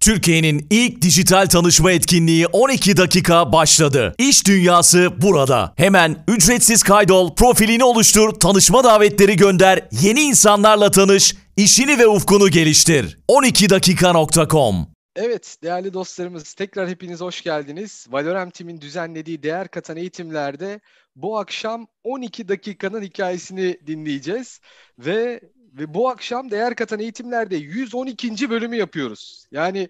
Türkiye'nin 0.00 0.66
ilk 0.70 1.02
dijital 1.02 1.46
tanışma 1.46 1.92
etkinliği 1.92 2.46
12 2.46 2.96
dakika 2.96 3.52
başladı. 3.52 4.14
İş 4.18 4.46
dünyası 4.46 5.10
burada. 5.22 5.74
Hemen 5.76 6.24
ücretsiz 6.28 6.82
kaydol, 6.82 7.34
profilini 7.34 7.84
oluştur, 7.84 8.30
tanışma 8.30 8.84
davetleri 8.84 9.36
gönder, 9.36 9.88
yeni 10.02 10.20
insanlarla 10.20 10.90
tanış, 10.90 11.34
işini 11.56 11.98
ve 11.98 12.06
ufkunu 12.06 12.48
geliştir. 12.48 13.18
12dakika.com 13.28 14.86
Evet 15.16 15.56
değerli 15.62 15.92
dostlarımız 15.92 16.54
tekrar 16.54 16.88
hepiniz 16.88 17.20
hoş 17.20 17.42
geldiniz. 17.42 18.06
Valorem 18.10 18.50
Team'in 18.50 18.80
düzenlediği 18.80 19.42
değer 19.42 19.68
katan 19.68 19.96
eğitimlerde 19.96 20.80
bu 21.16 21.38
akşam 21.38 21.86
12 22.04 22.48
dakikanın 22.48 23.02
hikayesini 23.02 23.78
dinleyeceğiz 23.86 24.60
ve 24.98 25.40
ve 25.72 25.94
bu 25.94 26.08
akşam 26.08 26.50
değer 26.50 26.74
katan 26.74 27.00
eğitimlerde 27.00 27.56
112. 27.56 28.50
bölümü 28.50 28.76
yapıyoruz. 28.76 29.46
Yani 29.50 29.88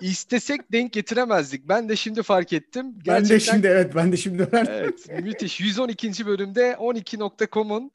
istesek 0.00 0.72
denk 0.72 0.92
getiremezdik. 0.92 1.68
Ben 1.68 1.88
de 1.88 1.96
şimdi 1.96 2.22
fark 2.22 2.52
ettim. 2.52 2.94
Gerçekten, 3.02 3.30
ben 3.30 3.30
de 3.30 3.40
şimdi 3.40 3.66
evet 3.66 3.94
ben 3.94 4.12
de 4.12 4.16
şimdi 4.16 4.42
öğrendim. 4.42 4.74
Evet 4.74 5.22
müthiş. 5.22 5.60
112. 5.60 6.26
bölümde 6.26 6.76
12.com'un 6.78 7.90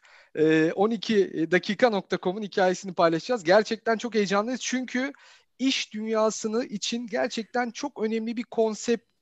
12 0.75 1.51
dakika.com'un 1.51 2.41
hikayesini 2.41 2.93
paylaşacağız. 2.93 3.43
Gerçekten 3.43 3.97
çok 3.97 4.15
heyecanlıyız 4.15 4.61
çünkü 4.61 5.13
iş 5.59 5.93
dünyasını 5.93 6.65
için 6.65 7.07
gerçekten 7.07 7.71
çok 7.71 8.03
önemli 8.03 8.37
bir 8.37 8.43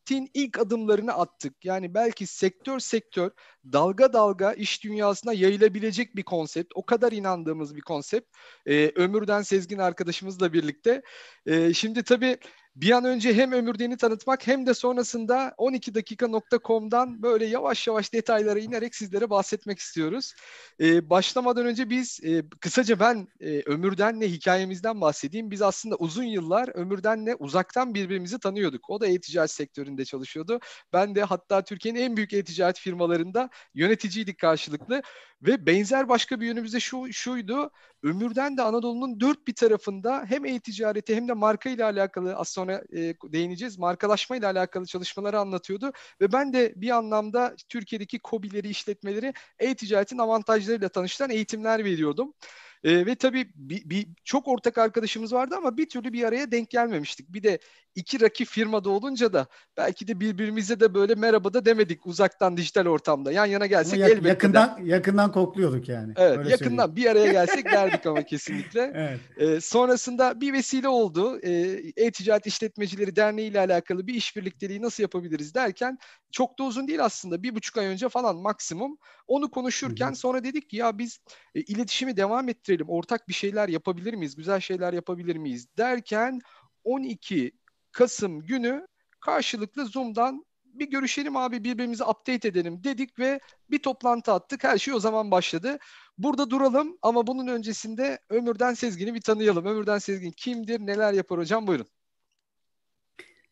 konseptin 0.07 0.29
ilk 0.33 0.59
adımlarını 0.59 1.13
attık. 1.13 1.65
Yani 1.65 1.93
belki 1.93 2.27
sektör 2.27 2.79
sektör 2.79 3.31
dalga 3.73 4.13
dalga 4.13 4.53
iş 4.53 4.83
dünyasına 4.83 5.33
yayılabilecek 5.33 6.15
bir 6.15 6.23
konsept. 6.23 6.71
O 6.75 6.85
kadar 6.85 7.11
inandığımız 7.11 7.75
bir 7.75 7.81
konsept. 7.81 8.37
Ee, 8.65 8.91
Ömür'den 8.95 9.41
Sezgin 9.41 9.77
arkadaşımızla 9.77 10.53
birlikte. 10.53 11.01
Ee, 11.45 11.73
şimdi 11.73 12.03
tabii 12.03 12.37
bir 12.81 12.91
an 12.91 13.05
önce 13.05 13.33
hem 13.33 13.51
Ömürden'i 13.51 13.97
tanıtmak 13.97 14.47
hem 14.47 14.65
de 14.65 14.73
sonrasında 14.73 15.53
12dakika.com'dan 15.57 17.23
böyle 17.23 17.45
yavaş 17.45 17.87
yavaş 17.87 18.13
detaylara 18.13 18.59
inerek 18.59 18.95
sizlere 18.95 19.29
bahsetmek 19.29 19.79
istiyoruz. 19.79 20.33
Ee, 20.79 21.09
başlamadan 21.09 21.65
önce 21.65 21.89
biz 21.89 22.19
e, 22.23 22.43
kısaca 22.59 22.99
ben 22.99 23.27
e, 23.39 23.61
Ömürden'le 23.61 24.21
hikayemizden 24.21 25.01
bahsedeyim. 25.01 25.51
Biz 25.51 25.61
aslında 25.61 25.95
uzun 25.95 26.23
yıllar 26.23 26.69
Ömürden'le 26.75 27.35
uzaktan 27.39 27.93
birbirimizi 27.93 28.39
tanıyorduk. 28.39 28.89
O 28.89 29.01
da 29.01 29.07
e-ticaret 29.07 29.51
sektöründe 29.51 30.05
çalışıyordu. 30.05 30.59
Ben 30.93 31.15
de 31.15 31.23
hatta 31.23 31.63
Türkiye'nin 31.63 31.99
en 31.99 32.17
büyük 32.17 32.33
e-ticaret 32.33 32.79
firmalarında 32.79 33.49
yöneticiydik 33.73 34.39
karşılıklı. 34.39 35.01
Ve 35.41 35.65
benzer 35.65 36.09
başka 36.09 36.39
bir 36.39 36.45
yönümüz 36.45 36.73
de 36.73 36.79
şu, 36.79 37.13
şuydu. 37.13 37.71
Ömürden 38.03 38.57
de 38.57 38.61
Anadolu'nun 38.61 39.19
dört 39.19 39.47
bir 39.47 39.55
tarafında 39.55 40.25
hem 40.27 40.45
e-ticareti 40.45 41.15
hem 41.15 41.27
de 41.27 41.33
marka 41.33 41.69
ile 41.69 41.83
alakalı 41.83 42.35
az 42.35 42.49
sonra 42.49 42.66
e, 42.73 43.13
değineceğiz. 43.23 43.77
Markalaşma 43.77 44.35
ile 44.35 44.47
alakalı 44.47 44.85
çalışmaları 44.85 45.39
anlatıyordu. 45.39 45.91
Ve 46.21 46.31
ben 46.31 46.53
de 46.53 46.73
bir 46.75 46.89
anlamda 46.89 47.55
Türkiye'deki 47.69 48.19
kobileri, 48.19 48.69
işletmeleri 48.69 49.33
e-ticaretin 49.59 50.17
avantajlarıyla 50.17 50.89
tanıştıran 50.89 51.29
eğitimler 51.29 51.85
veriyordum. 51.85 52.33
E, 52.83 53.05
ve 53.05 53.15
tabii 53.15 53.51
bir, 53.55 53.89
bir, 53.89 54.07
çok 54.23 54.47
ortak 54.47 54.77
arkadaşımız 54.77 55.33
vardı 55.33 55.55
ama 55.57 55.77
bir 55.77 55.89
türlü 55.89 56.13
bir 56.13 56.23
araya 56.23 56.51
denk 56.51 56.69
gelmemiştik. 56.69 57.33
Bir 57.33 57.43
de 57.43 57.59
iki 57.97 58.21
rakip 58.21 58.47
firmada 58.47 58.89
olunca 58.89 59.33
da 59.33 59.47
belki 59.77 60.07
de 60.07 60.19
birbirimize 60.19 60.79
de 60.79 60.93
böyle 60.93 61.15
merhaba 61.15 61.53
da 61.53 61.65
demedik 61.65 62.07
uzaktan 62.07 62.57
dijital 62.57 62.85
ortamda. 62.85 63.31
Yan 63.31 63.45
yana 63.45 63.65
gelsek 63.65 63.99
yak, 63.99 64.09
elbette 64.09 64.29
yakından 64.29 64.85
de. 64.85 64.89
yakından 64.89 65.31
kokluyorduk 65.31 65.89
yani. 65.89 66.13
Evet, 66.17 66.37
Öyle 66.37 66.49
yakından 66.49 66.85
söyleyeyim. 66.85 66.95
bir 66.95 67.05
araya 67.05 67.31
gelsek 67.31 67.65
derdik 67.71 68.05
ama 68.05 68.23
kesinlikle. 68.23 68.91
evet. 68.95 69.19
Ee, 69.37 69.61
sonrasında 69.61 70.41
bir 70.41 70.53
vesile 70.53 70.87
oldu. 70.87 71.39
Ee, 71.43 71.81
E-Ticaret 71.95 72.47
İşletmecileri 72.47 73.15
Derneği 73.15 73.49
ile 73.49 73.59
alakalı 73.59 74.07
bir 74.07 74.13
işbirlikteliği 74.13 74.81
nasıl 74.81 75.03
yapabiliriz 75.03 75.55
derken 75.55 75.97
çok 76.31 76.59
da 76.59 76.63
uzun 76.63 76.87
değil 76.87 77.05
aslında. 77.05 77.43
Bir 77.43 77.55
buçuk 77.55 77.77
ay 77.77 77.85
önce 77.85 78.09
falan 78.09 78.35
maksimum. 78.35 78.97
Onu 79.27 79.51
konuşurken 79.51 80.07
Hı-hı. 80.07 80.15
sonra 80.15 80.43
dedik 80.43 80.69
ki 80.69 80.77
ya 80.77 80.97
biz 80.97 81.19
e, 81.55 81.61
iletişimi 81.61 82.17
devam 82.17 82.49
ettirelim. 82.49 82.66
Ortak 82.87 83.27
bir 83.27 83.33
şeyler 83.33 83.69
yapabilir 83.69 84.13
miyiz? 84.13 84.35
Güzel 84.35 84.59
şeyler 84.59 84.93
yapabilir 84.93 85.35
miyiz? 85.35 85.67
Derken 85.77 86.41
12 86.83 87.51
Kasım 87.91 88.41
günü 88.41 88.87
karşılıklı 89.19 89.85
Zoom'dan 89.85 90.45
bir 90.65 90.89
görüşelim 90.89 91.35
abi 91.35 91.63
birbirimizi 91.63 92.03
update 92.03 92.47
edelim 92.47 92.83
dedik 92.83 93.19
ve 93.19 93.39
bir 93.69 93.79
toplantı 93.79 94.31
attık. 94.31 94.63
Her 94.63 94.77
şey 94.77 94.93
o 94.93 94.99
zaman 94.99 95.31
başladı. 95.31 95.77
Burada 96.17 96.49
duralım 96.49 96.97
ama 97.01 97.27
bunun 97.27 97.47
öncesinde 97.47 98.19
Ömürden 98.29 98.73
Sezgin'i 98.73 99.13
bir 99.13 99.21
tanıyalım. 99.21 99.65
Ömürden 99.65 99.97
Sezgin 99.97 100.31
kimdir, 100.31 100.79
neler 100.79 101.13
yapar 101.13 101.39
hocam? 101.39 101.67
Buyurun. 101.67 101.87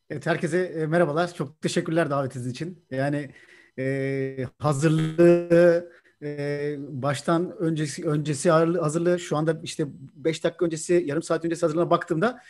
Evet, 0.10 0.26
herkese 0.26 0.64
e, 0.64 0.86
merhabalar. 0.86 1.34
Çok 1.34 1.62
teşekkürler 1.62 2.10
davetiniz 2.10 2.48
için. 2.48 2.86
Yani 2.92 3.32
e, 3.80 4.48
hazırlığı 4.60 5.92
e, 6.26 6.76
baştan 6.80 7.58
öncesi 7.58 8.06
öncesi 8.10 8.50
hazırlığı 8.52 9.20
şu 9.20 9.38
anda 9.38 9.60
işte 9.64 9.86
5 10.16 10.44
dakika 10.44 10.66
öncesi 10.66 11.04
yarım 11.08 11.24
saat 11.24 11.46
öncesi 11.46 11.62
hazırlığına 11.62 11.90
baktığımda 11.90 12.42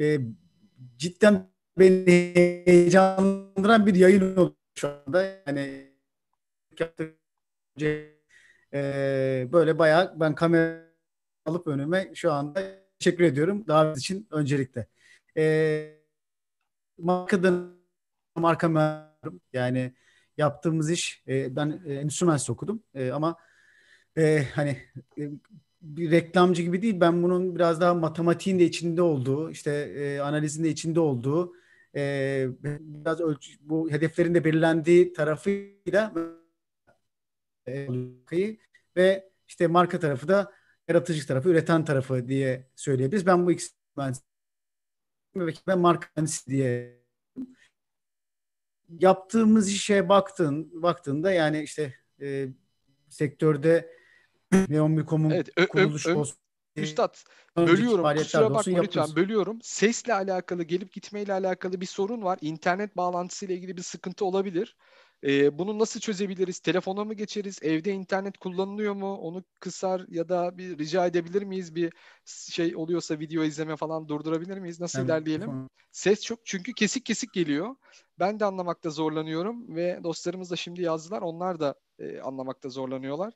e, 0.00 0.18
cidden 0.96 1.50
beni 1.78 2.32
heyecanlandıran 2.66 3.86
bir 3.86 3.94
yayın 3.94 4.36
oldu 4.36 4.56
şu 4.74 4.88
anda. 4.88 5.24
Yani 5.46 5.94
e, 8.72 9.48
böyle 9.52 9.78
bayağı 9.78 10.20
ben 10.20 10.34
kamera 10.34 10.84
alıp 11.46 11.66
önüme 11.66 12.10
şu 12.14 12.32
anda 12.32 12.60
teşekkür 12.98 13.24
ediyorum 13.24 13.64
davet 13.68 13.98
için 13.98 14.28
öncelikle. 14.30 14.86
E, 15.36 16.04
markadan 16.98 17.76
marka. 18.36 19.14
Yani 19.52 19.94
yaptığımız 20.38 20.90
iş 20.90 21.22
e, 21.28 21.56
ben 21.56 21.82
e, 21.86 21.94
endüstri 21.94 22.26
mühendisliği 22.26 22.54
okudum 22.54 22.82
e, 22.94 23.10
ama 23.10 23.36
e, 24.18 24.44
hani 24.54 24.76
e, 25.18 25.30
bir 25.82 26.10
reklamcı 26.10 26.62
gibi 26.62 26.82
değil. 26.82 27.00
Ben 27.00 27.22
bunun 27.22 27.54
biraz 27.54 27.80
daha 27.80 27.94
matematiğin 27.94 28.58
de 28.58 28.64
içinde 28.64 29.02
olduğu, 29.02 29.50
işte 29.50 29.70
e, 29.72 30.20
analizin 30.20 30.64
de 30.64 30.68
içinde 30.68 31.00
olduğu, 31.00 31.54
e, 31.96 32.46
biraz 32.80 33.20
ölçü, 33.20 33.52
bu 33.60 33.90
hedeflerin 33.90 34.34
de 34.34 34.44
belirlendiği 34.44 35.12
tarafıyla 35.12 36.12
e, 37.68 37.88
ve 38.96 39.30
işte 39.48 39.66
marka 39.66 40.00
tarafı 40.00 40.28
da 40.28 40.52
yaratıcı 40.88 41.26
tarafı, 41.26 41.48
üreten 41.48 41.84
tarafı 41.84 42.28
diye 42.28 42.68
söyleyebiliriz. 42.76 43.26
Ben 43.26 43.46
bu 43.46 43.52
ikisi 43.52 43.70
ben, 43.96 44.14
ben 45.66 45.78
marka 45.78 46.08
diye 46.48 47.03
yaptığımız 48.88 49.68
işe 49.68 50.08
baktın 50.08 50.82
baktığında 50.82 51.32
yani 51.32 51.62
işte 51.62 51.94
e, 52.20 52.48
sektörde 53.08 53.90
Neon.com'un 54.68 55.30
evet, 55.30 55.68
kuruluş 55.68 56.06
ö, 56.06 56.14
olsun. 56.14 56.36
Üstad 56.76 57.16
bölüyorum 57.56 58.16
kusura 58.16 58.54
bakma 58.54 58.80
lütfen 58.80 59.16
bölüyorum. 59.16 59.58
Sesle 59.62 60.14
alakalı 60.14 60.62
gelip 60.62 60.92
gitmeyle 60.92 61.32
alakalı 61.32 61.80
bir 61.80 61.86
sorun 61.86 62.22
var. 62.22 62.38
İnternet 62.40 62.96
bağlantısıyla 62.96 63.54
ilgili 63.54 63.76
bir 63.76 63.82
sıkıntı 63.82 64.24
olabilir. 64.24 64.76
Ee, 65.24 65.58
bunu 65.58 65.78
nasıl 65.78 66.00
çözebiliriz? 66.00 66.58
Telefona 66.58 67.04
mı 67.04 67.14
geçeriz? 67.14 67.58
Evde 67.62 67.92
internet 67.92 68.38
kullanılıyor 68.38 68.94
mu? 68.94 69.14
Onu 69.14 69.44
kısar 69.60 70.04
ya 70.08 70.28
da 70.28 70.58
bir 70.58 70.78
rica 70.78 71.06
edebilir 71.06 71.42
miyiz? 71.42 71.74
Bir 71.74 71.92
şey 72.24 72.76
oluyorsa 72.76 73.18
video 73.18 73.42
izleme 73.42 73.76
falan 73.76 74.08
durdurabilir 74.08 74.58
miyiz? 74.58 74.80
Nasıl 74.80 74.98
evet, 74.98 75.08
ilerleyelim? 75.08 75.46
Tamam. 75.46 75.68
Ses 75.92 76.22
çok 76.22 76.46
çünkü 76.46 76.72
kesik 76.72 77.06
kesik 77.06 77.32
geliyor. 77.32 77.76
Ben 78.18 78.40
de 78.40 78.44
anlamakta 78.44 78.90
zorlanıyorum 78.90 79.76
ve 79.76 80.00
dostlarımız 80.04 80.50
da 80.50 80.56
şimdi 80.56 80.82
yazdılar. 80.82 81.22
Onlar 81.22 81.60
da 81.60 81.74
e, 81.98 82.20
anlamakta 82.20 82.68
zorlanıyorlar. 82.68 83.34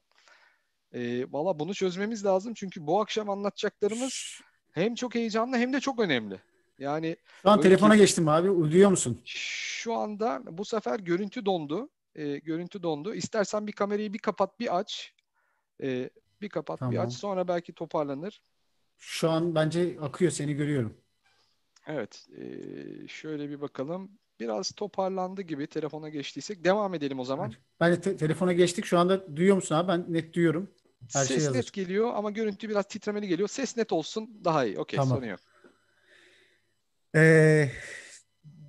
E, 0.92 1.32
Valla 1.32 1.58
bunu 1.58 1.74
çözmemiz 1.74 2.24
lazım 2.24 2.54
çünkü 2.54 2.86
bu 2.86 3.00
akşam 3.00 3.30
anlatacaklarımız 3.30 4.40
hem 4.72 4.94
çok 4.94 5.14
heyecanlı 5.14 5.56
hem 5.56 5.72
de 5.72 5.80
çok 5.80 6.00
önemli. 6.00 6.40
Yani 6.78 7.16
şu 7.42 7.50
an 7.50 7.60
telefona 7.60 7.92
ki, 7.92 7.98
geçtim 7.98 8.28
abi. 8.28 8.50
Uyuyor 8.50 8.90
musun? 8.90 9.20
Şu 9.24 9.94
anda 9.94 10.42
bu 10.50 10.64
sefer 10.64 11.00
görüntü 11.00 11.46
dondu. 11.46 11.90
E, 12.14 12.38
görüntü 12.38 12.82
dondu. 12.82 13.14
İstersen 13.14 13.66
bir 13.66 13.72
kamerayı 13.72 14.12
bir 14.12 14.18
kapat 14.18 14.60
bir 14.60 14.78
aç. 14.78 15.14
E, 15.82 16.10
bir 16.40 16.48
kapat 16.48 16.78
tamam. 16.78 16.92
bir 16.92 16.98
aç. 16.98 17.12
Sonra 17.12 17.48
belki 17.48 17.72
toparlanır. 17.72 18.42
Şu 18.98 19.30
an 19.30 19.54
bence 19.54 19.96
akıyor. 20.00 20.30
Seni 20.30 20.54
görüyorum. 20.54 20.96
Evet. 21.86 22.26
E, 22.36 22.44
şöyle 23.08 23.50
bir 23.50 23.60
bakalım. 23.60 24.10
Biraz 24.40 24.70
toparlandı 24.70 25.42
gibi 25.42 25.66
telefona 25.66 26.08
geçtiysek. 26.08 26.64
Devam 26.64 26.94
edelim 26.94 27.20
o 27.20 27.24
zaman. 27.24 27.52
Ben 27.80 28.00
te- 28.00 28.16
telefona 28.16 28.52
geçtik. 28.52 28.84
Şu 28.84 28.98
anda 28.98 29.36
duyuyor 29.36 29.56
musun 29.56 29.74
abi? 29.74 29.88
Ben 29.88 30.04
net 30.08 30.34
duyuyorum. 30.34 30.70
Her 31.12 31.24
Ses 31.24 31.44
şey 31.44 31.52
net 31.52 31.72
geliyor 31.72 32.12
ama 32.14 32.30
görüntü 32.30 32.68
biraz 32.68 32.88
titremeli 32.88 33.28
geliyor. 33.28 33.48
Ses 33.48 33.76
net 33.76 33.92
olsun 33.92 34.40
daha 34.44 34.64
iyi. 34.64 34.78
Okey 34.78 34.96
tamam. 34.96 35.16
sorun 35.16 35.26
yok. 35.26 35.40
Ee, 37.18 37.70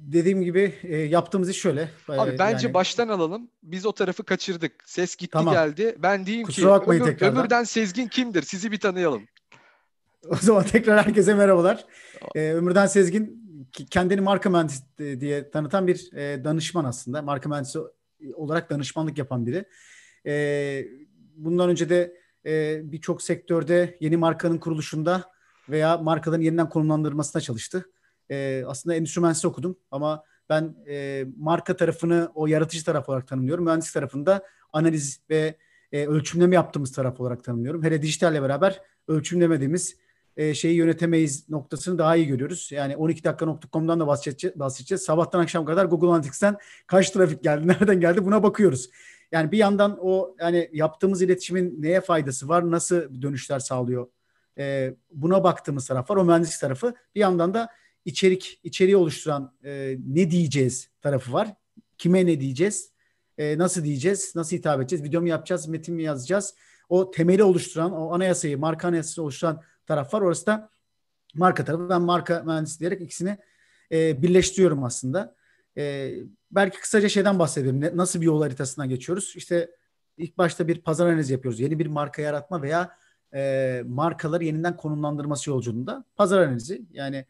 dediğim 0.01 0.41
gibi 0.41 0.73
e, 0.83 0.97
yaptığımız 0.97 1.49
iş 1.49 1.57
şöyle. 1.57 1.89
Abi 2.07 2.31
E, 2.31 2.39
bence 2.39 2.67
yani- 2.67 2.73
baştan 2.73 3.07
alalım. 3.07 3.49
Biz 3.63 3.85
o 3.85 3.91
tarafı 3.91 4.23
kaçırdık. 4.23 4.71
Ses 4.85 5.15
gitti 5.15 5.31
Tamam. 5.31 5.53
geldi. 5.53 5.95
Ben 5.99 6.25
diyeyim 6.25 6.45
Kusura 6.45 6.83
ki 6.83 6.89
ömür, 6.91 7.21
ömürden 7.21 7.63
Sezgin 7.63 8.07
kimdir? 8.07 8.41
Sizi 8.41 8.71
bir 8.71 8.79
tanıyalım. 8.79 9.23
O 10.29 10.35
zaman 10.35 10.63
tekrar 10.63 11.05
herkese 11.05 11.33
merhabalar. 11.33 11.85
Ee, 12.35 12.51
Ömürden 12.53 12.85
Sezgin 12.85 13.39
kendini 13.91 14.21
marka 14.21 14.49
mühendisi 14.49 14.83
e, 14.99 15.19
diye 15.21 15.49
tanıtan 15.51 15.87
bir 15.87 16.13
e, 16.13 16.43
danışman 16.43 16.85
aslında. 16.85 17.21
Marka 17.21 17.49
mühendisi 17.49 17.79
olarak 18.33 18.69
danışmanlık 18.69 19.17
yapan 19.17 19.45
biri. 19.45 19.65
E, 20.25 20.85
bundan 21.35 21.69
önce 21.69 21.89
de 21.89 22.13
e, 22.45 22.81
birçok 22.91 23.21
sektörde 23.21 23.97
yeni 23.99 24.17
markanın 24.17 24.57
kuruluşunda 24.57 25.23
veya 25.69 25.97
markaların 25.97 26.41
yeniden 26.43 26.69
konumlandırmasına 26.69 27.41
çalıştı. 27.41 27.85
E, 28.31 28.63
aslında 28.67 28.95
endüstri 28.95 29.21
mühendisi 29.21 29.47
okudum 29.47 29.77
ama 29.91 30.23
ben 30.49 30.75
e, 30.87 31.25
marka 31.37 31.75
tarafını 31.75 32.31
o 32.35 32.47
yaratıcı 32.47 32.85
taraf 32.85 33.09
olarak 33.09 33.27
tanımlıyorum. 33.27 33.65
Mühendislik 33.65 33.93
tarafında 33.93 34.43
analiz 34.73 35.19
ve 35.29 35.55
e, 35.91 36.05
ölçümleme 36.05 36.55
yaptığımız 36.55 36.91
taraf 36.91 37.19
olarak 37.19 37.43
tanımlıyorum. 37.43 37.83
Hele 37.83 38.01
dijitalle 38.01 38.41
beraber 38.41 38.81
ölçümlemediğimiz 39.07 39.95
e, 40.37 40.53
şeyi 40.53 40.75
yönetemeyiz 40.75 41.49
noktasını 41.49 41.97
daha 41.97 42.15
iyi 42.15 42.27
görüyoruz. 42.27 42.69
Yani 42.71 42.93
12dakika.com'dan 42.93 43.99
da 43.99 44.07
bahsedeceğiz, 44.07 44.59
bahsedeceğiz. 44.59 45.01
Sabahtan 45.01 45.39
akşam 45.39 45.65
kadar 45.65 45.85
Google 45.85 46.07
Analytics'ten 46.07 46.57
kaç 46.87 47.09
trafik 47.09 47.43
geldi, 47.43 47.67
nereden 47.67 47.99
geldi 47.99 48.25
buna 48.25 48.43
bakıyoruz. 48.43 48.89
Yani 49.31 49.51
bir 49.51 49.57
yandan 49.57 49.97
o 50.01 50.35
yani 50.39 50.69
yaptığımız 50.73 51.21
iletişimin 51.21 51.81
neye 51.81 52.01
faydası 52.01 52.49
var, 52.49 52.71
nasıl 52.71 53.21
dönüşler 53.21 53.59
sağlıyor? 53.59 54.07
E, 54.57 54.95
buna 55.11 55.43
baktığımız 55.43 55.87
taraf 55.87 56.09
var, 56.09 56.15
o 56.15 56.25
mühendislik 56.25 56.61
tarafı. 56.61 56.93
Bir 57.15 57.19
yandan 57.19 57.53
da 57.53 57.69
içerik, 58.05 58.59
içeriği 58.63 58.97
oluşturan 58.97 59.53
e, 59.63 59.97
ne 60.07 60.31
diyeceğiz 60.31 60.89
tarafı 61.01 61.33
var. 61.33 61.53
Kime 61.97 62.25
ne 62.25 62.39
diyeceğiz? 62.39 62.91
E, 63.37 63.57
nasıl 63.57 63.83
diyeceğiz? 63.83 64.33
Nasıl 64.35 64.57
hitap 64.57 64.81
edeceğiz? 64.81 65.05
Video 65.05 65.21
mu 65.21 65.27
yapacağız? 65.27 65.67
Metin 65.67 65.95
mi 65.95 66.03
yazacağız? 66.03 66.55
O 66.89 67.11
temeli 67.11 67.43
oluşturan, 67.43 67.91
o 67.91 68.13
anayasayı, 68.13 68.57
marka 68.57 68.87
anayasası 68.87 69.23
oluşturan 69.23 69.61
taraf 69.85 70.13
var. 70.13 70.21
Orası 70.21 70.45
da 70.45 70.69
marka 71.35 71.65
tarafı. 71.65 71.89
Ben 71.89 72.01
marka 72.01 72.43
mühendisi 72.43 72.79
diyerek 72.79 73.01
ikisini 73.01 73.37
e, 73.91 74.21
birleştiriyorum 74.21 74.83
aslında. 74.83 75.35
E, 75.77 76.13
belki 76.51 76.79
kısaca 76.79 77.09
şeyden 77.09 77.39
bahsedelim. 77.39 77.97
Nasıl 77.97 78.21
bir 78.21 78.25
yol 78.25 78.41
haritasından 78.41 78.89
geçiyoruz? 78.89 79.33
İşte 79.35 79.71
ilk 80.17 80.37
başta 80.37 80.67
bir 80.67 80.81
pazar 80.81 81.07
analizi 81.07 81.33
yapıyoruz. 81.33 81.59
Yeni 81.59 81.79
bir 81.79 81.87
marka 81.87 82.21
yaratma 82.21 82.61
veya 82.61 82.97
e, 83.33 83.83
markaları 83.87 84.43
yeniden 84.43 84.77
konumlandırması 84.77 85.49
yolculuğunda 85.49 86.05
pazar 86.15 86.39
analizi. 86.39 86.81
Yani 86.91 87.25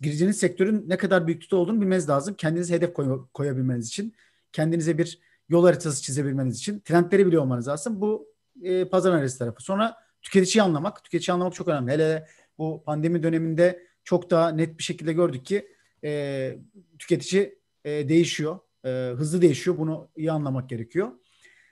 gireceğiniz 0.00 0.38
sektörün 0.38 0.84
ne 0.88 0.96
kadar 0.96 1.26
büyüklükte 1.26 1.56
olduğunu 1.56 1.80
bilmeniz 1.80 2.08
lazım. 2.08 2.34
Kendinize 2.34 2.74
hedef 2.74 2.94
koy- 2.94 3.26
koyabilmeniz 3.34 3.88
için, 3.88 4.14
kendinize 4.52 4.98
bir 4.98 5.18
yol 5.48 5.64
haritası 5.64 6.02
çizebilmeniz 6.02 6.58
için, 6.58 6.80
trendleri 6.80 7.26
biliyor 7.26 7.42
olmanız 7.42 7.68
lazım. 7.68 8.00
Bu 8.00 8.28
e, 8.62 8.88
pazar 8.88 9.12
analizi 9.12 9.38
tarafı. 9.38 9.62
Sonra 9.62 9.96
tüketiciyi 10.22 10.62
anlamak. 10.62 11.04
Tüketiciyi 11.04 11.34
anlamak 11.34 11.54
çok 11.54 11.68
önemli. 11.68 11.92
Hele 11.92 12.26
bu 12.58 12.82
pandemi 12.86 13.22
döneminde 13.22 13.86
çok 14.04 14.30
daha 14.30 14.48
net 14.48 14.78
bir 14.78 14.82
şekilde 14.82 15.12
gördük 15.12 15.46
ki 15.46 15.68
e, 16.04 16.58
tüketici 16.98 17.58
e, 17.84 18.08
değişiyor. 18.08 18.58
E, 18.84 18.88
hızlı 19.16 19.42
değişiyor. 19.42 19.78
Bunu 19.78 20.08
iyi 20.16 20.32
anlamak 20.32 20.68
gerekiyor. 20.68 21.12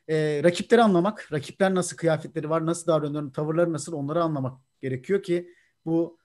E, 0.08 0.40
rakipleri 0.44 0.82
anlamak. 0.82 1.32
Rakipler 1.32 1.74
nasıl 1.74 1.96
kıyafetleri 1.96 2.50
var, 2.50 2.66
nasıl 2.66 2.86
davranıyor, 2.86 3.32
tavırları 3.32 3.72
nasıl 3.72 3.92
onları 3.92 4.22
anlamak 4.22 4.58
gerekiyor 4.80 5.22
ki 5.22 5.50
bu 5.86 6.18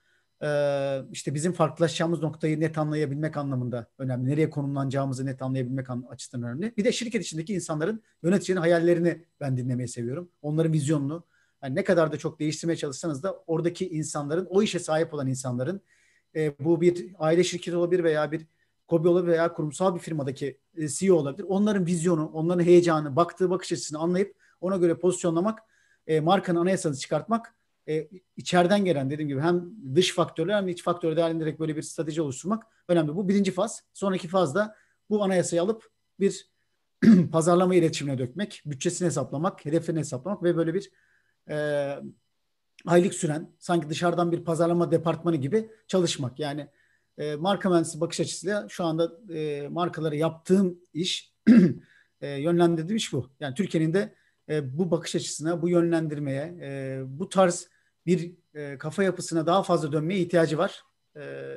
işte 1.11 1.33
bizim 1.33 1.53
farklılaşacağımız 1.53 2.21
noktayı 2.21 2.59
net 2.59 2.77
anlayabilmek 2.77 3.37
anlamında 3.37 3.87
önemli. 3.97 4.29
Nereye 4.29 4.49
konumlanacağımızı 4.49 5.25
net 5.25 5.41
anlayabilmek 5.41 5.89
an- 5.89 6.05
açısından 6.09 6.49
önemli. 6.49 6.73
Bir 6.77 6.83
de 6.83 6.91
şirket 6.91 7.25
içindeki 7.25 7.53
insanların 7.53 8.03
yöneticinin 8.23 8.59
hayallerini 8.59 9.25
ben 9.39 9.57
dinlemeyi 9.57 9.87
seviyorum. 9.87 10.31
Onların 10.41 10.73
vizyonunu. 10.73 11.23
Yani 11.63 11.75
ne 11.75 11.83
kadar 11.83 12.11
da 12.11 12.17
çok 12.17 12.39
değiştirmeye 12.39 12.77
çalışsanız 12.77 13.23
da 13.23 13.43
oradaki 13.47 13.89
insanların, 13.89 14.47
o 14.49 14.63
işe 14.63 14.79
sahip 14.79 15.13
olan 15.13 15.27
insanların 15.27 15.81
e, 16.35 16.59
bu 16.59 16.81
bir 16.81 17.15
aile 17.19 17.43
şirketi 17.43 17.77
olabilir 17.77 18.03
veya 18.03 18.31
bir 18.31 18.47
KOBİ 18.87 19.07
olabilir 19.07 19.31
veya 19.31 19.53
kurumsal 19.53 19.95
bir 19.95 19.99
firmadaki 19.99 20.59
e, 20.77 20.87
CEO 20.87 21.15
olabilir. 21.15 21.45
Onların 21.49 21.85
vizyonu, 21.85 22.31
onların 22.33 22.63
heyecanı, 22.63 23.15
baktığı 23.15 23.49
bakış 23.49 23.71
açısını 23.71 23.99
anlayıp 23.99 24.35
ona 24.61 24.77
göre 24.77 24.99
pozisyonlamak, 24.99 25.59
e, 26.07 26.19
markanın 26.19 26.59
anayasasını 26.59 26.99
çıkartmak, 26.99 27.55
e, 27.89 28.09
içeriden 28.37 28.85
gelen 28.85 29.09
dediğim 29.09 29.29
gibi 29.29 29.41
hem 29.41 29.71
dış 29.95 30.13
faktörler 30.13 30.57
hem 30.57 30.67
iç 30.67 30.83
faktörler 30.83 31.17
değerlendirerek 31.17 31.59
böyle 31.59 31.75
bir 31.75 31.81
strateji 31.81 32.21
oluşturmak 32.21 32.63
önemli. 32.87 33.15
Bu 33.15 33.29
birinci 33.29 33.51
faz. 33.51 33.83
Sonraki 33.93 34.27
fazda 34.27 34.75
bu 35.09 35.23
anayasayı 35.23 35.61
alıp 35.61 35.89
bir 36.19 36.49
pazarlama 37.31 37.75
iletişimine 37.75 38.17
dökmek, 38.17 38.61
bütçesini 38.65 39.05
hesaplamak, 39.05 39.65
hedeflerini 39.65 39.99
hesaplamak 39.99 40.43
ve 40.43 40.57
böyle 40.57 40.73
bir 40.73 40.91
e, 41.49 41.95
aylık 42.85 43.13
süren 43.13 43.51
sanki 43.59 43.89
dışarıdan 43.89 44.31
bir 44.31 44.43
pazarlama 44.43 44.91
departmanı 44.91 45.35
gibi 45.35 45.69
çalışmak. 45.87 46.39
Yani 46.39 46.67
e, 47.17 47.35
marka 47.35 47.69
mühendisi 47.69 48.01
bakış 48.01 48.19
açısıyla 48.19 48.69
şu 48.69 48.83
anda 48.83 49.33
e, 49.33 49.67
markalara 49.67 50.15
yaptığım 50.15 50.79
iş 50.93 51.33
e, 52.21 52.27
yönlendirdiğim 52.27 52.97
iş 52.97 53.13
bu. 53.13 53.29
Yani 53.39 53.55
Türkiye'nin 53.55 53.93
de 53.93 54.15
e, 54.49 54.77
bu 54.77 54.91
bakış 54.91 55.15
açısına, 55.15 55.61
bu 55.61 55.69
yönlendirmeye, 55.69 56.57
e, 56.61 57.01
bu 57.05 57.29
tarz 57.29 57.69
bir 58.05 58.31
e, 58.53 58.77
kafa 58.77 59.03
yapısına 59.03 59.45
daha 59.45 59.63
fazla 59.63 59.91
dönmeye 59.91 60.19
ihtiyacı 60.19 60.57
var. 60.57 60.83
E, 61.15 61.55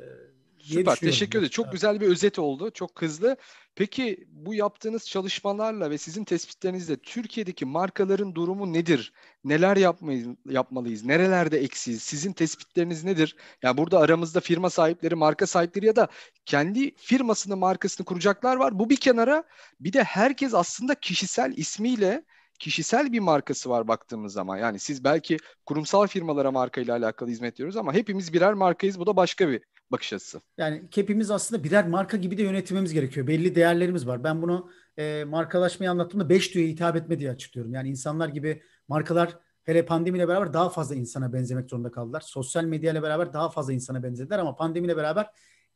Süper. 0.63 0.95
Teşekkür 0.95 1.39
ederim. 1.39 1.49
Çok 1.49 1.65
Evet. 1.65 1.73
güzel 1.73 2.01
bir 2.01 2.07
özet 2.07 2.39
oldu. 2.39 2.71
Çok 2.71 3.01
hızlı. 3.01 3.37
Peki 3.75 4.27
bu 4.31 4.53
yaptığınız 4.53 5.07
çalışmalarla 5.07 5.89
ve 5.89 5.97
sizin 5.97 6.23
tespitlerinizle 6.23 6.97
Türkiye'deki 6.97 7.65
markaların 7.65 8.35
durumu 8.35 8.73
nedir? 8.73 9.13
Neler 9.43 9.77
yapmayız, 9.77 10.27
yapmalıyız? 10.49 11.05
Nerelerde 11.05 11.59
eksiyiz? 11.59 12.03
Sizin 12.03 12.33
tespitleriniz 12.33 13.03
nedir? 13.03 13.35
Yani 13.61 13.77
burada 13.77 13.99
aramızda 13.99 14.39
firma 14.39 14.69
sahipleri, 14.69 15.15
marka 15.15 15.47
sahipleri 15.47 15.85
ya 15.85 15.95
da 15.95 16.07
kendi 16.45 16.95
firmasını, 16.95 17.57
markasını 17.57 18.05
kuracaklar 18.05 18.55
var. 18.55 18.79
Bu 18.79 18.89
bir 18.89 18.97
kenara. 18.97 19.43
Bir 19.79 19.93
de 19.93 20.03
herkes 20.03 20.53
aslında 20.53 20.95
kişisel 20.95 21.53
ismiyle 21.57 22.23
kişisel 22.63 23.11
bir 23.11 23.19
markası 23.19 23.69
var 23.69 23.87
baktığımız 23.87 24.33
zaman. 24.33 24.57
Yani 24.57 24.79
siz 24.79 25.03
belki 25.03 25.37
kurumsal 25.65 26.07
firmalara 26.07 26.51
markayla 26.51 26.97
alakalı 26.97 27.29
hizmet 27.29 27.53
veriyoruz 27.53 27.77
ama 27.77 27.93
hepimiz 27.93 28.33
birer 28.33 28.53
markayız. 28.53 28.99
Bu 28.99 29.05
da 29.05 29.15
başka 29.15 29.49
bir 29.49 29.61
bakış 29.91 30.13
açısı. 30.13 30.41
Yani 30.57 30.83
hepimiz 30.95 31.31
aslında 31.31 31.63
birer 31.63 31.87
marka 31.87 32.17
gibi 32.17 32.37
de 32.37 32.43
yönetilmemiz 32.43 32.93
gerekiyor. 32.93 33.27
Belli 33.27 33.55
değerlerimiz 33.55 34.07
var. 34.07 34.23
Ben 34.23 34.41
bunu 34.41 34.69
e, 34.97 35.23
markalaşmayı 35.23 35.91
anlattığımda 35.91 36.29
beş 36.29 36.55
duyuya 36.55 36.71
hitap 36.71 36.95
etme 36.95 37.19
diye 37.19 37.31
açıklıyorum. 37.31 37.73
Yani 37.73 37.89
insanlar 37.89 38.29
gibi 38.29 38.63
markalar 38.87 39.37
hele 39.63 39.85
pandemiyle 39.85 40.27
beraber 40.27 40.53
daha 40.53 40.69
fazla 40.69 40.95
insana 40.95 41.33
benzemek 41.33 41.69
zorunda 41.69 41.91
kaldılar. 41.91 42.21
Sosyal 42.21 42.63
medyayla 42.63 43.03
beraber 43.03 43.33
daha 43.33 43.49
fazla 43.49 43.73
insana 43.73 44.03
benzediler 44.03 44.39
ama 44.39 44.55
pandemiyle 44.55 44.97
beraber 44.97 45.29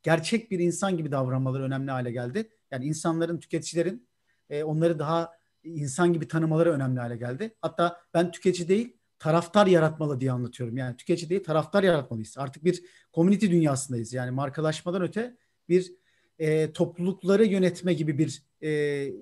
gerçek 0.03 0.51
bir 0.51 0.60
insan 0.60 0.98
gibi 0.98 1.12
davranmaları 1.12 1.63
önemli 1.63 1.91
hale 1.91 2.12
geldi. 2.12 2.50
Yani 2.72 2.86
insanların, 2.86 3.39
tüketicilerin 3.39 4.08
e, 4.50 4.63
onları 4.63 5.00
daha 5.00 5.38
insan 5.67 6.13
gibi 6.13 6.27
tanımaları 6.27 6.71
önemli 6.71 7.00
hale 7.00 7.17
geldi. 7.17 7.55
Hatta 7.62 8.01
ben 8.13 8.31
tüketici 8.31 8.67
değil 8.67 8.97
taraftar 9.19 9.67
yaratmalı 9.67 10.19
diye 10.19 10.31
anlatıyorum. 10.31 10.77
Yani 10.77 10.97
tüketici 10.97 11.29
değil 11.29 11.43
taraftar 11.43 11.83
yaratmalıyız. 11.83 12.38
Artık 12.38 12.63
bir 12.63 12.83
community 13.13 13.47
dünyasındayız. 13.47 14.13
Yani 14.13 14.31
markalaşmadan 14.31 15.01
öte 15.01 15.38
bir 15.69 15.93
e, 16.39 16.74
toplulukları 16.74 17.45
yönetme 17.45 17.93
gibi 17.93 18.17
bir 18.17 18.43
e, 18.62 18.69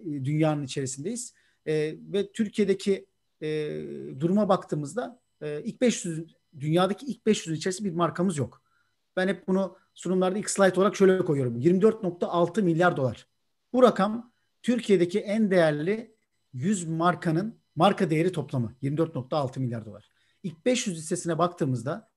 dünyanın 0.04 0.64
içerisindeyiz. 0.64 1.34
E, 1.68 1.96
ve 2.14 2.32
Türkiye'deki 2.32 3.06
e, 3.42 3.48
duruma 4.20 4.50
baktığımızda 4.50 5.20
e, 5.42 5.64
ilk 5.64 5.82
500 5.82 6.36
dünyadaki 6.60 7.06
ilk 7.06 7.26
500 7.26 7.58
içerisinde 7.58 7.90
bir 7.90 7.96
markamız 7.96 8.38
yok. 8.38 8.62
Ben 9.16 9.28
hep 9.28 9.48
bunu 9.48 9.78
sunumlarda 9.94 10.40
ilk 10.40 10.50
slide 10.50 10.80
olarak 10.80 10.96
şöyle 10.96 11.18
koyuyorum. 11.18 11.62
24.6 11.62 12.62
milyar 12.62 12.98
dolar. 12.98 13.28
Bu 13.74 13.84
rakam 13.84 14.32
Türkiye'deki 14.62 15.20
en 15.20 15.52
değerli 15.52 16.15
100 16.56 16.88
markanın 16.88 17.60
marka 17.76 18.10
değeri 18.10 18.32
toplamı 18.32 18.74
24.6 18.84 19.60
milyar 19.60 19.86
dolar. 19.86 20.12
İlk 20.44 20.66
500 20.66 20.98
listesine 20.98 21.38
baktığımızda 21.38 22.10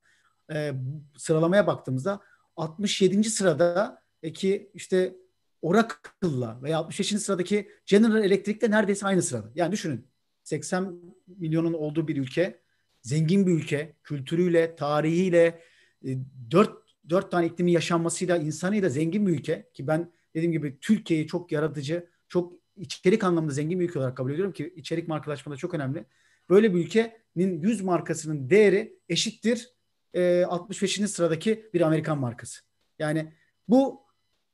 e, 0.52 0.72
sıralamaya 1.16 1.66
baktığımızda 1.66 2.20
67. 2.56 3.24
sırada 3.24 4.02
ki 4.34 4.70
işte 4.74 5.16
Oracle'la 5.62 6.62
veya 6.62 6.78
65. 6.78 7.08
sıradaki 7.08 7.68
General 7.86 8.24
Electric'le 8.24 8.70
neredeyse 8.70 9.06
aynı 9.06 9.22
sırada. 9.22 9.50
Yani 9.54 9.72
düşünün 9.72 10.06
80 10.42 11.00
milyonun 11.26 11.72
olduğu 11.72 12.08
bir 12.08 12.16
ülke, 12.16 12.60
zengin 13.02 13.46
bir 13.46 13.52
ülke, 13.52 13.96
kültürüyle, 14.02 14.76
tarihiyle, 14.76 15.62
e, 16.04 16.18
4 16.50 16.70
dört 17.10 17.30
tane 17.30 17.46
iklimin 17.46 17.72
yaşanmasıyla, 17.72 18.36
insanıyla 18.36 18.88
zengin 18.88 19.26
bir 19.26 19.32
ülke 19.32 19.70
ki 19.74 19.86
ben 19.86 20.12
dediğim 20.34 20.52
gibi 20.52 20.78
Türkiye'yi 20.80 21.26
çok 21.26 21.52
yaratıcı, 21.52 22.08
çok 22.28 22.52
içerik 22.80 23.24
anlamında 23.24 23.52
zengin 23.52 23.80
bir 23.80 23.88
ülke 23.88 23.98
olarak 23.98 24.16
kabul 24.16 24.32
ediyorum 24.32 24.52
ki 24.52 24.72
içerik 24.76 25.08
markalaşmada 25.08 25.56
çok 25.56 25.74
önemli. 25.74 26.04
Böyle 26.50 26.74
bir 26.74 26.78
ülkenin 26.78 27.62
100 27.62 27.82
markasının 27.82 28.50
değeri 28.50 28.98
eşittir 29.08 29.68
e, 30.14 30.44
65. 30.44 31.10
sıradaki 31.10 31.70
bir 31.74 31.80
Amerikan 31.80 32.18
markası. 32.18 32.60
Yani 32.98 33.32
bu 33.68 34.02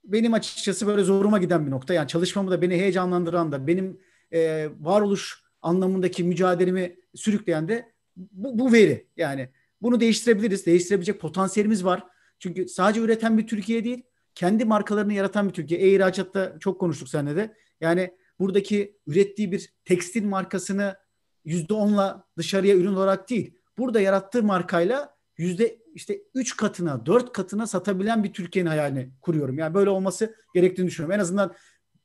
benim 0.04 0.34
açıkçası 0.34 0.86
böyle 0.86 1.02
zoruma 1.02 1.38
giden 1.38 1.66
bir 1.66 1.70
nokta. 1.70 1.94
Yani 1.94 2.08
çalışmamı 2.08 2.50
da 2.50 2.62
beni 2.62 2.74
heyecanlandıran 2.74 3.52
da 3.52 3.66
benim 3.66 4.00
e, 4.32 4.68
varoluş 4.80 5.44
anlamındaki 5.62 6.24
mücadelemi 6.24 6.96
sürükleyen 7.14 7.68
de 7.68 7.92
bu, 8.16 8.58
bu 8.58 8.72
veri. 8.72 9.06
Yani 9.16 9.48
bunu 9.82 10.00
değiştirebiliriz. 10.00 10.66
Değiştirebilecek 10.66 11.20
potansiyelimiz 11.20 11.84
var. 11.84 12.04
Çünkü 12.38 12.68
sadece 12.68 13.00
üreten 13.00 13.38
bir 13.38 13.46
Türkiye 13.46 13.84
değil, 13.84 14.02
kendi 14.34 14.64
markalarını 14.64 15.12
yaratan 15.12 15.48
bir 15.48 15.54
Türkiye. 15.54 15.80
E-ihracatta 15.80 16.56
çok 16.60 16.80
konuştuk 16.80 17.08
seninle 17.08 17.36
de. 17.36 17.54
Yani 17.84 18.10
buradaki 18.38 18.98
ürettiği 19.06 19.52
bir 19.52 19.72
tekstil 19.84 20.24
markasını 20.24 20.96
yüzde 21.44 21.74
onla 21.74 22.24
dışarıya 22.38 22.76
ürün 22.76 22.94
olarak 22.94 23.30
değil, 23.30 23.58
burada 23.78 24.00
yarattığı 24.00 24.42
markayla 24.42 25.16
yüzde 25.38 25.78
işte 25.94 26.20
üç 26.34 26.56
katına, 26.56 27.06
dört 27.06 27.32
katına 27.32 27.66
satabilen 27.66 28.24
bir 28.24 28.32
Türkiye'nin 28.32 28.70
hayalini 28.70 29.10
kuruyorum. 29.22 29.58
Yani 29.58 29.74
böyle 29.74 29.90
olması 29.90 30.34
gerektiğini 30.54 30.86
düşünüyorum. 30.86 31.14
En 31.14 31.18
azından 31.18 31.54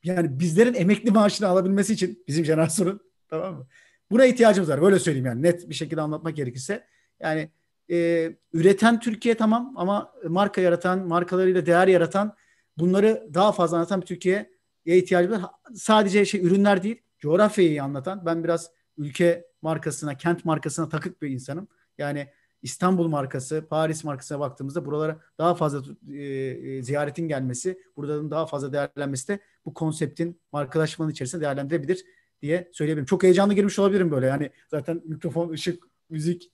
yani 0.03 0.39
bizlerin 0.39 0.73
emekli 0.73 1.11
maaşını 1.11 1.47
alabilmesi 1.47 1.93
için 1.93 2.23
bizim 2.27 2.45
jenerasyonun 2.45 3.01
tamam 3.29 3.55
mı? 3.55 3.67
Buna 4.11 4.25
ihtiyacımız 4.25 4.69
var. 4.69 4.81
Böyle 4.81 4.99
söyleyeyim 4.99 5.25
yani 5.25 5.41
net 5.41 5.69
bir 5.69 5.75
şekilde 5.75 6.01
anlatmak 6.01 6.35
gerekirse. 6.35 6.85
Yani 7.19 7.51
e, 7.91 8.29
üreten 8.53 8.99
Türkiye 8.99 9.35
tamam 9.35 9.73
ama 9.75 10.13
marka 10.27 10.61
yaratan, 10.61 11.07
markalarıyla 11.07 11.65
değer 11.65 11.87
yaratan, 11.87 12.35
bunları 12.77 13.29
daha 13.33 13.51
fazla 13.51 13.77
anlatan 13.77 14.01
bir 14.01 14.05
Türkiye'ye 14.05 14.58
ihtiyacımız 14.85 15.43
var. 15.43 15.51
Sadece 15.75 16.25
şey 16.25 16.41
ürünler 16.41 16.83
değil, 16.83 17.01
coğrafyayı 17.19 17.83
anlatan. 17.83 18.25
Ben 18.25 18.43
biraz 18.43 18.71
ülke 18.97 19.45
markasına, 19.61 20.17
kent 20.17 20.45
markasına 20.45 20.89
takık 20.89 21.21
bir 21.21 21.29
insanım. 21.29 21.67
Yani 21.97 22.27
İstanbul 22.61 23.07
markası, 23.07 23.67
Paris 23.69 24.03
markasına 24.03 24.39
baktığımızda 24.39 24.85
buralara 24.85 25.19
daha 25.37 25.55
fazla 25.55 25.83
e, 26.13 26.23
e, 26.23 26.83
ziyaretin 26.83 27.27
gelmesi, 27.27 27.81
buradan 27.97 28.31
daha 28.31 28.45
fazla 28.45 28.73
değerlenmesi 28.73 29.27
de 29.27 29.39
bu 29.65 29.73
konseptin 29.73 30.41
markalaşmanın 30.51 31.11
içerisinde 31.11 31.41
değerlendirebilir 31.41 32.05
diye 32.41 32.69
söyleyebilirim. 32.73 33.05
Çok 33.05 33.23
heyecanlı 33.23 33.53
girmiş 33.53 33.79
olabilirim 33.79 34.11
böyle. 34.11 34.25
Yani 34.25 34.51
zaten 34.67 35.01
mikrofon, 35.05 35.49
ışık, 35.49 35.83
müzik. 36.09 36.51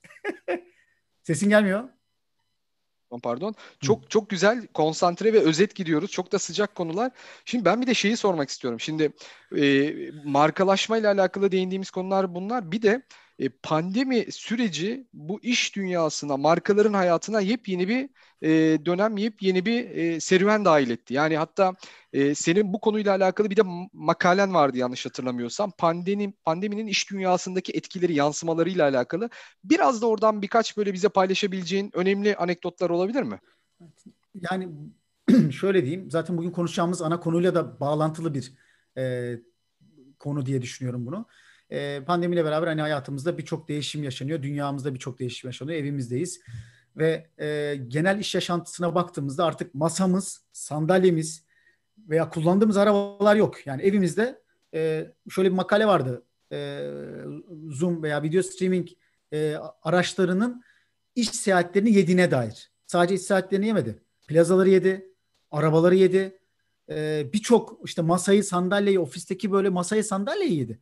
Sesin 1.22 1.48
gelmiyor. 1.48 1.95
Pardon. 3.22 3.54
Çok 3.80 4.04
Hı. 4.04 4.08
çok 4.08 4.30
güzel 4.30 4.66
konsantre 4.66 5.32
ve 5.32 5.40
özet 5.40 5.74
gidiyoruz. 5.74 6.10
Çok 6.10 6.32
da 6.32 6.38
sıcak 6.38 6.74
konular. 6.74 7.12
Şimdi 7.44 7.64
ben 7.64 7.82
bir 7.82 7.86
de 7.86 7.94
şeyi 7.94 8.16
sormak 8.16 8.48
istiyorum. 8.48 8.80
Şimdi 8.80 9.12
e, 9.56 9.94
markalaşma 10.24 10.98
ile 10.98 11.08
alakalı 11.08 11.52
değindiğimiz 11.52 11.90
konular 11.90 12.34
bunlar. 12.34 12.72
Bir 12.72 12.82
de 12.82 13.02
e, 13.38 13.48
pandemi 13.48 14.32
süreci 14.32 15.06
bu 15.12 15.40
iş 15.42 15.76
dünyasına, 15.76 16.36
markaların 16.36 16.92
hayatına 16.92 17.40
yepyeni 17.40 17.88
bir 17.88 18.08
e, 18.42 18.48
dönem, 18.86 19.16
yepyeni 19.16 19.66
bir 19.66 19.90
e, 19.90 20.20
serüven 20.20 20.64
dahil 20.64 20.90
etti. 20.90 21.14
Yani 21.14 21.36
hatta 21.36 21.74
e, 22.12 22.34
senin 22.34 22.72
bu 22.72 22.80
konuyla 22.80 23.16
alakalı 23.16 23.50
bir 23.50 23.56
de 23.56 23.62
makalen 23.92 24.54
vardı 24.54 24.78
yanlış 24.78 25.06
hatırlamıyorsam. 25.06 25.72
Pandemi, 25.78 26.32
pandeminin 26.32 26.86
iş 26.86 27.10
dünyasındaki 27.10 27.72
etkileri, 27.72 28.14
yansımalarıyla 28.14 28.88
alakalı. 28.88 29.30
Biraz 29.64 30.02
da 30.02 30.06
oradan 30.06 30.42
birkaç 30.42 30.76
böyle 30.76 30.92
bize 30.92 31.08
paylaşabileceğin 31.08 31.90
önemli 31.94 32.36
anekdotlar 32.36 32.90
olabilir 32.90 33.22
mi? 33.22 33.40
Yani 34.50 34.68
şöyle 35.52 35.84
diyeyim, 35.84 36.10
zaten 36.10 36.38
bugün 36.38 36.50
konuşacağımız 36.50 37.02
ana 37.02 37.20
konuyla 37.20 37.54
da 37.54 37.80
bağlantılı 37.80 38.34
bir 38.34 38.52
e, 38.98 39.34
konu 40.18 40.46
diye 40.46 40.62
düşünüyorum 40.62 41.06
bunu 41.06 41.26
e, 41.70 42.02
pandemiyle 42.06 42.44
beraber 42.44 42.66
hani 42.66 42.80
hayatımızda 42.80 43.38
birçok 43.38 43.68
değişim 43.68 44.04
yaşanıyor. 44.04 44.42
Dünyamızda 44.42 44.94
birçok 44.94 45.18
değişim 45.18 45.48
yaşanıyor. 45.48 45.78
Evimizdeyiz. 45.78 46.40
Ve 46.96 47.26
e, 47.40 47.76
genel 47.88 48.18
iş 48.18 48.34
yaşantısına 48.34 48.94
baktığımızda 48.94 49.44
artık 49.44 49.74
masamız, 49.74 50.44
sandalyemiz 50.52 51.44
veya 51.98 52.28
kullandığımız 52.28 52.76
arabalar 52.76 53.36
yok. 53.36 53.66
Yani 53.66 53.82
evimizde 53.82 54.42
e, 54.74 55.12
şöyle 55.30 55.50
bir 55.50 55.54
makale 55.54 55.86
vardı. 55.86 56.22
E, 56.52 56.90
Zoom 57.70 58.02
veya 58.02 58.22
video 58.22 58.42
streaming 58.42 58.88
e, 59.32 59.56
araçlarının 59.82 60.62
iş 61.14 61.30
seyahatlerini 61.30 61.92
yediğine 61.92 62.30
dair. 62.30 62.70
Sadece 62.86 63.14
iş 63.14 63.20
seyahatlerini 63.20 63.66
yemedi. 63.66 64.02
Plazaları 64.28 64.68
yedi, 64.68 65.12
arabaları 65.50 65.94
yedi. 65.94 66.38
E, 66.90 67.26
Birçok 67.32 67.80
işte 67.84 68.02
masayı, 68.02 68.44
sandalyeyi, 68.44 69.00
ofisteki 69.00 69.52
böyle 69.52 69.68
masayı, 69.68 70.04
sandalyeyi 70.04 70.58
yedi. 70.58 70.80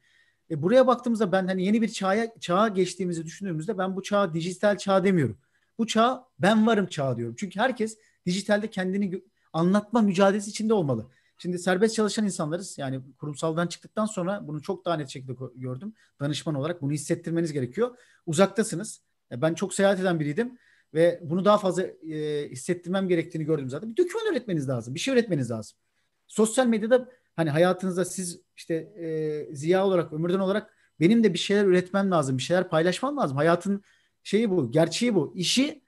E, 0.51 0.63
buraya 0.63 0.87
baktığımızda 0.87 1.33
ben 1.33 1.47
hani 1.47 1.65
yeni 1.65 1.83
bir 1.83 1.89
çağa, 1.89 2.35
çağa 2.41 2.69
geçtiğimizi 2.69 3.25
düşündüğümüzde 3.25 3.79
ben 3.79 3.97
bu 3.97 4.03
çağa 4.03 4.35
dijital 4.35 4.79
çağ 4.79 5.05
demiyorum. 5.05 5.39
Bu 5.79 5.87
çağ 5.87 6.25
ben 6.39 6.67
varım 6.67 6.87
çağı 6.87 7.17
diyorum. 7.17 7.35
Çünkü 7.39 7.61
herkes 7.61 7.99
dijitalde 8.27 8.71
kendini 8.71 9.23
anlatma 9.53 10.01
mücadelesi 10.01 10.51
içinde 10.51 10.75
olmalı. 10.75 11.11
Şimdi 11.39 11.59
serbest 11.59 11.95
çalışan 11.95 12.25
insanlarız. 12.25 12.79
Yani 12.79 13.01
kurumsaldan 13.19 13.67
çıktıktan 13.67 14.07
sonra 14.07 14.49
bunu 14.49 14.63
çok 14.63 14.85
daha 14.85 14.97
net 14.97 15.09
şekilde 15.09 15.33
gördüm. 15.55 15.95
Danışman 16.21 16.55
olarak 16.55 16.83
bunu 16.83 16.93
hissettirmeniz 16.93 17.53
gerekiyor. 17.53 17.97
Uzaktasınız. 18.27 19.01
E, 19.33 19.43
ben 19.43 19.55
çok 19.55 19.75
seyahat 19.75 20.01
eden 20.01 20.21
biriydim 20.21 20.59
ve 20.95 21.21
bunu 21.23 21.45
daha 21.45 21.59
fazla 21.59 21.83
e, 21.83 22.49
hissettirmem 22.51 23.09
gerektiğini 23.09 23.45
gördüm 23.45 23.69
zaten. 23.69 23.91
Bir 23.91 23.97
doküman 23.97 24.33
üretmeniz 24.33 24.69
lazım. 24.69 24.95
Bir 24.95 25.01
şey 25.01 25.15
üretmeniz 25.15 25.51
lazım. 25.51 25.79
Sosyal 26.27 26.67
medyada 26.67 27.09
hani 27.37 27.51
hayatınızda 27.51 28.05
siz 28.05 28.41
işte 28.57 28.75
e, 28.75 29.49
ziya 29.55 29.87
olarak, 29.87 30.13
ömürden 30.13 30.39
olarak 30.39 30.75
benim 31.01 31.25
de 31.25 31.33
bir 31.33 31.39
şeyler 31.39 31.65
üretmem 31.65 32.11
lazım, 32.11 32.39
bir 32.39 32.43
şeyler 32.43 32.69
paylaşmam 32.69 33.17
lazım. 33.17 33.37
Hayatın 33.37 33.83
şeyi 34.23 34.51
bu, 34.51 34.71
gerçeği 34.71 35.15
bu. 35.15 35.33
İşi 35.37 35.85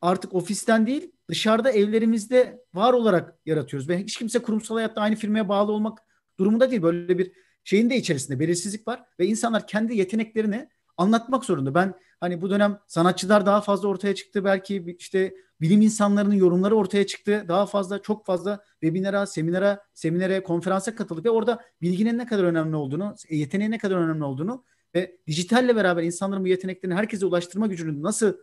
artık 0.00 0.34
ofisten 0.34 0.86
değil, 0.86 1.12
dışarıda 1.28 1.70
evlerimizde 1.70 2.64
var 2.74 2.92
olarak 2.92 3.38
yaratıyoruz. 3.46 3.88
Ve 3.88 3.98
hiç 3.98 4.16
kimse 4.16 4.38
kurumsal 4.38 4.74
hayatta 4.74 5.00
aynı 5.00 5.16
firmaya 5.16 5.48
bağlı 5.48 5.72
olmak 5.72 5.98
durumunda 6.38 6.70
değil. 6.70 6.82
Böyle 6.82 7.18
bir 7.18 7.32
şeyin 7.64 7.90
de 7.90 7.96
içerisinde 7.96 8.40
belirsizlik 8.40 8.88
var 8.88 9.02
ve 9.18 9.26
insanlar 9.26 9.66
kendi 9.66 9.96
yeteneklerini 9.96 10.68
anlatmak 10.96 11.44
zorunda. 11.44 11.74
Ben 11.74 11.94
hani 12.20 12.42
bu 12.42 12.50
dönem 12.50 12.78
sanatçılar 12.86 13.46
daha 13.46 13.60
fazla 13.60 13.88
ortaya 13.88 14.14
çıktı. 14.14 14.44
Belki 14.44 14.96
işte 14.98 15.34
bilim 15.60 15.82
insanlarının 15.82 16.34
yorumları 16.34 16.76
ortaya 16.76 17.06
çıktı. 17.06 17.44
Daha 17.48 17.66
fazla 17.66 18.02
çok 18.02 18.26
fazla 18.26 18.64
webinara, 18.80 19.26
seminara, 19.26 19.84
seminere, 19.94 20.42
konferansa 20.42 20.94
katıldık 20.94 21.24
ve 21.24 21.30
orada 21.30 21.60
bilginin 21.82 22.18
ne 22.18 22.26
kadar 22.26 22.44
önemli 22.44 22.76
olduğunu, 22.76 23.14
yeteneğin 23.30 23.70
ne 23.70 23.78
kadar 23.78 23.96
önemli 23.96 24.24
olduğunu 24.24 24.64
ve 24.94 25.16
dijitalle 25.26 25.76
beraber 25.76 26.02
insanların 26.02 26.44
bu 26.44 26.48
yeteneklerini 26.48 26.94
herkese 26.94 27.26
ulaştırma 27.26 27.66
gücünün 27.66 28.02
nasıl 28.02 28.34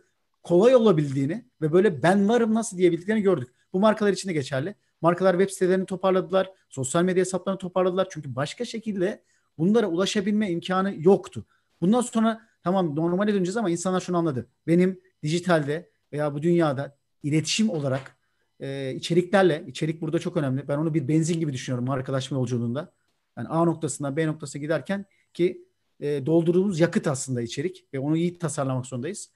kolay 0.42 0.74
olabildiğini 0.74 1.44
ve 1.62 1.72
böyle 1.72 2.02
ben 2.02 2.28
varım 2.28 2.54
nasıl 2.54 2.78
diyebildiklerini 2.78 3.22
gördük. 3.22 3.48
Bu 3.72 3.80
markalar 3.80 4.12
için 4.12 4.28
de 4.28 4.32
geçerli. 4.32 4.74
Markalar 5.00 5.32
web 5.32 5.50
sitelerini 5.50 5.86
toparladılar, 5.86 6.50
sosyal 6.68 7.02
medya 7.02 7.20
hesaplarını 7.20 7.58
toparladılar. 7.58 8.08
Çünkü 8.10 8.34
başka 8.34 8.64
şekilde 8.64 9.22
bunlara 9.58 9.86
ulaşabilme 9.86 10.50
imkanı 10.50 10.94
yoktu. 10.98 11.46
Bundan 11.80 12.00
sonra 12.00 12.47
tamam 12.68 12.96
normale 12.96 13.34
döneceğiz 13.34 13.56
ama 13.56 13.70
insanlar 13.70 14.00
şunu 14.00 14.16
anladı. 14.16 14.48
Benim 14.66 15.00
dijitalde 15.22 15.90
veya 16.12 16.34
bu 16.34 16.42
dünyada 16.42 16.96
iletişim 17.22 17.70
olarak 17.70 18.16
e, 18.60 18.94
içeriklerle, 18.94 19.64
içerik 19.66 20.00
burada 20.00 20.18
çok 20.18 20.36
önemli. 20.36 20.68
Ben 20.68 20.78
onu 20.78 20.94
bir 20.94 21.08
benzin 21.08 21.40
gibi 21.40 21.52
düşünüyorum 21.52 21.90
arkadaşma 21.90 22.38
yolculuğunda. 22.38 22.92
Yani 23.38 23.48
A 23.48 23.64
noktasından 23.64 24.16
B 24.16 24.26
noktasına 24.26 24.60
giderken 24.60 25.06
ki 25.34 25.64
e, 26.00 26.26
doldurduğumuz 26.26 26.80
yakıt 26.80 27.06
aslında 27.06 27.42
içerik 27.42 27.86
ve 27.94 27.98
onu 27.98 28.16
iyi 28.16 28.38
tasarlamak 28.38 28.86
zorundayız. 28.86 29.32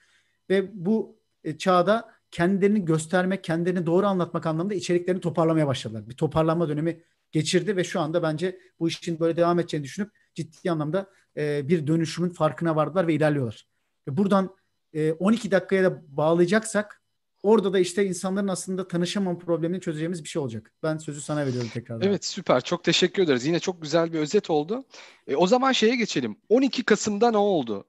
Ve 0.51 0.71
bu 0.75 1.17
e, 1.45 1.59
çağda 1.59 2.11
kendilerini 2.31 2.85
göstermek, 2.85 3.45
kendilerini 3.45 3.87
doğru 3.87 4.07
anlatmak 4.07 4.47
anlamında 4.47 4.75
içeriklerini 4.75 5.21
toparlamaya 5.21 5.67
başladılar. 5.67 6.09
Bir 6.09 6.17
toparlanma 6.17 6.69
dönemi 6.69 7.01
geçirdi 7.31 7.77
ve 7.77 7.85
şu 7.85 8.01
anda 8.01 8.23
bence 8.23 8.59
bu 8.81 8.89
işin 8.89 9.21
böyle 9.21 9.37
devam 9.37 9.59
edeceğini 9.59 9.85
düşünüp 9.85 10.11
ciddi 10.35 10.71
anlamda 10.71 11.11
e, 11.37 11.69
bir 11.69 11.87
dönüşümün 11.87 12.31
farkına 12.31 12.77
vardılar 12.77 13.07
ve 13.07 13.15
ilerliyorlar. 13.15 13.67
Ve 14.09 14.17
buradan 14.17 14.57
e, 14.93 15.13
12 15.13 15.51
dakikaya 15.51 15.85
da 15.85 16.03
bağlayacaksak 16.17 17.03
Orada 17.43 17.73
da 17.73 17.79
işte 17.79 18.07
insanların 18.07 18.49
aslında 18.49 18.89
tanışamam 18.89 19.39
problemini 19.39 19.81
çözeceğimiz 19.81 20.25
bir 20.25 20.29
şey 20.29 20.43
olacak. 20.43 20.73
Ben 20.83 20.99
sözü 20.99 21.21
sana 21.21 21.47
veriyorum 21.47 21.71
tekrardan. 21.75 22.09
Evet 22.09 22.25
süper. 22.25 22.61
Çok 22.61 22.85
teşekkür 22.85 23.23
ederiz. 23.23 23.47
Yine 23.47 23.61
çok 23.61 23.83
güzel 23.83 24.13
bir 24.13 24.19
özet 24.19 24.51
oldu. 24.51 24.85
E, 25.27 25.37
o 25.37 25.47
zaman 25.47 25.73
şeye 25.73 25.97
geçelim. 25.97 26.37
12 26.49 26.83
Kasım'da 26.83 27.31
ne 27.31 27.37
oldu? 27.37 27.85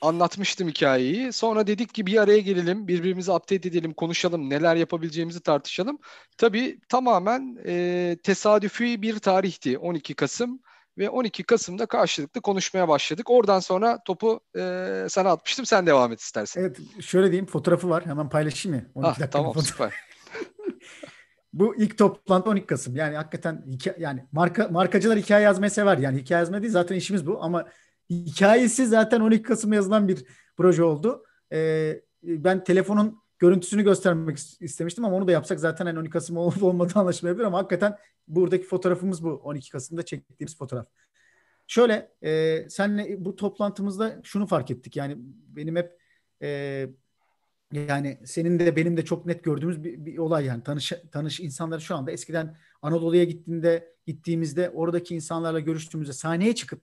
Anlatmıştım 0.00 0.68
hikayeyi. 0.68 1.32
Sonra 1.32 1.66
dedik 1.66 1.94
ki 1.94 2.06
bir 2.06 2.22
araya 2.22 2.38
gelelim, 2.38 2.88
birbirimizi 2.88 3.30
update 3.30 3.68
edelim, 3.68 3.92
konuşalım, 3.94 4.50
neler 4.50 4.76
yapabileceğimizi 4.76 5.40
tartışalım. 5.40 5.98
Tabii 6.36 6.80
tamamen 6.88 7.58
e, 7.66 8.16
tesadüfi 8.22 9.02
bir 9.02 9.18
tarihti 9.18 9.78
12 9.78 10.14
Kasım 10.14 10.60
ve 10.98 11.10
12 11.10 11.42
Kasım'da 11.42 11.86
karşılıklı 11.86 12.40
konuşmaya 12.40 12.88
başladık. 12.88 13.30
Oradan 13.30 13.60
sonra 13.60 14.02
topu 14.04 14.40
e, 14.56 15.06
sana 15.08 15.30
atmıştım. 15.30 15.66
Sen 15.66 15.86
devam 15.86 16.12
et 16.12 16.20
istersen. 16.20 16.60
Evet 16.60 16.78
şöyle 17.00 17.26
diyeyim 17.26 17.46
fotoğrafı 17.46 17.90
var. 17.90 18.06
Hemen 18.06 18.28
paylaşayım 18.28 18.78
mı? 18.78 18.84
12 18.94 19.24
ah, 19.24 19.30
tamam 19.30 19.52
fotoğraf. 19.52 19.68
süper. 19.68 19.94
Bu 21.52 21.76
ilk 21.76 21.98
toplantı 21.98 22.50
12 22.50 22.66
Kasım. 22.66 22.96
Yani 22.96 23.16
hakikaten 23.16 23.64
hikaye, 23.66 23.96
yani 24.00 24.26
marka 24.32 24.68
markacılar 24.68 25.18
hikaye 25.18 25.44
yazmayı 25.44 25.70
sever. 25.70 25.98
Yani 25.98 26.18
hikaye 26.18 26.38
yazma 26.38 26.62
değil 26.62 26.72
zaten 26.72 26.96
işimiz 26.96 27.26
bu 27.26 27.42
ama 27.42 27.68
hikayesi 28.10 28.86
zaten 28.86 29.20
12 29.20 29.42
Kasım 29.42 29.72
yazılan 29.72 30.08
bir 30.08 30.24
proje 30.56 30.82
oldu. 30.82 31.24
Ee, 31.52 32.00
ben 32.22 32.64
telefonun 32.64 33.21
görüntüsünü 33.42 33.82
göstermek 33.82 34.38
istemiştim 34.60 35.04
ama 35.04 35.16
onu 35.16 35.28
da 35.28 35.32
yapsak 35.32 35.60
zaten 35.60 35.86
hani 35.86 35.98
12 35.98 36.10
Kasım 36.10 36.36
olup 36.36 36.62
olmadığı 36.62 36.98
anlaşılabilir 36.98 37.44
ama 37.44 37.58
hakikaten 37.58 37.96
buradaki 38.28 38.64
fotoğrafımız 38.64 39.24
bu 39.24 39.30
12 39.30 39.70
Kasım'da 39.70 40.02
çektiğimiz 40.02 40.56
fotoğraf. 40.56 40.86
Şöyle 41.66 42.12
e, 42.22 42.64
senle 42.70 43.24
bu 43.24 43.36
toplantımızda 43.36 44.20
şunu 44.22 44.46
fark 44.46 44.70
ettik 44.70 44.96
yani 44.96 45.16
benim 45.48 45.76
hep 45.76 45.98
e, 46.42 46.88
yani 47.72 48.18
senin 48.24 48.58
de 48.58 48.76
benim 48.76 48.96
de 48.96 49.04
çok 49.04 49.26
net 49.26 49.44
gördüğümüz 49.44 49.84
bir, 49.84 50.06
bir 50.06 50.18
olay 50.18 50.44
yani 50.44 50.62
tanış 50.62 50.92
tanış 51.12 51.40
insanları 51.40 51.80
şu 51.80 51.96
anda 51.96 52.10
eskiden 52.10 52.56
Anadolu'ya 52.82 53.24
gittiğinde 53.24 53.94
gittiğimizde 54.06 54.70
oradaki 54.70 55.14
insanlarla 55.14 55.60
görüştüğümüzde 55.60 56.12
sahneye 56.12 56.54
çıkıp 56.54 56.82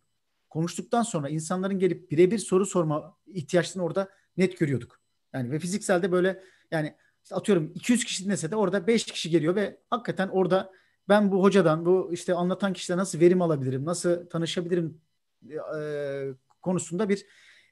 konuştuktan 0.50 1.04
sonra 1.04 1.30
insanların 1.30 1.80
gelip 1.80 2.12
birebir 2.12 2.38
soru 2.38 2.66
sorma 2.66 3.18
ihtiyaçlarını 3.28 3.86
orada 3.86 4.10
net 4.38 4.60
görüyorduk. 4.60 5.00
Yani 5.34 5.52
ve 5.52 5.60
fizikselde 5.60 6.12
böyle 6.12 6.44
yani 6.72 6.96
işte 7.24 7.36
atıyorum 7.36 7.72
200 7.76 8.06
kişi 8.06 8.26
dinlese 8.26 8.52
de 8.52 8.56
orada 8.56 8.88
5 8.88 9.06
kişi 9.06 9.30
geliyor 9.30 9.56
ve 9.56 9.80
hakikaten 9.90 10.28
orada 10.28 10.72
ben 11.10 11.32
bu 11.32 11.44
hocadan 11.44 11.86
bu 11.86 12.10
işte 12.14 12.34
anlatan 12.34 12.74
kişiden 12.74 12.98
nasıl 12.98 13.20
verim 13.20 13.42
alabilirim, 13.42 13.86
nasıl 13.86 14.30
tanışabilirim 14.30 15.02
e, 15.52 15.82
konusunda 16.62 17.10
bir 17.10 17.26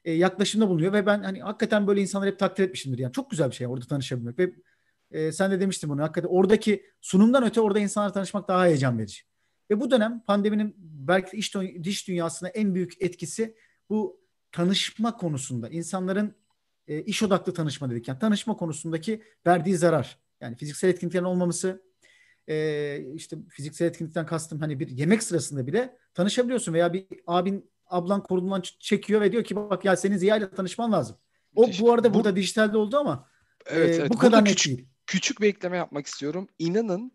e, 0.04 0.12
yaklaşımda 0.12 0.68
bulunuyor 0.68 0.92
ve 0.92 1.06
ben 1.06 1.22
hani 1.22 1.42
hakikaten 1.42 1.86
böyle 1.86 2.00
insanları 2.00 2.30
hep 2.30 2.38
takdir 2.38 2.64
etmişimdir. 2.64 2.98
Yani 2.98 3.12
çok 3.12 3.30
güzel 3.30 3.50
bir 3.50 3.54
şey 3.54 3.66
orada 3.66 3.86
tanışabilmek 3.86 4.38
ve 4.38 4.52
e, 5.10 5.32
sen 5.32 5.50
de 5.50 5.60
demiştin 5.60 5.90
bunu. 5.90 6.02
Hakikaten 6.02 6.28
oradaki 6.28 6.86
sunumdan 7.00 7.44
öte 7.44 7.60
orada 7.60 7.78
insanlarla 7.78 8.12
tanışmak 8.12 8.48
daha 8.48 8.66
heyecan 8.66 8.98
verici. 8.98 9.22
Ve 9.70 9.80
bu 9.80 9.90
dönem 9.90 10.22
pandeminin 10.26 10.74
belki 10.78 11.32
de 11.32 11.36
iş, 11.36 11.54
diş 11.82 12.08
dünyasına 12.08 12.48
en 12.48 12.74
büyük 12.74 13.02
etkisi 13.02 13.54
bu 13.90 14.20
tanışma 14.52 15.16
konusunda. 15.16 15.68
insanların 15.68 16.34
e, 16.88 17.02
iş 17.02 17.22
odaklı 17.22 17.54
tanışma 17.54 17.90
dedik. 17.90 18.08
Yani 18.08 18.18
tanışma 18.18 18.56
konusundaki 18.56 19.22
verdiği 19.46 19.76
zarar. 19.76 20.18
Yani 20.40 20.56
fiziksel 20.56 20.88
etkinliklerin 20.88 21.24
olmaması, 21.24 21.82
e, 22.48 22.98
işte 23.14 23.36
fiziksel 23.48 23.86
etkinlikten 23.86 24.26
kastım 24.26 24.60
hani 24.60 24.80
bir 24.80 24.88
yemek 24.88 25.22
sırasında 25.22 25.66
bile 25.66 25.96
tanışabiliyorsun 26.14 26.74
veya 26.74 26.92
bir 26.92 27.06
abin 27.26 27.70
ablan 27.86 28.22
kolundan 28.22 28.62
çekiyor 28.80 29.20
ve 29.20 29.32
diyor 29.32 29.44
ki 29.44 29.56
bak 29.56 29.84
ya 29.84 29.96
senin 29.96 30.16
Ziya 30.16 30.36
ile 30.36 30.50
tanışman 30.50 30.92
lazım. 30.92 31.16
O 31.56 31.70
bu 31.80 31.92
arada 31.92 32.10
bu, 32.10 32.14
burada 32.14 32.36
dijitalde 32.36 32.76
oldu 32.76 32.96
ama 32.96 33.28
evet, 33.66 33.90
e, 33.90 34.00
evet. 34.00 34.10
bu 34.10 34.18
kadar 34.18 34.44
net 34.44 34.50
küçük, 34.50 34.76
değil. 34.76 34.88
Küçük 35.06 35.40
bir 35.40 35.48
ekleme 35.48 35.76
yapmak 35.76 36.06
istiyorum. 36.06 36.48
İnanın 36.58 37.12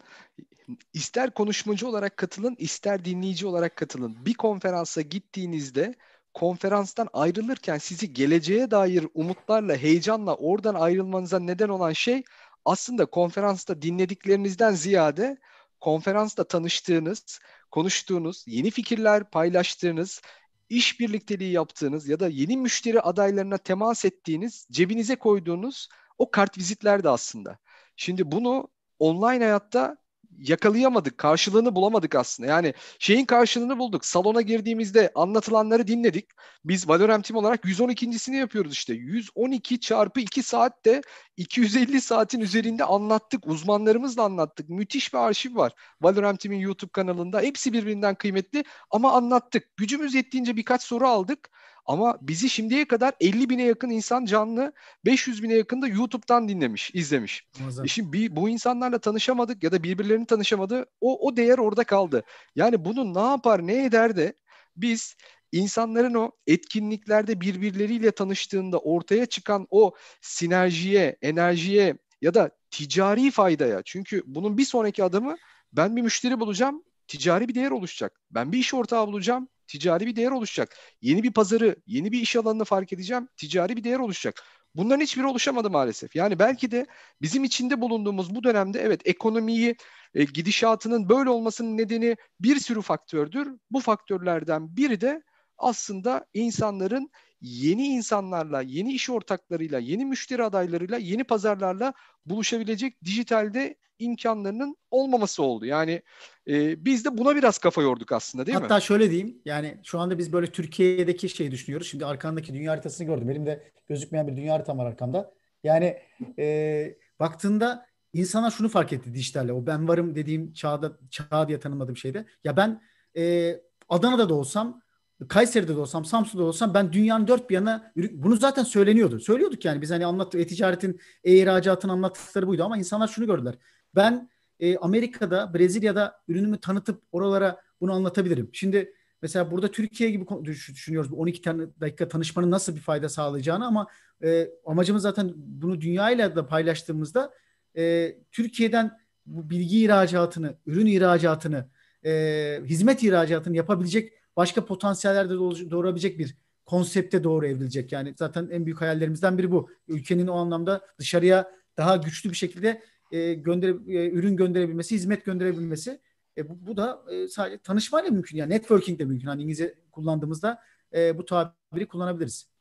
ister 0.93 1.31
konuşmacı 1.31 1.87
olarak 1.87 2.17
katılın, 2.17 2.55
ister 2.59 3.05
dinleyici 3.05 3.47
olarak 3.47 3.75
katılın. 3.75 4.25
Bir 4.25 4.33
konferansa 4.33 5.01
gittiğinizde 5.01 5.95
konferanstan 6.33 7.07
ayrılırken 7.13 7.77
sizi 7.77 8.13
geleceğe 8.13 8.71
dair 8.71 9.07
umutlarla, 9.13 9.75
heyecanla 9.75 10.35
oradan 10.35 10.75
ayrılmanıza 10.75 11.39
neden 11.39 11.69
olan 11.69 11.93
şey 11.93 12.23
aslında 12.65 13.05
konferansta 13.05 13.81
dinlediklerinizden 13.81 14.73
ziyade 14.73 15.37
konferansta 15.79 16.43
tanıştığınız, 16.43 17.39
konuştuğunuz, 17.71 18.43
yeni 18.47 18.71
fikirler 18.71 19.29
paylaştığınız, 19.29 20.21
iş 20.69 20.99
birlikteliği 20.99 21.51
yaptığınız 21.51 22.07
ya 22.07 22.19
da 22.19 22.27
yeni 22.27 22.57
müşteri 22.57 23.01
adaylarına 23.01 23.57
temas 23.57 24.05
ettiğiniz, 24.05 24.67
cebinize 24.71 25.15
koyduğunuz 25.15 25.89
o 26.17 26.31
kart 26.31 26.57
vizitler 26.57 27.01
aslında. 27.03 27.57
Şimdi 27.95 28.31
bunu 28.31 28.67
online 28.99 29.43
hayatta 29.43 29.97
yakalayamadık, 30.39 31.17
karşılığını 31.17 31.75
bulamadık 31.75 32.15
aslında. 32.15 32.49
Yani 32.49 32.73
şeyin 32.99 33.25
karşılığını 33.25 33.79
bulduk. 33.79 34.05
Salona 34.05 34.41
girdiğimizde 34.41 35.11
anlatılanları 35.15 35.87
dinledik. 35.87 36.29
Biz 36.65 36.89
Valorant 36.89 37.25
Team 37.25 37.37
olarak 37.37 37.65
112.sini 37.65 38.35
yapıyoruz 38.35 38.73
işte. 38.73 38.93
112 38.93 39.79
çarpı 39.79 40.19
2 40.19 40.43
saatte 40.43 41.01
250 41.37 42.01
saatin 42.01 42.39
üzerinde 42.39 42.85
anlattık. 42.85 43.47
Uzmanlarımızla 43.47 44.23
anlattık. 44.23 44.69
Müthiş 44.69 45.13
bir 45.13 45.19
arşiv 45.19 45.55
var. 45.55 45.73
Valorant 46.01 46.39
Team'in 46.39 46.59
YouTube 46.59 46.91
kanalında. 46.91 47.41
Hepsi 47.41 47.73
birbirinden 47.73 48.15
kıymetli 48.15 48.63
ama 48.91 49.11
anlattık. 49.11 49.77
Gücümüz 49.77 50.13
yettiğince 50.13 50.55
birkaç 50.55 50.83
soru 50.83 51.07
aldık. 51.07 51.49
Ama 51.85 52.17
bizi 52.21 52.49
şimdiye 52.49 52.85
kadar 52.85 53.13
50 53.19 53.49
bine 53.49 53.63
yakın 53.63 53.89
insan 53.89 54.25
canlı, 54.25 54.73
500 55.05 55.43
bine 55.43 55.53
yakın 55.53 55.81
da 55.81 55.87
YouTube'dan 55.87 56.49
dinlemiş, 56.49 56.91
izlemiş. 56.93 57.47
E 57.85 57.87
şimdi 57.87 58.13
bir, 58.13 58.35
bu 58.35 58.49
insanlarla 58.49 58.99
tanışamadık 58.99 59.63
ya 59.63 59.71
da 59.71 59.83
birbirlerini 59.83 60.25
tanışamadı. 60.25 60.85
O, 61.01 61.27
o 61.27 61.37
değer 61.37 61.57
orada 61.57 61.83
kaldı. 61.83 62.23
Yani 62.55 62.85
bunu 62.85 63.13
ne 63.13 63.29
yapar, 63.29 63.67
ne 63.67 63.85
eder 63.85 64.15
de 64.17 64.33
biz 64.77 65.15
insanların 65.51 66.13
o 66.13 66.31
etkinliklerde 66.47 67.41
birbirleriyle 67.41 68.11
tanıştığında 68.11 68.79
ortaya 68.79 69.25
çıkan 69.25 69.67
o 69.69 69.93
sinerjiye, 70.21 71.17
enerjiye 71.21 71.97
ya 72.21 72.33
da 72.33 72.49
ticari 72.71 73.31
faydaya. 73.31 73.81
Çünkü 73.85 74.23
bunun 74.25 74.57
bir 74.57 74.65
sonraki 74.65 75.03
adımı 75.03 75.35
ben 75.73 75.95
bir 75.95 76.01
müşteri 76.01 76.39
bulacağım, 76.39 76.83
ticari 77.07 77.47
bir 77.47 77.55
değer 77.55 77.71
oluşacak. 77.71 78.21
Ben 78.31 78.51
bir 78.51 78.57
iş 78.57 78.73
ortağı 78.73 79.07
bulacağım, 79.07 79.47
ticari 79.73 80.07
bir 80.07 80.15
değer 80.15 80.31
oluşacak. 80.31 80.77
Yeni 81.01 81.23
bir 81.23 81.33
pazarı, 81.33 81.75
yeni 81.85 82.11
bir 82.11 82.21
iş 82.21 82.35
alanını 82.35 82.65
fark 82.65 82.93
edeceğim, 82.93 83.27
ticari 83.37 83.77
bir 83.77 83.83
değer 83.83 83.99
oluşacak. 83.99 84.43
Bunların 84.75 85.01
hiçbiri 85.01 85.25
oluşamadı 85.25 85.69
maalesef. 85.69 86.15
Yani 86.15 86.39
belki 86.39 86.71
de 86.71 86.85
bizim 87.21 87.43
içinde 87.43 87.81
bulunduğumuz 87.81 88.35
bu 88.35 88.43
dönemde 88.43 88.81
evet 88.81 89.01
ekonomiyi, 89.05 89.75
e, 90.13 90.23
gidişatının 90.23 91.09
böyle 91.09 91.29
olmasının 91.29 91.77
nedeni 91.77 92.15
bir 92.39 92.59
sürü 92.59 92.81
faktördür. 92.81 93.47
Bu 93.71 93.79
faktörlerden 93.79 94.77
biri 94.77 95.01
de 95.01 95.23
aslında 95.57 96.25
insanların 96.33 97.09
yeni 97.43 97.87
insanlarla, 97.87 98.61
yeni 98.61 98.93
iş 98.93 99.09
ortaklarıyla, 99.09 99.79
yeni 99.79 100.05
müşteri 100.05 100.43
adaylarıyla, 100.43 100.97
yeni 100.97 101.23
pazarlarla 101.23 101.93
buluşabilecek 102.25 103.03
dijitalde 103.03 103.75
imkanlarının 103.99 104.77
olmaması 104.91 105.43
oldu. 105.43 105.65
Yani 105.65 106.01
e, 106.47 106.85
biz 106.85 107.05
de 107.05 107.17
buna 107.17 107.35
biraz 107.35 107.57
kafa 107.57 107.81
yorduk 107.81 108.11
aslında 108.11 108.45
değil 108.45 108.53
Hatta 108.53 108.67
mi? 108.67 108.73
Hatta 108.73 108.81
şöyle 108.81 109.11
diyeyim 109.11 109.41
yani 109.45 109.77
şu 109.83 109.99
anda 109.99 110.17
biz 110.17 110.33
böyle 110.33 110.47
Türkiye'deki 110.51 111.29
şeyi 111.29 111.51
düşünüyoruz. 111.51 111.87
Şimdi 111.87 112.05
arkandaki 112.05 112.53
dünya 112.53 112.71
haritasını 112.71 113.07
gördüm. 113.07 113.27
Benim 113.29 113.45
de 113.45 113.71
gözükmeyen 113.87 114.27
bir 114.27 114.35
dünya 114.35 114.53
haritam 114.53 114.77
var 114.77 114.85
arkamda. 114.85 115.33
Yani 115.63 115.97
e, 116.39 116.95
baktığında 117.19 117.85
insana 118.13 118.51
şunu 118.51 118.69
fark 118.69 118.93
etti 118.93 119.13
dijitalle. 119.13 119.53
O 119.53 119.65
ben 119.65 119.87
varım 119.87 120.15
dediğim 120.15 120.53
çağda 120.53 120.97
çağ 121.09 121.47
diye 121.47 121.59
tanımladığım 121.59 121.97
şeyde. 121.97 122.25
Ya 122.43 122.57
ben 122.57 122.81
e, 123.17 123.55
Adana'da 123.89 124.29
da 124.29 124.33
olsam 124.33 124.82
Kayseri'de 125.27 125.75
de 125.75 125.79
olsam, 125.79 126.05
Samsun'da 126.05 126.43
da 126.43 126.47
olsam 126.47 126.73
ben 126.73 126.93
dünyanın 126.93 127.27
dört 127.27 127.49
bir 127.49 127.55
yanına 127.55 127.91
bunu 128.11 128.35
zaten 128.35 128.63
söyleniyordu. 128.63 129.19
Söylüyorduk 129.19 129.65
yani 129.65 129.81
biz 129.81 129.91
hani 129.91 130.05
anlattık 130.05 130.41
e-ticaretin, 130.41 130.99
e-ihracatın 131.23 131.89
anlattıkları 131.89 132.47
buydu 132.47 132.63
ama 132.63 132.77
insanlar 132.77 133.07
şunu 133.07 133.25
gördüler. 133.25 133.55
Ben 133.95 134.29
e, 134.59 134.77
Amerika'da, 134.77 135.53
Brezilya'da 135.53 136.21
ürünümü 136.27 136.57
tanıtıp 136.57 137.01
oralara 137.11 137.61
bunu 137.81 137.93
anlatabilirim. 137.93 138.49
Şimdi 138.53 138.93
mesela 139.21 139.51
burada 139.51 139.71
Türkiye 139.71 140.11
gibi 140.11 140.25
düşünüyoruz 140.45 141.11
bu 141.11 141.15
12 141.15 141.43
dakika 141.81 142.07
tanışmanın 142.07 142.51
nasıl 142.51 142.75
bir 142.75 142.81
fayda 142.81 143.09
sağlayacağını 143.09 143.65
ama 143.65 143.87
e, 144.23 144.49
amacımız 144.65 145.01
zaten 145.01 145.33
bunu 145.35 145.81
dünyayla 145.81 146.35
da 146.35 146.47
paylaştığımızda 146.47 147.33
e, 147.77 148.15
Türkiye'den 148.31 148.99
bu 149.25 149.49
bilgi 149.49 149.83
ihracatını, 149.83 150.57
ürün 150.65 150.85
ihracatını, 150.85 151.69
e, 152.05 152.61
hizmet 152.65 153.03
ihracatını 153.03 153.57
yapabilecek 153.57 154.13
başka 154.37 154.65
potansiyeller 154.65 155.29
de 155.29 155.33
doğurabilecek 155.71 156.19
bir 156.19 156.37
konsepte 156.65 157.23
doğru 157.23 157.47
evrilecek. 157.47 157.91
Yani 157.91 158.13
zaten 158.17 158.49
en 158.51 158.65
büyük 158.65 158.81
hayallerimizden 158.81 159.37
biri 159.37 159.51
bu. 159.51 159.69
Ülkenin 159.87 160.27
o 160.27 160.35
anlamda 160.35 160.81
dışarıya 160.99 161.51
daha 161.77 161.97
güçlü 161.97 162.29
bir 162.29 162.35
şekilde 162.35 162.81
e, 163.11 163.33
göndere, 163.33 163.71
e, 163.71 164.09
ürün 164.09 164.37
gönderebilmesi, 164.37 164.95
hizmet 164.95 165.25
gönderebilmesi. 165.25 166.01
E, 166.37 166.49
bu, 166.49 166.67
bu 166.67 166.77
da 166.77 167.03
e, 167.11 167.27
sadece 167.27 167.57
tanışmayla 167.57 168.11
mümkün. 168.11 168.37
Yani 168.37 168.53
networking 168.53 168.99
de 168.99 169.05
mümkün. 169.05 169.27
Hani 169.27 169.41
İngilizce 169.41 169.75
kullandığımızda 169.91 170.59
e, 170.93 171.17
bu 171.17 171.25
tabiri 171.25 171.87
kullanabiliriz. 171.87 172.52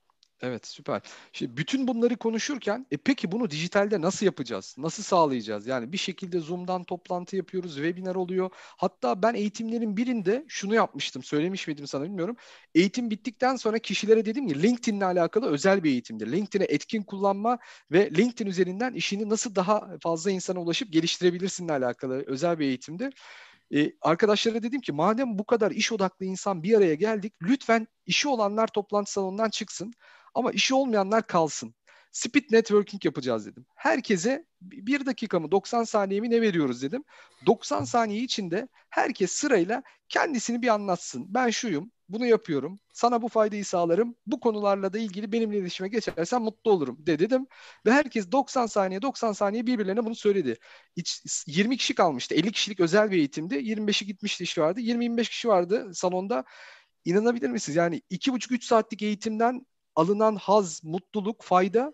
Evet 0.42 0.66
süper. 0.66 1.02
Şimdi 1.32 1.56
bütün 1.56 1.88
bunları 1.88 2.16
konuşurken 2.16 2.86
e 2.90 2.96
peki 2.96 3.32
bunu 3.32 3.50
dijitalde 3.50 4.00
nasıl 4.00 4.26
yapacağız? 4.26 4.74
Nasıl 4.78 5.02
sağlayacağız? 5.02 5.66
Yani 5.66 5.92
bir 5.92 5.96
şekilde 5.96 6.40
Zoom'dan 6.40 6.84
toplantı 6.84 7.36
yapıyoruz, 7.36 7.74
webinar 7.74 8.14
oluyor. 8.14 8.50
Hatta 8.54 9.22
ben 9.22 9.34
eğitimlerin 9.34 9.96
birinde 9.96 10.44
şunu 10.48 10.74
yapmıştım. 10.74 11.22
Söylemiş 11.22 11.68
miydim 11.68 11.86
sana 11.86 12.04
bilmiyorum. 12.04 12.36
Eğitim 12.74 13.10
bittikten 13.10 13.56
sonra 13.56 13.78
kişilere 13.78 14.24
dedim 14.24 14.48
ki 14.48 14.62
LinkedIn'le 14.62 15.00
alakalı 15.02 15.50
özel 15.50 15.84
bir 15.84 15.90
eğitimdir. 15.90 16.32
LinkedIn'e 16.32 16.64
etkin 16.68 17.02
kullanma 17.02 17.58
ve 17.90 18.10
LinkedIn 18.10 18.50
üzerinden 18.50 18.94
işini 18.94 19.28
nasıl 19.28 19.54
daha 19.54 19.88
fazla 20.02 20.30
insana 20.30 20.60
ulaşıp 20.60 20.92
geliştirebilirsinle 20.92 21.72
alakalı 21.72 22.24
özel 22.26 22.58
bir 22.58 22.66
eğitimdi. 22.66 23.10
Ee, 23.74 23.92
arkadaşlara 24.00 24.62
dedim 24.62 24.80
ki 24.80 24.92
madem 24.92 25.38
bu 25.38 25.44
kadar 25.46 25.70
iş 25.70 25.92
odaklı 25.92 26.26
insan 26.26 26.62
bir 26.62 26.74
araya 26.76 26.94
geldik 26.94 27.34
lütfen 27.42 27.86
işi 28.06 28.28
olanlar 28.28 28.66
toplantı 28.66 29.12
salonundan 29.12 29.50
çıksın. 29.50 29.92
Ama 30.34 30.52
işi 30.52 30.74
olmayanlar 30.74 31.26
kalsın. 31.26 31.74
Speed 32.12 32.44
networking 32.50 33.04
yapacağız 33.04 33.46
dedim. 33.46 33.66
Herkese 33.74 34.46
bir 34.62 35.06
dakika 35.06 35.40
mı 35.40 35.50
90 35.50 35.84
saniye 35.84 36.20
mi 36.20 36.30
ne 36.30 36.40
veriyoruz 36.40 36.82
dedim. 36.82 37.04
90 37.46 37.84
saniye 37.84 38.22
içinde 38.22 38.68
herkes 38.90 39.32
sırayla 39.32 39.82
kendisini 40.08 40.62
bir 40.62 40.68
anlatsın. 40.68 41.34
Ben 41.34 41.50
şuyum, 41.50 41.92
Bunu 42.08 42.26
yapıyorum. 42.26 42.80
Sana 42.92 43.22
bu 43.22 43.28
faydayı 43.28 43.64
sağlarım. 43.64 44.16
Bu 44.26 44.40
konularla 44.40 44.92
da 44.92 44.98
ilgili 44.98 45.32
benimle 45.32 45.58
iletişime 45.58 45.88
geçersen 45.88 46.42
mutlu 46.42 46.70
olurum 46.70 47.06
de 47.06 47.18
dedim. 47.18 47.46
Ve 47.86 47.92
herkes 47.92 48.32
90 48.32 48.66
saniye 48.66 49.02
90 49.02 49.32
saniye 49.32 49.66
birbirlerine 49.66 50.04
bunu 50.04 50.14
söyledi. 50.14 50.58
İç, 50.96 51.22
20 51.46 51.76
kişi 51.76 51.94
kalmıştı. 51.94 52.34
50 52.34 52.52
kişilik 52.52 52.80
özel 52.80 53.10
bir 53.10 53.16
eğitimdi. 53.16 53.54
25'i 53.54 54.06
gitmişti 54.06 54.44
işi 54.44 54.60
vardı. 54.60 54.80
20-25 54.80 55.28
kişi 55.28 55.48
vardı 55.48 55.90
salonda. 55.94 56.44
İnanabilir 57.04 57.50
misiniz? 57.50 57.76
Yani 57.76 58.02
2,5-3 58.10 58.64
saatlik 58.64 59.02
eğitimden 59.02 59.66
alınan 59.96 60.36
haz, 60.36 60.84
mutluluk, 60.84 61.42
fayda 61.42 61.92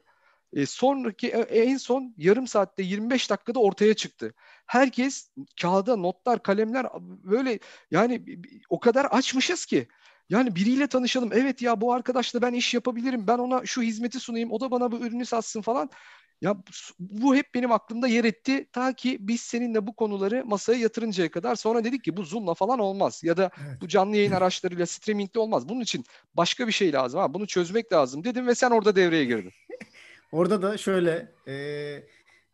e, 0.53 0.67
sonraki 0.67 1.29
e, 1.29 1.39
en 1.41 1.77
son 1.77 2.15
yarım 2.17 2.47
saatte 2.47 2.83
25 2.83 3.31
dakikada 3.31 3.61
ortaya 3.61 3.95
çıktı. 3.95 4.35
Herkes 4.67 5.31
kağıda 5.61 5.97
notlar, 5.97 6.43
kalemler 6.43 6.87
böyle 7.01 7.59
yani 7.91 8.25
o 8.69 8.81
kadar 8.81 9.05
açmışız 9.05 9.67
ki. 9.67 9.89
Yani 10.31 10.57
biriyle 10.57 10.87
tanışalım. 10.87 11.33
Evet 11.33 11.63
ya 11.63 11.81
bu 11.81 11.93
arkadaşla 11.93 12.43
ben 12.43 12.53
iş 12.53 12.75
yapabilirim. 12.75 13.27
Ben 13.27 13.39
ona 13.39 13.67
şu 13.67 13.83
hizmeti 13.83 14.21
sunayım. 14.21 14.53
O 14.53 14.61
da 14.61 14.71
bana 14.71 14.93
bu 14.93 14.99
ürünü 14.99 15.27
satsın 15.27 15.63
falan. 15.63 15.91
Ya 16.41 16.57
bu 16.99 17.37
hep 17.37 17.55
benim 17.55 17.73
aklımda 17.73 18.09
yer 18.09 18.25
etti. 18.25 18.69
Ta 18.73 18.93
ki 18.93 19.19
biz 19.21 19.41
seninle 19.41 19.87
bu 19.87 19.95
konuları 19.95 20.45
masaya 20.47 20.79
yatırıncaya 20.79 21.31
kadar. 21.31 21.55
Sonra 21.55 21.85
dedik 21.85 22.05
ki 22.05 22.17
bu 22.17 22.25
Zoom'la 22.25 22.55
falan 22.55 22.79
olmaz. 22.79 23.21
Ya 23.25 23.37
da 23.37 23.51
evet. 23.67 23.81
bu 23.81 23.89
canlı 23.89 24.17
yayın 24.17 24.33
araçlarıyla 24.33 24.87
streaming'le 24.87 25.37
olmaz. 25.37 25.69
Bunun 25.69 25.81
için 25.81 26.05
başka 26.35 26.67
bir 26.67 26.73
şey 26.73 26.93
lazım. 26.93 27.21
Ha, 27.21 27.35
bunu 27.35 27.47
çözmek 27.47 27.93
lazım 27.93 28.25
dedim 28.25 28.47
ve 28.47 28.55
sen 28.55 28.71
orada 28.71 28.97
devreye 28.97 29.25
girdin. 29.25 29.53
Orada 30.33 30.63
da 30.63 30.79
şöyle 30.79 31.33
e, 31.47 31.53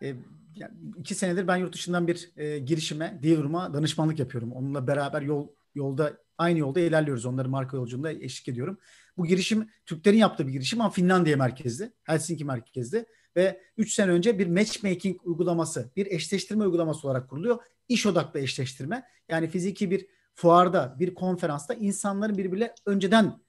e, 0.02 0.14
yani 0.56 0.72
iki 0.98 1.14
senedir 1.14 1.48
ben 1.48 1.56
yurt 1.56 1.74
dışından 1.74 2.08
bir 2.08 2.30
e, 2.36 2.58
girişime, 2.58 3.18
Dealer'ıma 3.22 3.74
danışmanlık 3.74 4.18
yapıyorum. 4.18 4.52
Onunla 4.52 4.86
beraber 4.86 5.22
yol 5.22 5.48
yolda 5.74 6.12
aynı 6.38 6.58
yolda 6.58 6.80
ilerliyoruz. 6.80 7.26
Onların 7.26 7.50
marka 7.50 7.76
yolculuğunda 7.76 8.12
eşlik 8.12 8.48
ediyorum. 8.48 8.78
Bu 9.16 9.26
girişim 9.26 9.68
Türklerin 9.86 10.18
yaptığı 10.18 10.46
bir 10.46 10.52
girişim 10.52 10.80
ama 10.80 10.90
Finlandiya 10.90 11.36
merkezli, 11.36 11.92
Helsinki 12.04 12.44
merkezli 12.44 13.06
ve 13.36 13.60
3 13.76 13.94
sene 13.94 14.10
önce 14.10 14.38
bir 14.38 14.46
matchmaking 14.46 15.20
uygulaması, 15.24 15.90
bir 15.96 16.06
eşleştirme 16.06 16.64
uygulaması 16.64 17.08
olarak 17.08 17.30
kuruluyor. 17.30 17.58
İş 17.88 18.06
odaklı 18.06 18.40
eşleştirme. 18.40 19.04
Yani 19.28 19.48
fiziki 19.48 19.90
bir 19.90 20.06
fuarda, 20.34 20.96
bir 20.98 21.14
konferansta 21.14 21.74
insanların 21.74 22.38
birbirle 22.38 22.74
önceden 22.86 23.40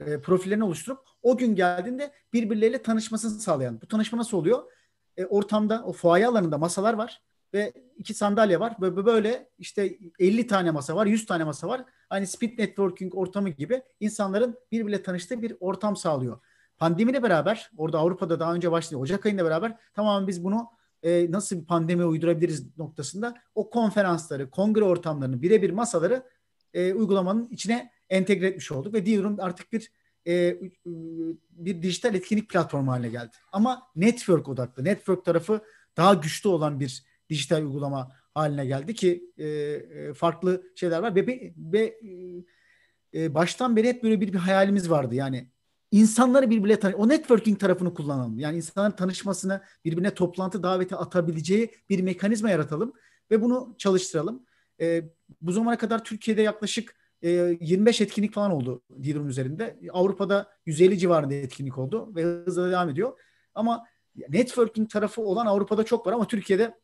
e, 0.00 0.20
profillerini 0.20 0.64
oluşturup 0.64 0.98
o 1.22 1.36
gün 1.36 1.54
geldiğinde 1.54 2.12
birbirleriyle 2.32 2.82
tanışmasını 2.82 3.40
sağlayan. 3.40 3.80
Bu 3.80 3.88
tanışma 3.88 4.18
nasıl 4.18 4.36
oluyor? 4.36 4.62
E, 5.16 5.26
ortamda 5.26 5.82
o 5.84 5.92
fuaye 5.92 6.26
alanında 6.26 6.58
masalar 6.58 6.94
var 6.94 7.22
ve 7.54 7.72
iki 7.96 8.14
sandalye 8.14 8.60
var. 8.60 8.76
Böyle, 8.80 9.06
böyle 9.06 9.48
işte 9.58 9.98
50 10.18 10.46
tane 10.46 10.70
masa 10.70 10.96
var, 10.96 11.06
100 11.06 11.26
tane 11.26 11.44
masa 11.44 11.68
var. 11.68 11.84
Aynı 12.10 12.26
speed 12.26 12.58
networking 12.58 13.14
ortamı 13.14 13.48
gibi 13.48 13.82
insanların 14.00 14.58
birbirle 14.72 15.02
tanıştığı 15.02 15.42
bir 15.42 15.56
ortam 15.60 15.96
sağlıyor. 15.96 16.40
Pandemiyle 16.78 17.22
beraber 17.22 17.70
orada 17.76 17.98
Avrupa'da 17.98 18.40
daha 18.40 18.54
önce 18.54 18.70
başladı. 18.70 19.00
Ocak 19.00 19.26
ayında 19.26 19.44
beraber 19.44 19.76
tamamen 19.94 20.28
biz 20.28 20.44
bunu 20.44 20.66
e, 21.02 21.30
nasıl 21.30 21.60
bir 21.60 21.64
pandemi 21.66 22.04
uydurabiliriz 22.04 22.78
noktasında 22.78 23.34
o 23.54 23.70
konferansları, 23.70 24.50
kongre 24.50 24.84
ortamlarını, 24.84 25.42
birebir 25.42 25.70
masaları 25.70 26.22
e, 26.74 26.94
uygulamanın 26.94 27.48
içine 27.50 27.90
entegre 28.10 28.46
etmiş 28.46 28.72
olduk 28.72 28.94
ve 28.94 29.06
Dealroom 29.06 29.36
artık 29.40 29.72
bir 29.72 29.92
e, 30.26 30.56
bir 31.50 31.82
dijital 31.82 32.14
etkinlik 32.14 32.50
platformu 32.50 32.92
haline 32.92 33.08
geldi. 33.08 33.36
Ama 33.52 33.82
network 33.96 34.48
odaklı, 34.48 34.84
network 34.84 35.24
tarafı 35.24 35.60
daha 35.96 36.14
güçlü 36.14 36.48
olan 36.48 36.80
bir 36.80 37.04
dijital 37.30 37.62
uygulama 37.62 38.12
haline 38.34 38.66
geldi 38.66 38.94
ki 38.94 39.32
e, 39.38 39.46
e 39.46 40.14
farklı 40.14 40.62
şeyler 40.74 40.98
var 40.98 41.14
ve, 41.14 41.52
ve 41.56 42.00
e, 43.14 43.34
baştan 43.34 43.76
beri 43.76 43.88
hep 43.88 44.02
böyle 44.02 44.20
bir, 44.20 44.32
bir 44.32 44.38
hayalimiz 44.38 44.90
vardı. 44.90 45.14
Yani 45.14 45.48
insanları 45.90 46.50
birbirine 46.50 46.80
tanı 46.80 46.96
o 46.96 47.08
networking 47.08 47.60
tarafını 47.60 47.94
kullanalım. 47.94 48.38
Yani 48.38 48.56
insanların 48.56 48.96
tanışmasını, 48.96 49.62
birbirine 49.84 50.14
toplantı 50.14 50.62
daveti 50.62 50.96
atabileceği 50.96 51.70
bir 51.88 52.00
mekanizma 52.00 52.50
yaratalım 52.50 52.92
ve 53.30 53.42
bunu 53.42 53.74
çalıştıralım. 53.78 54.46
E, 54.80 55.04
bu 55.40 55.52
zamana 55.52 55.78
kadar 55.78 56.04
Türkiye'de 56.04 56.42
yaklaşık 56.42 56.94
e, 57.22 57.28
25 57.60 58.00
etkinlik 58.00 58.34
falan 58.34 58.50
oldu 58.50 58.82
Dealer'ın 58.90 59.28
üzerinde. 59.28 59.78
Avrupa'da 59.92 60.52
150 60.66 60.98
civarında 60.98 61.34
etkinlik 61.34 61.78
oldu 61.78 62.14
ve 62.14 62.22
hızla 62.22 62.70
devam 62.70 62.88
ediyor. 62.88 63.18
Ama 63.54 63.84
networking 64.28 64.90
tarafı 64.90 65.22
olan 65.22 65.46
Avrupa'da 65.46 65.84
çok 65.84 66.06
var 66.06 66.12
ama 66.12 66.26
Türkiye'de 66.26 66.74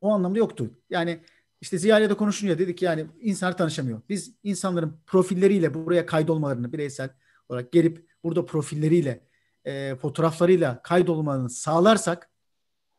o 0.00 0.10
anlamda 0.12 0.38
yoktu. 0.38 0.70
Yani 0.90 1.20
işte 1.60 1.78
Ziya 1.78 1.98
ile 1.98 2.10
de 2.10 2.14
konuşunca 2.14 2.58
dedik 2.58 2.82
yani 2.82 3.06
insanlar 3.20 3.56
tanışamıyor. 3.56 4.02
Biz 4.08 4.34
insanların 4.42 5.00
profilleriyle 5.06 5.74
buraya 5.74 6.06
kaydolmalarını 6.06 6.72
bireysel 6.72 7.10
olarak 7.48 7.72
gelip 7.72 8.09
burada 8.24 8.46
profilleriyle 8.46 9.26
e, 9.64 9.96
fotoğraflarıyla 9.96 10.82
kaydolmalarını 10.82 11.50
sağlarsak 11.50 12.30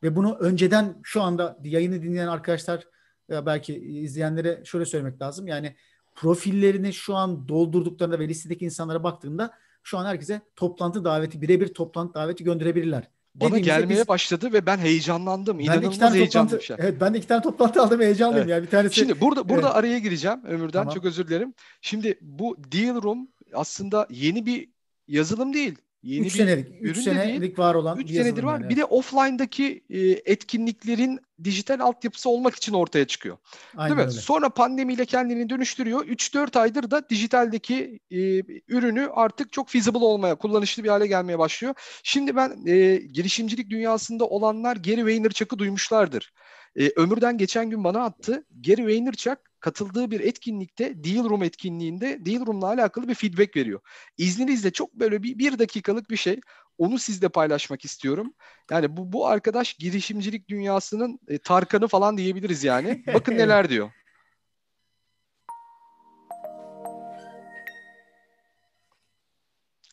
ve 0.04 0.16
bunu 0.16 0.36
önceden 0.36 1.00
şu 1.04 1.22
anda 1.22 1.58
yayını 1.64 2.02
dinleyen 2.02 2.28
arkadaşlar 2.28 2.88
veya 3.30 3.46
belki 3.46 3.76
izleyenlere 3.76 4.62
şöyle 4.66 4.86
söylemek 4.86 5.22
lazım. 5.22 5.48
Yani 5.48 5.76
profillerini 6.16 6.94
şu 6.94 7.16
an 7.16 7.48
doldurduklarında 7.48 8.20
ve 8.20 8.28
listedeki 8.28 8.66
insanlara 8.66 9.04
baktığında 9.04 9.54
şu 9.84 9.98
an 9.98 10.06
herkese 10.06 10.42
toplantı 10.56 11.06
daveti, 11.06 11.42
birebir 11.42 11.74
toplantı 11.74 12.14
daveti 12.14 12.44
gönderebilirler. 12.44 13.10
Bana 13.36 13.60
gelmeye 13.60 14.00
biz, 14.00 14.08
başladı 14.08 14.54
ve 14.54 14.66
ben 14.66 14.78
heyecanlandım. 14.78 15.60
Ben 15.60 15.64
İnanılmaz 15.64 15.88
iki 15.88 16.00
tane 16.00 16.16
heyecanlı 16.16 16.58
bir 16.58 16.64
şey. 16.64 16.76
Evet 16.80 17.02
ben 17.02 17.14
de 17.14 17.18
iki 17.18 17.28
tane 17.28 17.42
toplantı 17.42 17.82
aldım 17.82 18.02
heyecanlıyım 18.02 18.42
evet. 18.42 18.52
yani 18.52 18.64
bir 18.64 18.70
tanesi. 18.70 18.96
Şimdi 18.96 19.22
burada 19.22 19.50
burada 19.50 19.68
evet. 19.68 19.76
araya 19.76 20.00
gireceğim 20.00 20.46
Ömür'den 20.46 20.72
tamam. 20.72 20.94
çok 20.94 21.06
özür 21.06 21.28
dilerim. 21.28 21.54
Şimdi 21.82 22.18
bu 22.22 22.58
Deal 22.72 23.04
Room 23.04 23.28
aslında 23.54 24.08
yeni 24.10 24.46
bir 24.46 24.70
yazılım 25.08 25.54
değil. 25.54 25.76
Yeni 26.04 26.28
3 26.28 26.34
senelik, 26.34 26.68
3 26.82 26.98
senelik 26.98 27.42
değil. 27.42 27.58
var 27.58 27.76
olan 27.76 27.98
3 28.00 28.12
senedir 28.12 28.44
var. 28.44 28.60
Yani. 28.60 28.70
Bir 28.70 28.78
de 28.78 28.86
offline'daki 28.86 29.84
e, 29.90 30.00
etkinliklerin 30.10 31.20
dijital 31.44 31.80
altyapısı 31.80 32.30
olmak 32.30 32.56
için 32.56 32.74
ortaya 32.74 33.08
çıkıyor. 33.08 33.38
Aynen 33.78 33.98
Değil 33.98 34.08
mi? 34.08 34.12
Öyle. 34.12 34.22
Sonra 34.22 34.50
pandemiyle 34.50 35.06
kendini 35.06 35.50
dönüştürüyor. 35.50 36.06
3-4 36.06 36.60
aydır 36.60 36.92
da 36.92 37.10
dijitaldeki 37.10 38.00
e, 38.12 38.18
ürünü 38.68 39.10
artık 39.14 39.52
çok 39.52 39.70
feasible 39.70 39.98
olmaya, 39.98 40.36
kullanışlı 40.36 40.84
bir 40.84 40.90
hale 40.90 41.08
gelmeye 41.08 41.40
başlıyor. 41.40 41.74
Şimdi 42.04 42.36
ben 42.36 42.66
e, 42.68 42.96
girişimcilik 42.96 43.70
dünyasında 43.70 44.26
olanlar 44.26 44.76
Gary 44.76 45.06
Vaynerchuk'u 45.06 45.60
duymuşlardır. 45.60 46.34
E, 46.76 46.90
Ömür'den 46.96 47.38
geçen 47.38 47.70
gün 47.70 47.84
bana 47.84 48.04
attı. 48.04 48.46
Gary 48.66 48.86
Vaynerchuk 48.86 49.51
katıldığı 49.62 50.12
bir 50.12 50.20
etkinlikte 50.20 51.04
Deal 51.04 51.30
Room 51.30 51.44
etkinliğinde 51.44 52.26
Deal 52.26 52.46
Room'la 52.46 52.68
alakalı 52.68 53.08
bir 53.08 53.16
feedback 53.16 53.56
veriyor. 53.56 53.80
İzninizle 54.18 54.72
çok 54.72 54.94
böyle 54.94 55.24
bir, 55.24 55.38
bir 55.38 55.60
dakikalık 55.60 56.10
bir 56.10 56.18
şey. 56.18 56.40
Onu 56.78 57.00
sizle 57.00 57.30
paylaşmak 57.30 57.86
istiyorum. 57.86 58.34
Yani 58.72 58.98
bu, 58.98 59.14
bu 59.14 59.28
arkadaş 59.28 59.74
girişimcilik 59.74 60.50
dünyasının 60.50 61.20
e, 61.28 61.38
Tarkan'ı 61.38 61.88
falan 61.88 62.18
diyebiliriz 62.18 62.64
yani. 62.64 63.04
Bakın 63.14 63.38
neler 63.38 63.70
diyor. 63.70 63.92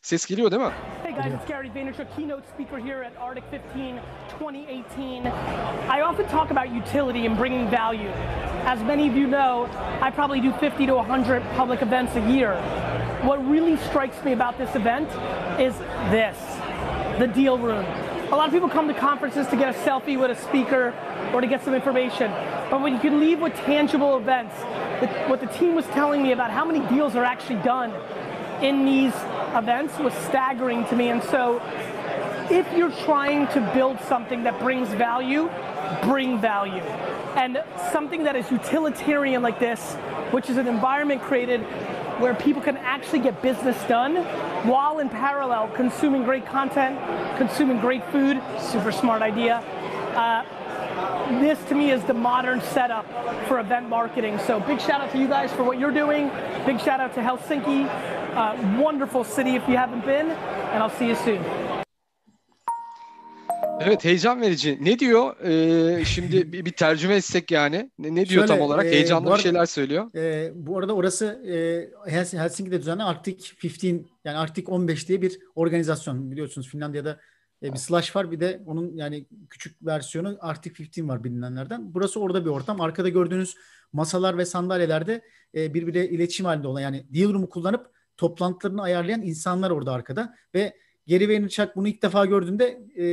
Ses 0.01 0.25
geliyor 0.25 0.51
değil 0.51 0.61
mi? 0.61 0.98
Guys, 1.19 1.33
it's 1.33 1.43
Gary 1.43 1.69
Vaynerchuk, 1.69 2.15
keynote 2.15 2.47
speaker 2.47 2.77
here 2.77 3.03
at 3.03 3.11
Arctic 3.17 3.43
15 3.51 3.99
2018. 4.29 5.27
I 5.27 5.99
often 5.99 6.25
talk 6.27 6.49
about 6.49 6.73
utility 6.73 7.25
and 7.25 7.35
bringing 7.35 7.69
value. 7.69 8.07
As 8.63 8.81
many 8.83 9.05
of 9.09 9.17
you 9.17 9.27
know, 9.27 9.69
I 9.99 10.11
probably 10.11 10.39
do 10.39 10.53
50 10.53 10.85
to 10.85 10.95
100 10.95 11.43
public 11.57 11.81
events 11.81 12.15
a 12.15 12.21
year. 12.31 12.55
What 13.23 13.45
really 13.45 13.75
strikes 13.75 14.23
me 14.23 14.31
about 14.31 14.57
this 14.57 14.73
event 14.75 15.09
is 15.59 15.77
this, 16.09 16.37
the 17.19 17.27
deal 17.27 17.57
room. 17.57 17.83
A 18.31 18.35
lot 18.37 18.47
of 18.47 18.53
people 18.53 18.69
come 18.69 18.87
to 18.87 18.93
conferences 18.93 19.45
to 19.47 19.57
get 19.57 19.75
a 19.75 19.77
selfie 19.79 20.17
with 20.17 20.31
a 20.31 20.41
speaker 20.41 20.93
or 21.33 21.41
to 21.41 21.47
get 21.47 21.65
some 21.65 21.75
information. 21.75 22.31
But 22.71 22.79
when 22.79 22.93
you 22.93 22.99
can 23.01 23.19
leave 23.19 23.41
with 23.41 23.53
tangible 23.65 24.15
events, 24.15 24.55
what 25.29 25.41
the 25.41 25.47
team 25.47 25.75
was 25.75 25.85
telling 25.87 26.23
me 26.23 26.31
about 26.31 26.49
how 26.49 26.63
many 26.63 26.79
deals 26.87 27.17
are 27.17 27.25
actually 27.25 27.61
done 27.61 27.91
in 28.61 28.85
these 28.85 29.13
events 29.55 29.97
was 29.99 30.13
staggering 30.13 30.85
to 30.87 30.95
me. 30.95 31.09
And 31.09 31.23
so 31.23 31.61
if 32.51 32.71
you're 32.75 32.91
trying 33.03 33.47
to 33.49 33.71
build 33.73 33.99
something 34.01 34.43
that 34.43 34.59
brings 34.59 34.89
value, 34.89 35.49
bring 36.03 36.39
value. 36.39 36.83
And 37.35 37.63
something 37.91 38.23
that 38.23 38.35
is 38.35 38.49
utilitarian 38.51 39.41
like 39.41 39.59
this, 39.59 39.95
which 40.31 40.49
is 40.49 40.57
an 40.57 40.67
environment 40.67 41.21
created 41.21 41.61
where 42.19 42.33
people 42.35 42.61
can 42.61 42.75
actually 42.77 43.19
get 43.19 43.41
business 43.41 43.81
done 43.87 44.17
while 44.67 44.99
in 44.99 45.09
parallel 45.09 45.69
consuming 45.69 46.23
great 46.23 46.45
content, 46.45 46.99
consuming 47.37 47.79
great 47.79 48.03
food, 48.11 48.41
super 48.59 48.91
smart 48.91 49.21
idea. 49.21 49.57
Uh, 50.15 50.43
this 51.41 51.57
to 51.69 51.75
me 51.75 51.91
is 51.91 52.03
the 52.03 52.13
modern 52.13 52.61
setup 52.61 53.05
for 53.47 53.59
event 53.59 53.89
marketing. 53.89 54.39
So 54.47 54.59
big 54.67 54.79
shout 54.79 55.01
out 55.01 55.11
to 55.11 55.17
you 55.17 55.27
guys 55.27 55.51
for 55.51 55.63
what 55.63 55.79
you're 55.79 55.99
doing. 56.05 56.29
Big 56.67 56.79
shout 56.79 56.99
out 56.99 57.13
to 57.15 57.21
Helsinki. 57.21 57.85
Uh, 58.35 58.55
wonderful 58.83 59.23
city 59.23 59.55
if 59.55 59.67
you 59.69 59.77
haven't 59.77 60.05
been, 60.05 60.27
and 60.73 60.83
I'll 60.83 60.97
see 60.99 61.07
you 61.07 61.15
soon. 61.15 61.39
Evet 63.81 64.05
heyecan 64.05 64.41
verici. 64.41 64.77
Ne 64.81 64.99
diyor? 64.99 65.35
Ee, 65.99 66.05
şimdi 66.05 66.53
bir, 66.53 66.65
bir 66.65 66.71
tercüme 66.71 67.15
etsek 67.15 67.51
yani. 67.51 67.91
Ne, 67.99 68.07
ne 68.15 68.15
diyor 68.15 68.27
Şöyle, 68.27 68.47
tam 68.47 68.61
olarak? 68.61 68.85
e, 68.85 68.89
Heyecanlı 68.91 69.21
bu 69.25 69.25
bir 69.29 69.31
arada- 69.31 69.41
şeyler 69.43 69.65
söylüyor. 69.65 70.15
Ee, 70.15 70.51
bu 70.55 70.77
arada 70.77 70.93
orası 70.95 71.25
e, 71.47 71.53
Hels- 72.11 72.37
Helsinki'de 72.37 72.79
düzenlenen 72.79 73.05
Arctic 73.05 73.45
15 73.63 73.83
yani 74.25 74.37
Arctic 74.37 74.65
15 74.71 75.07
diye 75.09 75.21
bir 75.21 75.39
organizasyon 75.55 76.31
biliyorsunuz 76.31 76.69
Finlandiya'da 76.69 77.19
e, 77.63 77.73
bir 77.73 77.77
slash 77.77 78.15
var 78.15 78.31
bir 78.31 78.39
de 78.39 78.61
onun 78.65 78.95
yani 78.95 79.25
küçük 79.49 79.85
versiyonu 79.85 80.37
Arctic 80.41 80.83
15 80.83 81.09
var 81.09 81.23
bilinenlerden. 81.23 81.93
Burası 81.93 82.19
orada 82.19 82.45
bir 82.45 82.49
ortam. 82.49 82.81
Arkada 82.81 83.09
gördüğünüz 83.09 83.55
masalar 83.93 84.37
ve 84.37 84.45
sandalyelerde 84.45 85.21
e, 85.55 85.73
birbiriyle 85.73 86.09
iletişim 86.09 86.45
halinde 86.45 86.67
olan 86.67 86.81
yani 86.81 87.05
deal 87.13 87.33
room'u 87.33 87.49
kullanıp 87.49 87.91
toplantılarını 88.17 88.81
ayarlayan 88.81 89.21
insanlar 89.21 89.69
orada 89.69 89.91
arkada 89.91 90.35
ve 90.55 90.73
Gary 91.07 91.27
Vaynerchuk 91.27 91.75
bunu 91.75 91.87
ilk 91.87 92.01
defa 92.01 92.25
gördüğünde 92.25 92.81
e, 92.95 93.05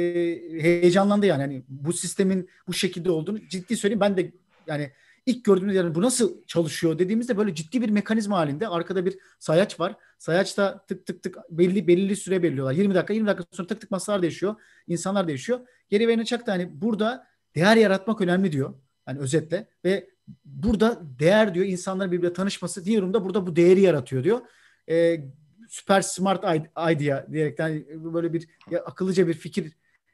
heyecanlandı 0.63 1.27
yani. 1.27 1.43
yani 1.43 1.65
bu 1.69 1.93
sistemin 1.93 2.49
bu 2.69 2.73
şekilde 2.73 3.11
olduğunu 3.11 3.49
ciddi 3.49 3.77
söyleyeyim 3.77 4.01
ben 4.01 4.17
de 4.17 4.33
yani 4.67 4.91
ilk 5.27 5.45
gördüğümüz 5.45 5.75
yani 5.75 5.95
bu 5.95 6.03
nasıl 6.03 6.47
çalışıyor 6.47 6.99
dediğimizde 6.99 7.37
böyle 7.37 7.55
ciddi 7.55 7.81
bir 7.81 7.91
mekanizma 7.91 8.37
halinde 8.37 8.69
arkada 8.69 9.07
bir 9.07 9.19
sayaç 9.39 9.81
var. 9.81 9.97
Sayaçta 10.19 10.85
tık 10.87 11.07
tık 11.07 11.23
tık 11.23 11.37
belli 11.51 11.89
belirli 11.89 12.17
süre 12.17 12.43
belirliyorlar. 12.43 12.73
20 12.73 12.95
dakika 12.95 13.15
20 13.15 13.27
dakika 13.27 13.45
sonra 13.53 13.69
tık 13.69 13.81
tık 13.81 13.91
masalar 13.91 14.23
değişiyor. 14.23 14.55
insanlar 14.87 15.29
değişiyor. 15.29 15.61
Geri 15.89 16.09
Vaynerchuk 16.09 16.47
da 16.47 16.53
hani 16.53 16.81
burada 16.81 17.27
değer 17.55 17.77
yaratmak 17.77 18.21
önemli 18.21 18.53
diyor. 18.53 18.75
Yani 19.09 19.19
özetle 19.19 19.69
ve 19.85 20.11
burada 20.45 21.03
değer 21.19 21.55
diyor 21.55 21.67
insanların 21.67 22.13
birbirine 22.13 22.33
tanışması 22.33 22.85
diyorum 22.85 23.15
da 23.15 23.25
burada 23.25 23.47
bu 23.47 23.57
değeri 23.57 23.81
yaratıyor 23.81 24.25
diyor. 24.25 24.41
Ee, 24.89 25.21
süper 25.69 26.01
smart 26.01 26.45
idea 26.93 27.27
diyerekten 27.33 27.85
böyle 28.15 28.33
bir 28.33 28.49
akıllıca 28.85 29.29
bir 29.29 29.35
fikir 29.35 29.73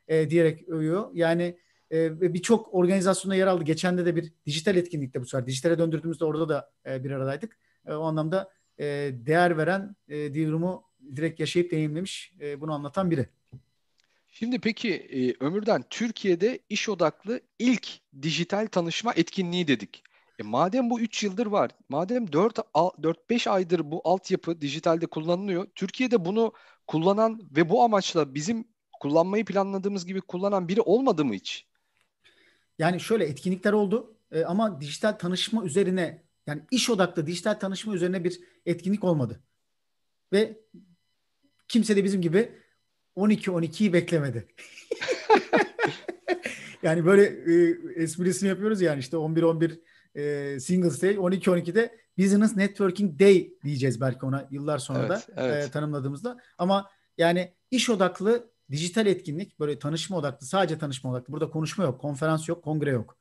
e, 0.09 0.31
diyerek 0.31 0.69
övüyor. 0.69 1.11
Yani 1.15 1.59
ve 1.93 2.35
birçok 2.35 2.75
organizasyonda 2.75 3.35
yer 3.35 3.47
aldı. 3.47 3.65
Geçen 3.65 3.99
de 3.99 4.17
bir 4.17 4.33
dijital 4.47 4.77
etkinlikte 4.77 5.21
bu 5.21 5.27
sefer. 5.27 5.47
Dijitale 5.47 5.79
döndürdüğümüzde 5.79 6.25
orada 6.25 6.49
da 6.49 6.71
e, 6.87 7.05
bir 7.05 7.11
aradaydık. 7.11 7.59
E, 7.87 7.93
o 7.93 8.03
anlamda 8.03 8.51
e, 8.79 8.85
değer 9.13 9.59
veren 9.59 9.97
e, 10.09 10.35
Divrim'u 10.35 10.85
direkt 11.17 11.41
yaşayıp 11.41 11.71
deneyimlemiş. 11.71 12.33
E, 12.41 12.61
bunu 12.61 12.73
anlatan 12.73 13.11
biri. 13.11 13.27
Şimdi 14.29 14.59
peki 14.59 14.95
e, 14.95 15.45
Ömür'den 15.45 15.85
Türkiye'de 15.91 16.59
iş 16.69 16.89
odaklı 16.89 17.41
ilk 17.59 17.89
dijital 18.23 18.67
tanışma 18.67 19.13
etkinliği 19.17 19.69
dedik. 19.69 20.03
E, 20.39 20.43
madem 20.43 20.91
bu 20.91 21.01
3 21.01 21.23
yıldır 21.23 21.47
var, 21.47 21.71
madem 21.89 22.25
4-5 22.25 23.51
aydır 23.51 23.91
bu 23.91 24.01
altyapı 24.05 24.61
dijitalde 24.61 25.07
kullanılıyor, 25.07 25.67
Türkiye'de 25.75 26.25
bunu 26.25 26.53
kullanan 26.87 27.41
ve 27.57 27.69
bu 27.69 27.83
amaçla 27.83 28.35
bizim 28.35 28.65
kullanmayı 29.01 29.45
planladığımız 29.45 30.07
gibi 30.07 30.21
kullanan 30.21 30.69
biri 30.69 30.81
olmadı 30.81 31.25
mı 31.25 31.35
hiç? 31.35 31.67
Yani 32.79 33.01
şöyle 33.01 33.25
etkinlikler 33.25 33.73
oldu 33.73 34.17
e, 34.33 34.45
ama 34.45 34.81
dijital 34.81 35.13
tanışma 35.13 35.65
üzerine 35.65 36.23
yani 36.47 36.63
iş 36.71 36.91
odaklı 36.91 37.27
dijital 37.27 37.55
tanışma 37.55 37.95
üzerine 37.95 38.25
bir 38.25 38.41
etkinlik 38.67 39.05
olmadı. 39.05 39.41
Ve 40.33 40.61
kimse 41.69 41.97
de 41.97 42.05
bizim 42.05 42.23
gibi 42.23 42.53
12-12'yi 43.17 43.93
beklemedi. 43.93 44.49
yani 46.83 47.07
böyle 47.07 47.25
e, 47.25 47.77
esprisini 48.03 48.49
yapıyoruz 48.49 48.81
yani 48.81 49.01
işte 49.01 49.17
11-11 49.17 49.81
e, 50.15 50.61
Singles 50.61 51.03
Day 51.03 51.15
12-12'de 51.15 51.99
Business 52.19 52.57
Networking 52.57 53.21
Day 53.21 53.53
diyeceğiz 53.65 54.01
belki 54.01 54.27
ona 54.27 54.49
yıllar 54.51 54.79
sonra 54.79 55.09
da 55.09 55.23
Evet, 55.29 55.37
evet. 55.37 55.69
e, 55.69 55.71
tanımladığımızda. 55.71 56.39
Ama 56.59 56.91
yani 57.19 57.55
iş 57.71 57.91
odaklı 57.91 58.52
dijital 58.73 59.07
etkinlik 59.07 59.61
böyle 59.61 59.79
tanışma 59.79 60.17
odaklı 60.17 60.47
sadece 60.47 60.79
tanışma 60.79 61.11
odaklı. 61.11 61.33
Burada 61.33 61.51
konuşma 61.51 61.85
yok, 61.85 62.01
konferans 62.01 62.49
yok, 62.49 62.65
kongre 62.65 62.91
yok. 62.91 63.19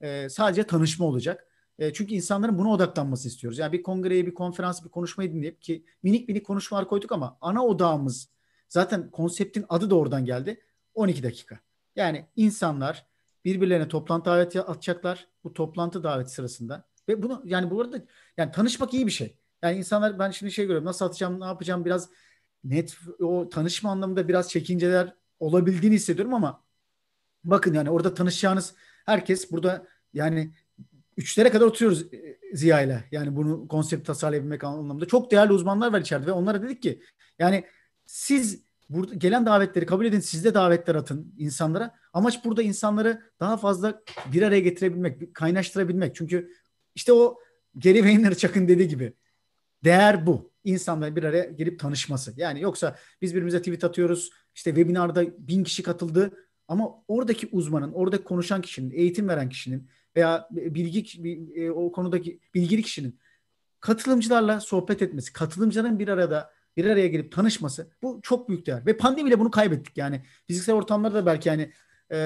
E, 0.00 0.28
sadece 0.28 0.64
tanışma 0.64 1.06
olacak. 1.06 1.46
E, 1.78 1.92
çünkü 1.92 2.14
insanların 2.14 2.58
buna 2.58 2.72
odaklanması 2.72 3.28
istiyoruz. 3.28 3.58
Yani 3.58 3.72
bir 3.72 3.82
kongreyi, 3.82 4.26
bir 4.26 4.34
konferans, 4.34 4.84
bir 4.84 4.88
konuşmayı 4.88 5.32
dinleyip 5.32 5.62
ki 5.62 5.84
minik 6.02 6.28
minik 6.28 6.46
konuşmalar 6.46 6.88
koyduk 6.88 7.12
ama 7.12 7.38
ana 7.40 7.64
odağımız 7.64 8.28
zaten 8.68 9.10
konseptin 9.10 9.64
adı 9.68 9.90
da 9.90 9.94
oradan 9.94 10.24
geldi. 10.24 10.60
12 10.94 11.22
dakika. 11.22 11.58
Yani 11.96 12.26
insanlar 12.36 13.06
birbirlerine 13.44 13.88
toplantı 13.88 14.30
daveti 14.30 14.60
atacaklar 14.62 15.28
bu 15.44 15.52
toplantı 15.52 16.04
daveti 16.04 16.30
sırasında 16.30 16.88
ve 17.08 17.22
bunu 17.22 17.42
yani 17.44 17.70
bu 17.70 17.80
arada 17.80 18.04
yani 18.36 18.52
tanışmak 18.52 18.94
iyi 18.94 19.06
bir 19.06 19.12
şey. 19.12 19.36
Yani 19.62 19.78
insanlar 19.78 20.18
ben 20.18 20.30
şimdi 20.30 20.52
şey 20.52 20.64
görüyorum 20.64 20.86
nasıl 20.86 21.04
atacağım 21.04 21.40
ne 21.40 21.44
yapacağım 21.44 21.84
biraz 21.84 22.08
net 22.64 22.96
o 23.20 23.48
tanışma 23.48 23.90
anlamında 23.90 24.28
biraz 24.28 24.50
çekinceler 24.50 25.14
olabildiğini 25.40 25.96
hissediyorum 25.96 26.34
ama 26.34 26.64
bakın 27.44 27.74
yani 27.74 27.90
orada 27.90 28.14
tanışacağınız 28.14 28.74
herkes 29.06 29.52
burada 29.52 29.86
yani 30.14 30.52
üçlere 31.16 31.50
kadar 31.50 31.66
oturuyoruz 31.66 32.14
e, 32.14 32.38
Ziya 32.52 32.80
ile. 32.80 33.04
Yani 33.10 33.36
bunu 33.36 33.68
konsept 33.68 34.06
tasarlayabilmek 34.06 34.64
anlamında. 34.64 35.06
Çok 35.06 35.30
değerli 35.30 35.52
uzmanlar 35.52 35.92
var 35.92 36.00
içeride 36.00 36.26
ve 36.26 36.32
onlara 36.32 36.62
dedik 36.62 36.82
ki 36.82 37.02
yani 37.38 37.64
siz 38.06 38.62
burada 38.88 39.14
gelen 39.14 39.46
davetleri 39.46 39.86
kabul 39.86 40.04
edin. 40.04 40.20
Siz 40.20 40.44
de 40.44 40.54
davetler 40.54 40.94
atın 40.94 41.34
insanlara. 41.38 41.94
Amaç 42.12 42.44
burada 42.44 42.62
insanları 42.62 43.22
daha 43.40 43.56
fazla 43.56 44.02
bir 44.32 44.42
araya 44.42 44.60
getirebilmek, 44.60 45.34
kaynaştırabilmek. 45.34 46.14
Çünkü 46.14 46.50
işte 46.94 47.12
o 47.12 47.38
Gary 47.74 48.02
Vaynerchuk'un 48.02 48.68
dediği 48.68 48.88
gibi 48.88 49.12
değer 49.84 50.26
bu. 50.26 50.53
İnsanların 50.64 51.16
bir 51.16 51.22
araya 51.22 51.44
gelip 51.44 51.80
tanışması. 51.80 52.34
Yani 52.36 52.60
yoksa 52.60 52.96
biz 53.22 53.32
birbirimize 53.32 53.58
tweet 53.58 53.84
atıyoruz. 53.84 54.30
İşte 54.54 54.70
webinarda 54.70 55.24
bin 55.38 55.64
kişi 55.64 55.82
katıldı. 55.82 56.30
Ama 56.68 57.04
oradaki 57.08 57.48
uzmanın, 57.52 57.92
orada 57.92 58.24
konuşan 58.24 58.62
kişinin, 58.62 58.90
eğitim 58.90 59.28
veren 59.28 59.48
kişinin 59.48 59.88
veya 60.16 60.48
bilgi 60.50 61.22
e, 61.54 61.70
o 61.70 61.92
konudaki 61.92 62.40
bilgili 62.54 62.82
kişinin 62.82 63.18
katılımcılarla 63.80 64.60
sohbet 64.60 65.02
etmesi, 65.02 65.32
katılımcıların 65.32 65.98
bir 65.98 66.08
arada 66.08 66.50
bir 66.76 66.84
araya 66.84 67.08
gelip 67.08 67.32
tanışması 67.32 67.90
bu 68.02 68.20
çok 68.22 68.48
büyük 68.48 68.66
değer. 68.66 68.86
Ve 68.86 68.96
pandemiyle 68.96 69.40
bunu 69.40 69.50
kaybettik 69.50 69.96
yani. 69.96 70.22
Fiziksel 70.46 70.74
ortamlarda 70.74 71.14
da 71.14 71.26
belki 71.26 71.48
yani, 71.48 71.72
e, 72.10 72.18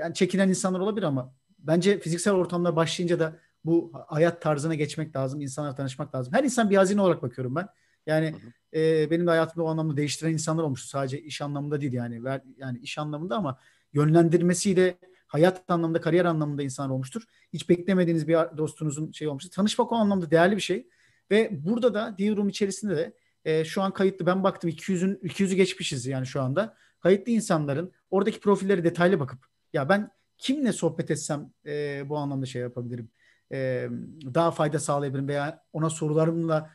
yani 0.00 0.14
çekinen 0.14 0.48
insanlar 0.48 0.80
olabilir 0.80 1.06
ama 1.06 1.34
bence 1.58 2.00
fiziksel 2.00 2.34
ortamlar 2.34 2.76
başlayınca 2.76 3.20
da 3.20 3.38
bu 3.64 3.92
hayat 4.06 4.42
tarzına 4.42 4.74
geçmek 4.74 5.16
lazım. 5.16 5.40
insanlarla 5.40 5.74
tanışmak 5.74 6.14
lazım. 6.14 6.34
Her 6.34 6.44
insan 6.44 6.70
bir 6.70 6.76
hazine 6.76 7.00
olarak 7.00 7.22
bakıyorum 7.22 7.54
ben. 7.56 7.68
Yani 8.06 8.34
e, 8.74 9.10
benim 9.10 9.26
de 9.26 9.30
hayatımda 9.30 9.64
o 9.64 9.68
anlamda 9.68 9.96
değiştiren 9.96 10.32
insanlar 10.32 10.62
olmuştu. 10.62 10.88
Sadece 10.88 11.20
iş 11.22 11.40
anlamında 11.40 11.80
değil 11.80 11.92
yani. 11.92 12.24
Ver, 12.24 12.42
yani 12.56 12.78
iş 12.78 12.98
anlamında 12.98 13.36
ama 13.36 13.58
yönlendirmesiyle 13.92 14.98
hayat 15.26 15.70
anlamında, 15.70 16.00
kariyer 16.00 16.24
anlamında 16.24 16.62
insanlar 16.62 16.90
olmuştur. 16.90 17.22
Hiç 17.52 17.68
beklemediğiniz 17.68 18.28
bir 18.28 18.34
dostunuzun 18.34 19.12
şey 19.12 19.28
olmuştur. 19.28 19.50
Tanışmak 19.50 19.92
o 19.92 19.96
anlamda 19.96 20.30
değerli 20.30 20.56
bir 20.56 20.60
şey. 20.60 20.88
Ve 21.30 21.50
burada 21.64 21.94
da 21.94 22.18
Deal 22.18 22.36
Room 22.36 22.48
içerisinde 22.48 22.96
de 22.96 23.14
e, 23.44 23.64
şu 23.64 23.82
an 23.82 23.92
kayıtlı. 23.92 24.26
Ben 24.26 24.44
baktım 24.44 24.70
200'ün 24.70 25.14
200'ü 25.14 25.54
geçmişiz 25.54 26.06
yani 26.06 26.26
şu 26.26 26.42
anda. 26.42 26.76
Kayıtlı 27.00 27.32
insanların 27.32 27.92
oradaki 28.10 28.40
profilleri 28.40 28.84
detaylı 28.84 29.20
bakıp 29.20 29.46
ya 29.72 29.88
ben 29.88 30.10
kimle 30.38 30.72
sohbet 30.72 31.10
etsem 31.10 31.52
e, 31.66 32.02
bu 32.08 32.16
anlamda 32.16 32.46
şey 32.46 32.62
yapabilirim. 32.62 33.10
E, 33.52 33.88
daha 34.34 34.50
fayda 34.50 34.78
sağlayabilirim 34.78 35.28
veya 35.28 35.64
ona 35.72 35.90
sorularımla 35.90 36.70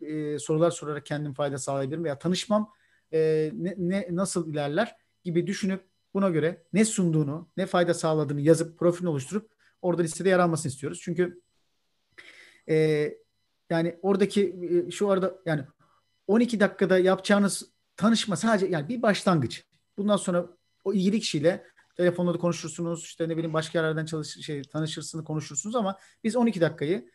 e, 0.00 0.38
sorular 0.38 0.70
sorarak 0.70 1.06
kendim 1.06 1.34
fayda 1.34 1.58
sağlayabilirim 1.58 2.04
veya 2.04 2.18
tanışmam 2.18 2.72
e, 3.12 3.50
ne, 3.54 3.74
ne 3.78 4.06
nasıl 4.10 4.52
ilerler 4.52 4.96
gibi 5.24 5.46
düşünüp 5.46 5.84
buna 6.14 6.30
göre 6.30 6.62
ne 6.72 6.84
sunduğunu, 6.84 7.48
ne 7.56 7.66
fayda 7.66 7.94
sağladığını 7.94 8.40
yazıp 8.40 8.78
profil 8.78 9.04
oluşturup 9.06 9.50
orada 9.82 10.02
listede 10.02 10.28
yer 10.28 10.38
almasını 10.38 10.72
istiyoruz. 10.72 11.00
Çünkü 11.02 11.40
e, 12.68 13.08
yani 13.70 13.98
oradaki 14.02 14.56
e, 14.86 14.90
şu 14.90 15.10
arada 15.10 15.34
yani 15.46 15.64
12 16.26 16.60
dakikada 16.60 16.98
yapacağınız 16.98 17.70
tanışma 17.96 18.36
sadece 18.36 18.66
yani 18.66 18.88
bir 18.88 19.02
başlangıç. 19.02 19.64
Bundan 19.96 20.16
sonra 20.16 20.46
o 20.84 20.92
ilgili 20.92 21.20
kişiyle 21.20 21.64
telefonda 21.96 22.34
da 22.34 22.38
konuşursunuz. 22.38 23.04
işte 23.04 23.28
ne 23.28 23.36
bileyim 23.36 23.52
başka 23.52 23.78
yerlerden 23.78 24.04
çalış 24.04 24.28
şey 24.28 24.62
tanışırsınız, 24.62 25.24
konuşursunuz 25.24 25.76
ama 25.76 25.98
biz 26.24 26.36
12 26.36 26.60
dakikayı 26.60 27.08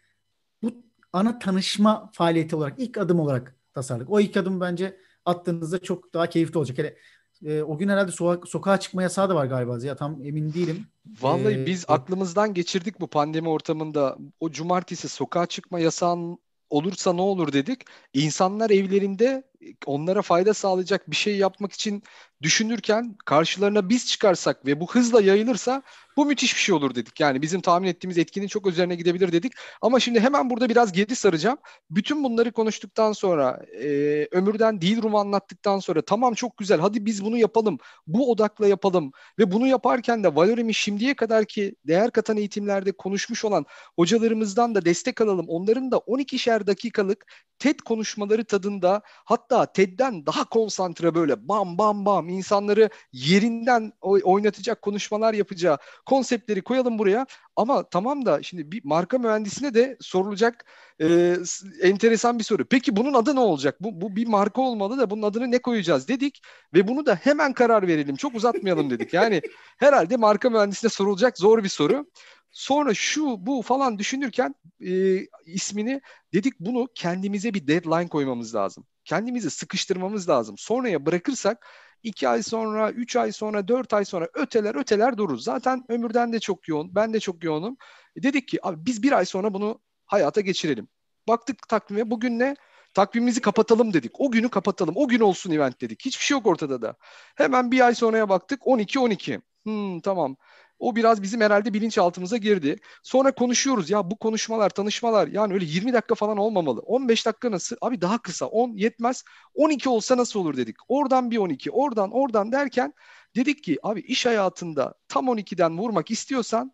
bu 0.64 0.72
ana 1.14 1.40
tanışma 1.40 2.10
faaliyeti 2.14 2.56
olarak 2.56 2.80
ilk 2.80 2.98
adım 2.98 3.20
olarak 3.20 3.56
tasarladık. 3.74 4.10
O 4.10 4.20
ilk 4.20 4.38
adım 4.38 4.62
bence 4.62 4.98
attığınızda 5.26 5.80
çok 5.80 6.14
daha 6.14 6.28
keyifli 6.28 6.58
olacak. 6.58 6.78
Hele 6.78 6.98
e, 7.46 7.64
o 7.64 7.78
gün 7.78 7.90
herhalde 7.90 8.12
soğa- 8.12 8.46
sokağa 8.48 8.80
çıkma 8.80 9.04
yasağı 9.04 9.30
da 9.30 9.36
var 9.36 9.46
galiba. 9.46 9.78
Ya 9.84 9.96
tam 9.96 10.26
emin 10.26 10.54
değilim. 10.54 10.88
Vallahi 11.22 11.54
Ee, 11.54 11.66
biz 11.66 11.86
aklımızdan 11.88 12.54
geçirdik 12.54 13.00
bu 13.00 13.08
pandemi 13.08 13.50
ortamında. 13.50 14.18
O 14.40 14.52
cumartesi 14.52 15.10
sokağa 15.10 15.46
çıkma 15.46 15.80
yasağın 15.80 16.38
olursa 16.70 17.14
ne 17.14 17.22
olur 17.22 17.54
dedik. 17.54 17.82
İnsanlar 18.14 18.70
evlerinde 18.70 19.44
onlara 19.86 20.22
fayda 20.22 20.54
sağlayacak 20.54 21.12
bir 21.12 21.16
şey 21.16 21.38
yapmak 21.38 21.74
için 21.74 22.04
düşünürken 22.42 23.18
karşılarına 23.26 23.90
biz 23.90 24.08
çıkarsak 24.08 24.66
ve 24.66 24.80
bu 24.80 24.92
hızla 24.92 25.22
yayılırsa 25.22 25.84
bu 26.18 26.26
müthiş 26.26 26.56
bir 26.56 26.60
şey 26.60 26.76
olur 26.76 26.96
dedik. 26.96 27.20
Yani 27.20 27.42
bizim 27.42 27.62
tahmin 27.62 27.88
ettiğimiz 27.88 28.18
etkinin 28.18 28.48
çok 28.48 28.68
üzerine 28.68 28.96
gidebilir 28.96 29.32
dedik. 29.32 29.54
Ama 29.82 30.00
şimdi 30.00 30.20
hemen 30.20 30.50
burada 30.50 30.70
biraz 30.70 30.92
geri 30.92 31.16
saracağım. 31.16 31.58
Bütün 31.90 32.24
bunları 32.24 32.52
konuştuktan 32.52 33.12
sonra 33.12 33.66
e, 33.84 33.88
Ömür'den 34.32 34.82
değil 34.82 35.02
Rum'u 35.02 35.20
anlattıktan 35.20 35.80
sonra 35.80 36.02
tamam 36.02 36.34
çok 36.34 36.58
güzel 36.58 36.80
hadi 36.80 37.06
biz 37.06 37.26
bunu 37.26 37.38
yapalım. 37.38 37.78
Bu 38.08 38.32
odakla 38.32 38.68
yapalım. 38.68 39.12
Ve 39.40 39.52
bunu 39.52 39.68
yaparken 39.68 40.24
de 40.24 40.36
Valorem'in 40.36 40.72
şimdiye 40.72 41.16
kadar 41.16 41.46
ki 41.46 41.76
değer 41.88 42.12
katan 42.12 42.38
eğitimlerde 42.38 42.92
konuşmuş 42.92 43.46
olan 43.46 43.66
hocalarımızdan 43.96 44.76
da 44.76 44.86
destek 44.86 45.22
alalım. 45.22 45.46
Onların 45.50 45.92
da 45.92 45.98
12'şer 45.98 46.68
dakikalık 46.68 47.26
TED 47.60 47.80
konuşmaları 47.80 48.46
tadında 48.46 49.02
hatta 49.06 49.49
TED'den 49.50 50.26
daha 50.26 50.50
konsantre 50.50 51.16
böyle 51.16 51.48
bam 51.48 51.78
bam 51.78 52.06
bam 52.06 52.30
insanları 52.30 52.90
yerinden 53.12 53.94
oynatacak 54.02 54.82
konuşmalar 54.82 55.34
yapacağı 55.34 55.78
konseptleri 56.06 56.62
koyalım 56.62 57.00
buraya. 57.00 57.26
Ama 57.56 57.90
tamam 57.90 58.26
da 58.26 58.44
şimdi 58.44 58.72
bir 58.72 58.82
marka 58.84 59.18
mühendisine 59.18 59.74
de 59.74 59.98
sorulacak 60.02 60.66
e, 61.02 61.36
enteresan 61.82 62.40
bir 62.40 62.44
soru. 62.44 62.66
Peki 62.66 62.96
bunun 62.96 63.14
adı 63.14 63.36
ne 63.36 63.40
olacak? 63.40 63.78
Bu, 63.80 64.02
bu 64.02 64.16
bir 64.16 64.28
marka 64.28 64.62
olmalı 64.62 64.98
da 64.98 65.10
bunun 65.10 65.22
adını 65.22 65.52
ne 65.52 65.60
koyacağız 65.60 66.08
dedik 66.08 66.42
ve 66.74 66.88
bunu 66.88 67.06
da 67.06 67.16
hemen 67.16 67.54
karar 67.54 67.88
verelim. 67.88 68.16
Çok 68.16 68.36
uzatmayalım 68.36 68.90
dedik. 68.90 69.14
Yani 69.14 69.42
herhalde 69.78 70.18
marka 70.18 70.50
mühendisine 70.50 70.90
sorulacak 70.90 71.38
zor 71.38 71.64
bir 71.64 71.70
soru. 71.70 72.06
Sonra 72.52 72.94
şu 72.94 73.46
bu 73.46 73.62
falan 73.62 74.00
düşünürken 74.00 74.56
e, 74.86 75.20
ismini 75.46 76.02
dedik 76.34 76.60
bunu 76.60 76.88
kendimize 76.96 77.54
bir 77.54 77.68
deadline 77.68 78.08
koymamız 78.08 78.56
lazım. 78.56 78.86
Kendimizi 79.10 79.50
sıkıştırmamız 79.50 80.30
lazım. 80.30 80.56
Sonraya 80.58 81.06
bırakırsak 81.06 81.68
iki 82.04 82.30
ay 82.30 82.44
sonra, 82.44 82.92
üç 82.92 83.16
ay 83.16 83.32
sonra, 83.32 83.68
dört 83.68 83.94
ay 83.94 84.06
sonra 84.06 84.28
öteler 84.34 84.76
öteler 84.76 85.18
dururuz. 85.18 85.44
Zaten 85.44 85.84
ömürden 85.90 86.34
de 86.34 86.40
çok 86.40 86.68
yoğun, 86.68 86.96
ben 86.96 87.14
de 87.14 87.20
çok 87.20 87.44
yoğunum. 87.44 87.78
E 88.16 88.24
dedik 88.24 88.48
ki 88.48 88.60
abi 88.68 88.86
biz 88.86 89.04
bir 89.04 89.12
ay 89.12 89.26
sonra 89.26 89.54
bunu 89.54 89.82
hayata 90.06 90.42
geçirelim. 90.42 90.88
Baktık 91.28 91.68
takvime 91.68 92.12
bugün 92.12 92.40
ne? 92.40 92.56
Takvimimizi 92.94 93.42
kapatalım 93.42 93.94
dedik. 93.94 94.12
O 94.20 94.32
günü 94.32 94.50
kapatalım. 94.50 94.94
O 94.98 95.08
gün 95.08 95.20
olsun 95.20 95.52
event 95.52 95.82
dedik. 95.82 96.06
Hiçbir 96.06 96.24
şey 96.24 96.38
yok 96.38 96.48
ortada 96.48 96.82
da. 96.82 96.96
Hemen 97.36 97.72
bir 97.72 97.82
ay 97.86 97.96
sonraya 97.96 98.30
baktık. 98.30 98.68
12-12. 98.68 99.42
Hmm, 99.64 100.00
tamam. 100.02 100.38
O 100.80 100.96
biraz 100.96 101.22
bizim 101.22 101.42
herhalde 101.42 101.74
bilinçaltımıza 101.74 102.38
girdi. 102.38 102.76
Sonra 103.04 103.32
konuşuyoruz 103.32 103.90
ya 103.90 104.12
bu 104.12 104.16
konuşmalar, 104.18 104.70
tanışmalar 104.70 105.28
yani 105.28 105.54
öyle 105.54 105.66
20 105.66 105.94
dakika 105.94 106.16
falan 106.16 106.38
olmamalı. 106.38 106.80
15 106.80 107.26
dakika 107.26 107.52
nasıl? 107.52 107.76
Abi 107.82 108.02
daha 108.02 108.18
kısa. 108.18 108.46
10 108.46 108.72
yetmez. 108.74 109.24
12 109.54 109.90
olsa 109.90 110.18
nasıl 110.18 110.40
olur 110.40 110.58
dedik. 110.58 110.76
Oradan 110.88 111.32
bir 111.32 111.38
12, 111.38 111.72
oradan 111.72 112.12
oradan 112.12 112.52
derken 112.52 112.94
dedik 113.36 113.64
ki 113.64 113.78
abi 113.84 114.00
iş 114.00 114.26
hayatında 114.26 114.94
tam 115.08 115.28
12'den 115.28 115.78
vurmak 115.78 116.12
istiyorsan 116.12 116.74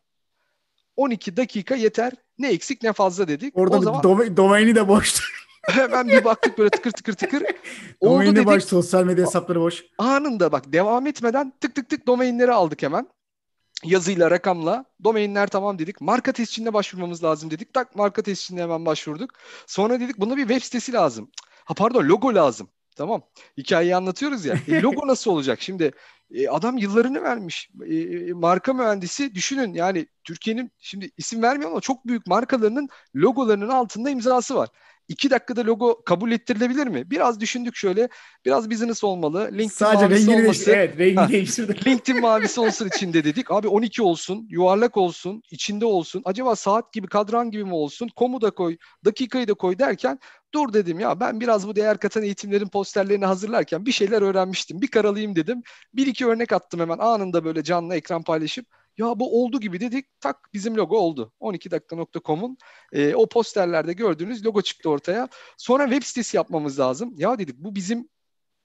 12 0.96 1.38
dakika 1.38 1.76
yeter. 1.76 2.14
Ne 2.38 2.50
eksik 2.50 2.84
ne 2.84 2.94
fazla 2.94 3.28
dedik. 3.28 3.58
Orada 3.58 3.78
o 3.78 3.82
zaman 3.82 4.02
dom- 4.02 4.38
domaini 4.38 4.76
de 4.76 4.88
boştu. 4.88 5.22
Hemen 5.70 6.08
bir 6.08 6.24
baktık 6.24 6.58
böyle 6.58 6.70
tıkır 6.70 6.92
tıkır 6.92 7.14
tıkır. 7.14 7.42
Oldu 8.00 8.12
domaini 8.12 8.36
dedik. 8.36 8.48
boş, 8.48 8.64
sosyal 8.64 9.04
medya 9.04 9.26
hesapları 9.26 9.62
boş. 9.62 9.84
Anında 9.98 10.52
bak 10.52 10.74
devam 10.74 11.08
etmeden 11.08 11.54
tık 11.62 11.76
tık 11.76 11.90
tık 11.90 12.08
domainleri 12.08 12.52
aldık 12.52 12.82
hemen 12.84 13.08
yazıyla, 13.86 14.32
rakamla 14.32 14.86
domainler 15.04 15.48
tamam 15.48 15.80
dedik. 15.80 16.02
Marka 16.02 16.32
tescilline 16.32 16.74
başvurmamız 16.74 17.24
lazım 17.24 17.52
dedik. 17.52 17.74
Tak 17.74 17.96
marka 17.96 18.22
tescilline 18.22 18.62
hemen 18.62 18.86
başvurduk. 18.86 19.32
Sonra 19.68 20.00
dedik 20.00 20.18
buna 20.18 20.38
bir 20.38 20.48
web 20.48 20.62
sitesi 20.62 20.94
lazım. 20.94 21.32
Ha 21.66 21.74
pardon 21.74 22.04
logo 22.04 22.36
lazım. 22.36 22.70
Tamam. 22.96 23.22
Hikayeyi 23.58 23.96
anlatıyoruz 23.96 24.46
ya. 24.46 24.56
E, 24.68 24.82
logo 24.82 25.08
nasıl 25.08 25.32
olacak? 25.32 25.62
Şimdi 25.62 25.92
e, 26.32 26.48
adam 26.50 26.78
yıllarını 26.78 27.24
vermiş. 27.24 27.70
E, 27.86 27.96
e 27.96 28.34
marka 28.34 28.74
mühendisi 28.74 29.36
düşünün 29.36 29.74
yani 29.74 30.08
Türkiye'nin 30.24 30.72
şimdi 30.80 31.12
isim 31.18 31.42
vermiyorum 31.42 31.74
ama 31.74 31.82
çok 31.82 32.08
büyük 32.08 32.28
markalarının 32.28 32.90
logolarının 33.16 33.70
altında 33.70 34.10
imzası 34.10 34.56
var. 34.56 34.70
İki 35.08 35.30
dakikada 35.30 35.66
logo 35.66 36.04
kabul 36.04 36.32
ettirilebilir 36.32 36.88
mi? 36.88 37.12
Biraz 37.12 37.40
düşündük 37.40 37.76
şöyle. 37.76 38.10
Biraz 38.46 38.72
business 38.72 39.04
olmalı. 39.04 39.50
LinkedIn 39.52 39.68
Sadece 39.68 40.06
mavisi 40.06 40.28
rengini 40.28 40.44
olması. 40.44 40.72
Evet, 40.72 40.98
rengi 40.98 41.34
değiştirdik. 41.34 41.88
LinkedIn 41.88 42.22
mavisi 42.22 42.62
olsun 42.62 42.88
içinde 42.96 43.24
dedik. 43.24 43.52
Abi 43.52 43.68
12 43.68 44.04
olsun, 44.04 44.48
yuvarlak 44.50 44.98
olsun, 44.98 45.42
içinde 45.52 45.86
olsun. 45.86 46.22
Acaba 46.26 46.56
saat 46.56 46.94
gibi, 46.94 47.08
kadran 47.08 47.52
gibi 47.52 47.64
mi 47.64 47.74
olsun? 47.74 48.10
Komu 48.16 48.42
da 48.42 48.52
koy, 48.52 48.78
dakikayı 49.06 49.48
da 49.48 49.54
koy 49.54 49.80
derken 49.80 50.20
dur 50.54 50.74
dedim 50.74 51.00
ya 51.00 51.20
ben 51.20 51.40
biraz 51.40 51.68
bu 51.68 51.76
değer 51.76 51.98
katan 51.98 52.24
eğitimlerin 52.24 52.68
posterlerini 52.68 53.26
hazırlarken 53.26 53.86
bir 53.86 53.92
şeyler 53.92 54.22
öğrenmiştim. 54.22 54.82
Bir 54.82 54.88
karalayayım 54.88 55.36
dedim. 55.36 55.64
Bir 55.94 56.08
iki 56.08 56.28
örnek 56.28 56.54
attım 56.54 56.80
hemen 56.80 56.98
anında 56.98 57.46
böyle 57.46 57.64
canlı 57.64 57.96
ekran 57.96 58.24
paylaşıp 58.24 58.66
ya 58.98 59.20
bu 59.20 59.44
oldu 59.44 59.60
gibi 59.60 59.80
dedik. 59.80 60.20
Tak 60.20 60.50
bizim 60.54 60.78
logo 60.78 60.98
oldu. 60.98 61.34
12dakika.com'un 61.40 62.58
e, 62.94 63.16
o 63.16 63.30
posterlerde 63.30 63.94
gördüğünüz 63.94 64.46
logo 64.46 64.62
çıktı 64.62 64.90
ortaya. 64.90 65.28
Sonra 65.58 65.84
web 65.90 66.04
sitesi 66.04 66.38
yapmamız 66.38 66.80
lazım. 66.80 67.14
Ya 67.18 67.40
dedik 67.40 67.58
bu 67.58 67.76
bizim 67.76 68.10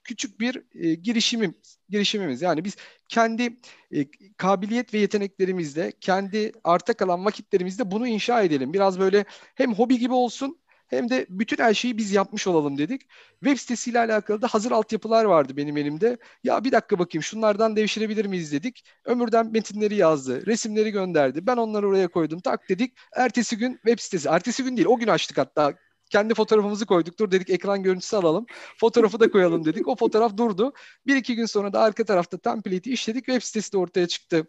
küçük 0.04 0.40
bir 0.40 0.62
e, 0.74 0.94
girişimim, 0.94 1.54
girişimimiz. 1.88 2.42
Yani 2.42 2.64
biz 2.64 2.76
kendi 3.08 3.60
e, 3.92 4.06
kabiliyet 4.36 4.94
ve 4.94 4.98
yeteneklerimizle, 4.98 5.92
kendi 6.00 6.52
arta 6.64 6.94
kalan 6.94 7.24
vakitlerimizde 7.24 7.90
bunu 7.90 8.06
inşa 8.06 8.42
edelim. 8.42 8.72
Biraz 8.72 9.00
böyle 9.00 9.24
hem 9.54 9.74
hobi 9.74 9.98
gibi 9.98 10.14
olsun 10.14 10.60
hem 10.90 11.10
de 11.10 11.26
bütün 11.28 11.56
her 11.56 11.74
şeyi 11.74 11.96
biz 11.98 12.12
yapmış 12.12 12.46
olalım 12.46 12.78
dedik. 12.78 13.02
Web 13.44 13.58
sitesiyle 13.58 13.98
alakalı 13.98 14.42
da 14.42 14.48
hazır 14.48 14.70
altyapılar 14.72 15.24
vardı 15.24 15.56
benim 15.56 15.76
elimde. 15.76 16.18
Ya 16.44 16.64
bir 16.64 16.72
dakika 16.72 16.98
bakayım 16.98 17.22
şunlardan 17.22 17.76
devşirebilir 17.76 18.24
miyiz 18.24 18.52
dedik. 18.52 18.84
Ömürden 19.04 19.52
metinleri 19.52 19.94
yazdı, 19.96 20.46
resimleri 20.46 20.90
gönderdi. 20.90 21.46
Ben 21.46 21.56
onları 21.56 21.88
oraya 21.88 22.08
koydum. 22.08 22.40
Tak 22.40 22.68
dedik. 22.68 22.94
Ertesi 23.16 23.58
gün 23.58 23.74
web 23.74 23.98
sitesi. 23.98 24.28
Ertesi 24.28 24.64
gün 24.64 24.76
değil 24.76 24.88
o 24.88 24.98
gün 24.98 25.08
açtık 25.08 25.38
hatta 25.38 25.74
kendi 26.10 26.34
fotoğrafımızı 26.34 26.86
koyduk. 26.86 27.18
Dur 27.18 27.30
dedik 27.30 27.50
ekran 27.50 27.82
görüntüsü 27.82 28.16
alalım. 28.16 28.46
Fotoğrafı 28.78 29.20
da 29.20 29.30
koyalım 29.30 29.64
dedik. 29.64 29.88
O 29.88 29.96
fotoğraf 29.96 30.36
durdu. 30.36 30.72
Bir 31.06 31.16
iki 31.16 31.36
gün 31.36 31.46
sonra 31.46 31.72
da 31.72 31.80
arka 31.80 32.04
tarafta 32.04 32.38
template'i 32.38 32.92
işledik. 32.92 33.26
Web 33.26 33.42
sitesi 33.42 33.72
de 33.72 33.78
ortaya 33.78 34.06
çıktı. 34.08 34.46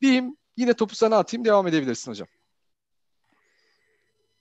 Diyeyim 0.00 0.36
yine 0.56 0.74
topu 0.74 0.94
sana 0.94 1.16
atayım 1.18 1.44
devam 1.44 1.66
edebilirsin 1.66 2.10
hocam. 2.10 2.28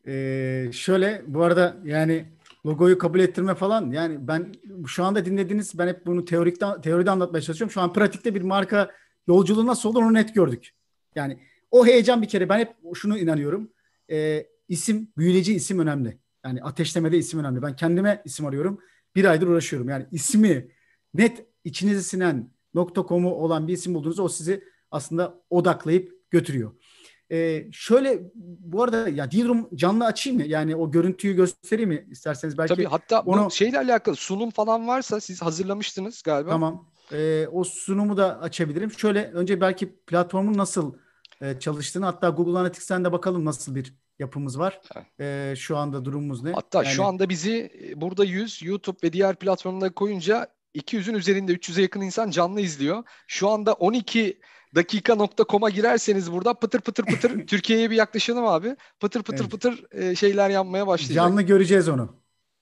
Ee, 0.10 0.70
şöyle 0.72 1.24
bu 1.28 1.44
arada 1.44 1.78
yani 1.84 2.26
logoyu 2.66 2.98
kabul 2.98 3.20
ettirme 3.20 3.56
falan 3.56 3.92
yani 3.92 4.28
ben 4.28 4.54
şu 4.88 5.04
anda 5.04 5.26
dinlediğiniz 5.26 5.78
ben 5.78 5.88
hep 5.88 6.06
bunu 6.06 6.26
teorikte 6.26 6.66
teoride 6.84 7.12
anlatmaya 7.12 7.42
çalışıyorum. 7.42 7.72
Şu 7.72 7.82
an 7.82 7.94
pratikte 7.94 8.36
bir 8.36 8.42
marka 8.42 8.92
yolculuğu 9.28 9.68
nasıl 9.68 9.90
olur 9.90 10.04
onu 10.04 10.14
net 10.14 10.36
gördük. 10.36 10.72
Yani 11.16 11.40
o 11.72 11.86
heyecan 11.86 12.22
bir 12.22 12.28
kere 12.28 12.50
ben 12.50 12.60
hep 12.60 12.76
şunu 12.96 13.18
inanıyorum. 13.18 13.72
Ee, 14.12 14.46
isim 14.68 15.12
büyüleyici 15.18 15.56
isim 15.56 15.80
önemli. 15.80 16.18
Yani 16.46 16.64
ateşlemede 16.64 17.18
isim 17.18 17.40
önemli. 17.40 17.62
Ben 17.62 17.76
kendime 17.76 18.22
isim 18.26 18.46
arıyorum. 18.46 18.80
Bir 19.16 19.26
aydır 19.26 19.48
uğraşıyorum. 19.48 19.90
Yani 19.90 20.06
ismi 20.12 20.72
net 21.14 21.46
içinize 21.64 22.02
sinen 22.02 22.52
.com'u 23.08 23.34
olan 23.34 23.68
bir 23.68 23.74
isim 23.74 23.94
bulduğunuzda 23.94 24.24
o 24.24 24.30
sizi 24.30 24.64
aslında 24.92 25.42
odaklayıp 25.50 26.32
götürüyor. 26.32 26.72
Ee, 27.32 27.68
şöyle 27.72 28.20
bu 28.36 28.84
arada 28.84 29.10
ya 29.10 29.32
Dealroom 29.32 29.70
canlı 29.76 30.06
açayım 30.06 30.40
mı? 30.40 30.46
Yani 30.48 30.76
o 30.76 30.92
görüntüyü 30.92 31.36
göstereyim 31.36 31.90
mi 31.90 32.08
isterseniz 32.12 32.58
belki. 32.58 32.74
Tabii 32.74 32.86
hatta 32.86 33.20
onu... 33.20 33.46
bu 33.46 33.52
şeyle 33.52 33.78
alakalı 33.78 34.16
sunum 34.16 34.50
falan 34.50 34.88
varsa 34.88 35.20
siz 35.20 35.42
hazırlamıştınız 35.42 36.22
galiba. 36.22 36.50
Tamam. 36.50 36.86
Ee, 37.12 37.48
o 37.52 37.64
sunumu 37.64 38.18
da 38.18 38.40
açabilirim. 38.40 38.92
Şöyle 38.92 39.32
önce 39.32 39.62
belki 39.62 39.96
platformun 39.96 40.58
nasıl 40.58 40.94
e, 41.42 41.60
çalıştığını 41.60 42.06
hatta 42.06 42.30
Google 42.30 42.60
Analytics'ten 42.60 43.06
de 43.06 43.12
bakalım 43.12 43.46
nasıl 43.46 43.76
bir 43.76 43.94
yapımız 44.20 44.60
var. 44.60 44.82
Ee, 45.20 45.54
şu 45.58 45.78
anda 45.78 46.06
durumumuz 46.06 46.44
ne? 46.44 46.52
Hatta 46.52 46.84
yani... 46.84 46.94
şu 46.94 47.06
anda 47.06 47.30
bizi 47.30 47.72
e, 47.84 48.02
burada 48.02 48.24
100 48.24 48.64
YouTube 48.64 48.98
ve 49.04 49.14
diğer 49.14 49.36
platformlara 49.36 49.94
koyunca 49.94 50.48
200'ün 50.76 51.14
üzerinde 51.14 51.54
300'e 51.54 51.82
yakın 51.82 52.02
insan 52.02 52.30
canlı 52.30 52.62
izliyor. 52.62 53.04
Şu 53.28 53.50
anda 53.50 53.74
12 53.74 54.40
dakika.com'a 54.76 55.70
girerseniz 55.70 56.32
burada 56.32 56.54
pıtır 56.54 56.82
pıtır 56.82 57.06
pıtır 57.06 57.48
Türkiye'ye 57.48 57.92
bir 57.92 57.96
yaklaşalım 57.96 58.46
abi. 58.46 58.76
Pıtır 59.00 59.24
pıtır 59.24 59.44
evet. 59.44 59.52
pıtır 59.52 59.86
e, 59.92 60.16
şeyler 60.16 60.50
yapmaya 60.50 60.88
başlayacak. 60.88 61.16
Canlı 61.16 61.42
göreceğiz 61.42 61.90
onu. 61.90 62.16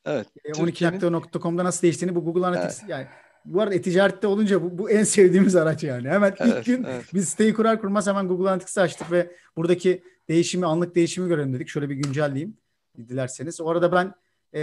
Evet. 0.06 0.28
E, 0.46 0.52
12dakika.com'da 0.52 1.63
nasıl 1.63 1.82
değiştiğini 1.82 2.15
bu 2.15 2.24
Google 2.24 2.46
Analytics 2.46 2.80
evet. 2.80 2.89
yani 2.89 3.08
bu 3.46 3.62
arada 3.62 3.76
e-ticarette 3.76 4.28
olunca 4.28 4.63
bu, 4.63 4.78
bu 4.78 4.89
en 4.89 5.04
sevdiğimiz 5.04 5.56
araç 5.56 5.84
yani. 5.84 6.10
Hemen 6.10 6.36
evet, 6.39 6.58
ilk 6.58 6.65
gün 6.65 6.84
evet. 6.84 7.06
biz 7.13 7.30
siteyi 7.30 7.54
kurar 7.54 7.82
kurmaz 7.82 8.08
hemen 8.08 8.28
Google 8.28 8.50
Analytics'i 8.50 8.82
açtık 8.82 9.12
ve 9.12 9.32
buradaki 9.58 10.04
değişimi, 10.30 10.65
anlık 10.65 10.96
değişimi 10.96 11.28
görelim 11.28 11.54
dedik. 11.54 11.70
Şöyle 11.70 11.89
bir 11.89 11.96
güncelleyeyim 11.96 12.58
dilerseniz. 12.98 13.62
O 13.62 13.70
arada 13.70 13.91
ben 13.91 14.13
e, 14.54 14.62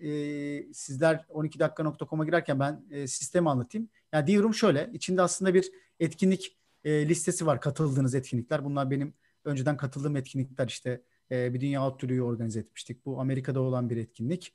e, 0.00 0.72
sizler 0.72 1.24
12dakika.com'a 1.28 2.24
girerken 2.24 2.60
ben 2.60 2.84
e, 2.90 3.06
sistemi 3.06 3.50
anlatayım. 3.50 3.88
Yani 4.12 4.26
diyorum 4.26 4.54
şöyle, 4.54 4.90
içinde 4.92 5.22
aslında 5.22 5.54
bir 5.54 5.70
etkinlik 6.00 6.56
e, 6.84 7.08
listesi 7.08 7.46
var 7.46 7.60
katıldığınız 7.60 8.14
etkinlikler. 8.14 8.64
Bunlar 8.64 8.90
benim 8.90 9.14
önceden 9.44 9.76
katıldığım 9.76 10.16
etkinlikler 10.16 10.68
işte 10.68 11.02
e, 11.30 11.54
bir 11.54 11.60
dünya 11.60 11.86
outdoor'u 11.86 12.20
organize 12.22 12.60
etmiştik. 12.60 13.06
Bu 13.06 13.20
Amerika'da 13.20 13.60
olan 13.60 13.90
bir 13.90 13.96
etkinlik. 13.96 14.54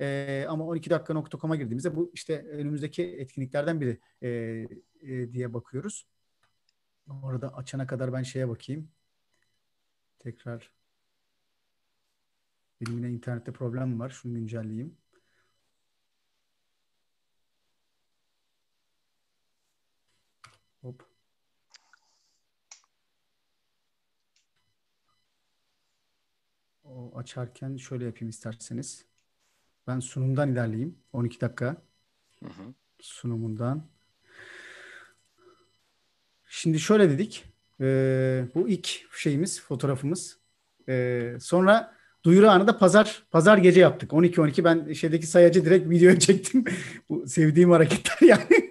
E, 0.00 0.46
ama 0.48 0.64
12dakika.com'a 0.64 1.56
girdiğimizde 1.56 1.96
bu 1.96 2.10
işte 2.14 2.46
önümüzdeki 2.46 3.02
etkinliklerden 3.02 3.80
biri 3.80 4.00
e, 4.22 4.28
e, 5.02 5.32
diye 5.32 5.54
bakıyoruz. 5.54 6.06
Orada 7.22 7.54
açana 7.54 7.86
kadar 7.86 8.12
ben 8.12 8.22
şeye 8.22 8.48
bakayım. 8.48 8.88
Tekrar 10.18 10.72
benim 12.80 12.98
yine 12.98 13.10
internette 13.10 13.52
problem 13.52 14.00
var. 14.00 14.10
Şunu 14.10 14.34
güncelleyeyim. 14.34 14.96
O 26.94 27.18
açarken 27.18 27.76
şöyle 27.76 28.04
yapayım 28.04 28.30
isterseniz. 28.30 29.04
Ben 29.86 30.00
sunumdan 30.00 30.52
ilerleyeyim. 30.52 30.98
12 31.12 31.40
dakika. 31.40 31.76
Hı 32.40 32.46
hı. 32.46 32.74
Sunumundan. 33.00 33.86
Şimdi 36.48 36.80
şöyle 36.80 37.10
dedik. 37.10 37.44
E, 37.80 37.86
bu 38.54 38.68
ilk 38.68 39.16
şeyimiz, 39.16 39.60
fotoğrafımız. 39.60 40.38
E, 40.88 41.36
sonra 41.40 41.94
duyuru 42.24 42.48
anı 42.48 42.66
da 42.66 42.78
pazar 42.78 43.26
pazar 43.30 43.58
gece 43.58 43.80
yaptık. 43.80 44.10
12-12 44.10 44.64
ben 44.64 44.92
şeydeki 44.92 45.26
sayacı 45.26 45.64
direkt 45.64 45.90
videoya 45.90 46.18
çektim. 46.18 46.64
bu 47.08 47.26
sevdiğim 47.28 47.70
hareketler 47.70 48.28
yani. 48.28 48.70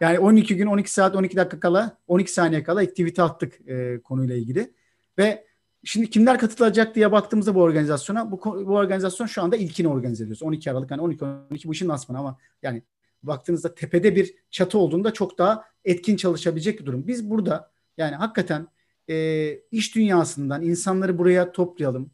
yani 0.00 0.18
12 0.18 0.56
gün 0.56 0.66
12 0.66 0.92
saat 0.92 1.16
12 1.16 1.36
dakika 1.36 1.60
kala 1.60 1.98
12 2.06 2.32
saniye 2.32 2.62
kala 2.62 2.80
aktivite 2.80 3.22
attık 3.22 3.68
e, 3.68 4.00
konuyla 4.02 4.36
ilgili. 4.36 4.74
Ve 5.18 5.47
şimdi 5.84 6.10
kimler 6.10 6.38
katılacak 6.38 6.94
diye 6.94 7.12
baktığımızda 7.12 7.54
bu 7.54 7.62
organizasyona 7.62 8.30
bu, 8.30 8.40
bu 8.44 8.74
organizasyon 8.74 9.26
şu 9.26 9.42
anda 9.42 9.56
ilkini 9.56 9.88
organize 9.88 10.24
ediyoruz. 10.24 10.42
12 10.42 10.70
Aralık 10.70 10.90
yani 10.90 11.02
12 11.02 11.24
12 11.24 11.68
bu 11.68 11.72
işin 11.72 11.88
lansmanı 11.88 12.18
ama 12.18 12.38
yani 12.62 12.82
baktığınızda 13.22 13.74
tepede 13.74 14.16
bir 14.16 14.34
çatı 14.50 14.78
olduğunda 14.78 15.12
çok 15.12 15.38
daha 15.38 15.64
etkin 15.84 16.16
çalışabilecek 16.16 16.80
bir 16.80 16.86
durum. 16.86 17.06
Biz 17.06 17.30
burada 17.30 17.70
yani 17.96 18.16
hakikaten 18.16 18.68
e, 19.10 19.58
iş 19.70 19.94
dünyasından 19.94 20.62
insanları 20.62 21.18
buraya 21.18 21.52
toplayalım. 21.52 22.10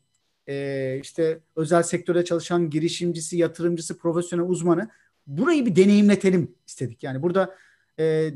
E, 0.48 0.98
işte 1.02 1.40
özel 1.56 1.82
sektörde 1.82 2.24
çalışan 2.24 2.70
girişimcisi, 2.70 3.36
yatırımcısı, 3.36 3.98
profesyonel 3.98 4.46
uzmanı 4.48 4.88
burayı 5.26 5.66
bir 5.66 5.76
deneyimletelim 5.76 6.54
istedik. 6.66 7.02
Yani 7.02 7.22
burada 7.22 7.54
e, 7.98 8.30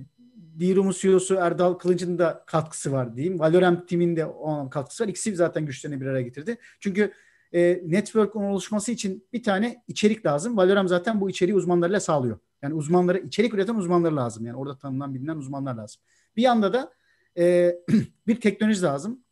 Dirumu 0.58 0.92
CEO'su 0.92 1.34
Erdal 1.34 1.74
Kılıç'ın 1.74 2.18
da 2.18 2.44
katkısı 2.46 2.92
var 2.92 3.16
diyeyim. 3.16 3.40
Valorem 3.40 3.86
Team'in 3.86 4.16
de 4.16 4.26
o 4.26 4.70
katkısı 4.70 5.04
var. 5.04 5.08
İkisi 5.08 5.36
zaten 5.36 5.66
güçlerini 5.66 6.00
bir 6.00 6.06
araya 6.06 6.22
getirdi. 6.22 6.58
Çünkü 6.80 7.12
e, 7.52 7.82
network'un 7.86 8.42
oluşması 8.42 8.92
için 8.92 9.28
bir 9.32 9.42
tane 9.42 9.82
içerik 9.88 10.26
lazım. 10.26 10.56
Valorem 10.56 10.88
zaten 10.88 11.20
bu 11.20 11.30
içeriği 11.30 11.56
uzmanlarıyla 11.56 12.00
sağlıyor. 12.00 12.38
Yani 12.62 12.74
uzmanları, 12.74 13.18
içerik 13.18 13.54
üreten 13.54 13.74
uzmanları 13.74 14.16
lazım. 14.16 14.46
Yani 14.46 14.56
orada 14.56 14.78
tanınan, 14.78 15.14
bilinen 15.14 15.36
uzmanlar 15.36 15.74
lazım. 15.74 16.02
Bir 16.36 16.42
yanda 16.42 16.72
da 16.72 16.92
e, 17.38 17.74
bir 18.26 18.40
teknoloji 18.40 18.82
lazım. 18.82 19.24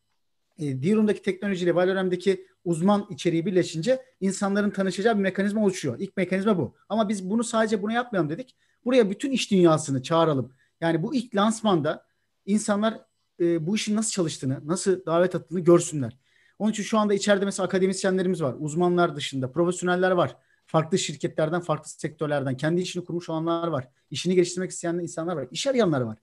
E, 0.58 0.82
Dirum'daki 0.82 1.22
teknolojiyle 1.22 1.74
Valorem'deki 1.74 2.46
uzman 2.64 3.06
içeriği 3.10 3.46
birleşince 3.46 4.02
insanların 4.20 4.70
tanışacağı 4.70 5.16
bir 5.16 5.22
mekanizma 5.22 5.64
oluşuyor. 5.64 5.96
İlk 5.98 6.16
mekanizma 6.16 6.58
bu. 6.58 6.74
Ama 6.88 7.08
biz 7.08 7.30
bunu 7.30 7.44
sadece 7.44 7.82
bunu 7.82 7.92
yapmayalım 7.92 8.30
dedik. 8.30 8.56
Buraya 8.84 9.10
bütün 9.10 9.30
iş 9.30 9.50
dünyasını 9.50 10.02
çağıralım. 10.02 10.52
Yani 10.80 11.02
bu 11.02 11.14
ilk 11.14 11.36
lansmanda 11.36 12.06
insanlar 12.46 13.00
e, 13.40 13.66
bu 13.66 13.76
işin 13.76 13.96
nasıl 13.96 14.10
çalıştığını, 14.10 14.60
nasıl 14.64 15.06
davet 15.06 15.34
attığını 15.34 15.60
görsünler. 15.60 16.18
Onun 16.58 16.70
için 16.70 16.82
şu 16.82 16.98
anda 16.98 17.14
içeride 17.14 17.44
mesela 17.44 17.66
akademisyenlerimiz 17.66 18.42
var. 18.42 18.54
Uzmanlar 18.58 19.16
dışında 19.16 19.52
profesyoneller 19.52 20.10
var. 20.10 20.36
Farklı 20.66 20.98
şirketlerden, 20.98 21.60
farklı 21.60 21.90
sektörlerden 21.90 22.56
kendi 22.56 22.80
işini 22.80 23.04
kurmuş 23.04 23.28
olanlar 23.28 23.68
var. 23.68 23.88
İşini 24.10 24.34
geliştirmek 24.34 24.70
isteyen 24.70 24.94
insanlar 24.94 25.36
var. 25.36 25.48
İş 25.50 25.66
arayanlar 25.66 26.00
var. 26.00 26.18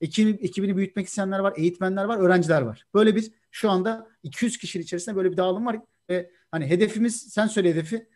Ekibini, 0.00 0.36
ekibini 0.36 0.76
büyütmek 0.76 1.06
isteyenler 1.06 1.38
var, 1.38 1.54
eğitmenler 1.56 2.04
var, 2.04 2.18
öğrenciler 2.18 2.62
var. 2.62 2.86
Böyle 2.94 3.16
bir 3.16 3.32
şu 3.50 3.70
anda 3.70 4.08
200 4.22 4.58
kişinin 4.58 4.84
içerisinde 4.84 5.16
böyle 5.16 5.32
bir 5.32 5.36
dağılım 5.36 5.66
var 5.66 5.80
ve 6.10 6.30
hani 6.50 6.66
hedefimiz 6.66 7.22
sen 7.32 7.46
söyle 7.46 7.70
hedefi 7.70 8.08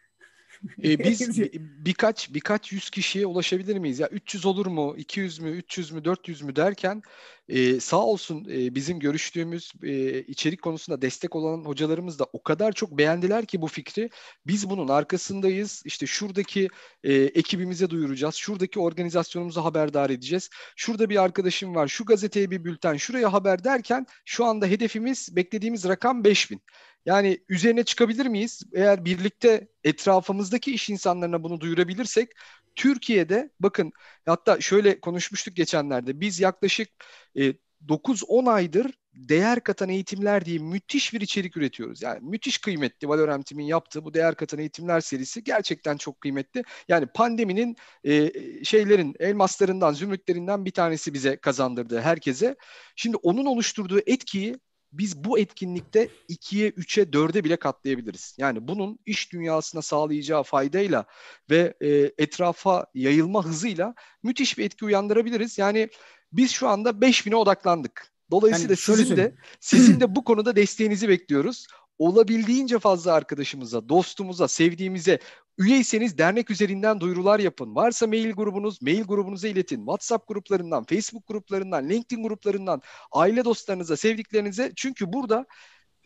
e, 0.83 0.99
biz 1.05 1.39
birkaç 1.85 2.35
birkaç 2.35 2.73
yüz 2.73 2.91
kişiye 2.91 3.27
ulaşabilir 3.27 3.79
miyiz? 3.79 3.99
Ya 3.99 4.09
300 4.09 4.47
olur 4.47 4.67
mu? 4.67 4.95
200 4.97 5.39
mü? 5.39 5.51
300 5.51 5.91
mü? 5.91 6.05
400 6.05 6.43
mü 6.43 6.57
derken 6.57 7.03
e, 7.49 7.81
sağ 7.81 8.05
olsun 8.07 8.47
e, 8.51 8.75
bizim 8.75 8.99
görüştüğümüz 9.01 9.73
e, 9.83 10.21
içerik 10.23 10.63
konusunda 10.63 11.03
destek 11.03 11.37
olan 11.37 11.65
hocalarımız 11.65 12.19
da 12.19 12.27
o 12.33 12.43
kadar 12.43 12.73
çok 12.73 12.99
beğendiler 12.99 13.47
ki 13.47 13.63
bu 13.63 13.67
fikri. 13.67 14.11
Biz 14.47 14.71
bunun 14.71 14.89
arkasındayız. 14.89 15.83
İşte 15.85 16.07
şuradaki 16.07 16.69
e, 17.05 17.15
ekibimize 17.15 17.91
duyuracağız. 17.91 18.35
Şuradaki 18.35 18.81
organizasyonumuza 18.81 19.65
haberdar 19.65 20.11
edeceğiz. 20.11 20.51
Şurada 20.77 21.11
bir 21.11 21.23
arkadaşım 21.23 21.75
var. 21.75 21.89
Şu 21.89 22.05
gazeteye 22.05 22.51
bir 22.51 22.65
bülten. 22.65 22.97
Şuraya 22.97 23.33
haber 23.33 23.65
derken 23.65 24.07
şu 24.25 24.45
anda 24.45 24.67
hedefimiz 24.67 25.37
beklediğimiz 25.37 25.89
rakam 25.89 26.25
5000. 26.25 26.63
Yani 27.07 27.39
üzerine 27.49 27.85
çıkabilir 27.85 28.27
miyiz? 28.27 28.63
Eğer 28.75 29.05
birlikte 29.05 29.69
etrafımızdaki 29.85 30.75
iş 30.75 30.91
insanlarına 30.91 31.43
bunu 31.43 31.61
duyurabilirsek 31.61 32.31
Türkiye'de 32.77 33.51
bakın 33.61 33.93
hatta 34.27 34.61
şöyle 34.61 35.01
konuşmuştuk 35.01 35.57
geçenlerde 35.57 36.21
biz 36.21 36.41
yaklaşık 36.41 36.89
e, 37.37 37.53
9-10 37.89 38.51
aydır 38.51 38.93
değer 39.15 39.61
katan 39.61 39.89
eğitimler 39.89 40.45
diye 40.45 40.59
müthiş 40.59 41.13
bir 41.13 41.21
içerik 41.21 41.57
üretiyoruz. 41.57 42.03
Yani 42.03 42.19
müthiş 42.23 42.59
kıymetli 42.59 43.09
Valorem 43.09 43.43
Team'in 43.43 43.65
yaptığı 43.65 44.05
bu 44.05 44.15
değer 44.15 44.35
katan 44.35 44.61
eğitimler 44.61 45.01
serisi 45.01 45.45
gerçekten 45.45 45.97
çok 45.97 46.21
kıymetli. 46.21 46.63
Yani 46.89 47.07
pandeminin 47.15 47.77
e, 48.05 48.33
şeylerin 48.65 49.15
elmaslarından, 49.21 49.93
zümrütlerinden 49.93 50.65
bir 50.65 50.71
tanesi 50.71 51.15
bize 51.15 51.37
kazandırdı 51.37 52.01
herkese. 52.01 52.57
Şimdi 52.97 53.17
onun 53.17 53.47
oluşturduğu 53.47 54.01
etkiyi 54.07 54.57
biz 54.93 55.25
bu 55.25 55.39
etkinlikte 55.39 56.09
2'ye, 56.29 56.71
3'e, 56.71 57.03
4'e 57.03 57.45
bile 57.45 57.57
katlayabiliriz. 57.57 58.37
Yani 58.39 58.69
bunun 58.69 58.99
iş 59.07 59.33
dünyasına 59.33 59.83
sağlayacağı 59.83 60.43
faydayla 60.43 61.05
ve 61.51 61.75
e, 61.81 62.13
etrafa 62.19 62.87
yayılma 62.95 63.45
hızıyla 63.45 63.95
müthiş 64.23 64.59
bir 64.59 64.65
etki 64.65 64.85
uyandırabiliriz. 64.85 65.59
Yani 65.59 65.89
biz 66.33 66.51
şu 66.51 66.69
anda 66.69 66.91
5000'e 66.91 67.37
odaklandık. 67.37 68.13
Dolayısıyla 68.31 68.73
yani 68.73 68.77
sizin 68.77 69.17
de 69.17 69.35
sizin 69.61 70.01
de 70.01 70.17
bu 70.17 70.25
konuda 70.25 70.57
desteğinizi 70.57 71.09
bekliyoruz 71.09 71.67
olabildiğince 72.01 72.79
fazla 72.79 73.13
arkadaşımıza, 73.13 73.89
dostumuza, 73.89 74.49
sevdiğimize 74.49 75.19
üyeyseniz 75.61 76.19
dernek 76.19 76.51
üzerinden 76.51 77.01
duyurular 77.01 77.41
yapın. 77.41 77.75
Varsa 77.75 78.07
mail 78.07 78.33
grubunuz, 78.33 78.83
mail 78.83 79.03
grubunuza 79.03 79.49
iletin. 79.49 79.77
WhatsApp 79.77 80.29
gruplarından, 80.29 80.85
Facebook 80.85 81.27
gruplarından, 81.29 81.89
LinkedIn 81.89 82.23
gruplarından, 82.23 82.83
aile 83.13 83.45
dostlarınıza, 83.45 83.97
sevdiklerinize. 83.97 84.73
Çünkü 84.77 85.13
burada 85.13 85.47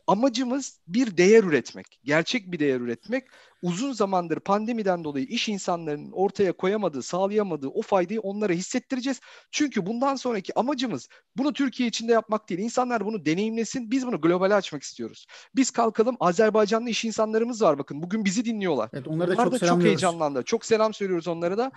amacımız 0.07 0.81
bir 0.89 1.17
değer 1.17 1.45
üretmek, 1.45 2.01
gerçek 2.05 2.53
bir 2.53 2.59
değer 2.59 2.81
üretmek. 2.81 3.25
Uzun 3.65 3.93
zamandır 3.93 4.41
pandemiden 4.41 5.05
dolayı 5.05 5.27
iş 5.27 5.49
insanlarının 5.49 6.13
ortaya 6.13 6.53
koyamadığı, 6.53 7.03
sağlayamadığı 7.03 7.69
o 7.69 7.83
faydayı 7.83 8.21
onlara 8.21 8.53
hissettireceğiz. 8.53 9.21
Çünkü 9.51 9.87
bundan 9.87 10.15
sonraki 10.15 10.59
amacımız 10.59 11.09
bunu 11.37 11.53
Türkiye 11.53 11.89
içinde 11.89 12.13
yapmak 12.13 12.49
değil. 12.49 12.61
İnsanlar 12.61 13.07
bunu 13.07 13.25
deneyimlesin, 13.25 13.91
biz 13.91 14.07
bunu 14.07 14.21
globale 14.21 14.55
açmak 14.55 14.83
istiyoruz. 14.83 15.27
Biz 15.57 15.71
kalkalım, 15.71 16.17
Azerbaycanlı 16.21 16.91
iş 16.91 17.05
insanlarımız 17.05 17.63
var 17.63 17.79
bakın. 17.79 18.03
Bugün 18.03 18.25
bizi 18.25 18.45
dinliyorlar. 18.45 18.91
Evet, 18.93 19.09
onlara 19.09 19.29
da 19.29 19.35
Onlar 19.35 19.45
çok 19.45 19.61
da 19.61 19.67
çok 19.67 19.83
heyecanlandı. 19.83 20.43
Çok 20.43 20.65
selam 20.65 20.95
söylüyoruz 20.95 21.29
onlara 21.29 21.59
da. 21.59 21.73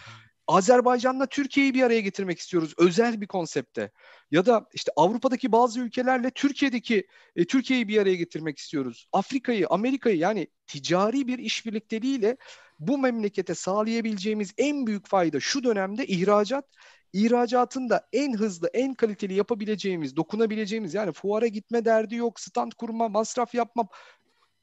Azerbaycan'la 0.47 1.25
Türkiye'yi 1.25 1.73
bir 1.73 1.83
araya 1.83 2.01
getirmek 2.01 2.39
istiyoruz 2.39 2.73
özel 2.77 3.21
bir 3.21 3.27
konsepte. 3.27 3.91
Ya 4.31 4.45
da 4.45 4.65
işte 4.73 4.91
Avrupa'daki 4.95 5.51
bazı 5.51 5.79
ülkelerle 5.79 6.31
Türkiye'deki 6.31 7.07
e, 7.35 7.45
Türkiye'yi 7.45 7.87
bir 7.87 7.97
araya 7.97 8.15
getirmek 8.15 8.57
istiyoruz. 8.57 9.07
Afrika'yı, 9.13 9.67
Amerika'yı 9.69 10.17
yani 10.17 10.47
ticari 10.67 11.27
bir 11.27 11.39
işbirlikleriyle 11.39 12.37
bu 12.79 12.97
memlekete 12.97 13.55
sağlayabileceğimiz 13.55 14.53
en 14.57 14.87
büyük 14.87 15.07
fayda 15.07 15.39
şu 15.39 15.63
dönemde 15.63 16.05
ihracat. 16.05 16.65
İhracatın 17.13 17.89
da 17.89 18.07
en 18.13 18.33
hızlı, 18.33 18.67
en 18.73 18.93
kaliteli 18.93 19.33
yapabileceğimiz, 19.33 20.15
dokunabileceğimiz 20.15 20.93
yani 20.93 21.11
fuara 21.11 21.47
gitme 21.47 21.85
derdi 21.85 22.15
yok, 22.15 22.39
stand 22.39 22.71
kurma, 22.71 23.09
masraf 23.09 23.55
yapma 23.55 23.87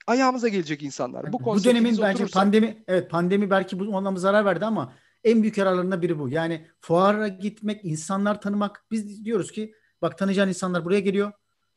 ayağımıza 0.06 0.48
gelecek 0.48 0.82
insanlar. 0.82 1.32
Bu, 1.32 1.44
bu 1.44 1.64
dönemin 1.64 1.90
bence 1.90 2.04
oturursak... 2.04 2.32
pandemi 2.32 2.84
evet 2.88 3.10
pandemi 3.10 3.50
belki 3.50 3.78
bu 3.78 3.96
anlamda 3.96 4.20
zarar 4.20 4.44
verdi 4.44 4.64
ama 4.64 4.94
en 5.24 5.42
büyük 5.42 5.58
yararlarından 5.58 6.02
biri 6.02 6.18
bu. 6.18 6.28
Yani 6.28 6.66
fuara 6.80 7.28
gitmek, 7.28 7.84
insanlar 7.84 8.40
tanımak. 8.40 8.84
Biz 8.90 9.24
diyoruz 9.24 9.52
ki 9.52 9.74
bak 10.02 10.18
tanıyacağın 10.18 10.48
insanlar 10.48 10.84
buraya 10.84 11.00
geliyor. 11.00 11.32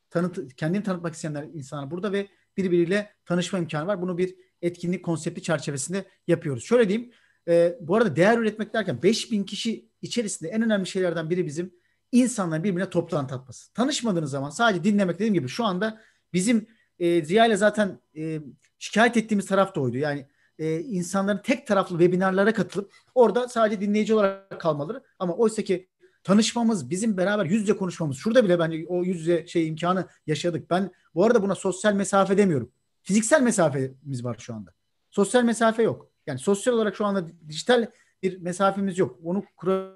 Tanıt, 0.10 0.56
kendini 0.56 0.84
tanıtmak 0.84 1.14
isteyenler 1.14 1.44
insanlar 1.44 1.92
burada 1.92 2.12
ve 2.12 2.28
birbiriyle 2.58 3.14
tanışma 3.26 3.60
imkanı 3.60 3.88
var. 3.88 4.02
Bunu 4.02 4.18
bir 4.18 4.36
etkinlik 4.62 5.06
konsepti 5.06 5.42
çerçevesinde 5.42 6.06
yapıyoruz. 6.28 6.64
Şöyle 6.64 6.90
diyeyim. 6.90 7.12
E, 7.48 7.78
bu 7.82 7.96
arada 7.96 8.16
değer 8.16 8.38
üretmek 8.38 8.74
derken 8.74 9.04
5000 9.04 9.44
kişi 9.44 9.90
içerisinde 10.02 10.50
en 10.50 10.62
önemli 10.62 10.88
şeylerden 10.88 11.30
biri 11.30 11.46
bizim 11.46 11.74
insanların 12.12 12.64
birbirine 12.64 12.90
toplantı 12.90 13.36
atması. 13.36 13.74
Tanışmadığınız 13.74 14.32
zaman 14.32 14.50
sadece 14.50 14.84
dinlemek 14.84 15.16
dediğim 15.16 15.34
gibi 15.34 15.48
şu 15.48 15.66
anda 15.66 16.02
bizim 16.34 16.68
e, 17.00 17.26
Ziya 17.26 17.46
ile 17.46 17.58
zaten 17.58 18.00
e, 18.18 18.40
şikayet 18.80 19.18
ettiğimiz 19.18 19.46
taraf 19.46 19.76
da 19.76 19.82
oydu. 19.82 19.98
Yani 19.98 20.28
e, 20.60 20.80
insanların 20.80 21.42
tek 21.44 21.68
taraflı 21.68 22.00
webinarlara 22.00 22.54
katılıp 22.54 22.94
orada 23.16 23.48
sadece 23.48 23.82
dinleyici 23.82 24.14
olarak 24.14 24.62
kalmaları 24.62 25.04
ama 25.20 25.34
oysa 25.34 25.62
ki 25.62 25.90
tanışmamız, 26.28 26.90
bizim 26.90 27.18
beraber 27.18 27.46
yüz 27.46 27.62
yüze 27.62 27.78
konuşmamız. 27.78 28.18
Şurada 28.18 28.44
bile 28.44 28.60
bence 28.60 28.86
o 28.88 29.04
yüz 29.04 29.20
yüze 29.20 29.48
şey 29.48 29.68
imkanı 29.68 30.08
yaşadık. 30.28 30.70
Ben 30.70 30.92
bu 31.16 31.26
arada 31.26 31.42
buna 31.42 31.56
sosyal 31.56 31.94
mesafe 31.94 32.38
demiyorum. 32.38 32.72
Fiziksel 33.04 33.42
mesafemiz 33.42 34.24
var 34.24 34.36
şu 34.40 34.54
anda. 34.54 34.74
Sosyal 35.12 35.44
mesafe 35.44 35.84
yok. 35.84 36.10
Yani 36.26 36.40
sosyal 36.40 36.74
olarak 36.74 36.96
şu 36.96 37.06
anda 37.06 37.28
dijital 37.50 37.88
bir 38.24 38.42
mesafemiz 38.42 38.98
yok. 38.98 39.20
Onu 39.24 39.44
kura... 39.58 39.94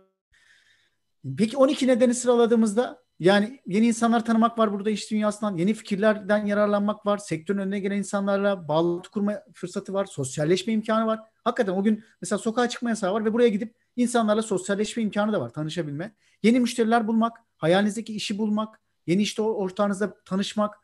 Peki 1.37 1.57
12 1.57 1.87
nedeni 1.87 2.13
sıraladığımızda 2.13 3.03
yani 3.19 3.59
yeni 3.65 3.87
insanlar 3.87 4.25
tanımak 4.25 4.59
var 4.59 4.73
burada 4.73 4.89
iş 4.89 5.11
dünyasından, 5.11 5.57
yeni 5.57 5.73
fikirlerden 5.73 6.45
yararlanmak 6.45 7.05
var, 7.05 7.17
sektörün 7.17 7.59
önüne 7.59 7.79
gelen 7.79 7.97
insanlarla 7.97 8.67
bağlantı 8.67 9.11
kurma 9.11 9.43
fırsatı 9.53 9.93
var, 9.93 10.05
sosyalleşme 10.05 10.73
imkanı 10.73 11.05
var. 11.05 11.19
Hakikaten 11.43 11.73
o 11.73 11.83
gün 11.83 12.03
mesela 12.21 12.39
sokağa 12.39 12.69
çıkma 12.69 12.89
yasağı 12.89 13.13
var 13.13 13.25
ve 13.25 13.33
buraya 13.33 13.49
gidip 13.49 13.75
insanlarla 13.95 14.41
sosyalleşme 14.41 15.03
imkanı 15.03 15.33
da 15.33 15.41
var, 15.41 15.49
tanışabilme. 15.49 16.15
Yeni 16.43 16.59
müşteriler 16.59 17.07
bulmak, 17.07 17.37
hayalinizdeki 17.57 18.13
işi 18.15 18.37
bulmak, 18.37 18.81
yeni 19.07 19.21
işte 19.21 19.41
ortağınızla 19.41 20.13
tanışmak, 20.25 20.75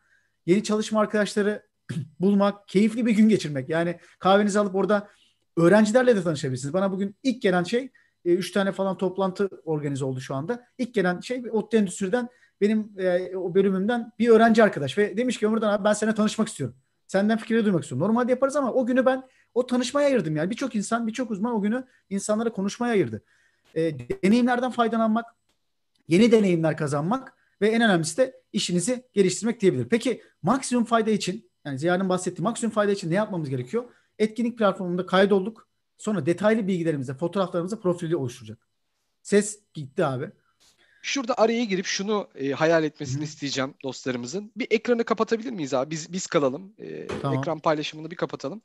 yeni 0.45 0.63
çalışma 0.63 0.99
arkadaşları 0.99 1.67
bulmak, 2.19 2.67
keyifli 2.67 3.05
bir 3.05 3.11
gün 3.11 3.29
geçirmek. 3.29 3.69
Yani 3.69 3.99
kahvenizi 4.19 4.59
alıp 4.59 4.75
orada 4.75 5.09
öğrencilerle 5.57 6.15
de 6.15 6.23
tanışabilirsiniz. 6.23 6.73
Bana 6.73 6.91
bugün 6.91 7.15
ilk 7.23 7.41
gelen 7.41 7.63
şey 7.63 7.91
e, 8.25 8.33
üç 8.33 8.51
tane 8.51 8.71
falan 8.71 8.97
toplantı 8.97 9.49
organize 9.65 10.05
oldu 10.05 10.21
şu 10.21 10.35
anda. 10.35 10.67
İlk 10.77 10.93
gelen 10.93 11.19
şey 11.19 11.43
ODTÜ 11.51 11.77
Endüstri'den 11.77 12.29
benim 12.61 12.91
e, 12.97 13.35
o 13.37 13.55
bölümümden 13.55 14.11
bir 14.19 14.29
öğrenci 14.29 14.63
arkadaş 14.63 14.97
ve 14.97 15.17
demiş 15.17 15.37
ki 15.37 15.47
Ömürden 15.47 15.69
abi 15.69 15.83
ben 15.83 15.93
seninle 15.93 16.15
tanışmak 16.15 16.47
istiyorum. 16.47 16.75
Senden 17.07 17.37
fikirleri 17.37 17.65
duymak 17.65 17.83
istiyorum. 17.83 18.07
Normalde 18.07 18.31
yaparız 18.31 18.55
ama 18.55 18.73
o 18.73 18.85
günü 18.85 19.05
ben 19.05 19.23
o 19.57 19.67
tanışmaya 19.67 20.07
ayırdım 20.07 20.35
yani. 20.35 20.49
Birçok 20.49 20.75
insan, 20.75 21.07
birçok 21.07 21.31
uzman 21.31 21.53
o 21.55 21.61
günü 21.61 21.87
insanlara 22.09 22.51
konuşmaya 22.51 22.91
ayırdı. 22.93 23.23
E, 23.75 23.99
deneyimlerden 24.23 24.71
faydalanmak, 24.71 25.25
yeni 26.07 26.31
deneyimler 26.31 26.77
kazanmak 26.77 27.33
ve 27.61 27.67
en 27.69 27.81
önemlisi 27.81 28.17
de 28.17 28.41
işinizi 28.53 29.03
geliştirmek 29.13 29.61
diyebilir. 29.61 29.89
Peki 29.89 30.21
maksimum 30.41 30.85
fayda 30.85 31.09
için 31.09 31.49
yani 31.65 31.79
Ziya'nın 31.79 32.09
bahsettiği 32.09 32.43
maksimum 32.43 32.73
fayda 32.73 32.91
için 32.91 33.11
ne 33.11 33.15
yapmamız 33.15 33.49
gerekiyor? 33.49 33.83
Etkinlik 34.19 34.57
platformunda 34.57 35.05
kaydolduk. 35.05 35.67
Sonra 35.97 36.25
detaylı 36.25 36.67
bilgilerimize, 36.67 37.13
fotoğraflarımıza 37.13 37.79
profili 37.79 38.15
oluşturacak. 38.15 38.67
Ses 39.21 39.59
gitti 39.73 40.05
abi. 40.05 40.31
Şurada 41.07 41.37
araya 41.37 41.63
girip 41.63 41.85
şunu 41.85 42.27
e, 42.35 42.51
hayal 42.51 42.83
etmesini 42.83 43.19
Hı. 43.19 43.23
isteyeceğim 43.23 43.73
dostlarımızın. 43.83 44.51
Bir 44.55 44.67
ekranı 44.71 45.03
kapatabilir 45.03 45.51
miyiz 45.51 45.73
abi? 45.73 45.91
Biz 45.91 46.13
biz 46.13 46.27
kalalım. 46.27 46.73
E, 46.79 47.07
tamam. 47.07 47.39
Ekran 47.39 47.59
paylaşımını 47.59 48.11
bir 48.11 48.15
kapatalım. 48.15 48.61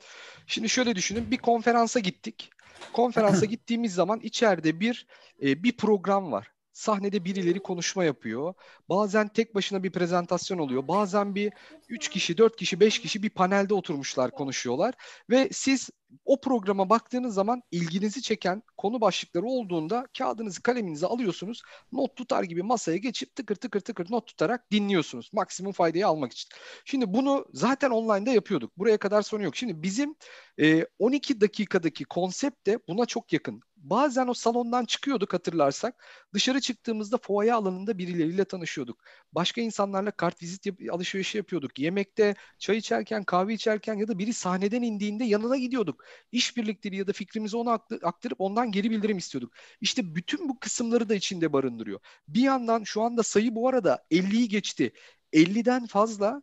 Şimdi 0.47 0.69
şöyle 0.69 0.95
düşünün. 0.95 1.31
Bir 1.31 1.37
konferansa 1.37 1.99
gittik. 1.99 2.49
Konferansa 2.93 3.45
gittiğimiz 3.55 3.93
zaman 3.93 4.19
içeride 4.19 4.79
bir 4.79 5.07
e, 5.43 5.63
bir 5.63 5.77
program 5.77 6.31
var 6.31 6.51
sahnede 6.73 7.25
birileri 7.25 7.59
konuşma 7.59 8.03
yapıyor. 8.03 8.53
Bazen 8.89 9.27
tek 9.27 9.55
başına 9.55 9.83
bir 9.83 9.91
prezentasyon 9.91 10.57
oluyor. 10.57 10.87
Bazen 10.87 11.35
bir 11.35 11.53
üç 11.89 12.09
kişi, 12.09 12.37
dört 12.37 12.55
kişi, 12.55 12.79
beş 12.79 12.99
kişi 12.99 13.23
bir 13.23 13.29
panelde 13.29 13.73
oturmuşlar, 13.73 14.31
konuşuyorlar. 14.31 14.93
Ve 15.29 15.49
siz 15.51 15.89
o 16.25 16.41
programa 16.41 16.89
baktığınız 16.89 17.33
zaman 17.33 17.61
ilginizi 17.71 18.21
çeken 18.21 18.63
konu 18.77 19.01
başlıkları 19.01 19.45
olduğunda 19.45 20.07
kağıdınızı 20.17 20.61
kaleminizi 20.61 21.05
alıyorsunuz. 21.05 21.61
Not 21.91 22.15
tutar 22.15 22.43
gibi 22.43 22.63
masaya 22.63 22.97
geçip 22.97 23.35
tıkır 23.35 23.55
tıkır 23.55 23.79
tıkır 23.79 24.07
not 24.09 24.27
tutarak 24.27 24.71
dinliyorsunuz. 24.71 25.29
Maksimum 25.33 25.71
faydayı 25.71 26.07
almak 26.07 26.31
için. 26.31 26.49
Şimdi 26.85 27.13
bunu 27.13 27.45
zaten 27.53 27.89
online'da 27.89 28.31
yapıyorduk. 28.31 28.77
Buraya 28.77 28.97
kadar 28.97 29.21
sorun 29.21 29.43
yok. 29.43 29.55
Şimdi 29.55 29.83
bizim 29.83 30.15
e, 30.61 30.87
12 30.99 31.41
dakikadaki 31.41 32.05
konsept 32.05 32.67
de 32.67 32.79
buna 32.87 33.05
çok 33.05 33.33
yakın 33.33 33.61
bazen 33.83 34.27
o 34.27 34.33
salondan 34.33 34.85
çıkıyorduk 34.85 35.33
hatırlarsak. 35.33 36.05
Dışarı 36.33 36.61
çıktığımızda 36.61 37.17
foaya 37.17 37.55
alanında 37.55 37.97
birileriyle 37.97 38.45
tanışıyorduk. 38.45 39.03
Başka 39.31 39.61
insanlarla 39.61 40.11
kart 40.11 40.41
vizit 40.43 40.65
yap- 40.65 40.79
alışverişi 40.91 41.37
yapıyorduk. 41.37 41.79
Yemekte, 41.79 42.35
çay 42.59 42.77
içerken, 42.77 43.23
kahve 43.23 43.53
içerken 43.53 43.93
ya 43.93 44.07
da 44.07 44.17
biri 44.19 44.33
sahneden 44.33 44.81
indiğinde 44.81 45.23
yanına 45.23 45.57
gidiyorduk. 45.57 46.03
İşbirlikleri 46.31 46.95
ya 46.95 47.07
da 47.07 47.11
fikrimizi 47.13 47.57
ona 47.57 47.71
aktarıp 48.03 48.41
ondan 48.41 48.71
geri 48.71 48.91
bildirim 48.91 49.17
istiyorduk. 49.17 49.53
İşte 49.81 50.15
bütün 50.15 50.49
bu 50.49 50.59
kısımları 50.59 51.09
da 51.09 51.15
içinde 51.15 51.53
barındırıyor. 51.53 51.99
Bir 52.27 52.41
yandan 52.41 52.83
şu 52.83 53.01
anda 53.01 53.23
sayı 53.23 53.55
bu 53.55 53.69
arada 53.69 54.05
50'yi 54.11 54.47
geçti. 54.47 54.93
50'den 55.33 55.87
fazla 55.87 56.41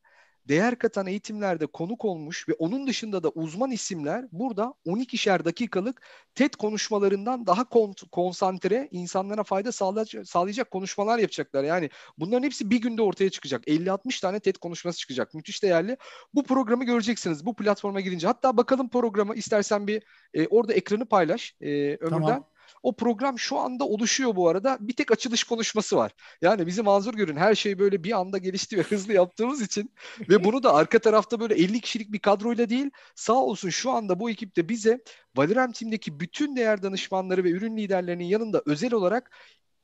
değer 0.49 0.78
katan 0.78 1.07
eğitimlerde 1.07 1.66
konuk 1.66 2.05
olmuş 2.05 2.49
ve 2.49 2.53
onun 2.53 2.86
dışında 2.86 3.22
da 3.22 3.28
uzman 3.28 3.70
isimler 3.70 4.24
burada 4.32 4.74
12'şer 4.86 5.45
dakikalık 5.45 6.03
TED 6.34 6.55
konuşmalarından 6.55 7.47
daha 7.47 7.64
kon- 7.64 7.95
konsantre 8.12 8.88
insanlara 8.91 9.45
fayda 9.45 9.72
sağlayacak, 9.72 10.28
sağlayacak 10.28 10.70
konuşmalar 10.70 11.18
yapacaklar. 11.18 11.64
Yani 11.64 11.91
bunların 12.18 12.43
hepsi 12.43 12.70
bir 12.70 12.80
günde 12.80 13.03
ortaya 13.03 13.30
çıkacak. 13.30 13.68
50-60 13.68 14.20
tane 14.20 14.41
TED 14.41 14.57
konuşması 14.57 14.99
çıkacak. 14.99 15.34
Müthiş 15.34 15.62
değerli. 15.62 15.97
Bu 16.34 16.45
programı 16.45 16.84
göreceksiniz 16.84 17.47
bu 17.47 17.57
platforma 17.57 18.01
girince. 18.01 18.26
Hatta 18.26 18.57
bakalım 18.57 18.88
programı 18.88 19.34
istersen 19.34 19.86
bir 19.86 20.03
e, 20.34 20.47
orada 20.47 20.72
ekranı 20.72 21.07
paylaş 21.07 21.57
e, 21.61 21.66
Ömür'den. 21.97 22.09
Tamam. 22.11 22.50
O 22.83 22.97
program 22.97 23.39
şu 23.39 23.59
anda 23.59 23.85
oluşuyor 23.85 24.37
bu 24.37 24.49
arada. 24.49 24.78
Bir 24.81 24.93
tek 24.93 25.12
açılış 25.12 25.45
konuşması 25.45 25.97
var. 25.97 26.12
Yani 26.43 26.66
bizi 26.66 26.83
mazur 26.83 27.14
görün. 27.14 27.37
Her 27.37 27.55
şey 27.55 27.78
böyle 27.78 28.05
bir 28.05 28.12
anda 28.20 28.39
gelişti 28.39 28.78
ve 28.78 28.83
hızlı 28.91 29.12
yaptığımız 29.12 29.62
için 29.62 29.95
ve 30.28 30.45
bunu 30.45 30.62
da 30.62 30.74
arka 30.74 30.99
tarafta 30.99 31.41
böyle 31.41 31.55
50 31.55 31.81
kişilik 31.81 32.12
bir 32.12 32.18
kadroyla 32.18 32.68
değil 32.68 32.91
sağ 33.14 33.35
olsun 33.35 33.70
şu 33.70 33.91
anda 33.91 34.20
bu 34.20 34.31
ekipte 34.31 34.68
bize 34.68 35.01
Valorem 35.37 35.72
Team'deki 35.72 36.20
bütün 36.20 36.57
değer 36.57 36.83
danışmanları 36.83 37.45
ve 37.45 37.51
ürün 37.51 37.76
liderlerinin 37.76 38.24
yanında 38.24 38.62
özel 38.66 38.95
olarak 38.95 39.31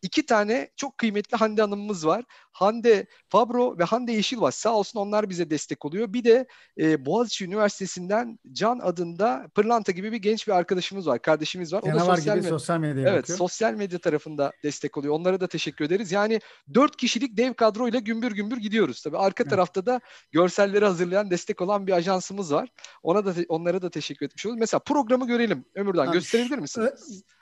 iki 0.07 0.26
tane 0.26 0.70
çok 0.76 0.98
kıymetli 0.98 1.36
Hande 1.36 1.62
Hanım'ımız 1.62 2.07
var. 2.07 2.24
Hande 2.52 3.07
Fabro 3.28 3.78
ve 3.78 3.84
Hande 3.84 4.12
Yeşilbaş 4.12 4.54
sağ 4.54 4.74
olsun 4.74 5.00
onlar 5.00 5.30
bize 5.30 5.50
destek 5.50 5.84
oluyor. 5.84 6.12
Bir 6.12 6.24
de 6.24 6.46
e, 6.78 7.07
Boğaziçi 7.07 7.44
Üniversitesi'nden 7.44 8.38
Can 8.52 8.78
adında 8.78 9.46
Pırlanta 9.54 9.92
gibi 9.92 10.12
bir 10.12 10.16
genç 10.16 10.48
bir 10.48 10.52
arkadaşımız 10.52 11.07
var, 11.07 11.22
kardeşimiz 11.22 11.72
var. 11.72 11.82
O 11.82 11.86
da 11.86 12.00
sosyal, 12.00 12.38
gibi 12.38 12.48
sosyal 12.48 12.78
medya 12.78 13.02
Evet, 13.02 13.22
bakıyor. 13.22 13.38
sosyal 13.38 13.74
medya 13.74 13.98
tarafında 13.98 14.52
destek 14.62 14.96
oluyor. 14.96 15.14
Onlara 15.14 15.40
da 15.40 15.46
teşekkür 15.46 15.84
ederiz. 15.84 16.12
Yani 16.12 16.40
dört 16.74 16.96
kişilik 16.96 17.36
dev 17.36 17.54
kadroyla 17.54 17.98
gümbür 17.98 18.32
gümbür 18.32 18.57
gidiyoruz. 18.57 19.02
Tabii 19.02 19.18
arka 19.18 19.42
evet. 19.42 19.50
tarafta 19.50 19.86
da 19.86 20.00
görselleri 20.32 20.84
hazırlayan, 20.84 21.30
destek 21.30 21.61
olan 21.61 21.86
bir 21.86 21.92
ajansımız 21.92 22.52
var. 22.52 22.68
Ona 23.02 23.26
da 23.26 23.34
onlara 23.48 23.82
da 23.82 23.90
teşekkür 23.90 24.26
etmiş 24.26 24.46
oluruz. 24.46 24.61
Mesela 24.61 24.80
programı 24.80 25.26
görelim 25.26 25.64
Ömürden. 25.74 26.07
Abi, 26.07 26.12
gösterebilir 26.12 26.59
misin? 26.59 26.88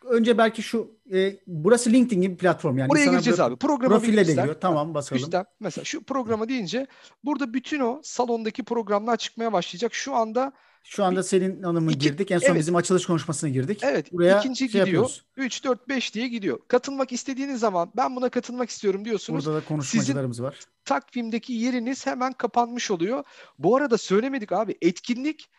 Önce 0.04 0.38
belki 0.38 0.62
şu 0.62 0.98
e, 1.14 1.36
burası 1.46 1.90
LinkedIn 1.92 2.22
gibi 2.22 2.36
platform 2.36 2.53
yani. 2.64 2.88
Buraya 2.88 3.04
gireceğiz 3.06 3.40
abi. 3.40 3.56
Programa 3.56 3.98
profille 3.98 4.26
de 4.26 4.32
giriyor. 4.32 4.56
Tamam 4.60 4.94
basalım. 4.94 5.22
Üstten, 5.22 5.44
mesela 5.60 5.84
şu 5.84 6.04
programa 6.04 6.48
deyince 6.48 6.86
burada 7.24 7.54
bütün 7.54 7.80
o 7.80 8.00
salondaki 8.02 8.64
programlar 8.64 9.16
çıkmaya 9.16 9.52
başlayacak. 9.52 9.94
Şu 9.94 10.14
anda 10.14 10.52
şu 10.86 11.04
anda 11.04 11.22
Selin 11.22 11.62
Hanım'ın 11.62 11.88
iki, 11.88 11.98
girdik. 11.98 12.30
En 12.30 12.38
son 12.38 12.46
evet. 12.46 12.58
bizim 12.58 12.76
açılış 12.76 13.06
konuşmasına 13.06 13.50
girdik. 13.50 13.80
Evet. 13.82 14.12
Buraya 14.12 14.38
ikinci 14.38 14.68
şey 14.68 14.84
gidiyor. 14.84 15.10
3, 15.36 15.64
4, 15.64 15.88
5 15.88 16.14
diye 16.14 16.28
gidiyor. 16.28 16.58
Katılmak 16.68 17.12
istediğiniz 17.12 17.60
zaman 17.60 17.92
ben 17.96 18.16
buna 18.16 18.28
katılmak 18.28 18.70
istiyorum 18.70 19.04
diyorsunuz. 19.04 19.46
Burada 19.46 19.58
da 19.58 19.64
konuşmacılarımız 19.64 20.36
Sizin 20.36 20.48
var. 20.48 20.60
takvimdeki 20.84 21.52
yeriniz 21.52 22.06
hemen 22.06 22.32
kapanmış 22.32 22.90
oluyor. 22.90 23.24
Bu 23.58 23.76
arada 23.76 23.98
söylemedik 23.98 24.52
abi. 24.52 24.78
Etkinlik 24.82 25.50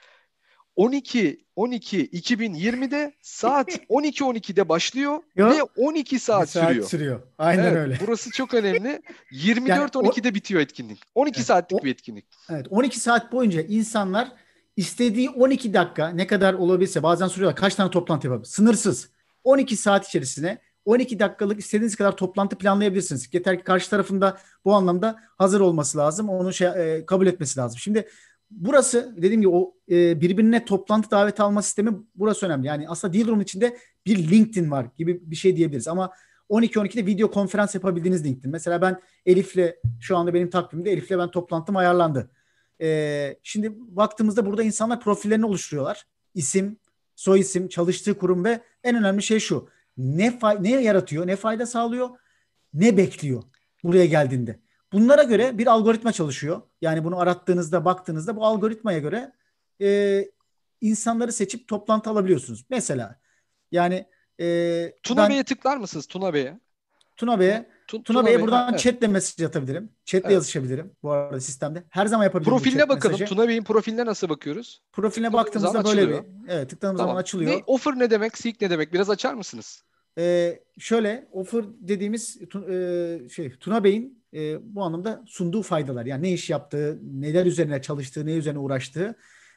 12 0.76 1.45
12 1.55 2.07
2020'de 2.07 3.13
saat 3.21 3.69
12 3.89 4.23
12'de 4.23 4.69
başlıyor 4.69 5.19
Yok. 5.36 5.51
ve 5.51 5.63
12 5.63 6.19
saat, 6.19 6.49
saat 6.49 6.69
sürüyor. 6.69 6.88
sürüyor. 6.88 7.21
Aynen 7.38 7.63
evet, 7.63 7.78
öyle. 7.78 7.97
Burası 8.07 8.32
çok 8.32 8.53
önemli. 8.53 9.01
24 9.32 9.69
yani 9.69 10.07
12'de 10.07 10.34
bitiyor 10.34 10.61
etkinlik. 10.61 10.99
12 11.15 11.38
evet, 11.38 11.47
saatlik 11.47 11.82
o, 11.82 11.84
bir 11.84 11.91
etkinlik. 11.91 12.26
Evet, 12.49 12.67
12 12.69 12.99
saat 12.99 13.32
boyunca 13.32 13.61
insanlar 13.61 14.32
istediği 14.78 15.30
12 15.30 15.73
dakika 15.73 16.09
ne 16.09 16.28
kadar 16.28 16.53
olabilse 16.53 17.03
bazen 17.03 17.28
soruyorlar 17.28 17.55
kaç 17.55 17.76
tane 17.76 17.91
toplantı 17.91 18.28
yapabilir? 18.28 18.49
Sınırsız. 18.49 19.09
12 19.43 19.76
saat 19.76 20.07
içerisine 20.07 20.57
12 20.86 21.19
dakikalık 21.19 21.59
istediğiniz 21.59 21.95
kadar 21.95 22.17
toplantı 22.17 22.57
planlayabilirsiniz. 22.57 23.34
Yeter 23.34 23.57
ki 23.57 23.63
karşı 23.63 23.89
tarafında 23.89 24.38
bu 24.65 24.73
anlamda 24.73 25.19
hazır 25.38 25.59
olması 25.59 25.97
lazım. 25.97 26.30
Onu 26.30 26.53
şey, 26.53 26.67
e, 26.67 27.05
kabul 27.05 27.28
etmesi 27.28 27.59
lazım. 27.59 27.80
Şimdi 27.80 28.07
burası 28.51 29.13
dediğim 29.17 29.41
gibi 29.41 29.49
o 29.49 29.75
e, 29.91 30.21
birbirine 30.21 30.65
toplantı 30.65 31.11
davet 31.11 31.39
alma 31.39 31.61
sistemi 31.61 31.91
burası 32.15 32.45
önemli. 32.45 32.67
Yani 32.67 32.89
aslında 32.89 33.13
Dealroom 33.13 33.41
içinde 33.41 33.77
bir 34.05 34.31
LinkedIn 34.31 34.71
var 34.71 34.87
gibi 34.97 35.31
bir 35.31 35.35
şey 35.35 35.57
diyebiliriz. 35.57 35.87
Ama 35.87 36.11
12-12'de 36.49 37.05
video 37.05 37.31
konferans 37.31 37.75
yapabildiğiniz 37.75 38.25
LinkedIn. 38.25 38.51
Mesela 38.51 38.81
ben 38.81 39.01
Elif'le 39.25 39.75
şu 40.01 40.17
anda 40.17 40.33
benim 40.33 40.49
takvimimde 40.49 40.91
Elif'le 40.91 41.11
ben 41.11 41.31
toplantım 41.31 41.75
ayarlandı. 41.75 42.31
E, 42.81 43.39
şimdi 43.43 43.73
baktığımızda 43.77 44.45
burada 44.45 44.63
insanlar 44.63 44.99
profillerini 44.99 45.45
oluşturuyorlar. 45.45 46.05
İsim, 46.33 46.77
soy 47.15 47.39
isim, 47.39 47.67
çalıştığı 47.67 48.17
kurum 48.17 48.45
ve 48.45 48.61
en 48.83 48.95
önemli 48.95 49.23
şey 49.23 49.39
şu. 49.39 49.69
Ne, 49.97 50.39
ne 50.59 50.69
yaratıyor, 50.69 51.27
ne 51.27 51.35
fayda 51.35 51.65
sağlıyor, 51.65 52.09
ne 52.73 52.97
bekliyor 52.97 53.43
buraya 53.83 54.05
geldiğinde. 54.05 54.59
Bunlara 54.95 55.23
göre 55.23 55.57
bir 55.57 55.67
algoritma 55.67 56.11
çalışıyor. 56.11 56.61
Yani 56.81 57.03
bunu 57.03 57.19
arattığınızda, 57.19 57.85
baktığınızda 57.85 58.35
bu 58.35 58.45
algoritmaya 58.45 58.99
göre 58.99 59.31
e, 59.81 60.21
insanları 60.81 61.31
seçip 61.31 61.67
toplantı 61.67 62.09
alabiliyorsunuz. 62.09 62.65
Mesela 62.69 63.19
yani 63.71 64.05
e, 64.39 64.93
Tuna 65.03 65.21
ben 65.21 65.29
Bey'e 65.29 65.43
tıklar 65.43 65.77
mısınız 65.77 66.05
Tuna 66.05 66.33
Bey'e? 66.33 66.59
Tuna 67.17 67.39
Bey'e 67.39 67.69
Tu- 67.87 68.03
Tuna 68.03 68.25
Bey'e 68.25 68.37
Bey, 68.37 68.43
buradan 68.43 68.69
evet. 68.69 68.79
chatle 68.79 69.07
mesaj 69.07 69.45
atabilirim. 69.45 69.89
Chatle 70.05 70.25
Evet. 70.25 70.33
yazışabilirim 70.33 70.91
bu 71.03 71.11
arada 71.11 71.39
sistemde. 71.39 71.83
Her 71.89 72.05
zaman 72.05 72.23
yapabilirim 72.23 72.51
Profiline 72.57 72.89
bakalım. 72.89 73.13
mesajı. 73.13 73.35
Tuna 73.35 73.47
Bey'in 73.47 73.63
profiline 73.63 74.05
nasıl 74.05 74.29
bakıyoruz? 74.29 74.81
Profiline 74.91 75.27
tıkladığımız 75.27 75.63
baktığımızda 75.63 75.89
böyle 75.89 76.01
açılıyor. 76.01 76.23
bir 76.23 76.53
evet 76.53 76.69
tıkladığımız 76.69 76.97
Tamam. 76.99 77.09
zaman 77.11 77.21
açılıyor. 77.21 77.51
Ne, 77.51 77.63
offer 77.67 77.99
ne 77.99 78.09
demek? 78.09 78.37
Seek 78.37 78.61
ne 78.61 78.69
demek? 78.69 78.93
Biraz 78.93 79.09
açar 79.09 79.33
mısınız? 79.33 79.83
Ee, 80.17 80.59
şöyle 80.79 81.27
offer 81.31 81.65
dediğimiz 81.79 82.37
e, 82.69 83.29
şey 83.29 83.51
Tuna 83.59 83.83
Bey'in 83.83 84.24
e, 84.36 84.75
bu 84.75 84.83
anlamda 84.83 85.23
sunduğu 85.27 85.61
faydalar 85.61 86.05
yani 86.05 86.23
ne 86.23 86.31
iş 86.33 86.49
yaptığı, 86.49 86.99
neler 87.03 87.45
üzerine 87.45 87.81
çalıştığı, 87.81 88.25
ne 88.25 88.33
üzerine 88.33 88.59
uğraştığı. 88.59 89.15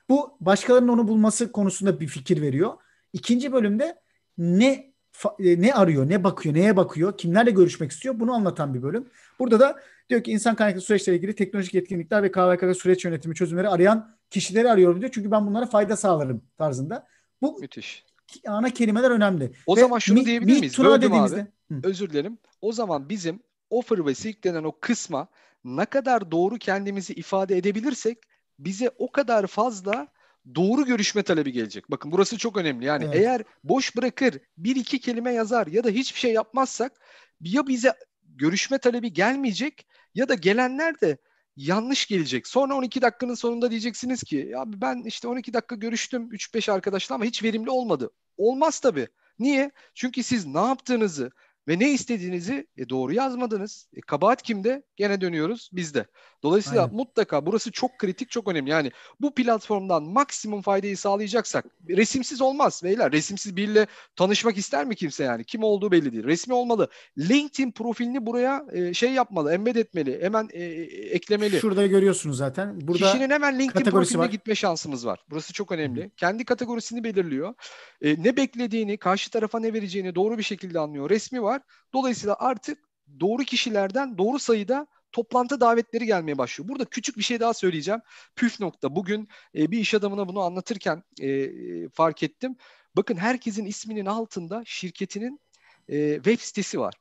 Bu 0.08 0.36
başkalarının 0.40 0.88
onu 0.88 1.08
bulması 1.08 1.52
konusunda 1.52 2.00
bir 2.00 2.06
fikir 2.06 2.42
veriyor. 2.42 2.72
İkinci 3.12 3.52
bölümde 3.52 3.98
ne 4.38 4.92
e, 5.38 5.60
ne 5.60 5.74
arıyor, 5.74 6.08
ne 6.08 6.24
bakıyor, 6.24 6.54
neye 6.54 6.76
bakıyor, 6.76 7.18
kimlerle 7.18 7.50
görüşmek 7.50 7.90
istiyor 7.90 8.20
bunu 8.20 8.32
anlatan 8.32 8.74
bir 8.74 8.82
bölüm. 8.82 9.08
Burada 9.38 9.60
da 9.60 9.76
diyor 10.10 10.22
ki 10.22 10.30
insan 10.30 10.54
kaynaklı 10.54 10.80
süreçle 10.80 11.14
ilgili 11.16 11.34
teknolojik 11.34 11.74
yetkinlikler 11.74 12.22
ve 12.22 12.32
KVKK 12.32 12.76
süreç 12.76 13.04
yönetimi 13.04 13.34
çözümleri 13.34 13.68
arayan 13.68 14.16
kişileri 14.30 14.70
arıyorum 14.70 15.00
diyor. 15.00 15.12
Çünkü 15.14 15.30
ben 15.30 15.46
bunlara 15.46 15.66
fayda 15.66 15.96
sağlarım 15.96 16.42
tarzında. 16.58 17.06
Bu 17.42 17.58
Müthiş. 17.60 18.04
ana 18.46 18.70
kelimeler 18.70 19.10
önemli. 19.10 19.52
O 19.66 19.76
Ve 19.76 19.80
zaman 19.80 19.98
şunu 19.98 20.18
Mi- 20.18 20.26
diyebilir 20.26 20.52
Mi 20.52 20.58
miyiz? 20.58 20.78
Böldüm 20.78 21.02
dediğimizde 21.02 21.40
abi. 21.70 21.74
Hı. 21.74 21.88
Özür 21.88 22.10
dilerim. 22.10 22.38
O 22.60 22.72
zaman 22.72 23.08
bizim 23.08 23.40
offer 23.70 24.06
ve 24.06 24.14
seek 24.14 24.44
denen 24.44 24.64
o 24.64 24.72
kısma 24.80 25.28
ne 25.64 25.84
kadar 25.84 26.30
doğru 26.30 26.58
kendimizi 26.58 27.12
ifade 27.12 27.56
edebilirsek 27.56 28.18
bize 28.58 28.90
o 28.98 29.12
kadar 29.12 29.46
fazla 29.46 30.08
doğru 30.54 30.84
görüşme 30.86 31.22
talebi 31.22 31.52
gelecek. 31.52 31.90
Bakın 31.90 32.12
burası 32.12 32.38
çok 32.38 32.56
önemli. 32.56 32.84
Yani 32.84 33.04
Evet. 33.04 33.16
eğer 33.16 33.42
boş 33.64 33.96
bırakır 33.96 34.38
bir 34.58 34.76
iki 34.76 35.00
kelime 35.00 35.32
yazar 35.34 35.66
ya 35.66 35.84
da 35.84 35.90
hiçbir 35.90 36.20
şey 36.20 36.32
yapmazsak 36.32 36.92
ya 37.40 37.66
bize 37.66 37.92
görüşme 38.22 38.78
talebi 38.78 39.12
gelmeyecek 39.12 39.86
ya 40.14 40.28
da 40.28 40.34
gelenler 40.34 41.00
de 41.00 41.18
yanlış 41.56 42.06
gelecek. 42.06 42.46
Sonra 42.46 42.74
12 42.74 43.02
dakikanın 43.02 43.34
sonunda 43.34 43.70
diyeceksiniz 43.70 44.22
ki 44.22 44.48
ya 44.50 44.64
ben 44.66 45.02
işte 45.06 45.28
12 45.28 45.52
dakika 45.52 45.74
görüştüm 45.74 46.28
3-5 46.32 46.72
arkadaşla 46.72 47.14
ama 47.14 47.24
hiç 47.24 47.42
verimli 47.42 47.70
olmadı. 47.70 48.10
Olmaz 48.36 48.80
tabii. 48.80 49.08
Niye? 49.38 49.70
Çünkü 49.94 50.22
siz 50.22 50.46
ne 50.46 50.60
yaptığınızı 50.60 51.30
ve 51.68 51.78
ne 51.78 51.90
istediğinizi 51.90 52.66
e, 52.76 52.88
doğru 52.88 53.12
yazmadınız. 53.12 53.88
E, 53.94 54.00
kabahat 54.00 54.42
kimde? 54.42 54.82
Gene 54.96 55.20
dönüyoruz 55.20 55.70
bizde. 55.72 56.06
Dolayısıyla 56.42 56.82
Aynen. 56.82 56.96
mutlaka 56.96 57.46
burası 57.46 57.72
çok 57.72 57.98
kritik, 57.98 58.30
çok 58.30 58.48
önemli. 58.48 58.70
Yani 58.70 58.92
bu 59.20 59.34
platformdan 59.34 60.02
maksimum 60.02 60.62
faydayı 60.62 60.96
sağlayacaksak 60.96 61.64
resimsiz 61.88 62.40
olmaz 62.40 62.80
beyler. 62.84 63.12
Resimsiz 63.12 63.56
biriyle 63.56 63.86
tanışmak 64.16 64.58
ister 64.58 64.84
mi 64.84 64.96
kimse 64.96 65.24
yani? 65.24 65.44
Kim 65.44 65.62
olduğu 65.62 65.92
belli 65.92 66.12
değil. 66.12 66.24
Resmi 66.24 66.54
olmalı. 66.54 66.88
LinkedIn 67.18 67.72
profilini 67.72 68.26
buraya 68.26 68.64
e, 68.72 68.94
şey 68.94 69.12
yapmalı, 69.12 69.52
embed 69.52 69.76
etmeli, 69.76 70.22
hemen 70.22 70.48
e, 70.52 70.64
e, 70.64 70.82
eklemeli. 71.08 71.60
Şurada 71.60 71.86
görüyorsunuz 71.86 72.36
zaten. 72.36 72.80
Burada 72.80 73.06
Kişinin 73.06 73.30
hemen 73.30 73.58
LinkedIn 73.58 73.90
profiline 73.90 74.22
var. 74.22 74.30
gitme 74.30 74.54
şansımız 74.54 75.06
var. 75.06 75.24
Burası 75.30 75.52
çok 75.52 75.72
önemli. 75.72 76.10
Kendi 76.16 76.44
kategorisini 76.44 77.04
belirliyor. 77.04 77.54
E, 78.02 78.22
ne 78.22 78.36
beklediğini, 78.36 78.96
karşı 78.96 79.30
tarafa 79.30 79.60
ne 79.60 79.72
vereceğini 79.72 80.14
doğru 80.14 80.38
bir 80.38 80.42
şekilde 80.42 80.78
anlıyor. 80.78 81.10
Resmi 81.10 81.42
var. 81.42 81.57
Dolayısıyla 81.94 82.36
artık 82.38 82.78
doğru 83.20 83.42
kişilerden 83.42 84.18
doğru 84.18 84.38
sayıda 84.38 84.86
toplantı 85.12 85.60
davetleri 85.60 86.06
gelmeye 86.06 86.38
başlıyor. 86.38 86.68
Burada 86.68 86.84
küçük 86.84 87.16
bir 87.16 87.22
şey 87.22 87.40
daha 87.40 87.54
söyleyeceğim. 87.54 88.00
Püf 88.36 88.60
nokta. 88.60 88.96
Bugün 88.96 89.28
e, 89.54 89.70
bir 89.70 89.78
iş 89.78 89.94
adamına 89.94 90.28
bunu 90.28 90.40
anlatırken 90.40 91.02
e, 91.20 91.28
e, 91.28 91.88
fark 91.88 92.22
ettim. 92.22 92.56
Bakın 92.96 93.16
herkesin 93.16 93.64
isminin 93.66 94.06
altında 94.06 94.62
şirketinin 94.66 95.40
e, 95.88 96.14
web 96.14 96.40
sitesi 96.40 96.80
var. 96.80 96.94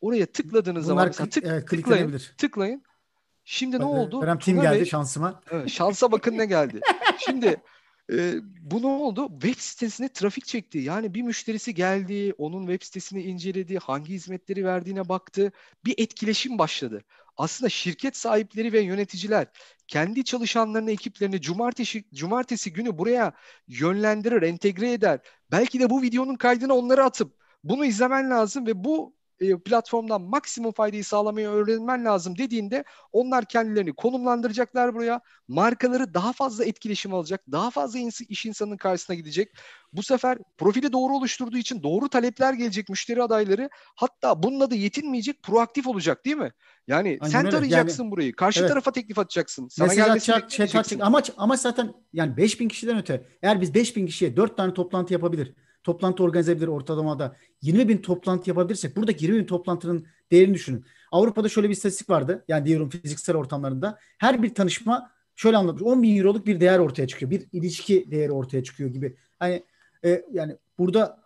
Oraya 0.00 0.26
tıkladığınız 0.26 0.86
zaman 0.86 1.04
bunlar 1.04 1.12
klik- 1.16 1.30
tık, 1.30 1.44
evet, 1.44 1.68
tıklayın, 1.68 2.20
tıklayın. 2.38 2.82
Şimdi 3.44 3.76
ne 3.76 3.80
Bak, 3.80 3.88
oldu? 3.88 4.20
Kerem 4.20 4.38
Team 4.38 4.58
Tuna 4.58 4.70
geldi 4.70 4.82
Bey- 4.82 4.86
şansıma. 4.86 5.40
Evet, 5.50 5.70
şansa 5.70 6.12
bakın 6.12 6.38
ne 6.38 6.46
geldi. 6.46 6.80
Şimdi 7.18 7.56
e, 8.12 8.34
bu 8.60 8.82
ne 8.82 8.86
oldu? 8.86 9.28
Web 9.32 9.58
sitesine 9.58 10.08
trafik 10.08 10.46
çekti. 10.46 10.78
Yani 10.78 11.14
bir 11.14 11.22
müşterisi 11.22 11.74
geldi, 11.74 12.34
onun 12.38 12.66
web 12.66 12.82
sitesini 12.86 13.22
inceledi, 13.22 13.78
hangi 13.78 14.12
hizmetleri 14.12 14.64
verdiğine 14.64 15.08
baktı. 15.08 15.52
Bir 15.84 15.94
etkileşim 15.98 16.58
başladı. 16.58 17.04
Aslında 17.36 17.68
şirket 17.68 18.16
sahipleri 18.16 18.72
ve 18.72 18.80
yöneticiler 18.80 19.46
kendi 19.88 20.24
çalışanlarını, 20.24 20.90
ekiplerini 20.90 21.40
cumartesi 21.40 22.04
cumartesi 22.14 22.72
günü 22.72 22.98
buraya 22.98 23.32
yönlendirir, 23.68 24.42
entegre 24.42 24.92
eder. 24.92 25.20
Belki 25.50 25.80
de 25.80 25.90
bu 25.90 26.02
videonun 26.02 26.36
kaydını 26.36 26.74
onlara 26.74 27.04
atıp 27.04 27.34
bunu 27.64 27.84
izlemen 27.84 28.30
lazım 28.30 28.66
ve 28.66 28.84
bu 28.84 29.19
e, 29.40 29.58
platformdan 29.58 30.22
maksimum 30.22 30.72
faydayı 30.72 31.04
sağlamayı 31.04 31.48
öğrenmen 31.48 32.04
lazım 32.04 32.38
dediğinde 32.38 32.84
onlar 33.12 33.44
kendilerini 33.44 33.92
konumlandıracaklar 33.92 34.94
buraya. 34.94 35.20
Markaları 35.48 36.14
daha 36.14 36.32
fazla 36.32 36.64
etkileşim 36.64 37.14
alacak. 37.14 37.40
Daha 37.52 37.70
fazla 37.70 37.98
ins- 37.98 38.26
iş 38.28 38.46
insanının 38.46 38.76
karşısına 38.76 39.16
gidecek. 39.16 39.52
Bu 39.92 40.02
sefer 40.02 40.38
profili 40.58 40.92
doğru 40.92 41.12
oluşturduğu 41.16 41.56
için 41.56 41.82
doğru 41.82 42.08
talepler 42.08 42.52
gelecek 42.54 42.88
müşteri 42.88 43.22
adayları. 43.22 43.70
Hatta 43.96 44.42
bununla 44.42 44.70
da 44.70 44.74
yetinmeyecek, 44.74 45.42
proaktif 45.42 45.86
olacak 45.86 46.24
değil 46.24 46.36
mi? 46.36 46.52
Yani 46.86 47.18
Aynen 47.20 47.32
sen 47.32 47.40
öyle. 47.46 47.50
tarayacaksın 47.50 48.10
burayı. 48.10 48.32
Karşı 48.36 48.60
Evet. 48.60 48.68
tarafa 48.68 48.92
teklif 48.92 49.18
atacaksın. 49.18 49.68
Sana 49.68 49.88
Mesaj 49.88 50.08
atacak, 50.08 50.20
chat 50.24 50.42
bekleyeceksin. 50.42 50.78
atacak. 50.78 51.06
Amaç, 51.06 51.30
amaç 51.36 51.60
zaten 51.60 51.92
yani 52.12 52.36
5000 52.36 52.68
kişiden 52.68 52.98
öte. 52.98 53.26
Eğer 53.42 53.60
biz 53.60 53.74
5000 53.74 54.06
kişiye 54.06 54.36
4 54.36 54.56
tane 54.56 54.74
toplantı 54.74 55.12
yapabilir. 55.12 55.54
Toplantı 55.84 56.22
organize 56.22 56.52
edebilir 56.52 56.68
ortalamada. 56.68 57.36
20 57.62 57.88
bin 57.88 57.98
toplantı 57.98 58.50
yapabilirsek 58.50 58.96
buradaki 58.96 59.24
20 59.24 59.38
bin 59.38 59.46
toplantının 59.46 60.06
değerini 60.30 60.54
düşünün. 60.54 60.84
Avrupa'da 61.12 61.48
şöyle 61.48 61.68
bir 61.68 61.72
istatistik 61.74 62.10
vardı. 62.10 62.44
Yani 62.48 62.66
diyorum 62.66 62.88
fiziksel 62.90 63.36
ortamlarında. 63.36 63.98
Her 64.18 64.42
bir 64.42 64.54
tanışma 64.54 65.10
şöyle 65.36 65.56
anlatmış. 65.56 65.82
10 65.82 66.02
bin 66.02 66.16
euroluk 66.18 66.46
bir 66.46 66.60
değer 66.60 66.78
ortaya 66.78 67.06
çıkıyor. 67.06 67.30
Bir 67.30 67.46
ilişki 67.52 68.10
değeri 68.10 68.32
ortaya 68.32 68.64
çıkıyor 68.64 68.90
gibi. 68.90 69.16
Hani 69.38 69.62
e, 70.04 70.24
yani 70.32 70.56
burada 70.78 71.20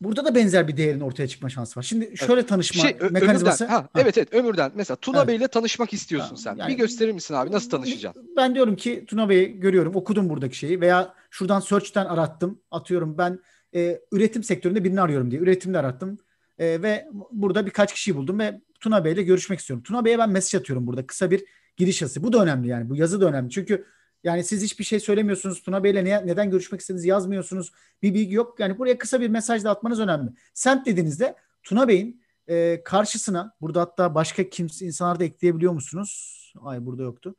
burada 0.00 0.24
da 0.24 0.34
benzer 0.34 0.68
bir 0.68 0.76
değerin 0.76 1.00
ortaya 1.00 1.28
çıkma 1.28 1.48
şansı 1.50 1.80
var. 1.80 1.84
Şimdi 1.84 2.16
şöyle 2.16 2.46
tanışma 2.46 2.82
Şey, 2.82 2.96
Ö- 3.00 3.10
mekanizması. 3.10 3.64
Ömürden. 3.64 3.76
Ha, 3.76 3.88
Ha. 3.92 4.00
Evet 4.00 4.18
evet 4.18 4.34
Ömürden. 4.34 4.72
Mesela 4.74 4.96
Tuna 4.96 5.18
Evet. 5.18 5.28
Bey'le 5.28 5.48
tanışmak 5.48 5.92
istiyorsun 5.92 6.30
Ha, 6.30 6.36
sen. 6.36 6.56
yani- 6.56 6.72
bir 6.72 6.76
gösterir 6.78 7.12
misin 7.12 7.34
abi? 7.34 7.52
Nasıl 7.52 7.70
tanışacaksın? 7.70 8.30
Ben 8.36 8.54
diyorum 8.54 8.76
ki 8.76 9.04
Tuna 9.08 9.28
Bey'i 9.28 9.60
görüyorum, 9.60 9.96
okudum 9.96 10.28
buradaki 10.28 10.56
şeyi 10.56 10.80
veya 10.80 11.14
şuradan 11.30 11.60
search'ten 11.60 12.04
arattım. 12.04 12.60
Atıyorum 12.70 13.18
ben 13.18 13.38
e, 13.74 14.00
üretim 14.12 14.42
sektöründe 14.42 14.84
birini 14.84 15.00
arıyorum 15.00 15.30
diye. 15.30 15.40
Üretimde 15.40 15.78
arattım. 15.78 16.18
E, 16.58 16.82
ve 16.82 17.08
burada 17.32 17.66
birkaç 17.66 17.92
kişiyi 17.92 18.16
buldum 18.16 18.38
ve 18.38 18.60
Tuna 18.80 19.04
Bey'le 19.04 19.22
görüşmek 19.24 19.58
istiyorum. 19.60 19.82
Tuna 19.82 20.04
Bey'e 20.04 20.18
ben 20.18 20.30
mesaj 20.30 20.60
atıyorum 20.60 20.86
burada. 20.86 21.06
Kısa 21.06 21.30
bir 21.30 21.44
giriş 21.76 22.02
yazısı. 22.02 22.22
Bu 22.22 22.32
da 22.32 22.42
önemli 22.42 22.68
yani. 22.68 22.90
Bu 22.90 22.96
yazı 22.96 23.20
da 23.20 23.28
önemli. 23.28 23.50
Çünkü 23.50 23.86
yani 24.24 24.44
siz 24.44 24.62
hiçbir 24.62 24.84
şey 24.84 25.00
söylemiyorsunuz. 25.00 25.62
Tuna 25.62 25.84
Bey'le 25.84 26.04
ne, 26.04 26.26
neden 26.26 26.50
görüşmek 26.50 26.80
istediğinizi 26.80 27.08
yazmıyorsunuz. 27.08 27.72
Bir 28.02 28.14
bilgi 28.14 28.34
yok. 28.34 28.60
Yani 28.60 28.78
buraya 28.78 28.98
kısa 28.98 29.20
bir 29.20 29.28
mesaj 29.28 29.64
da 29.64 29.70
atmanız 29.70 30.00
önemli. 30.00 30.30
Sent 30.54 30.86
dediğinizde 30.86 31.36
Tuna 31.62 31.88
Bey'in 31.88 32.22
e, 32.48 32.82
karşısına 32.84 33.52
burada 33.60 33.80
hatta 33.80 34.14
başka 34.14 34.48
kimse 34.50 34.86
insanlar 34.86 35.20
da 35.20 35.24
ekleyebiliyor 35.24 35.72
musunuz? 35.72 36.40
Ay 36.62 36.86
burada 36.86 37.02
yoktu. 37.02 37.34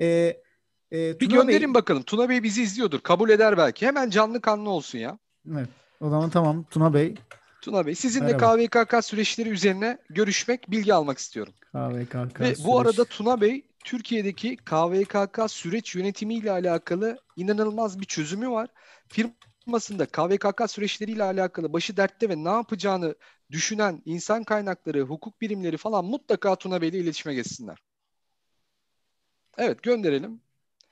E, 0.00 0.06
e, 0.92 1.20
Bir 1.20 1.28
Tuna 1.28 1.38
Bey- 1.40 1.46
gönderin 1.46 1.74
bakalım. 1.74 2.02
Tuna 2.02 2.28
Bey 2.28 2.42
bizi 2.42 2.62
izliyordur. 2.62 3.00
Kabul 3.00 3.30
eder 3.30 3.56
belki. 3.56 3.86
Hemen 3.86 4.10
canlı 4.10 4.40
kanlı 4.40 4.70
olsun 4.70 4.98
ya. 4.98 5.18
Evet. 5.48 5.68
O 6.00 6.10
zaman 6.10 6.30
tamam 6.30 6.64
Tuna 6.70 6.94
Bey. 6.94 7.14
Tuna 7.62 7.86
Bey 7.86 7.94
sizinle 7.94 8.32
Merhaba. 8.32 8.56
KVKK 8.56 9.04
süreçleri 9.04 9.48
üzerine 9.48 9.98
görüşmek, 10.10 10.70
bilgi 10.70 10.94
almak 10.94 11.18
istiyorum. 11.18 11.52
KVKK 11.72 12.40
Ve 12.40 12.54
süreç. 12.54 12.66
bu 12.66 12.80
arada 12.80 13.04
Tuna 13.04 13.40
Bey 13.40 13.66
Türkiye'deki 13.84 14.56
KVKK 14.56 15.50
süreç 15.50 15.94
yönetimiyle 15.94 16.50
alakalı 16.50 17.18
inanılmaz 17.36 18.00
bir 18.00 18.04
çözümü 18.04 18.50
var. 18.50 18.68
Firmasında 19.08 20.06
KVKK 20.06 20.70
süreçleriyle 20.70 21.22
alakalı 21.22 21.72
başı 21.72 21.96
dertte 21.96 22.28
ve 22.28 22.44
ne 22.44 22.48
yapacağını 22.48 23.14
düşünen 23.50 24.02
insan 24.04 24.44
kaynakları, 24.44 25.00
hukuk 25.00 25.40
birimleri 25.40 25.76
falan 25.76 26.04
mutlaka 26.04 26.56
Tuna 26.56 26.82
Bey 26.82 26.88
ile 26.88 26.98
iletişime 26.98 27.34
geçsinler. 27.34 27.78
Evet 29.58 29.82
gönderelim. 29.82 30.40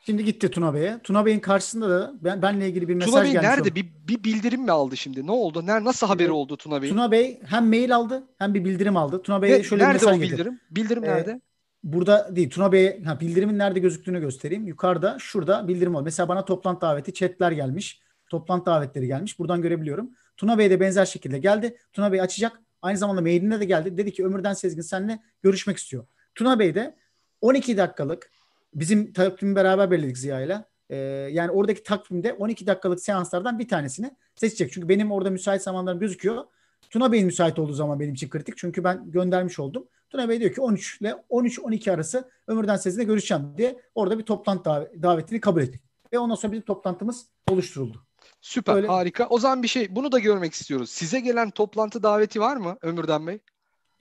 Şimdi 0.09 0.25
gitti 0.25 0.51
Tuna 0.51 0.75
Bey'e. 0.75 0.99
Tuna 1.05 1.27
Bey'in 1.27 1.41
karşısında 1.41 1.91
da 1.91 2.13
ben, 2.21 2.43
benle 2.43 2.69
ilgili 2.69 2.89
bir 2.89 2.95
mesaj 2.95 3.11
Tuna 3.11 3.23
Bey 3.23 3.33
gelmiş. 3.33 3.49
nerede? 3.49 3.63
oldu. 3.63 3.75
Bir, 3.75 3.87
bir 4.09 4.25
bildirim 4.25 4.63
mi 4.63 4.71
aldı 4.71 4.97
şimdi? 4.97 5.27
Ne 5.27 5.31
oldu? 5.31 5.67
Ner 5.67 5.85
nasıl 5.85 6.07
haberi 6.07 6.31
oldu 6.31 6.57
Tuna 6.57 6.83
Bey'in? 6.83 6.95
Tuna 6.95 7.11
Bey 7.11 7.41
hem 7.47 7.69
mail 7.69 7.97
aldı 7.97 8.23
hem 8.39 8.55
bir 8.55 8.65
bildirim 8.65 8.97
aldı. 8.97 9.23
Tuna 9.23 9.43
Bey'e 9.43 9.63
şöyle 9.63 9.83
bir 9.83 9.87
nerede 9.89 9.93
mesaj 10.05 10.17
o 10.17 10.21
getirdi. 10.21 10.33
bildirim? 10.33 10.61
Bildirim 10.71 11.05
Ee, 11.05 11.09
nerede? 11.09 11.41
Burada 11.83 12.37
değil. 12.37 12.51
Tuna 12.51 12.73
Bey'e 12.73 13.03
ha, 13.05 13.21
bildirimin 13.21 13.59
nerede 13.59 13.81
gözüktüğünü 13.81 14.21
göstereyim. 14.21 14.67
Yukarıda 14.67 15.17
şurada 15.21 15.69
bildirim 15.69 15.95
var. 15.95 16.03
Mesela 16.03 16.29
bana 16.29 16.45
toplantı 16.45 16.81
daveti 16.81 17.15
chatler 17.15 17.53
gelmiş. 17.53 18.01
Toplantı 18.31 18.67
davetleri 18.67 19.07
gelmiş. 19.07 19.39
Buradan 19.39 19.63
görebiliyorum. 19.63 20.11
Tuna 20.37 20.59
Bey 20.59 20.71
de 20.71 20.81
benzer 20.81 21.05
şekilde 21.07 21.39
geldi. 21.39 21.77
Tuna 21.93 22.13
Bey 22.13 22.21
açacak. 22.21 22.61
Aynı 22.83 22.99
zamanda 22.99 23.21
mailinde 23.21 23.61
de 23.61 23.65
geldi. 23.65 23.97
Dedi 23.97 24.13
ki 24.13 24.25
Ömürden 24.27 24.55
Sezgin 24.55 24.83
seninle 24.83 25.19
görüşmek 25.43 25.77
istiyor. 25.77 26.07
Tuna 26.35 26.59
Bey 26.59 26.75
de 26.75 26.97
12 27.41 27.77
dakikalık 27.77 28.31
bizim 28.75 29.12
takvimi 29.12 29.57
beraber 29.57 29.91
belirledik 29.91 30.19
Ziya'yla. 30.19 30.64
Ee, 30.91 30.97
yani 31.33 31.51
oradaki 31.51 31.83
takvimde 31.83 32.33
12 32.33 32.66
dakikalık 32.66 33.01
seanslardan 33.01 33.59
bir 33.59 33.69
tanesini 33.69 34.16
seçecek. 34.37 34.73
Çünkü 34.73 34.89
benim 34.89 35.12
orada 35.12 35.31
müsait 35.31 35.62
zamanlarım 35.62 36.01
gözüküyor. 36.01 36.45
Tuna 36.91 37.12
Bey'in 37.12 37.27
müsait 37.27 37.59
olduğu 37.59 37.73
zaman 37.73 38.01
benim 38.01 38.14
için 38.14 38.29
kritik. 38.29 38.57
Çünkü 38.57 38.85
ben 38.85 39.11
göndermiş 39.11 39.59
oldum. 39.59 39.89
Tuna 40.11 40.29
Bey 40.29 40.41
diyor 40.41 40.55
ki 40.55 40.61
13 40.61 41.01
ile 41.01 41.14
13-12 41.31 41.93
arası 41.93 42.31
Ömürden 42.47 42.77
Sezin'le 42.77 43.07
görüşeceğim 43.07 43.43
diye 43.57 43.81
orada 43.95 44.19
bir 44.19 44.25
toplantı 44.25 44.71
dav- 44.71 45.03
davetini 45.03 45.41
kabul 45.41 45.62
ettik. 45.62 45.83
Ve 46.12 46.19
ondan 46.19 46.35
sonra 46.35 46.53
bizim 46.53 46.64
toplantımız 46.64 47.27
oluşturuldu. 47.51 48.07
Süper, 48.41 48.75
Öyle- 48.77 48.87
harika. 48.87 49.27
O 49.29 49.39
zaman 49.39 49.62
bir 49.62 49.69
şey, 49.69 49.97
bunu 49.97 50.12
da 50.12 50.19
görmek 50.19 50.53
istiyoruz. 50.55 50.91
Size 50.91 51.21
gelen 51.21 51.51
toplantı 51.51 52.03
daveti 52.03 52.41
var 52.41 52.57
mı 52.57 52.79
Ömürden 52.83 53.27
Bey? 53.27 53.39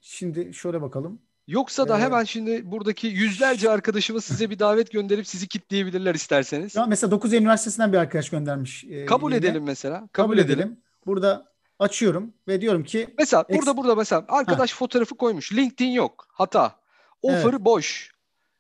Şimdi 0.02 0.54
şöyle 0.54 0.82
bakalım. 0.82 1.22
Yoksa 1.48 1.88
da 1.88 1.98
Ee, 1.98 2.02
hemen 2.02 2.24
şimdi 2.24 2.72
buradaki 2.72 3.08
yüzlerce 3.08 3.70
arkadaşımız 3.70 4.26
size 4.26 4.50
bir 4.50 4.60
davet 4.60 4.92
gönderip 4.92 5.28
sizi 5.28 5.48
kitleyebilirler 5.48 6.16
isterseniz. 6.16 6.76
Ya 6.76 6.86
mesela 6.86 7.12
9 7.12 7.34
Eylül 7.34 7.44
Üniversitesi'nden 7.44 7.94
bir 7.94 7.98
arkadaş 7.98 8.30
göndermiş. 8.30 8.84
e, 8.84 9.06
Kabul 9.06 9.32
yine. 9.32 9.46
edelim 9.48 9.64
mesela. 9.64 9.94
Kabul, 10.00 10.08
Kabul 10.14 10.38
edelim. 10.38 10.60
edelim. 10.60 10.78
Burada 11.06 11.52
açıyorum 11.80 12.34
ve 12.48 12.62
diyorum 12.62 12.84
ki 12.84 13.08
Mesela 13.18 13.44
Eks- 13.44 13.58
burada 13.58 13.78
burada 13.78 13.96
mesela 13.96 14.26
arkadaş 14.30 14.74
fotoğrafı 14.74 15.16
koymuş. 15.16 15.54
LinkedIn 15.54 15.90
yok. 15.90 16.28
Hata. 16.32 16.76
Offer 17.22 17.66
boş. 17.66 18.12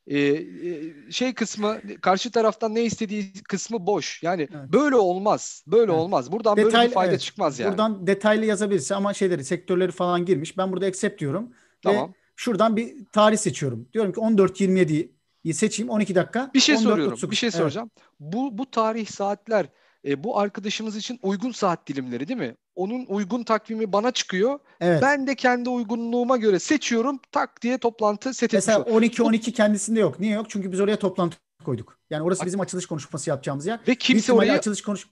Ee, 0.07 0.19
e, 0.19 0.41
şey 1.11 1.33
kısmı 1.33 1.77
karşı 2.01 2.31
taraftan 2.31 2.75
ne 2.75 2.83
istediği 2.83 3.33
kısmı 3.49 3.87
boş. 3.87 4.23
Yani 4.23 4.47
Evet. 4.53 4.73
böyle 4.73 4.95
olmaz. 4.95 5.63
Böyle 5.67 5.91
Evet. 5.91 6.01
olmaz. 6.01 6.31
Buradan 6.31 6.57
böyle 6.57 6.67
bir 6.87 6.91
fayda 6.93 7.11
evet. 7.11 7.21
çıkmaz 7.21 7.59
yani. 7.59 7.69
buradan 7.71 8.07
detaylı 8.07 8.45
yazabilirse 8.45 8.95
ama 8.95 9.13
şeyleri 9.13 9.43
sektörleri 9.45 9.91
falan 9.91 10.25
girmiş. 10.25 10.57
Ben 10.57 10.71
burada 10.71 10.85
accept 10.85 11.19
diyorum. 11.19 11.53
Tamam. 11.83 12.09
Ve 12.09 12.13
şuradan 12.37 12.75
bir 12.75 13.05
tarih 13.05 13.37
seçiyorum. 13.37 13.89
Diyorum 13.93 14.11
ki 14.13 14.19
14.27'yi 14.19 15.53
seçeyim 15.53 15.89
12 15.89 16.15
dakika. 16.15 16.51
Bir 16.53 16.59
şey 16.59 16.75
14.39. 16.75 16.81
soruyorum. 16.81 17.31
Bir 17.31 17.35
şey 17.35 17.47
Evet. 17.47 17.57
soracağım. 17.57 17.89
Bu 18.19 18.57
bu 18.57 18.71
tarih 18.71 19.07
saatler 19.07 19.65
e, 20.07 20.23
bu 20.23 20.39
arkadaşımız 20.39 20.95
için 20.95 21.19
uygun 21.21 21.51
saat 21.51 21.87
dilimleri 21.87 22.27
değil 22.27 22.39
mi? 22.39 22.55
Onun 22.75 23.05
uygun 23.05 23.43
takvimi 23.43 23.93
bana 23.93 24.11
çıkıyor. 24.11 24.59
Evet. 24.81 25.01
Ben 25.01 25.27
de 25.27 25.35
kendi 25.35 25.69
uygunluğuma 25.69 26.37
göre 26.37 26.59
seçiyorum. 26.59 27.19
Tak 27.31 27.61
diye 27.61 27.77
toplantı 27.77 28.33
set 28.33 28.53
Mesela 28.53 28.83
oluyorum. 28.83 29.03
12-12 29.07 29.51
kendisinde 29.51 29.99
yok. 29.99 30.19
Niye 30.19 30.33
yok? 30.33 30.45
Çünkü 30.49 30.71
biz 30.71 30.79
oraya 30.79 30.99
toplantı 30.99 31.37
koyduk. 31.65 31.97
Yani 32.09 32.23
orası 32.23 32.45
bizim 32.45 32.59
açılış 32.59 32.85
konuşması 32.85 33.29
yapacağımız 33.29 33.65
yer. 33.65 33.79
Ve 33.87 33.95
kimse 33.95 34.33
orayı 34.33 34.53
açılış 34.53 34.81
konuş 34.81 35.07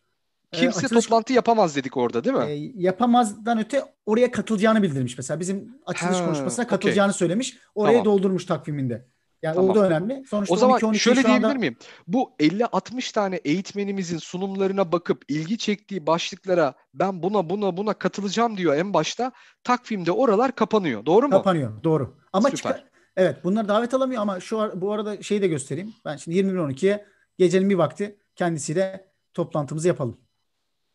e, 0.58 0.60
kimse 0.60 0.80
açılış- 0.88 1.06
toplantı 1.06 1.34
yapamaz 1.34 1.76
dedik 1.76 1.98
orada 1.98 2.24
değil 2.24 2.36
mi? 2.36 2.44
e, 2.46 2.72
yapamazdan 2.84 3.60
öte 3.60 3.84
oraya 4.06 4.32
katılacağını 4.32 4.84
bildirmiş 4.84 5.18
mesela. 5.18 5.40
Bizim 5.40 5.78
açılış 5.86 6.18
Ha, 6.20 6.26
konuşmasına 6.26 6.68
katılacağını 6.68 7.14
söylemiş. 7.14 7.58
Oraya 7.76 7.92
Tamam. 7.92 8.06
doldurmuş 8.06 8.46
takviminde. 8.46 9.08
Yani 9.42 9.56
Tamam. 9.56 9.70
o 9.70 9.76
da 9.76 9.88
önemli. 9.88 10.24
Sonuçta 10.30 10.54
O 10.54 10.58
zaman 10.58 10.80
12-12 10.80 11.00
şöyle 11.00 11.22
şu 11.22 11.28
anda 11.32 11.40
diyebilir 11.42 11.60
miyim? 11.60 11.76
Bu 12.08 12.32
50-60 12.40 13.12
tane 13.14 13.36
eğitmenimizin 13.36 14.18
sunumlarına 14.18 14.92
bakıp 14.92 15.26
ilgi 15.28 15.58
çektiği 15.58 16.08
başlıklara 16.08 16.74
ben 16.94 17.24
buna 17.24 17.50
buna 17.50 17.78
buna 17.78 17.94
katılacağım 17.94 18.58
diyor 18.58 18.76
en 18.76 18.94
başta. 18.94 19.32
Takvimde 19.64 20.12
oralar 20.12 20.56
kapanıyor. 20.56 21.06
Doğru 21.06 21.26
mu? 21.26 21.32
kapanıyor. 21.32 21.84
Doğru. 21.84 22.18
Ama 22.34 22.48
Süper. 22.50 22.58
çıkar. 22.58 22.86
Evet 23.18 23.38
bunlar 23.44 23.68
davet 23.68 23.94
alamıyor 23.94 24.22
ama 24.22 24.40
şu 24.40 24.60
ar- 24.60 24.82
bu 24.82 24.92
arada 24.92 25.22
şeyi 25.24 25.42
de 25.42 25.48
göstereyim. 25.48 25.94
Ben 26.06 26.16
şimdi 26.18 26.38
21.12'ye 26.38 27.06
gecenin 27.38 27.70
bir 27.70 27.76
vakti 27.76 28.20
kendisiyle 28.36 29.06
toplantımızı 29.34 29.88
yapalım. 29.88 30.18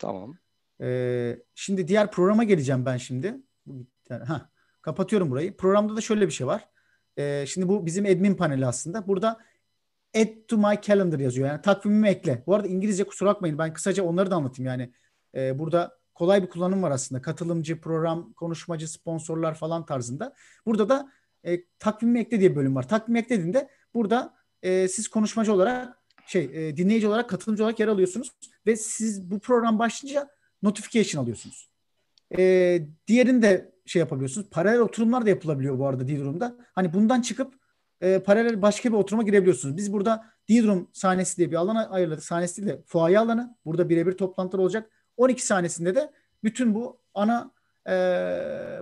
Tamam. 0.01 0.39
Ee, 0.81 1.39
şimdi 1.55 1.89
diğer 1.89 2.11
programa 2.11 2.45
geleceğim 2.45 2.87
ben 2.87 2.97
şimdi. 2.97 3.37
Ha, 4.11 4.51
kapatıyorum 4.83 5.31
burayı. 5.31 5.57
Programda 5.57 5.97
da 5.97 6.01
şöyle 6.01 6.27
bir 6.27 6.33
şey 6.33 6.47
var. 6.47 6.69
Ee, 7.19 7.45
şimdi 7.47 7.69
bu 7.69 7.87
bizim 7.87 8.05
admin 8.05 8.35
paneli 8.35 8.67
aslında. 8.67 9.09
Burada 9.09 9.39
add 10.17 10.47
to 10.49 10.57
my 10.57 10.81
calendar 10.83 11.19
yazıyor. 11.19 11.49
Yani 11.49 11.63
takvimime 11.63 12.11
ekle. 12.11 12.45
Bu 12.47 12.55
arada 12.55 12.69
İngilizce 12.69 13.05
kusura 13.05 13.29
bakmayın. 13.29 13.59
Ben 13.59 13.73
kısaca 13.73 14.03
onları 14.03 14.31
da 14.31 14.37
anlatayım. 14.37 14.67
Yani 14.67 14.93
e, 15.35 15.59
burada 15.59 15.99
kolay 16.15 16.43
bir 16.43 16.49
kullanım 16.49 16.83
var 16.83 16.91
aslında. 16.91 17.23
Katılımcı, 17.23 17.81
program, 17.81 18.33
konuşmacı, 18.33 18.89
sponsorlar 18.89 19.55
falan 19.55 19.87
tarzında. 19.87 20.35
Burada 20.67 20.89
da 20.89 21.13
e, 21.45 21.65
takvimime 21.79 22.21
ekle 22.21 22.41
diye 22.41 22.57
bölüm 22.57 22.77
var. 22.77 22.89
Takvime 22.89 23.19
eklediğinde 23.19 23.69
burada 23.95 24.35
e, 24.63 24.89
siz 24.89 25.09
konuşmacı 25.09 25.53
olarak 25.53 26.00
şey 26.31 26.69
e, 26.69 26.77
dinleyici 26.77 27.09
olarak 27.09 27.31
katılımcı 27.31 27.63
olarak 27.63 27.81
yer 27.81 27.89
alıyorsunuz 27.89 28.31
ve 28.67 28.77
siz 28.77 29.31
bu 29.31 29.39
program 29.39 29.79
başlayınca 29.79 30.29
notification 30.63 31.23
alıyorsunuz. 31.23 31.71
E, 32.39 32.83
diğerini 33.07 33.43
de 33.43 33.73
şey 33.87 34.01
yapabiliyorsunuz. 34.01 34.51
Paralel 34.51 34.81
oturumlar 34.81 35.27
da 35.27 35.29
yapılabiliyor 35.29 35.79
bu 35.79 35.87
arada 35.87 36.09
D-Room'da. 36.09 36.57
Hani 36.75 36.95
bundan 36.95 37.21
çıkıp 37.21 37.55
e, 38.01 38.19
paralel 38.19 38.63
başka 38.63 38.93
bir 38.93 38.97
oturuma 38.97 39.23
girebiliyorsunuz. 39.23 39.77
Biz 39.77 39.93
burada 39.93 40.25
D-Room 40.49 40.89
sahnesi 40.93 41.37
diye 41.37 41.51
bir 41.51 41.57
alana 41.57 41.89
ayırladık. 41.89 42.25
Sahnesi 42.25 42.67
de 42.67 42.83
fuaye 42.87 43.19
alanı. 43.19 43.57
Burada 43.65 43.89
birebir 43.89 44.13
toplantılar 44.13 44.63
olacak. 44.63 44.91
12 45.17 45.47
sahnesinde 45.47 45.95
de 45.95 46.13
bütün 46.45 46.75
bu 46.75 47.01
ana 47.15 47.53
e, 47.87 47.93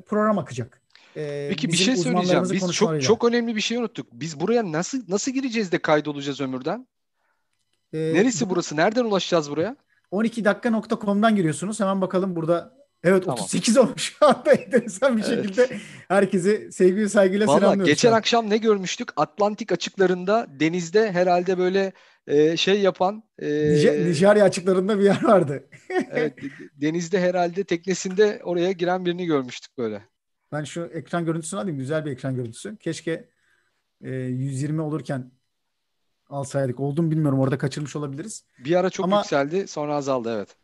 program 0.07 0.39
akacak. 0.39 0.83
E, 1.17 1.47
Peki 1.51 1.69
bir 1.69 1.77
şey 1.77 1.97
söyleyeceğim. 1.97 2.45
Biz 2.53 2.73
çok 2.73 3.03
çok 3.03 3.25
önemli 3.25 3.57
bir 3.57 3.61
şey 3.61 3.79
unuttuk. 3.79 4.07
Biz 4.13 4.41
buraya 4.41 4.73
nasıl 4.73 4.99
nasıl 5.09 5.33
gireceğiz 5.33 5.73
de 5.73 5.79
kaydolacağız 5.79 6.41
ömürden? 6.41 6.87
E, 7.93 7.99
Neresi 7.99 8.51
burası? 8.51 8.77
Nereden 8.77 9.05
ulaşacağız 9.05 9.51
buraya? 9.51 9.77
12dakika.com'dan 10.13 11.37
giriyorsunuz. 11.37 11.81
Hemen 11.81 12.01
bakalım 12.01 12.37
burada 12.37 12.79
Evet 13.05 13.25
Tamam. 13.25 13.39
38 13.41 13.77
olmuş 13.77 14.03
şu 14.19 14.27
anda 14.27 14.53
enteresan 14.53 15.17
bir 15.17 15.25
Evet. 15.29 15.45
şekilde 15.45 15.77
herkese 16.09 16.73
sevgi 16.73 17.09
saygıyla 17.09 17.47
Valla 17.47 17.59
selamlıyoruz. 17.59 17.89
geçen 17.89 18.13
akşam 18.13 18.51
ne 18.51 18.57
görmüştük? 18.57 19.09
Atlantik 19.17 19.73
açıklarında 19.73 20.47
denizde 20.61 21.13
herhalde 21.13 21.59
böyle 21.59 21.93
e, 22.27 22.57
şey 22.57 22.81
yapan 22.81 23.23
e, 23.39 23.47
Nijer- 23.47 24.05
Nijerya 24.11 24.45
açıklarında 24.45 24.99
bir 24.99 25.05
yer 25.05 25.25
vardı. 25.25 25.65
evet, 26.11 26.43
de- 26.43 26.51
denizde 26.75 27.21
herhalde 27.21 27.65
teknesinde 27.65 28.41
oraya 28.45 28.73
giren 28.73 29.05
birini 29.07 29.27
görmüştük 29.27 29.79
böyle. 29.79 30.03
Ben 30.53 30.65
şu 30.65 30.91
ekran 30.95 31.25
görüntüsünü 31.25 31.61
alayım. 31.61 31.79
Güzel 31.79 32.05
bir 32.05 32.11
ekran 32.11 32.35
görüntüsü. 32.37 32.77
Keşke 32.77 33.29
e, 34.05 34.11
120 34.11 34.81
olurken 34.81 35.31
alsaydık. 36.29 36.81
Oldu 36.81 37.03
mu 37.03 37.11
bilmiyorum. 37.11 37.41
Orada 37.41 37.59
kaçırmış 37.59 37.97
olabiliriz. 37.97 38.45
Bir 38.59 38.75
ara 38.77 38.91
çok 38.91 39.05
Ama- 39.05 39.19
yükseldi, 39.19 39.69
sonra 39.69 39.95
azaldı 39.95 40.35
evet. 40.37 40.57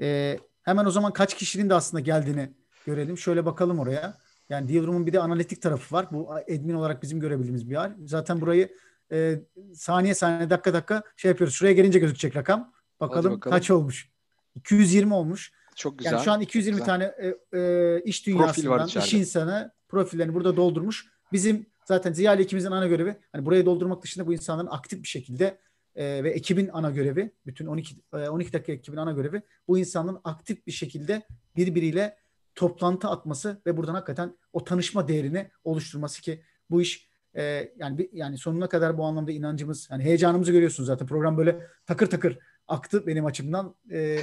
E, 0.00 0.38
hemen 0.62 0.84
o 0.84 0.90
zaman 0.90 1.12
kaç 1.12 1.36
kişinin 1.36 1.70
de 1.70 1.74
aslında 1.74 2.00
geldiğini 2.00 2.50
görelim. 2.86 3.18
Şöyle 3.18 3.46
bakalım 3.46 3.78
oraya. 3.78 4.18
Yani 4.48 4.68
Dealroom'un 4.68 5.06
bir 5.06 5.12
de 5.12 5.20
analitik 5.20 5.62
tarafı 5.62 5.94
var. 5.94 6.06
Bu 6.12 6.32
admin 6.32 6.74
olarak 6.74 7.02
bizim 7.02 7.20
görebildiğimiz 7.20 7.68
bir 7.68 7.74
yer. 7.74 7.92
Zaten 8.06 8.40
burayı 8.40 8.76
e, 9.12 9.40
saniye 9.74 10.14
saniye 10.14 10.50
dakika 10.50 10.74
dakika 10.74 11.02
şey 11.16 11.28
yapıyoruz. 11.28 11.54
Şuraya 11.54 11.72
gelince 11.74 11.98
gözükecek 11.98 12.36
rakam. 12.36 12.72
Bakalım, 13.00 13.32
bakalım. 13.32 13.54
kaç 13.54 13.70
olmuş. 13.70 14.10
220 14.54 15.14
olmuş. 15.14 15.52
Çok 15.76 15.98
güzel. 15.98 16.12
Yani 16.12 16.24
şu 16.24 16.32
an 16.32 16.40
220 16.40 16.72
güzel. 16.72 16.86
tane 16.86 17.04
e, 17.04 17.58
e, 17.58 18.02
iş 18.04 18.26
dünyasından, 18.26 18.88
iş 18.88 19.14
insanı 19.14 19.72
profillerini 19.88 20.34
burada 20.34 20.56
doldurmuş. 20.56 21.06
Bizim 21.32 21.66
zaten 21.84 22.12
Ziya 22.12 22.34
ile 22.34 22.42
ikimizin 22.42 22.70
ana 22.70 22.86
görevi 22.86 23.16
hani 23.32 23.46
burayı 23.46 23.66
doldurmak 23.66 24.02
dışında 24.02 24.26
bu 24.26 24.32
insanların 24.32 24.68
aktif 24.70 25.02
bir 25.02 25.08
şekilde 25.08 25.58
e, 25.94 26.24
ve 26.24 26.30
ekibin 26.30 26.70
ana 26.72 26.90
görevi, 26.90 27.32
bütün 27.46 27.66
12 27.66 27.96
e, 28.14 28.28
12 28.28 28.52
dakika 28.52 28.72
ekibin 28.72 28.96
ana 28.96 29.12
görevi 29.12 29.42
bu 29.68 29.78
insanların 29.78 30.20
aktif 30.24 30.66
bir 30.66 30.72
şekilde 30.72 31.22
birbiriyle 31.56 32.16
toplantı 32.54 33.08
atması 33.08 33.62
ve 33.66 33.76
buradan 33.76 33.94
hakikaten 33.94 34.36
o 34.52 34.64
tanışma 34.64 35.08
değerini 35.08 35.50
oluşturması 35.64 36.22
ki 36.22 36.42
bu 36.70 36.82
iş 36.82 37.10
e, 37.36 37.72
yani 37.76 37.98
bir, 37.98 38.08
yani 38.12 38.38
sonuna 38.38 38.68
kadar 38.68 38.98
bu 38.98 39.04
anlamda 39.04 39.32
inancımız, 39.32 39.88
yani 39.90 40.04
heyecanımızı 40.04 40.52
görüyorsunuz 40.52 40.86
zaten 40.86 41.06
program 41.06 41.38
böyle 41.38 41.66
takır 41.86 42.06
takır 42.06 42.38
aktı 42.68 43.06
benim 43.06 43.26
açımdan 43.26 43.74
e, 43.92 44.18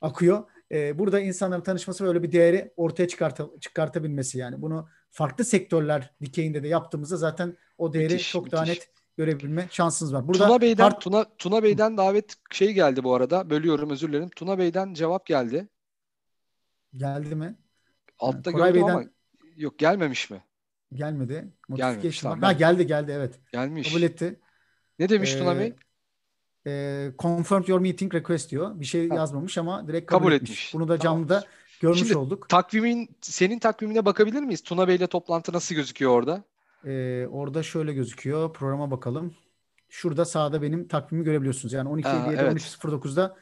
akıyor. 0.00 0.44
E, 0.72 0.98
burada 0.98 1.20
insanların 1.20 1.62
tanışması 1.62 2.04
ve 2.04 2.08
öyle 2.08 2.22
bir 2.22 2.32
değeri 2.32 2.72
ortaya 2.76 3.08
çıkarta, 3.08 3.46
çıkartabilmesi 3.60 4.38
yani 4.38 4.62
bunu 4.62 4.88
farklı 5.10 5.44
sektörler 5.44 6.10
dikeyinde 6.22 6.62
de 6.62 6.68
yaptığımızda 6.68 7.16
zaten 7.16 7.56
o 7.78 7.92
değeri 7.92 8.12
Müthiş, 8.12 8.30
çok 8.32 8.52
daha 8.52 8.62
müthiş. 8.62 8.78
net 8.78 8.90
görebilme 9.16 9.68
şansınız 9.70 10.14
var. 10.14 10.28
Burada 10.28 10.46
Tuna 10.46 10.60
Bey'den 10.60 10.90
part- 10.90 11.00
Tuna 11.00 11.26
Tuna 11.38 11.62
Bey'den 11.62 11.96
davet 11.96 12.34
şey 12.50 12.72
geldi 12.72 13.04
bu 13.04 13.14
arada. 13.14 13.50
Bölüyorum 13.50 13.90
özür 13.90 14.08
dilerim. 14.08 14.30
Tuna 14.36 14.58
Bey'den 14.58 14.94
cevap 14.94 15.26
geldi. 15.26 15.68
geldi 16.96 17.34
mi? 17.34 17.54
Altta 18.18 18.52
Koray 18.52 18.72
gördüm 18.72 18.86
Bey'den- 18.86 18.94
ama 18.98 19.04
yok 19.56 19.78
gelmemiş 19.78 20.30
mi? 20.30 20.44
Gelmedi. 20.92 21.48
Gelmemiş, 21.74 22.20
tamam. 22.20 22.42
Ha 22.42 22.50
ben- 22.50 22.58
geldi 22.58 22.86
geldi 22.86 23.12
evet. 23.16 23.40
Gelmiş. 23.52 23.88
Kabul 23.88 24.02
etti. 24.02 24.40
Ne 24.98 25.08
demiş 25.08 25.34
Tuna 25.34 25.54
Ee, 25.54 25.58
Bey? 25.58 25.74
E, 26.66 27.12
confirmed 27.18 27.68
your 27.68 27.80
meeting 27.80 28.14
request 28.14 28.50
diyor. 28.50 28.80
Bir 28.80 28.84
şey 28.84 29.08
Ha. 29.08 29.14
yazmamış 29.14 29.58
ama 29.58 29.88
direkt 29.88 30.06
kabul, 30.10 30.20
Kabul 30.20 30.32
etmiş. 30.32 30.50
etmiş. 30.50 30.74
Bunu 30.74 30.88
da 30.88 30.98
Tamam. 30.98 31.18
canlıda 31.18 31.44
görmüş 31.80 31.98
Şimdi- 31.98 32.16
olduk. 32.16 32.48
Takvimin 32.48 33.08
senin 33.20 33.58
takvimine 33.58 34.04
bakabilir 34.04 34.42
miyiz? 34.42 34.60
Tuna 34.62 34.88
Bey'le 34.88 35.06
toplantı 35.06 35.52
nasıl 35.52 35.74
gözüküyor 35.74 36.10
orada? 36.10 36.44
Ee, 36.86 37.26
orada 37.30 37.62
şöyle 37.62 37.92
gözüküyor. 37.92 38.52
Programa 38.52 38.90
bakalım. 38.90 39.34
Şurada 39.88 40.24
sağda 40.24 40.62
benim 40.62 40.88
takvimi 40.88 41.24
görebiliyorsunuz. 41.24 41.72
Yani 41.72 41.88
12 41.88 42.08
Aa, 42.08 42.30
7 42.30 42.42
evet. 42.42 42.52
13.09'da 42.52 43.36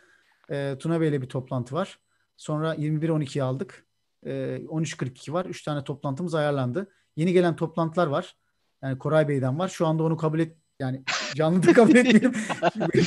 e, 0.51 0.77
Tuna 0.79 1.01
Bey'le 1.01 1.23
bir 1.23 1.29
toplantı 1.29 1.75
var. 1.75 1.99
Sonra 2.37 2.75
21.12'yi 2.75 3.43
aldık. 3.43 3.85
E, 4.27 4.31
13.42 4.69 5.33
var. 5.33 5.45
3 5.47 5.63
tane 5.63 5.85
toplantımız 5.85 6.35
ayarlandı. 6.35 6.91
Yeni 7.17 7.33
gelen 7.33 7.57
toplantılar 7.57 8.07
var. 8.07 8.37
Yani 8.83 8.99
Koray 8.99 9.29
Bey'den 9.29 9.59
var. 9.59 9.69
Şu 9.69 9.87
anda 9.87 10.03
onu 10.03 10.17
kabul 10.17 10.39
et 10.41 10.57
yani 10.81 11.03
canlı 11.35 11.63
da 11.67 11.73
kabul 11.73 11.95
etmeyelim. 11.97 12.33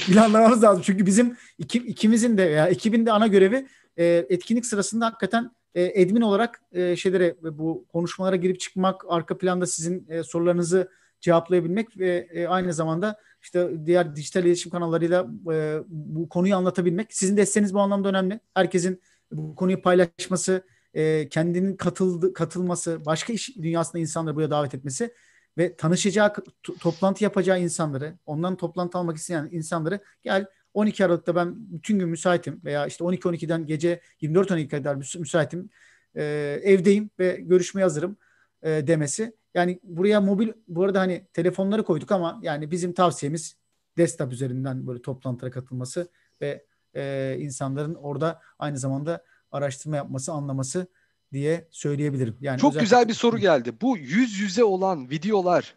Planlamamız 0.07 0.63
lazım. 0.63 0.83
Çünkü 0.85 1.05
bizim 1.05 1.37
iki, 1.57 1.77
ikimizin 1.79 2.37
de 2.37 2.47
veya 2.49 2.67
ekibin 2.67 3.05
de 3.05 3.11
ana 3.11 3.27
görevi 3.27 3.67
e, 3.97 4.25
etkinlik 4.29 4.65
sırasında 4.65 5.05
hakikaten 5.05 5.51
e, 5.75 6.03
admin 6.03 6.21
olarak 6.21 6.61
e, 6.71 6.95
şeylere 6.95 7.35
bu 7.41 7.85
konuşmalara 7.91 8.35
girip 8.35 8.59
çıkmak, 8.59 9.03
arka 9.07 9.37
planda 9.37 9.65
sizin 9.65 10.05
e, 10.09 10.23
sorularınızı 10.23 10.89
cevaplayabilmek 11.21 11.97
ve 11.97 12.27
e, 12.31 12.47
aynı 12.47 12.73
zamanda 12.73 13.19
işte 13.41 13.85
diğer 13.85 14.15
dijital 14.15 14.45
iletişim 14.45 14.71
kanallarıyla 14.71 15.27
e, 15.53 15.79
bu 15.87 16.29
konuyu 16.29 16.55
anlatabilmek. 16.55 17.13
Sizin 17.13 17.37
desteğiniz 17.37 17.73
bu 17.73 17.79
anlamda 17.79 18.09
önemli. 18.09 18.39
Herkesin 18.53 19.01
bu 19.31 19.55
konuyu 19.55 19.81
paylaşması, 19.81 20.63
e, 20.93 21.29
kendinin 21.29 21.75
katıldı, 21.75 22.33
katılması, 22.33 23.05
başka 23.05 23.33
iş 23.33 23.57
dünyasında 23.57 23.99
insanları 23.99 24.35
buraya 24.35 24.51
davet 24.51 24.75
etmesi 24.75 25.13
ve 25.57 25.75
tanışacağı, 25.75 26.33
toplantı 26.79 27.23
yapacağı 27.23 27.61
insanları, 27.61 28.17
ondan 28.25 28.55
toplantı 28.55 28.97
almak 28.97 29.17
isteyen 29.17 29.49
insanları 29.51 29.99
gel 30.23 30.45
12 30.73 31.05
Aralık'ta 31.05 31.35
ben 31.35 31.55
bütün 31.57 31.99
gün 31.99 32.09
müsaitim 32.09 32.61
veya 32.63 32.85
işte 32.85 33.03
12-12'den 33.03 33.65
gece 33.65 34.01
24-12 34.21 34.67
kadar 34.67 34.95
müsaitim. 34.95 35.69
E, 36.15 36.23
evdeyim 36.63 37.09
ve 37.19 37.37
görüşmeye 37.41 37.83
hazırım 37.83 38.17
e, 38.63 38.87
demesi. 38.87 39.33
Yani 39.53 39.79
buraya 39.83 40.21
mobil 40.21 40.51
bu 40.67 40.83
arada 40.83 40.99
hani 40.99 41.27
telefonları 41.33 41.83
koyduk 41.83 42.11
ama 42.11 42.39
yani 42.43 42.71
bizim 42.71 42.93
tavsiyemiz 42.93 43.55
desktop 43.97 44.33
üzerinden 44.33 44.87
böyle 44.87 45.01
toplantılara 45.01 45.51
katılması 45.51 46.09
ve 46.41 46.65
e, 46.95 47.35
insanların 47.39 47.95
orada 47.95 48.41
aynı 48.59 48.77
zamanda 48.77 49.23
araştırma 49.51 49.95
yapması, 49.95 50.31
anlaması 50.31 50.87
diye 51.33 51.67
söyleyebilirim. 51.71 52.37
Yani 52.41 52.59
Çok 52.59 52.79
güzel 52.79 53.07
bir 53.07 53.13
soru 53.13 53.37
geldi. 53.37 53.73
Bu 53.81 53.97
yüz 53.97 54.39
yüze 54.39 54.63
olan 54.63 55.09
videolar, 55.09 55.75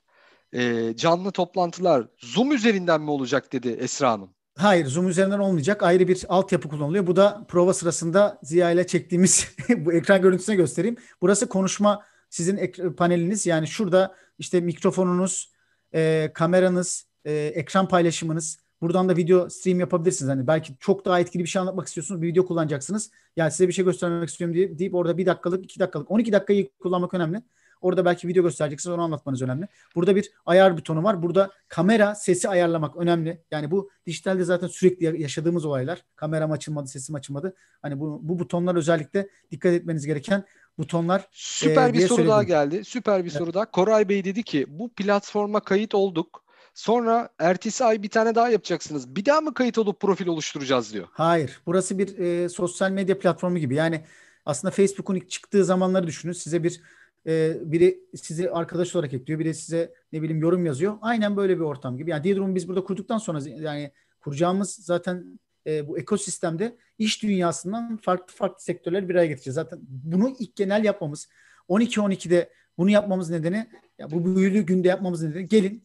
e, 0.53 0.93
canlı 0.97 1.33
toplantılar 1.33 2.09
Zoom 2.19 2.53
üzerinden 2.53 3.01
mi 3.01 3.11
olacak 3.11 3.53
dedi 3.53 3.69
Esra 3.69 4.11
Hanım. 4.13 4.35
Hayır 4.59 4.87
Zoom 4.87 5.09
üzerinden 5.09 5.39
olmayacak. 5.39 5.83
Ayrı 5.83 6.09
bir 6.09 6.25
altyapı 6.29 6.69
kullanılıyor. 6.69 7.07
Bu 7.07 7.17
da 7.17 7.45
prova 7.49 7.75
sırasında 7.75 8.39
Ziya 8.43 8.71
ile 8.71 8.87
çektiğimiz 8.87 9.49
bu 9.77 9.93
ekran 9.93 10.23
görüntüsüne 10.23 10.57
göstereyim. 10.57 10.97
Burası 11.23 11.49
konuşma 11.49 12.03
sizin 12.31 12.73
paneliniz. 12.97 13.47
Yani 13.47 13.67
şurada 13.67 14.15
işte 14.39 14.61
mikrofonunuz, 14.61 15.53
e, 15.95 16.31
kameranız, 16.35 17.07
e, 17.25 17.33
ekran 17.33 17.89
paylaşımınız. 17.89 18.59
Buradan 18.81 19.09
da 19.09 19.17
video 19.17 19.49
stream 19.49 19.81
yapabilirsiniz. 19.81 20.31
Hani 20.31 20.47
belki 20.47 20.75
çok 20.81 21.05
daha 21.05 21.21
etkili 21.21 21.43
bir 21.43 21.49
şey 21.49 21.61
anlatmak 21.61 21.87
istiyorsunuz. 21.87 22.23
Bir 22.23 22.29
video 22.29 22.47
kullanacaksınız. 22.47 23.11
Yani 23.37 23.51
size 23.51 23.69
bir 23.69 23.73
şey 23.73 23.85
göstermek 23.85 24.29
istiyorum 24.29 24.55
diye, 24.55 24.79
deyip 24.79 24.95
orada 24.95 25.19
bir 25.19 25.27
dakikalık, 25.27 25.65
iki 25.65 25.81
dakikalık, 25.81 26.11
12 26.11 26.33
dakikayı 26.33 26.69
kullanmak 26.79 27.15
önemli. 27.15 27.43
Orada 27.85 28.05
belki 28.05 28.29
video 28.29 28.43
göstereceksiniz 28.43 28.95
onu 28.95 29.03
anlatmanız 29.03 29.43
önemli. 29.43 29.69
Burada 29.95 30.17
bir 30.17 30.31
ayar 30.47 30.77
butonu 30.77 31.03
var. 31.05 31.23
Burada 31.23 31.51
kamera 31.69 32.15
sesi 32.15 32.49
ayarlamak 32.49 32.97
önemli. 32.97 33.43
Yani 33.51 33.71
bu 33.71 33.91
dijitalde 34.07 34.45
zaten 34.45 34.67
sürekli 34.67 35.23
yaşadığımız 35.23 35.65
olaylar. 35.65 36.05
Kameram 36.17 36.53
açılmadı, 36.53 36.89
sesim 36.89 37.15
açılmadı. 37.15 37.55
Hani 37.83 38.01
bu, 38.01 38.21
bu 38.23 38.39
butonlar 38.39 38.75
özellikle 38.75 39.29
dikkat 39.51 39.73
etmeniz 39.73 40.07
gereken 40.07 40.45
butonlar. 40.79 41.29
Süper 41.31 41.91
e, 41.91 41.93
bir 41.93 42.01
soru 42.01 42.09
söyledim. 42.09 42.31
daha 42.31 42.43
geldi. 42.43 42.85
Süper 42.85 43.25
bir 43.25 43.31
evet. 43.31 43.39
soru 43.39 43.55
daha. 43.55 43.71
Koray 43.71 44.09
Bey 44.09 44.25
dedi 44.25 44.43
ki 44.43 44.67
bu 44.69 44.95
platforma 44.95 45.61
kayıt 45.61 45.95
olduk. 45.95 46.45
Sonra 46.75 47.29
ertesi 47.39 47.85
ay 47.85 48.03
bir 48.03 48.11
tane 48.11 48.35
daha 48.35 48.49
yapacaksınız. 48.49 49.17
Bir 49.17 49.25
daha 49.25 49.41
mı 49.41 49.55
kayıt 49.55 49.79
olup 49.79 50.01
profil 50.01 50.27
oluşturacağız 50.27 50.93
diyor. 50.93 51.07
Hayır. 51.13 51.61
Burası 51.67 51.99
bir 51.99 52.19
e, 52.19 52.49
sosyal 52.49 52.91
medya 52.91 53.19
platformu 53.19 53.59
gibi. 53.59 53.75
Yani 53.75 54.05
aslında 54.47 54.73
Facebook'un 54.73 55.15
ilk 55.15 55.31
çıktığı 55.31 55.65
zamanları 55.65 56.07
düşünün. 56.07 56.33
Size 56.33 56.63
bir 56.63 56.81
e, 57.27 57.57
biri 57.65 58.01
sizi 58.17 58.51
arkadaş 58.51 58.97
olarak 58.97 59.15
ekliyor. 59.15 59.41
Biri 59.41 59.55
size 59.55 59.95
ne 60.13 60.23
bileyim 60.23 60.41
yorum 60.41 60.67
yazıyor. 60.67 60.99
Aynen 61.03 61.37
böyle 61.37 61.57
bir 61.57 61.63
ortam 61.63 61.97
gibi. 61.97 62.11
Yani 62.11 62.25
Dealroom'u 62.25 62.55
biz 62.55 62.69
burada 62.69 62.85
kurduktan 62.85 63.19
sonra 63.19 63.39
yani 63.49 63.91
kuracağımız 64.21 64.75
zaten 64.75 65.41
e, 65.67 65.89
bu 65.89 65.99
ekosistemde 65.99 66.77
iş 66.99 67.23
dünyasından 67.23 67.97
farklı 67.97 68.35
farklı 68.35 68.63
sektörler 68.63 69.09
bir 69.09 69.15
araya 69.15 69.27
getireceğiz. 69.27 69.55
Zaten 69.55 69.79
bunu 69.89 70.37
ilk 70.39 70.57
genel 70.57 70.85
yapmamız 70.85 71.29
12-12'de 71.69 72.51
bunu 72.79 72.91
yapmamız 72.91 73.31
nedeni 73.31 73.67
ya 73.99 74.11
bu 74.11 74.37
büyülü 74.37 74.63
günde 74.63 74.89
yapmamız 74.89 75.23
nedeni 75.23 75.47
gelin 75.47 75.85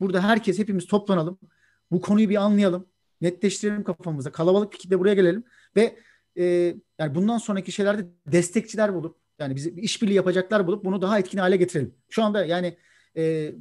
burada 0.00 0.22
herkes 0.22 0.58
hepimiz 0.58 0.86
toplanalım. 0.86 1.38
Bu 1.90 2.00
konuyu 2.00 2.28
bir 2.28 2.36
anlayalım. 2.36 2.86
Netleştirelim 3.20 3.84
kafamızda. 3.84 4.32
Kalabalık 4.32 4.72
bir 4.72 4.78
kitle 4.78 4.98
buraya 4.98 5.14
gelelim 5.14 5.44
ve 5.76 5.96
e, 6.38 6.44
yani 6.98 7.14
bundan 7.14 7.38
sonraki 7.38 7.72
şeylerde 7.72 8.06
destekçiler 8.26 8.94
bulup 8.94 9.16
yani 9.38 9.56
bizi 9.56 9.70
işbirliği 9.70 10.14
yapacaklar 10.14 10.66
bulup 10.66 10.84
bunu 10.84 11.02
daha 11.02 11.18
etkin 11.18 11.38
hale 11.38 11.56
getirelim. 11.56 11.94
Şu 12.08 12.22
anda 12.22 12.44
yani 12.44 12.76
e, 13.16 13.52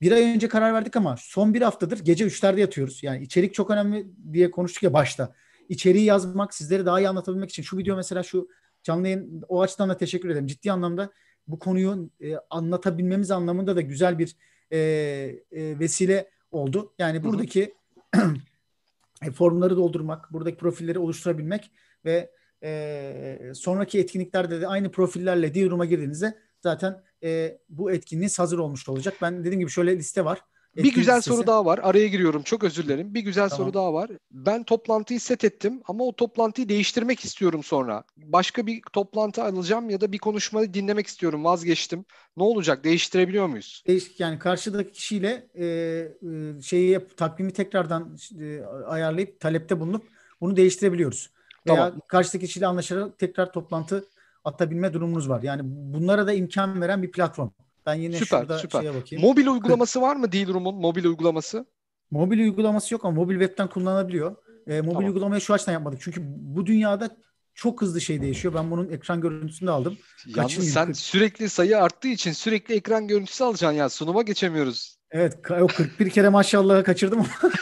bir 0.00 0.12
ay 0.12 0.22
önce 0.22 0.48
karar 0.48 0.74
verdik 0.74 0.96
ama 0.96 1.16
son 1.18 1.54
bir 1.54 1.62
haftadır 1.62 1.98
gece 1.98 2.24
üçlerde 2.24 2.60
yatıyoruz. 2.60 3.02
Yani 3.02 3.22
içerik 3.22 3.54
çok 3.54 3.70
önemli 3.70 4.06
diye 4.32 4.50
konuştuk 4.50 4.82
ya 4.82 4.92
başta. 4.92 5.34
İçeriği 5.68 6.04
yazmak, 6.04 6.54
sizleri 6.54 6.86
daha 6.86 7.00
iyi 7.00 7.08
anlatabilmek 7.08 7.50
için 7.50 7.62
şu 7.62 7.78
video 7.78 7.96
mesela 7.96 8.22
şu 8.22 8.48
canlı 8.82 9.08
yayın 9.08 9.42
o 9.48 9.62
açıdan 9.62 9.88
da 9.88 9.96
teşekkür 9.96 10.28
ederim. 10.28 10.46
Ciddi 10.46 10.72
anlamda 10.72 11.10
bu 11.48 11.58
konuyu 11.58 12.10
e, 12.20 12.36
anlatabilmemiz 12.50 13.30
anlamında 13.30 13.76
da 13.76 13.80
güzel 13.80 14.18
bir 14.18 14.36
e, 14.70 14.78
e, 14.78 15.78
vesile 15.78 16.30
oldu. 16.50 16.94
Yani 16.98 17.24
buradaki 17.24 17.74
formları 19.34 19.76
doldurmak, 19.76 20.32
buradaki 20.32 20.56
profilleri 20.56 20.98
oluşturabilmek 20.98 21.70
ve 22.04 22.30
e, 22.64 23.52
sonraki 23.54 23.98
etkinliklerde 23.98 24.60
de 24.60 24.68
aynı 24.68 24.90
profillerle 24.90 25.54
Dealroom'a 25.54 25.84
girdiğinizde 25.84 26.38
zaten 26.60 27.02
e, 27.22 27.58
bu 27.68 27.92
etkinliğiniz 27.92 28.38
hazır 28.38 28.58
olmuş 28.58 28.88
olacak. 28.88 29.14
Ben 29.22 29.40
dediğim 29.40 29.60
gibi 29.60 29.70
şöyle 29.70 29.96
liste 29.98 30.24
var. 30.24 30.40
Bir 30.76 30.94
güzel 30.94 31.16
listesi. 31.16 31.36
soru 31.36 31.46
daha 31.46 31.64
var. 31.64 31.80
Araya 31.82 32.08
giriyorum. 32.08 32.42
Çok 32.42 32.64
özür 32.64 32.84
dilerim. 32.84 33.14
Bir 33.14 33.20
güzel 33.20 33.48
tamam. 33.48 33.64
soru 33.64 33.74
daha 33.74 33.94
var. 33.94 34.10
Ben 34.30 34.64
toplantıyı 34.64 35.20
set 35.20 35.44
ettim 35.44 35.82
ama 35.88 36.04
o 36.04 36.12
toplantıyı 36.12 36.68
değiştirmek 36.68 37.24
istiyorum 37.24 37.62
sonra. 37.62 38.04
Başka 38.16 38.66
bir 38.66 38.82
toplantı 38.92 39.42
alacağım 39.42 39.90
ya 39.90 40.00
da 40.00 40.12
bir 40.12 40.18
konuşmayı 40.18 40.74
dinlemek 40.74 41.06
istiyorum. 41.06 41.44
Vazgeçtim. 41.44 42.04
Ne 42.36 42.42
olacak? 42.42 42.84
Değiştirebiliyor 42.84 43.46
muyuz? 43.46 43.82
Değiş, 43.86 44.10
yani 44.18 44.38
karşıdaki 44.38 44.92
kişiyle 44.92 45.48
e, 45.54 45.66
e, 45.66 46.60
şeyi 46.62 47.00
takvimi 47.16 47.52
tekrardan 47.52 48.16
e, 48.40 48.60
ayarlayıp 48.86 49.40
talepte 49.40 49.80
bulunup 49.80 50.04
bunu 50.40 50.56
değiştirebiliyoruz. 50.56 51.33
Veya 51.66 51.76
tamam. 51.76 52.00
karşıdaki 52.08 52.46
kişiyle 52.46 52.66
anlaşarak 52.66 53.18
tekrar 53.18 53.52
toplantı 53.52 54.04
atabilme 54.44 54.92
durumunuz 54.92 55.28
var. 55.28 55.42
Yani 55.42 55.60
bunlara 55.64 56.26
da 56.26 56.32
imkan 56.32 56.80
veren 56.80 57.02
bir 57.02 57.10
platform. 57.12 57.48
Ben 57.86 57.94
yine 57.94 58.16
süper, 58.16 58.38
şurada 58.38 58.58
süper. 58.58 58.80
şeye 58.80 58.94
bakayım. 58.94 59.24
Mobil 59.24 59.46
uygulaması 59.46 60.00
var 60.00 60.16
mı 60.16 60.32
Dealroom'un 60.32 60.74
mobil 60.74 61.04
uygulaması? 61.04 61.66
Mobil 62.10 62.38
uygulaması 62.38 62.94
yok 62.94 63.04
ama 63.04 63.14
mobil 63.14 63.34
webten 63.34 63.68
kullanabiliyor. 63.68 64.36
E, 64.66 64.80
mobil 64.80 64.92
tamam. 64.92 65.04
uygulamayı 65.04 65.40
şu 65.40 65.54
açıdan 65.54 65.72
yapmadık. 65.72 66.00
Çünkü 66.02 66.20
bu 66.26 66.66
dünyada 66.66 67.16
çok 67.54 67.82
hızlı 67.82 68.00
şey 68.00 68.22
değişiyor. 68.22 68.54
Ben 68.54 68.70
bunun 68.70 68.88
ekran 68.88 69.20
görüntüsünü 69.20 69.66
de 69.66 69.72
aldım. 69.72 69.98
Yalnız 70.26 70.72
sen 70.72 70.92
sürekli 70.92 71.48
sayı 71.48 71.78
arttığı 71.78 72.08
için 72.08 72.32
sürekli 72.32 72.74
ekran 72.74 73.08
görüntüsü 73.08 73.44
alacaksın 73.44 73.76
ya. 73.76 73.88
Sunuma 73.88 74.22
geçemiyoruz. 74.22 74.96
Evet. 75.10 75.50
O 75.50 75.66
41 75.66 76.10
kere 76.10 76.28
maşallah 76.28 76.84
kaçırdım 76.84 77.18
ama. 77.18 77.52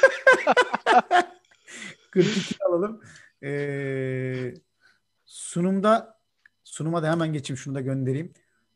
42 2.10 2.54
alalım. 2.68 3.00
Ee, 3.42 4.54
sunumda 5.24 6.18
sunuma 6.64 7.02
da 7.02 7.12
hemen 7.12 7.32
geçeyim 7.32 7.58
şunu 7.58 7.74
da 7.74 7.80
göndereyim. 7.80 8.32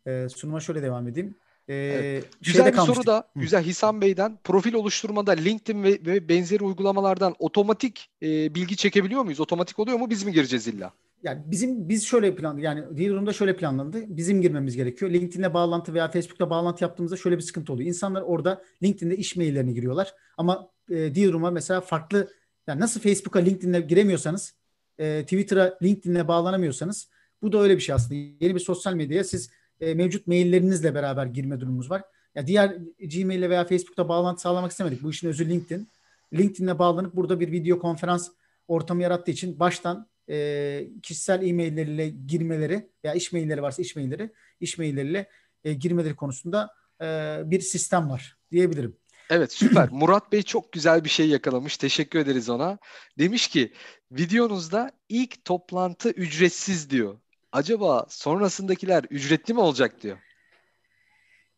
Ee, 0.07 0.27
sunuma 0.29 0.61
şöyle 0.61 0.83
devam 0.83 1.09
edeyim. 1.09 1.35
Ee, 1.69 1.75
evet. 1.75 2.25
Güzel 2.43 2.67
bir 2.67 2.73
kalmıştık. 2.73 2.97
soru 2.97 3.07
da 3.07 3.29
Hı. 3.35 3.41
güzel 3.41 3.63
Hisam 3.63 4.01
Bey'den 4.01 4.39
profil 4.45 4.75
oluşturmada 4.75 5.33
LinkedIn 5.33 5.83
ve, 5.83 5.99
ve 6.07 6.29
benzeri 6.29 6.65
uygulamalardan 6.65 7.35
otomatik 7.39 8.11
e, 8.23 8.55
bilgi 8.55 8.77
çekebiliyor 8.77 9.23
muyuz? 9.23 9.41
Otomatik 9.41 9.79
oluyor 9.79 9.99
mu? 9.99 10.11
Biz 10.11 10.25
mi 10.25 10.33
gireceğiz 10.33 10.67
illa? 10.67 10.93
Yani 11.23 11.43
bizim 11.47 11.89
biz 11.89 12.07
şöyle 12.07 12.35
plan 12.35 12.59
yani 12.59 12.99
Dealer'ımda 12.99 13.33
şöyle 13.33 13.57
planlandı. 13.57 14.17
Bizim 14.17 14.43
girmemiz 14.43 14.77
gerekiyor. 14.77 15.11
LinkedIn'le 15.11 15.55
bağlantı 15.55 15.95
veya 15.95 16.11
Facebook'ta 16.11 16.51
bağlantı 16.51 16.85
yaptığımızda 16.85 17.17
şöyle 17.17 17.37
bir 17.37 17.43
sıkıntı 17.43 17.73
oluyor. 17.73 17.89
İnsanlar 17.89 18.23
orada 18.23 18.63
LinkedIn'de 18.83 19.17
iş 19.17 19.37
maillerini 19.37 19.75
giriyorlar. 19.75 20.15
Ama 20.37 20.71
e, 20.91 20.95
Dealer'ıma 20.95 21.51
mesela 21.51 21.81
farklı 21.81 22.29
yani 22.67 22.81
nasıl 22.81 23.01
Facebook'a 23.01 23.39
LinkedIn'le 23.39 23.89
giremiyorsanız 23.89 24.55
e, 24.99 25.23
Twitter'a 25.23 25.79
LinkedIn'le 25.83 26.29
bağlanamıyorsanız 26.29 27.09
bu 27.43 27.53
da 27.53 27.59
öyle 27.59 27.77
bir 27.77 27.83
şey 27.83 27.95
aslında. 27.95 28.15
Yeni 28.15 28.55
bir 28.55 28.61
sosyal 28.61 28.95
medyaya 28.95 29.25
siz 29.25 29.51
e, 29.81 29.95
mevcut 29.95 30.27
maillerinizle 30.27 30.95
beraber 30.95 31.27
girme 31.27 31.61
durumumuz 31.61 31.91
var. 31.91 32.03
Ya 32.35 32.47
diğer 32.47 32.77
Gmail 33.01 33.39
ile 33.39 33.51
veya 33.51 33.65
Facebook'ta 33.65 34.09
bağlantı 34.09 34.41
sağlamak 34.41 34.71
istemedik. 34.71 35.03
Bu 35.03 35.11
işin 35.11 35.29
özü 35.29 35.49
LinkedIn. 35.49 35.89
LinkedIn'le 36.35 36.79
bağlanıp 36.79 37.17
burada 37.17 37.41
bir 37.41 37.53
video 37.53 37.79
konferans 37.79 38.29
ortamı 38.69 39.03
yarattığı 39.03 39.31
için 39.31 39.61
baştan 39.61 40.09
e, 40.29 40.89
kişisel 41.03 41.49
e-mailleriyle 41.49 42.09
girmeleri 42.09 42.91
veya 43.05 43.15
iş 43.15 43.33
mailleri 43.33 43.63
varsa 43.63 43.83
iş 43.83 43.97
mailleri, 43.97 44.31
iş 44.61 44.79
mailleriyle 44.79 45.29
e, 45.65 45.73
girmeleri 45.73 46.17
konusunda 46.17 46.71
e, 47.03 47.07
bir 47.45 47.61
sistem 47.61 48.11
var 48.11 48.37
diyebilirim. 48.51 48.97
Evet 49.31 49.53
süper. 49.53 49.89
Murat 49.93 50.33
Bey 50.33 50.43
çok 50.43 50.73
güzel 50.73 51.05
bir 51.05 51.09
şey 51.09 51.29
yakalamış. 51.29 51.77
Teşekkür 51.77 52.19
ederiz 52.19 52.51
ona. 52.51 52.79
Demiş 53.19 53.49
ki 53.49 53.73
videonuzda 54.13 54.91
ilk 55.09 55.45
toplantı 55.45 56.11
ücretsiz 56.11 56.91
diyor. 56.91 57.19
Acaba 57.53 58.07
sonrasındakiler 58.09 59.05
ücretli 59.11 59.55
mi 59.55 59.61
olacak 59.61 60.03
diyor. 60.03 60.19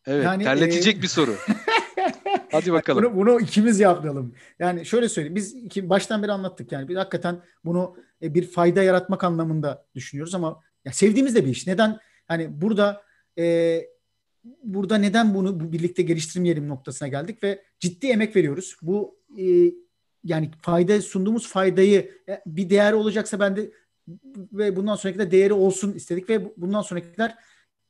Evet 0.07 0.25
yani, 0.25 0.45
terletecek 0.45 0.97
e... 0.97 1.03
bir 1.03 1.07
soru. 1.07 1.35
Hadi 2.53 2.73
bakalım. 2.73 3.05
Bunu, 3.05 3.17
bunu 3.17 3.41
ikimiz 3.41 3.81
yapmayalım. 3.81 4.35
Yani 4.59 4.87
şöyle 4.87 5.09
söyleyeyim. 5.09 5.37
Biz 5.37 5.55
iki, 5.55 5.89
baştan 5.89 6.23
beri 6.23 6.33
anlattık. 6.33 6.73
Yani 6.73 6.89
biz 6.89 6.97
hakikaten 6.97 7.43
bunu 7.65 7.97
e, 8.23 8.35
bir 8.35 8.51
fayda 8.51 8.83
yaratmak 8.83 9.25
anlamında 9.25 9.87
düşünüyoruz 9.95 10.35
ama 10.35 10.61
ya 10.85 10.93
sevdiğimiz 10.93 11.35
de 11.35 11.45
bir 11.45 11.51
iş. 11.51 11.67
Neden? 11.67 11.99
Hani 12.29 12.61
burada 12.61 13.03
e, 13.39 13.45
burada 14.63 14.97
neden 14.97 15.35
bunu 15.35 15.61
bu 15.61 15.73
birlikte 15.73 16.03
geliştirmeyelim 16.03 16.69
noktasına 16.69 17.09
geldik 17.09 17.43
ve 17.43 17.63
ciddi 17.81 18.07
emek 18.07 18.37
veriyoruz. 18.37 18.77
Bu 18.83 19.19
e, 19.39 19.73
yani 20.25 20.51
fayda 20.63 21.03
sunduğumuz 21.03 21.49
faydayı 21.49 22.11
e, 22.29 22.43
bir 22.47 22.71
değer 22.71 22.93
olacaksa 22.93 23.41
ben 23.41 23.57
de 23.57 23.71
ve 24.53 24.77
bundan 24.77 24.95
sonraki 24.95 25.19
de 25.19 25.31
değeri 25.31 25.53
olsun 25.53 25.93
istedik 25.93 26.31
ve 26.31 26.53
bundan 26.57 26.83
sonrakiler 26.83 27.35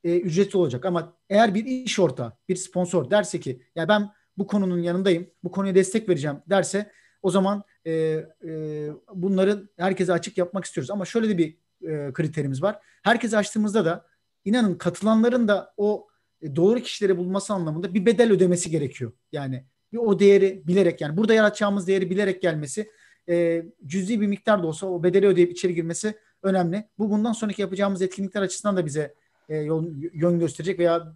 e, 0.04 0.18
ücretli 0.18 0.56
olacak. 0.56 0.84
Ama 0.84 1.16
eğer 1.30 1.54
bir 1.54 1.64
iş 1.64 1.98
ortağı, 1.98 2.32
bir 2.48 2.56
sponsor 2.56 3.10
derse 3.10 3.40
ki 3.40 3.62
ya 3.74 3.88
ben 3.88 4.10
bu 4.38 4.46
konunun 4.46 4.78
yanındayım, 4.78 5.30
bu 5.44 5.50
konuya 5.50 5.74
destek 5.74 6.08
vereceğim 6.08 6.36
derse 6.46 6.90
o 7.22 7.30
zaman 7.30 7.62
e, 7.84 7.92
e, 7.92 8.88
bunları 9.14 9.68
herkese 9.76 10.12
açık 10.12 10.38
yapmak 10.38 10.64
istiyoruz. 10.64 10.90
Ama 10.90 11.04
şöyle 11.04 11.28
de 11.28 11.38
bir 11.38 11.56
e, 11.88 12.12
kriterimiz 12.12 12.62
var. 12.62 12.78
Herkese 13.02 13.36
açtığımızda 13.36 13.84
da 13.84 14.06
inanın 14.44 14.74
katılanların 14.74 15.48
da 15.48 15.74
o 15.76 16.08
doğru 16.56 16.80
kişileri 16.80 17.16
bulması 17.16 17.54
anlamında 17.54 17.94
bir 17.94 18.06
bedel 18.06 18.32
ödemesi 18.32 18.70
gerekiyor. 18.70 19.12
Yani 19.32 19.64
bir 19.92 19.98
o 19.98 20.18
değeri 20.18 20.62
bilerek 20.66 21.00
yani 21.00 21.16
burada 21.16 21.34
yaratacağımız 21.34 21.86
değeri 21.86 22.10
bilerek 22.10 22.42
gelmesi 22.42 22.90
e, 23.28 23.64
cüzi 23.86 24.20
bir 24.20 24.26
miktar 24.26 24.62
da 24.62 24.66
olsa 24.66 24.86
o 24.86 25.02
bedeli 25.02 25.26
ödeyip 25.26 25.52
içeri 25.52 25.74
girmesi 25.74 26.14
önemli. 26.42 26.88
Bu 26.98 27.10
bundan 27.10 27.32
sonraki 27.32 27.62
yapacağımız 27.62 28.02
etkinlikler 28.02 28.42
açısından 28.42 28.76
da 28.76 28.86
bize 28.86 29.14
e, 29.48 29.56
yol, 29.56 29.86
yön 30.12 30.38
gösterecek 30.38 30.78
veya 30.78 31.12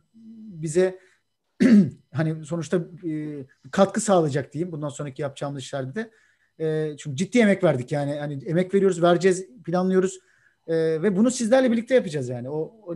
bize 0.63 0.99
hani 2.13 2.45
sonuçta 2.45 2.77
e, 3.09 3.45
katkı 3.71 4.01
sağlayacak 4.01 4.53
diyeyim 4.53 4.73
bundan 4.73 4.89
sonraki 4.89 5.23
yapacağımız 5.23 5.63
işlerde 5.63 5.95
de. 5.95 6.11
E, 6.61 6.97
çünkü 6.97 7.17
ciddi 7.17 7.39
emek 7.39 7.65
verdik 7.65 7.93
yani 7.93 8.15
hani 8.15 8.45
emek 8.45 8.75
veriyoruz, 8.75 9.03
vereceğiz, 9.03 9.47
planlıyoruz. 9.65 10.19
E, 10.67 10.75
ve 10.75 11.17
bunu 11.17 11.31
sizlerle 11.31 11.73
birlikte 11.73 11.95
yapacağız 11.95 12.29
yani. 12.29 12.51
O, 12.51 12.75
o 12.87 12.95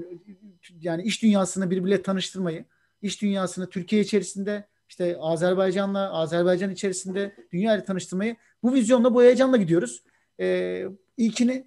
yani 0.80 1.02
iş 1.02 1.22
dünyasını 1.22 1.70
birbirle 1.70 2.02
tanıştırmayı, 2.02 2.64
iş 3.02 3.22
dünyasını 3.22 3.70
Türkiye 3.70 4.02
içerisinde 4.02 4.68
işte 4.88 5.16
Azerbaycan'la, 5.20 6.12
Azerbaycan 6.12 6.70
içerisinde 6.70 7.36
dünya 7.52 7.84
tanıştırmayı 7.84 8.36
bu 8.62 8.74
vizyonla, 8.74 9.14
bu 9.14 9.22
heyecanla 9.22 9.56
gidiyoruz. 9.56 10.02
E, 10.40 10.84
ilkini 11.16 11.66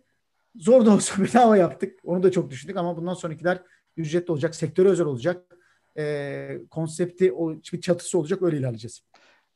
zor 0.55 0.85
da 0.85 0.91
olsa 0.93 1.23
bedava 1.23 1.57
yaptık. 1.57 1.99
Onu 2.03 2.23
da 2.23 2.31
çok 2.31 2.49
düşündük 2.49 2.77
ama 2.77 2.97
bundan 2.97 3.13
sonrakiler 3.13 3.61
ücretli 3.97 4.31
olacak, 4.31 4.55
sektöre 4.55 4.89
özel 4.89 5.05
olacak. 5.05 5.45
E, 5.97 6.57
konsepti, 6.71 7.33
o 7.33 7.55
bir 7.73 7.81
çatısı 7.81 8.19
olacak 8.19 8.41
öyle 8.41 8.57
ilerleyeceğiz. 8.57 9.01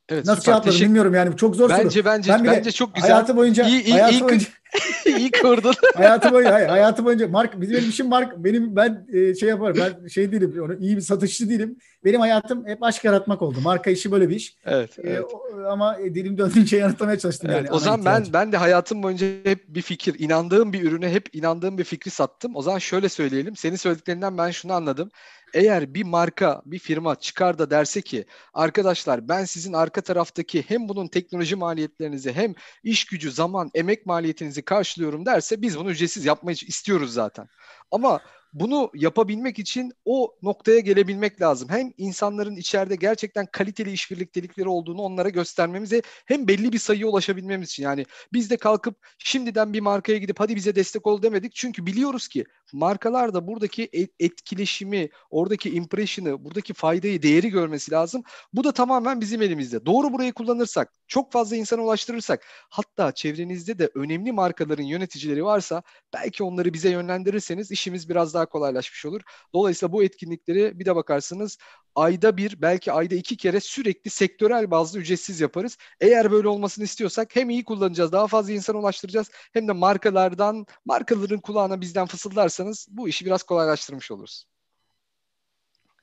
Evet, 0.08 0.26
Nasıl 0.26 0.40
süper. 0.40 0.52
cevapladım 0.52 0.70
Teşekkür- 0.72 0.86
bilmiyorum 0.86 1.14
yani 1.14 1.36
çok 1.36 1.56
zor 1.56 1.70
Bence 1.70 1.90
soru. 2.00 2.04
bence 2.04 2.32
Ben 2.32 2.44
bir 2.44 2.48
de 2.48 2.52
bence 2.52 2.72
çok 2.72 2.94
güzel. 2.94 3.10
Hayatı 3.10 3.36
boyunca 3.36 3.64
İyi- 3.68 3.82
iyi- 3.82 3.92
hayatı 3.92 4.14
iyi- 4.14 4.20
boyunca 4.24 4.46
İyi 5.18 5.30
kurdun. 5.30 5.74
hayatı 5.96 6.32
boyunca 6.32 6.52
hayır, 6.54 6.68
hayatı 6.68 7.04
boyunca 7.04 7.28
mark 7.28 7.60
bizim 7.60 7.76
benim 7.76 7.88
işim 7.88 8.08
mark 8.08 8.32
benim 8.36 8.76
ben 8.76 9.06
e, 9.12 9.34
şey 9.34 9.48
yaparım 9.48 9.76
ben 9.80 10.06
şey 10.08 10.32
değilim 10.32 10.54
onu 10.64 10.74
iyi 10.80 10.96
bir 10.96 11.00
satışçı 11.00 11.48
değilim. 11.48 11.76
Benim 12.04 12.20
hayatım 12.20 12.66
hep 12.66 12.82
aşk 12.82 13.04
yaratmak 13.04 13.42
oldu. 13.42 13.58
Marka 13.62 13.90
işi 13.90 14.12
böyle 14.12 14.28
bir 14.28 14.36
iş. 14.36 14.56
Evet. 14.64 14.98
E, 14.98 15.02
evet. 15.04 15.22
o- 15.32 15.64
ama 15.70 15.98
e, 16.00 16.14
dilim 16.14 16.38
döndüğünce 16.38 16.76
yanıtlamaya 16.76 17.18
çalıştım 17.18 17.50
Evet, 17.50 17.64
yani. 17.64 17.72
o 17.76 17.78
zaman 17.78 18.04
ben 18.04 18.24
ben 18.32 18.52
de 18.52 18.56
hayatım 18.56 19.02
boyunca 19.02 19.26
hep 19.44 19.64
bir 19.68 19.82
fikir, 19.82 20.16
inandığım 20.18 20.72
bir 20.72 20.82
ürüne 20.82 21.10
hep 21.12 21.34
inandığım 21.34 21.78
bir 21.78 21.84
fikri 21.84 22.10
sattım. 22.10 22.56
O 22.56 22.62
zaman 22.62 22.78
şöyle 22.78 23.08
söyleyelim. 23.08 23.56
Senin 23.56 23.76
söylediklerinden 23.76 24.38
ben 24.38 24.50
şunu 24.50 24.72
anladım. 24.72 25.10
Eğer 25.54 25.94
bir 25.94 26.02
marka, 26.02 26.62
bir 26.66 26.78
firma 26.78 27.14
çıkar 27.16 27.58
da 27.58 27.70
derse 27.70 28.02
ki 28.02 28.24
arkadaşlar 28.54 29.28
ben 29.28 29.44
sizin 29.44 29.72
arka 29.72 30.00
taraftaki 30.00 30.64
hem 30.68 30.88
bunun 30.88 31.08
teknoloji 31.08 31.56
maliyetlerinizi 31.56 32.32
hem 32.32 32.54
iş 32.82 33.04
gücü, 33.04 33.30
zaman, 33.30 33.70
emek 33.74 34.06
maliyetinizi 34.06 34.62
karşılıyorum 34.62 35.26
derse 35.26 35.62
biz 35.62 35.78
bunu 35.78 35.90
ücretsiz 35.90 36.24
yapmayı 36.24 36.56
istiyoruz 36.66 37.12
zaten. 37.12 37.48
Ama 37.90 38.20
bunu 38.54 38.90
yapabilmek 38.94 39.58
için 39.58 39.92
o 40.04 40.34
noktaya 40.42 40.80
gelebilmek 40.80 41.40
lazım. 41.40 41.68
Hem 41.68 41.92
insanların 41.98 42.56
içeride 42.56 42.96
gerçekten 42.96 43.46
kaliteli 43.52 43.92
iş 43.92 44.10
birliktelikleri 44.10 44.68
olduğunu 44.68 45.02
onlara 45.02 45.28
göstermemize 45.28 46.02
hem 46.26 46.48
belli 46.48 46.72
bir 46.72 46.78
sayıya 46.78 47.06
ulaşabilmemiz 47.06 47.68
için. 47.68 47.82
Yani 47.82 48.06
biz 48.32 48.50
de 48.50 48.56
kalkıp 48.56 48.96
şimdiden 49.18 49.72
bir 49.72 49.80
markaya 49.80 50.18
gidip 50.18 50.40
hadi 50.40 50.56
bize 50.56 50.74
destek 50.74 51.06
ol 51.06 51.22
demedik. 51.22 51.54
Çünkü 51.54 51.86
biliyoruz 51.86 52.28
ki 52.28 52.44
markalar 52.72 53.34
da 53.34 53.46
buradaki 53.46 53.88
et- 53.92 54.14
etkileşimi, 54.20 55.08
oradaki 55.30 55.70
impression'ı, 55.70 56.44
buradaki 56.44 56.74
faydayı, 56.74 57.22
değeri 57.22 57.48
görmesi 57.48 57.92
lazım. 57.92 58.22
Bu 58.52 58.64
da 58.64 58.72
tamamen 58.72 59.20
bizim 59.20 59.42
elimizde. 59.42 59.86
Doğru 59.86 60.12
burayı 60.12 60.32
kullanırsak, 60.32 60.92
çok 61.08 61.32
fazla 61.32 61.56
insana 61.56 61.82
ulaştırırsak, 61.82 62.46
hatta 62.70 63.12
çevrenizde 63.12 63.78
de 63.78 63.90
önemli 63.94 64.32
markaların 64.32 64.84
yöneticileri 64.84 65.44
varsa 65.44 65.82
belki 66.14 66.44
onları 66.44 66.72
bize 66.72 66.90
yönlendirirseniz 66.90 67.70
işimiz 67.70 68.08
biraz 68.08 68.34
daha 68.34 68.43
kolaylaşmış 68.46 69.06
olur. 69.06 69.20
Dolayısıyla 69.54 69.92
bu 69.92 70.04
etkinlikleri 70.04 70.78
bir 70.78 70.84
de 70.84 70.96
bakarsınız 70.96 71.58
ayda 71.94 72.36
bir 72.36 72.62
belki 72.62 72.92
ayda 72.92 73.14
iki 73.14 73.36
kere 73.36 73.60
sürekli 73.60 74.10
sektörel 74.10 74.70
bazlı 74.70 74.98
ücretsiz 74.98 75.40
yaparız. 75.40 75.78
Eğer 76.00 76.30
böyle 76.30 76.48
olmasını 76.48 76.84
istiyorsak 76.84 77.36
hem 77.36 77.50
iyi 77.50 77.64
kullanacağız, 77.64 78.12
daha 78.12 78.26
fazla 78.26 78.52
insana 78.52 78.78
ulaştıracağız 78.78 79.30
hem 79.52 79.68
de 79.68 79.72
markalardan, 79.72 80.66
markaların 80.84 81.40
kulağına 81.40 81.80
bizden 81.80 82.06
fısıldarsanız 82.06 82.86
bu 82.90 83.08
işi 83.08 83.26
biraz 83.26 83.42
kolaylaştırmış 83.42 84.10
oluruz. 84.10 84.44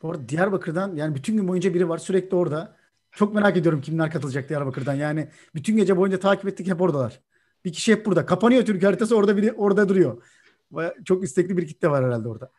Bu 0.01 0.11
arada 0.11 0.29
Diyarbakır'dan 0.29 0.95
yani 0.95 1.15
bütün 1.15 1.37
gün 1.37 1.47
boyunca 1.47 1.73
biri 1.73 1.89
var 1.89 1.97
sürekli 1.97 2.35
orada. 2.35 2.77
Çok 3.11 3.33
merak 3.33 3.57
ediyorum 3.57 3.81
kimler 3.81 4.11
katılacak 4.11 4.49
Diyarbakır'dan. 4.49 4.93
Yani 4.93 5.29
bütün 5.55 5.77
gece 5.77 5.97
boyunca 5.97 6.19
takip 6.19 6.47
ettik 6.47 6.67
hep 6.67 6.81
oradalar. 6.81 7.21
Bir 7.65 7.73
kişi 7.73 7.91
hep 7.91 8.05
burada. 8.05 8.25
Kapanıyor 8.25 8.65
Türk 8.65 8.83
haritası 8.83 9.15
orada 9.15 9.37
biri 9.37 9.51
orada 9.53 9.89
duruyor. 9.89 10.23
Baya- 10.71 10.95
Çok 11.05 11.23
istekli 11.23 11.57
bir 11.57 11.67
kitle 11.67 11.87
var 11.89 12.05
herhalde 12.05 12.27
orada. 12.27 12.51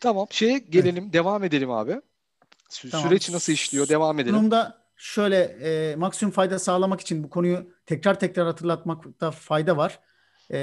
Tamam, 0.00 0.26
şeye 0.30 0.58
gelelim, 0.58 1.12
devam 1.12 1.44
edelim 1.44 1.70
abi. 1.70 2.00
Sü- 2.70 2.90
Tamam. 2.90 3.08
Süreç 3.08 3.30
nasıl 3.30 3.52
işliyor? 3.52 3.88
Devam 3.88 4.18
edelim. 4.18 4.36
Sunumda 4.36 4.82
şöyle 4.96 5.36
e, 5.42 5.96
maksimum 5.96 6.32
fayda 6.32 6.58
sağlamak 6.58 7.00
için 7.00 7.24
bu 7.24 7.30
konuyu 7.30 7.70
tekrar 7.86 8.20
tekrar 8.20 8.46
hatırlatmakta 8.46 9.30
fayda 9.30 9.76
var. 9.76 10.00
E, 10.50 10.58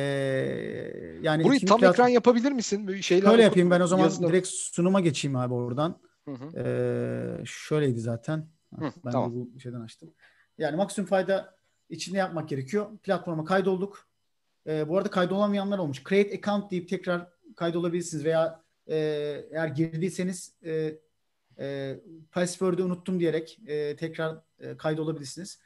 yani 1.22 1.44
Burayı 1.44 1.66
tam 1.66 1.80
platform- 1.80 1.92
ekran 1.92 2.08
yapabilir 2.08 2.52
misin? 2.52 2.88
Böyle 2.88 3.02
şeyler 3.02 3.30
Şöyle 3.30 3.44
yapayım 3.44 3.72
ben 3.72 3.82
o 3.82 3.88
zaman 3.88 4.04
yazılı- 4.04 4.28
direkt 4.30 4.48
sunuma 4.48 5.00
geçeyim 5.00 5.36
abi 5.36 5.54
oradan. 5.54 6.00
Hı 6.26 6.32
hı. 6.32 6.60
Ee, 6.60 7.46
şöyleydi 7.46 8.00
zaten. 8.00 8.38
Hı, 8.76 8.92
ben 9.06 9.12
tamam. 9.12 9.34
bu 9.34 9.60
şeyden 9.60 9.82
açtım. 9.82 10.14
Yani 10.58 10.76
maksimum 10.76 11.10
fayda 11.10 11.56
içinde 11.90 12.18
yapmak 12.18 12.50
gerekiyor. 12.50 12.98
Platforma 13.04 13.46
kaydolduk. 13.46 14.09
Ee, 14.68 14.90
bu 14.90 14.98
arada 14.98 15.10
kaydolamayanlar 15.10 15.78
olmuş. 15.78 16.04
Create 16.10 16.38
account 16.38 16.72
deyip 16.72 16.90
tekrar 16.90 17.28
kaydolabilirsiniz 17.56 18.26
veya 18.26 18.64
e, 18.88 18.96
eğer 19.52 19.68
girdiyseniz 19.68 20.54
e, 20.66 21.00
e, 21.60 21.96
password'ü 22.32 22.84
unuttum 22.84 23.20
diyerek 23.20 23.60
e, 23.68 23.96
tekrar 23.96 24.38
e, 24.60 24.78
kaydolabilirsiniz. 24.78 25.60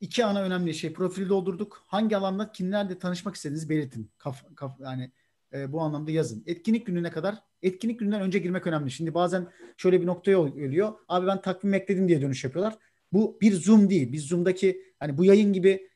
İki 0.00 0.24
ana 0.24 0.42
önemli 0.42 0.74
şey. 0.74 0.92
Profili 0.92 1.28
doldurduk. 1.28 1.84
Hangi 1.86 2.16
alanda 2.16 2.52
kimlerle 2.52 2.98
tanışmak 2.98 3.34
istediğinizi 3.34 3.68
belirtin. 3.68 4.10
Kaf, 4.18 4.44
kaf, 4.56 4.80
yani 4.80 5.12
e, 5.52 5.72
bu 5.72 5.80
anlamda 5.80 6.10
yazın. 6.10 6.44
Etkinlik 6.46 6.86
gününe 6.86 7.10
kadar 7.10 7.38
etkinlik 7.62 7.98
gününden 7.98 8.20
önce 8.20 8.38
girmek 8.38 8.66
önemli. 8.66 8.90
Şimdi 8.90 9.14
bazen 9.14 9.48
şöyle 9.76 10.00
bir 10.00 10.06
noktaya 10.06 10.48
geliyor. 10.48 10.92
Abi 11.08 11.26
ben 11.26 11.42
takvim 11.42 11.74
ekledim 11.74 12.08
diye 12.08 12.22
dönüş 12.22 12.44
yapıyorlar. 12.44 12.78
Bu 13.12 13.38
bir 13.40 13.52
Zoom 13.52 13.90
değil. 13.90 14.12
Biz 14.12 14.22
Zoom'daki 14.24 14.82
hani 14.98 15.18
bu 15.18 15.24
yayın 15.24 15.52
gibi 15.52 15.88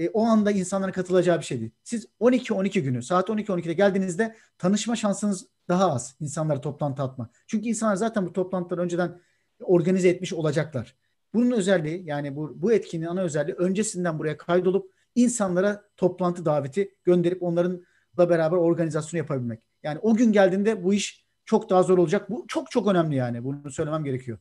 e, 0.00 0.08
o 0.08 0.24
anda 0.24 0.50
insanların 0.50 0.92
katılacağı 0.92 1.38
bir 1.38 1.44
şey 1.44 1.60
değil. 1.60 1.70
Siz 1.84 2.06
12-12 2.20 2.80
günü 2.80 3.02
saat 3.02 3.28
12-12'de 3.28 3.72
geldiğinizde 3.72 4.36
tanışma 4.58 4.96
şansınız 4.96 5.46
daha 5.68 5.92
az 5.92 6.16
insanlara 6.20 6.60
toplantı 6.60 7.02
atma. 7.02 7.30
Çünkü 7.46 7.68
insanlar 7.68 7.96
zaten 7.96 8.26
bu 8.26 8.32
toplantıları 8.32 8.82
önceden 8.82 9.20
organize 9.60 10.08
etmiş 10.08 10.32
olacaklar. 10.32 10.96
Bunun 11.34 11.50
özelliği 11.50 12.06
yani 12.06 12.36
bu, 12.36 12.62
bu 12.62 12.72
etkinliğin 12.72 13.10
ana 13.10 13.20
özelliği 13.20 13.56
öncesinden 13.56 14.18
buraya 14.18 14.36
kaydolup 14.36 14.92
insanlara 15.14 15.84
toplantı 15.96 16.44
daveti 16.44 16.94
gönderip 17.04 17.42
onlarınla 17.42 18.30
beraber 18.30 18.56
organizasyonu 18.56 19.18
yapabilmek. 19.18 19.62
Yani 19.82 19.98
o 19.98 20.14
gün 20.14 20.32
geldiğinde 20.32 20.84
bu 20.84 20.94
iş 20.94 21.26
çok 21.44 21.70
daha 21.70 21.82
zor 21.82 21.98
olacak. 21.98 22.30
Bu 22.30 22.44
çok 22.48 22.70
çok 22.70 22.86
önemli 22.88 23.16
yani. 23.16 23.44
Bunu 23.44 23.70
söylemem 23.70 24.04
gerekiyor. 24.04 24.38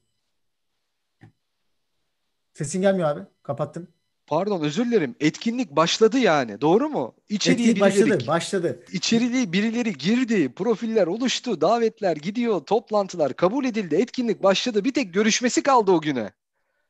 Sesin 2.53 2.81
gelmiyor 2.81 3.09
abi. 3.09 3.21
Kapattım. 3.43 3.87
Pardon 4.29 4.61
özür 4.61 4.85
dilerim. 4.85 5.15
Etkinlik 5.19 5.75
başladı 5.75 6.17
yani. 6.19 6.61
Doğru 6.61 6.89
mu? 6.89 7.15
İçeriye 7.29 7.69
Etkinlik 7.69 7.93
birileri, 7.93 8.09
başladı. 8.09 8.27
Başladı. 8.27 8.83
içeriliği 8.93 9.53
birileri 9.53 9.93
girdi. 9.93 10.53
Profiller 10.53 11.07
oluştu. 11.07 11.61
Davetler 11.61 12.15
gidiyor. 12.15 12.59
Toplantılar 12.59 13.33
kabul 13.33 13.65
edildi. 13.65 13.95
Etkinlik 13.95 14.43
başladı. 14.43 14.83
Bir 14.83 14.93
tek 14.93 15.13
görüşmesi 15.13 15.63
kaldı 15.63 15.91
o 15.91 16.01
güne. 16.01 16.31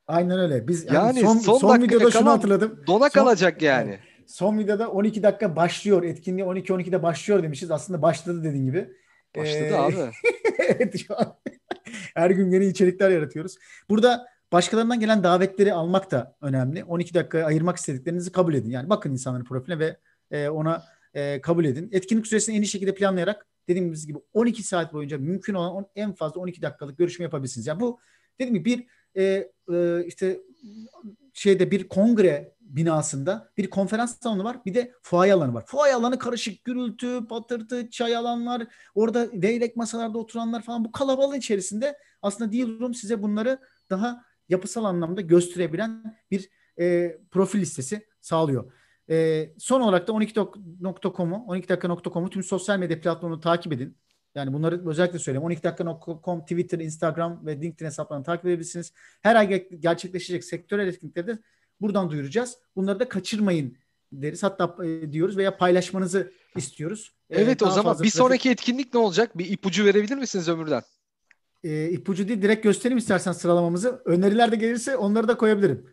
Aynen 0.07 0.39
öyle. 0.39 0.67
Biz 0.67 0.85
yani 0.85 0.95
Yani 0.95 1.19
son, 1.19 1.37
son 1.37 1.57
son, 1.57 1.81
videoda 1.81 2.11
şunu 2.11 2.29
hatırladım. 2.29 2.83
Dona 2.87 3.09
Son- 3.09 3.21
kalacak 3.21 3.61
yani. 3.61 3.99
Son 4.27 4.59
videoda 4.59 4.89
12 4.91 5.23
dakika 5.23 5.55
başlıyor. 5.55 6.03
Etkinliği 6.03 6.45
12-12'de 6.45 7.03
başlıyor 7.03 7.43
demişiz. 7.43 7.71
Aslında 7.71 8.01
başladı 8.01 8.43
dediğin 8.43 8.65
gibi. 8.65 8.89
Başladı 9.37 9.69
Ee, 9.69 9.75
abi. 9.75 9.95
evet 10.59 10.99
şu 11.07 11.17
an. 11.19 11.35
Her 12.15 12.29
gün 12.29 12.51
yeni 12.51 12.65
içerikler 12.65 13.09
yaratıyoruz. 13.09 13.55
Burada 13.89 14.27
başkalarından 14.51 14.99
gelen 14.99 15.23
davetleri 15.23 15.73
almak 15.73 16.11
da 16.11 16.35
önemli. 16.41 16.83
12 16.83 17.13
dakika 17.13 17.43
ayırmak 17.43 17.77
istediklerinizi 17.77 18.31
kabul 18.31 18.53
edin. 18.53 18.69
Yani 18.69 18.89
bakın 18.89 19.11
insanların 19.11 19.43
profiline 19.43 19.79
ve 19.79 19.97
e, 20.31 20.49
ona 20.49 20.83
e, 21.13 21.41
kabul 21.41 21.65
edin. 21.65 21.89
Etkinlik 21.91 22.27
süresini 22.27 22.55
en 22.57 22.61
iyi 22.61 22.67
şekilde 22.67 22.95
planlayarak 22.95 23.47
dediğimiz 23.67 24.07
gibi 24.07 24.19
12 24.33 24.63
saat 24.63 24.93
boyunca 24.93 25.17
mümkün 25.17 25.53
olan 25.53 25.85
en 25.95 26.13
fazla 26.13 26.41
12 26.41 26.61
dakikalık 26.61 26.97
görüşme 26.97 27.23
yapabilirsiniz. 27.23 27.67
Yani 27.67 27.79
bu 27.79 27.99
dediğim 28.39 28.55
gibi 28.55 28.65
bir 28.65 28.87
e, 29.21 29.51
e, 29.73 30.05
işte 30.05 30.39
şeyde 31.33 31.71
bir 31.71 31.87
kongre 31.87 32.55
binasında 32.61 33.51
bir 33.57 33.69
konferans 33.69 34.19
salonu 34.19 34.43
var 34.43 34.57
bir 34.65 34.73
de 34.73 34.93
fuaye 35.01 35.33
alanı 35.33 35.53
var. 35.53 35.63
Fuaye 35.67 35.95
alanı 35.95 36.19
karışık 36.19 36.65
gürültü, 36.65 37.27
patırtı, 37.29 37.89
çay 37.89 38.15
alanlar, 38.15 38.67
orada 38.95 39.19
leylek 39.19 39.75
masalarda 39.75 40.17
oturanlar 40.17 40.61
falan 40.61 40.85
bu 40.85 40.91
kalabalığın 40.91 41.37
içerisinde 41.37 41.97
aslında 42.21 42.51
Deal 42.51 42.79
Room 42.79 42.93
size 42.93 43.21
bunları 43.21 43.59
daha 43.89 44.23
yapısal 44.49 44.83
anlamda 44.83 45.21
gösterebilen 45.21 46.17
bir 46.31 46.49
e, 46.79 47.17
profil 47.31 47.59
listesi 47.59 48.07
sağlıyor. 48.21 48.71
E, 49.09 49.49
son 49.57 49.81
olarak 49.81 50.07
da 50.07 50.11
12.com'u 50.11 51.35
12dakika.com'u 51.47 52.29
tüm 52.29 52.43
sosyal 52.43 52.79
medya 52.79 53.01
platformunu 53.01 53.39
takip 53.39 53.73
edin. 53.73 53.97
Yani 54.35 54.53
bunları 54.53 54.89
özellikle 54.89 55.19
söyleyeyim. 55.19 55.45
12 55.45 55.63
dakika.com, 55.63 56.41
Twitter, 56.41 56.79
Instagram 56.79 57.45
ve 57.45 57.61
LinkedIn 57.61 57.85
hesaplarını 57.85 58.23
takip 58.23 58.45
edebilirsiniz. 58.45 58.93
Her 59.21 59.35
ay 59.35 59.69
gerçekleşecek 59.79 60.43
sektörel 60.43 60.87
etkinlikleri 60.87 61.27
de 61.27 61.39
buradan 61.81 62.09
duyuracağız. 62.09 62.57
Bunları 62.75 62.99
da 62.99 63.09
kaçırmayın 63.09 63.77
deriz. 64.11 64.43
Hatta 64.43 64.85
e, 64.85 65.11
diyoruz 65.11 65.37
veya 65.37 65.57
paylaşmanızı 65.57 66.31
istiyoruz. 66.55 67.13
E, 67.29 67.41
evet 67.41 67.61
ee, 67.61 67.65
o 67.65 67.69
zaman 67.69 67.99
bir 67.99 68.09
sonraki 68.09 68.49
etkinlik 68.49 68.93
ne 68.93 68.99
olacak? 68.99 69.37
Bir 69.37 69.51
ipucu 69.51 69.85
verebilir 69.85 70.17
misiniz 70.17 70.49
Ömür'den? 70.49 70.81
E, 71.63 71.89
ipucu 71.89 72.27
değil 72.27 72.41
direkt 72.41 72.63
göstereyim 72.63 72.97
istersen 72.97 73.31
sıralamamızı. 73.31 74.01
Öneriler 74.05 74.51
de 74.51 74.55
gelirse 74.55 74.97
onları 74.97 75.27
da 75.27 75.37
koyabilirim. 75.37 75.85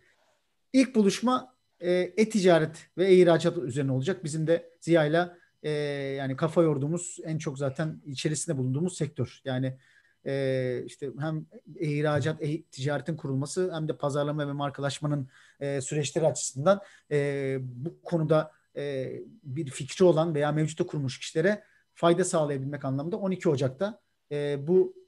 İlk 0.72 0.94
buluşma 0.94 1.54
e, 1.80 1.92
e-ticaret 1.92 2.88
ve 2.98 3.06
e-ihracat 3.06 3.58
üzerine 3.58 3.92
olacak. 3.92 4.24
Bizim 4.24 4.46
de 4.46 4.70
Ziya'yla 4.80 5.38
e, 5.62 5.70
yani 6.18 6.36
kafa 6.36 6.62
yorduğumuz 6.62 7.18
en 7.24 7.38
çok 7.38 7.58
zaten 7.58 8.02
içerisinde 8.06 8.58
bulunduğumuz 8.58 8.96
sektör. 8.96 9.40
Yani 9.44 9.78
e, 10.26 10.82
işte 10.86 11.10
hem 11.20 11.46
ihracat, 11.80 12.42
e, 12.42 12.62
ticaretin 12.62 13.16
kurulması 13.16 13.74
hem 13.74 13.88
de 13.88 13.96
pazarlama 13.96 14.48
ve 14.48 14.52
markalaşmanın 14.52 15.28
e, 15.60 15.80
süreçleri 15.80 16.26
açısından 16.26 16.80
e, 17.10 17.58
bu 17.60 18.02
konuda 18.02 18.52
e, 18.76 19.12
bir 19.42 19.70
fikri 19.70 20.04
olan 20.04 20.34
veya 20.34 20.52
mevcutta 20.52 20.86
kurmuş 20.86 21.18
kişilere 21.18 21.62
fayda 21.94 22.24
sağlayabilmek 22.24 22.84
anlamında 22.84 23.16
12 23.16 23.48
Ocak'ta 23.48 24.00
e, 24.32 24.66
bu 24.66 24.94
e, 24.96 25.05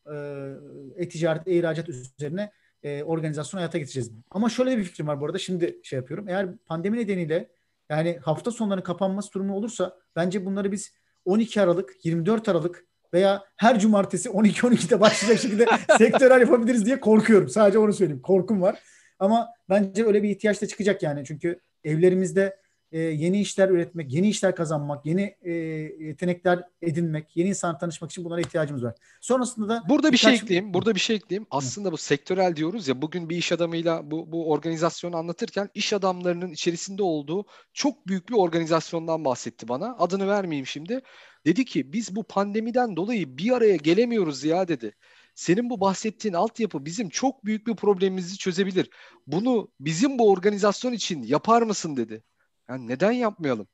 e-ticaret, 0.96 1.48
e-ihracat 1.48 1.88
üzerine 1.88 2.52
e, 2.82 3.02
organizasyonu 3.02 3.60
hayata 3.60 3.78
getireceğiz. 3.78 4.12
Ama 4.30 4.48
şöyle 4.48 4.78
bir 4.78 4.84
fikrim 4.84 5.06
var 5.06 5.20
bu 5.20 5.26
arada. 5.26 5.38
Şimdi 5.38 5.80
şey 5.82 5.96
yapıyorum. 5.96 6.28
Eğer 6.28 6.56
pandemi 6.56 6.98
nedeniyle 6.98 7.48
yani 7.90 8.18
hafta 8.22 8.50
sonlarının 8.50 8.84
kapanması 8.84 9.32
durumu 9.32 9.54
olursa 9.54 9.96
bence 10.16 10.44
bunları 10.44 10.72
biz 10.72 10.92
12 11.24 11.60
Aralık, 11.62 12.04
24 12.04 12.48
Aralık 12.48 12.86
veya 13.14 13.44
her 13.56 13.78
cumartesi 13.78 14.28
12-12'de 14.28 15.00
başlayacak 15.00 15.42
şekilde 15.42 15.66
sektörel 15.98 16.40
yapabiliriz 16.40 16.86
diye 16.86 17.00
korkuyorum. 17.00 17.48
Sadece 17.48 17.78
onu 17.78 17.92
söyleyeyim. 17.92 18.22
Korkum 18.22 18.62
var. 18.62 18.82
Ama 19.18 19.48
bence 19.68 20.04
öyle 20.04 20.22
bir 20.22 20.30
ihtiyaç 20.30 20.62
da 20.62 20.66
çıkacak 20.66 21.02
yani. 21.02 21.24
Çünkü 21.24 21.60
evlerimizde 21.84 22.56
e, 22.92 22.98
yeni 22.98 23.40
işler 23.40 23.68
üretmek, 23.68 24.12
yeni 24.12 24.28
işler 24.28 24.56
kazanmak, 24.56 25.06
yeni 25.06 25.36
e, 25.42 25.52
yetenekler 25.52 26.62
edinmek, 26.82 27.36
yeni 27.36 27.48
insan 27.48 27.78
tanışmak 27.78 28.10
için 28.10 28.24
bunlara 28.24 28.40
ihtiyacımız 28.40 28.84
var. 28.84 28.94
Sonrasında 29.20 29.68
da 29.68 29.82
burada 29.88 30.12
bir 30.12 30.16
şey 30.16 30.34
ekleyeyim. 30.34 30.74
Burada 30.74 30.94
bir 30.94 31.00
şey 31.00 31.16
ekleyeyim. 31.16 31.46
Aslında 31.50 31.92
bu 31.92 31.96
sektörel 31.96 32.56
diyoruz 32.56 32.88
ya 32.88 33.02
bugün 33.02 33.28
bir 33.30 33.36
iş 33.36 33.52
adamıyla 33.52 34.10
bu 34.10 34.32
bu 34.32 34.50
organizasyonu 34.50 35.16
anlatırken 35.16 35.68
iş 35.74 35.92
adamlarının 35.92 36.52
içerisinde 36.52 37.02
olduğu 37.02 37.44
çok 37.72 38.06
büyük 38.06 38.28
bir 38.28 38.34
organizasyondan 38.34 39.24
bahsetti 39.24 39.68
bana. 39.68 39.96
Adını 39.98 40.28
vermeyeyim 40.28 40.66
şimdi. 40.66 41.00
Dedi 41.46 41.64
ki 41.64 41.92
biz 41.92 42.16
bu 42.16 42.24
pandemiden 42.24 42.96
dolayı 42.96 43.38
bir 43.38 43.52
araya 43.52 43.76
gelemiyoruz 43.76 44.44
ya 44.44 44.68
dedi. 44.68 44.94
Senin 45.34 45.70
bu 45.70 45.80
bahsettiğin 45.80 46.34
altyapı 46.34 46.84
bizim 46.84 47.08
çok 47.08 47.44
büyük 47.44 47.66
bir 47.66 47.76
problemimizi 47.76 48.38
çözebilir. 48.38 48.90
Bunu 49.26 49.68
bizim 49.80 50.18
bu 50.18 50.30
organizasyon 50.30 50.92
için 50.92 51.22
yapar 51.22 51.62
mısın 51.62 51.96
dedi. 51.96 52.22
Yani 52.68 52.88
neden 52.88 53.12
yapmayalım? 53.12 53.66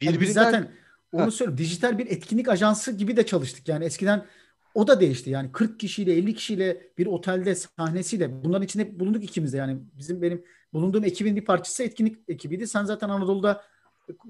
Birbirinden... 0.00 0.20
biz 0.20 0.32
zaten 0.32 0.68
onu 1.12 1.32
söyleyeyim. 1.32 1.58
Dijital 1.58 1.98
bir 1.98 2.06
etkinlik 2.06 2.48
ajansı 2.48 2.92
gibi 2.92 3.16
de 3.16 3.26
çalıştık. 3.26 3.68
Yani 3.68 3.84
eskiden 3.84 4.26
o 4.74 4.86
da 4.86 5.00
değişti. 5.00 5.30
Yani 5.30 5.52
40 5.52 5.80
kişiyle 5.80 6.12
50 6.12 6.34
kişiyle 6.34 6.90
bir 6.98 7.06
otelde 7.06 7.54
sahnesiyle 7.54 8.44
bunların 8.44 8.64
içinde 8.64 9.00
bulunduk 9.00 9.24
ikimiz 9.24 9.52
de. 9.52 9.56
Yani 9.56 9.78
bizim 9.98 10.22
benim 10.22 10.44
bulunduğum 10.72 11.04
ekibin 11.04 11.36
bir 11.36 11.44
parçası 11.44 11.82
etkinlik 11.82 12.18
ekibiydi. 12.28 12.66
Sen 12.66 12.84
zaten 12.84 13.08
Anadolu'da 13.08 13.64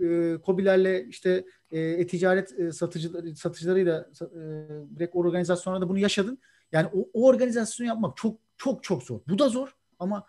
e, 0.00 0.36
Kobilerle 0.42 1.04
işte 1.04 1.44
e, 1.70 1.80
e-ticaret 1.80 2.60
e, 2.60 2.72
satıcıları 2.72 3.36
satıcılarıyla 3.36 4.10
e, 4.20 4.38
direkt 4.96 5.16
organizasyonlarda 5.16 5.84
da 5.84 5.88
bunu 5.88 5.98
yaşadın. 5.98 6.38
Yani 6.72 6.88
o, 6.92 7.08
o 7.12 7.26
organizasyonu 7.26 7.88
yapmak 7.88 8.16
çok 8.16 8.40
çok 8.56 8.84
çok 8.84 9.02
zor. 9.02 9.20
Bu 9.28 9.38
da 9.38 9.48
zor 9.48 9.76
ama 9.98 10.26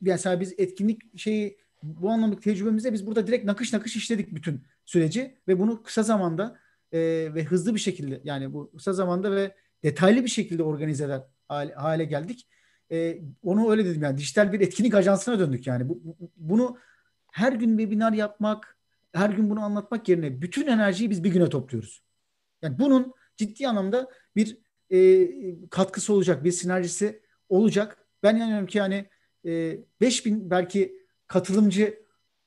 mesela 0.00 0.40
biz 0.40 0.54
etkinlik 0.58 1.18
şeyi 1.18 1.58
bu 1.86 2.10
anlamda 2.10 2.40
tecrübemizde 2.40 2.92
biz 2.92 3.06
burada 3.06 3.26
direkt 3.26 3.44
nakış 3.44 3.72
nakış 3.72 3.96
işledik 3.96 4.34
bütün 4.34 4.64
süreci 4.84 5.38
ve 5.48 5.58
bunu 5.58 5.82
kısa 5.82 6.02
zamanda 6.02 6.58
e, 6.92 6.98
ve 7.34 7.44
hızlı 7.44 7.74
bir 7.74 7.80
şekilde 7.80 8.20
yani 8.24 8.52
bu 8.52 8.70
kısa 8.76 8.92
zamanda 8.92 9.32
ve 9.32 9.54
detaylı 9.82 10.24
bir 10.24 10.28
şekilde 10.28 10.62
organizeler 10.62 11.22
hale, 11.48 11.74
hale 11.74 12.04
geldik. 12.04 12.48
E, 12.92 13.18
onu 13.42 13.70
öyle 13.70 13.84
dedim 13.84 14.02
yani 14.02 14.18
dijital 14.18 14.52
bir 14.52 14.60
etkinlik 14.60 14.94
ajansına 14.94 15.38
döndük 15.38 15.66
yani. 15.66 15.88
Bu, 15.88 16.00
bu, 16.04 16.30
bunu 16.36 16.78
her 17.32 17.52
gün 17.52 17.78
webinar 17.78 18.12
yapmak, 18.12 18.78
her 19.12 19.30
gün 19.30 19.50
bunu 19.50 19.60
anlatmak 19.60 20.08
yerine 20.08 20.42
bütün 20.42 20.66
enerjiyi 20.66 21.10
biz 21.10 21.24
bir 21.24 21.30
güne 21.30 21.48
topluyoruz. 21.48 22.02
Yani 22.62 22.78
bunun 22.78 23.14
ciddi 23.36 23.68
anlamda 23.68 24.10
bir 24.36 24.58
e, 24.90 25.68
katkısı 25.70 26.12
olacak, 26.12 26.44
bir 26.44 26.52
sinerjisi 26.52 27.22
olacak. 27.48 28.06
Ben 28.22 28.36
inanıyorum 28.36 28.66
ki 28.66 28.78
yani 28.78 29.06
e, 29.46 29.78
5000 30.00 30.50
belki 30.50 31.05
katılımcı 31.28 32.02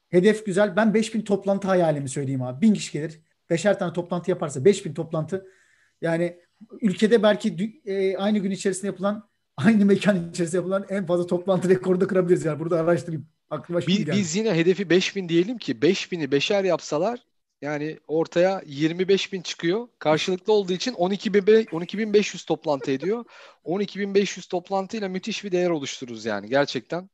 hedef 0.10 0.46
güzel. 0.46 0.76
Ben 0.76 0.94
5000 0.94 1.22
toplantı 1.22 1.68
hayalimi 1.68 2.10
söyleyeyim 2.10 2.42
abi. 2.42 2.62
1000 2.62 2.74
kişi 2.74 2.92
gelir. 2.92 3.20
Beşer 3.50 3.80
tane 3.80 3.94
toplantı 3.94 4.32
yaparsa 4.32 4.66
5000 4.66 4.94
toplantı 4.94 5.46
yani 6.02 6.40
ülkede 6.82 7.24
belki 7.24 7.82
e, 7.86 8.18
aynı 8.18 8.40
gün 8.40 8.52
içerisinde 8.52 8.88
yapılan 8.88 9.30
aynı 9.58 9.86
mekan 9.86 10.30
içerisinde 10.30 10.58
yapılan 10.58 10.86
en 10.90 11.06
fazla 11.06 11.28
toplantı 11.28 11.70
rekoru 11.70 12.02
da 12.02 12.08
kırabiliriz 12.08 12.46
yani. 12.46 12.60
Burada 12.60 12.80
araştırayım. 12.80 13.28
Aklıma 13.50 13.82
biz, 13.88 14.08
biz 14.08 14.36
yine 14.36 14.56
hedefi 14.56 14.90
5000 14.90 15.30
diyelim 15.30 15.58
ki 15.58 15.74
5000'i 15.74 16.32
beşer 16.32 16.64
yapsalar 16.64 17.20
yani 17.62 18.00
ortaya 18.08 18.62
25 18.66 19.34
bin 19.34 19.42
çıkıyor. 19.42 19.88
Karşılıklı 20.00 20.54
olduğu 20.54 20.74
için 20.74 20.94
12.500 20.94 22.46
toplantı 22.46 22.92
ediyor. 22.92 23.26
12.500 23.66 24.50
toplantıyla 24.50 25.10
müthiş 25.10 25.44
bir 25.44 25.52
değer 25.52 25.70
oluştururuz 25.70 26.26
yani 26.26 26.50
gerçekten. 26.50 27.10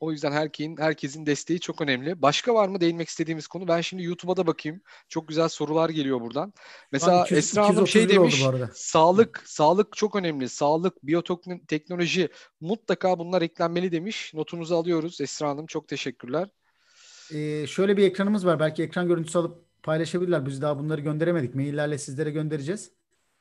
O 0.00 0.12
yüzden 0.12 0.32
herkesin 0.32 0.76
herkesin 0.76 1.26
desteği 1.26 1.60
çok 1.60 1.80
önemli. 1.80 2.22
Başka 2.22 2.54
var 2.54 2.68
mı 2.68 2.80
değinmek 2.80 3.08
istediğimiz 3.08 3.46
konu? 3.46 3.68
Ben 3.68 3.80
şimdi 3.80 4.02
YouTube'a 4.02 4.36
da 4.36 4.46
bakayım. 4.46 4.80
Çok 5.08 5.28
güzel 5.28 5.48
sorular 5.48 5.90
geliyor 5.90 6.20
buradan. 6.20 6.52
Mesela 6.92 7.24
200, 7.24 7.38
Esra 7.38 7.68
Hanım 7.68 7.86
şey 7.88 8.08
demiş. 8.08 8.44
Sağlık, 8.74 9.42
sağlık 9.46 9.96
çok 9.96 10.16
önemli. 10.16 10.48
Sağlık, 10.48 11.06
biyoteknoloji 11.06 12.28
mutlaka 12.60 13.18
bunlar 13.18 13.42
eklenmeli 13.42 13.92
demiş. 13.92 14.34
Notunuzu 14.34 14.74
alıyoruz 14.74 15.20
Esra 15.20 15.48
Hanım. 15.48 15.66
Çok 15.66 15.88
teşekkürler. 15.88 16.48
Ee, 17.34 17.66
şöyle 17.66 17.96
bir 17.96 18.04
ekranımız 18.04 18.46
var. 18.46 18.60
Belki 18.60 18.82
ekran 18.82 19.08
görüntüsü 19.08 19.38
alıp 19.38 19.82
paylaşabilirler. 19.82 20.46
Biz 20.46 20.62
daha 20.62 20.78
bunları 20.78 21.00
gönderemedik. 21.00 21.54
Maillerle 21.54 21.98
sizlere 21.98 22.30
göndereceğiz. 22.30 22.90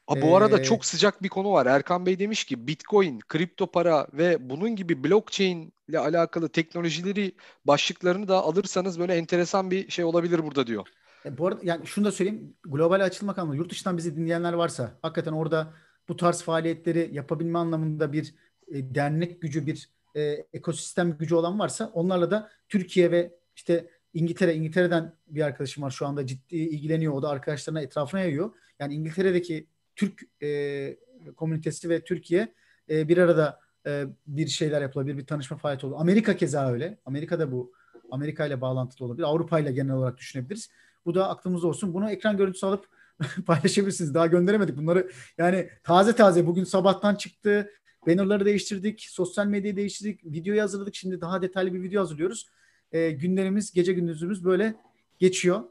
Ha, 0.08 0.22
bu 0.22 0.38
arada 0.38 0.60
ee, 0.60 0.64
çok 0.64 0.86
sıcak 0.86 1.24
bir 1.24 1.30
konu 1.30 1.52
var. 1.52 1.66
Erkan 1.66 2.06
Bey 2.06 2.20
demiş 2.20 2.44
ki 2.44 2.68
Bitcoin, 2.68 3.20
kripto 3.20 3.68
para 3.68 4.08
ve 4.14 4.50
bunun 4.50 4.76
gibi 4.76 5.04
blockchain 5.04 5.74
ile 5.90 6.00
alakalı 6.00 6.50
teknolojileri 6.50 7.32
başlıklarını 7.66 8.28
da 8.28 8.44
alırsanız 8.44 9.00
böyle 9.00 9.16
enteresan 9.16 9.72
bir 9.72 9.90
şey 9.92 10.06
olabilir 10.06 10.44
burada 10.44 10.68
diyor. 10.68 10.88
E, 11.26 11.38
bu 11.38 11.48
arada 11.48 11.60
yani 11.64 11.88
şunu 11.88 12.06
da 12.06 12.12
söyleyeyim. 12.12 12.54
Global 12.64 13.06
açılmak 13.06 13.38
anlamında 13.38 13.58
yurt 13.58 13.72
dışından 13.72 13.98
bizi 13.98 14.16
dinleyenler 14.16 14.54
varsa 14.54 14.98
hakikaten 15.02 15.32
orada 15.32 15.74
bu 16.10 16.18
tarz 16.18 16.42
faaliyetleri 16.42 17.10
yapabilme 17.14 17.60
anlamında 17.60 18.14
bir 18.14 18.36
e, 18.68 18.96
dernek 18.96 19.42
gücü, 19.42 19.66
bir 19.66 19.90
e, 20.16 20.22
ekosistem 20.54 21.18
gücü 21.18 21.36
olan 21.36 21.60
varsa 21.60 21.92
onlarla 21.94 22.32
da 22.32 22.50
Türkiye 22.70 23.12
ve 23.12 23.32
işte 23.56 23.90
İngiltere, 24.14 24.56
İngiltere'den 24.56 25.16
bir 25.28 25.42
arkadaşım 25.42 25.84
var 25.84 25.92
şu 25.92 26.08
anda 26.08 26.26
ciddi 26.28 26.56
ilgileniyor. 26.56 27.14
O 27.14 27.22
da 27.22 27.30
arkadaşlarına 27.30 27.82
etrafına 27.82 28.22
yayıyor. 28.22 28.52
Yani 28.80 28.94
İngiltere'deki 28.94 29.68
Türk 29.96 30.22
e, 30.44 30.98
komünitesi 31.36 31.90
ve 31.90 32.04
Türkiye 32.04 32.54
e, 32.90 33.08
bir 33.08 33.18
arada 33.18 33.60
e, 33.88 34.06
bir 34.28 34.48
şeyler 34.48 34.82
yapılabilir, 34.82 35.18
bir 35.18 35.26
tanışma 35.26 35.58
faaliyeti 35.58 35.86
olur. 35.86 35.96
Amerika 36.00 36.38
keza 36.38 36.72
öyle. 36.72 36.98
Amerika'da 37.06 37.52
bu 37.52 37.72
Amerika 38.12 38.46
ile 38.46 38.62
bağlantılı 38.62 39.08
olabilir. 39.08 39.24
Avrupa 39.24 39.60
ile 39.60 39.72
genel 39.72 39.94
olarak 39.94 40.18
düşünebiliriz. 40.18 40.70
Bu 41.06 41.16
da 41.16 41.30
aklımızda 41.30 41.68
olsun. 41.68 41.94
Bunu 41.94 42.12
ekran 42.12 42.38
görüntüsü 42.38 42.66
alıp 42.66 42.86
paylaşabilirsiniz. 43.46 44.14
Daha 44.14 44.28
gönderemedik 44.28 44.78
bunları. 44.78 45.12
Yani 45.38 45.70
taze 45.84 46.16
taze 46.16 46.48
bugün 46.48 46.64
sabahtan 46.64 47.16
çıktı. 47.16 47.72
Bannerları 48.08 48.46
değiştirdik. 48.46 49.08
Sosyal 49.10 49.46
medyayı 49.46 49.76
değiştirdik. 49.76 50.26
Videoyu 50.26 50.62
hazırladık. 50.62 50.96
Şimdi 50.96 51.22
daha 51.22 51.42
detaylı 51.42 51.74
bir 51.74 51.84
video 51.84 52.02
hazırlıyoruz. 52.02 52.50
E, 52.92 53.12
günlerimiz, 53.12 53.72
gece 53.72 53.94
gündüzümüz 53.94 54.46
böyle 54.46 54.76
geçiyor. 55.20 55.64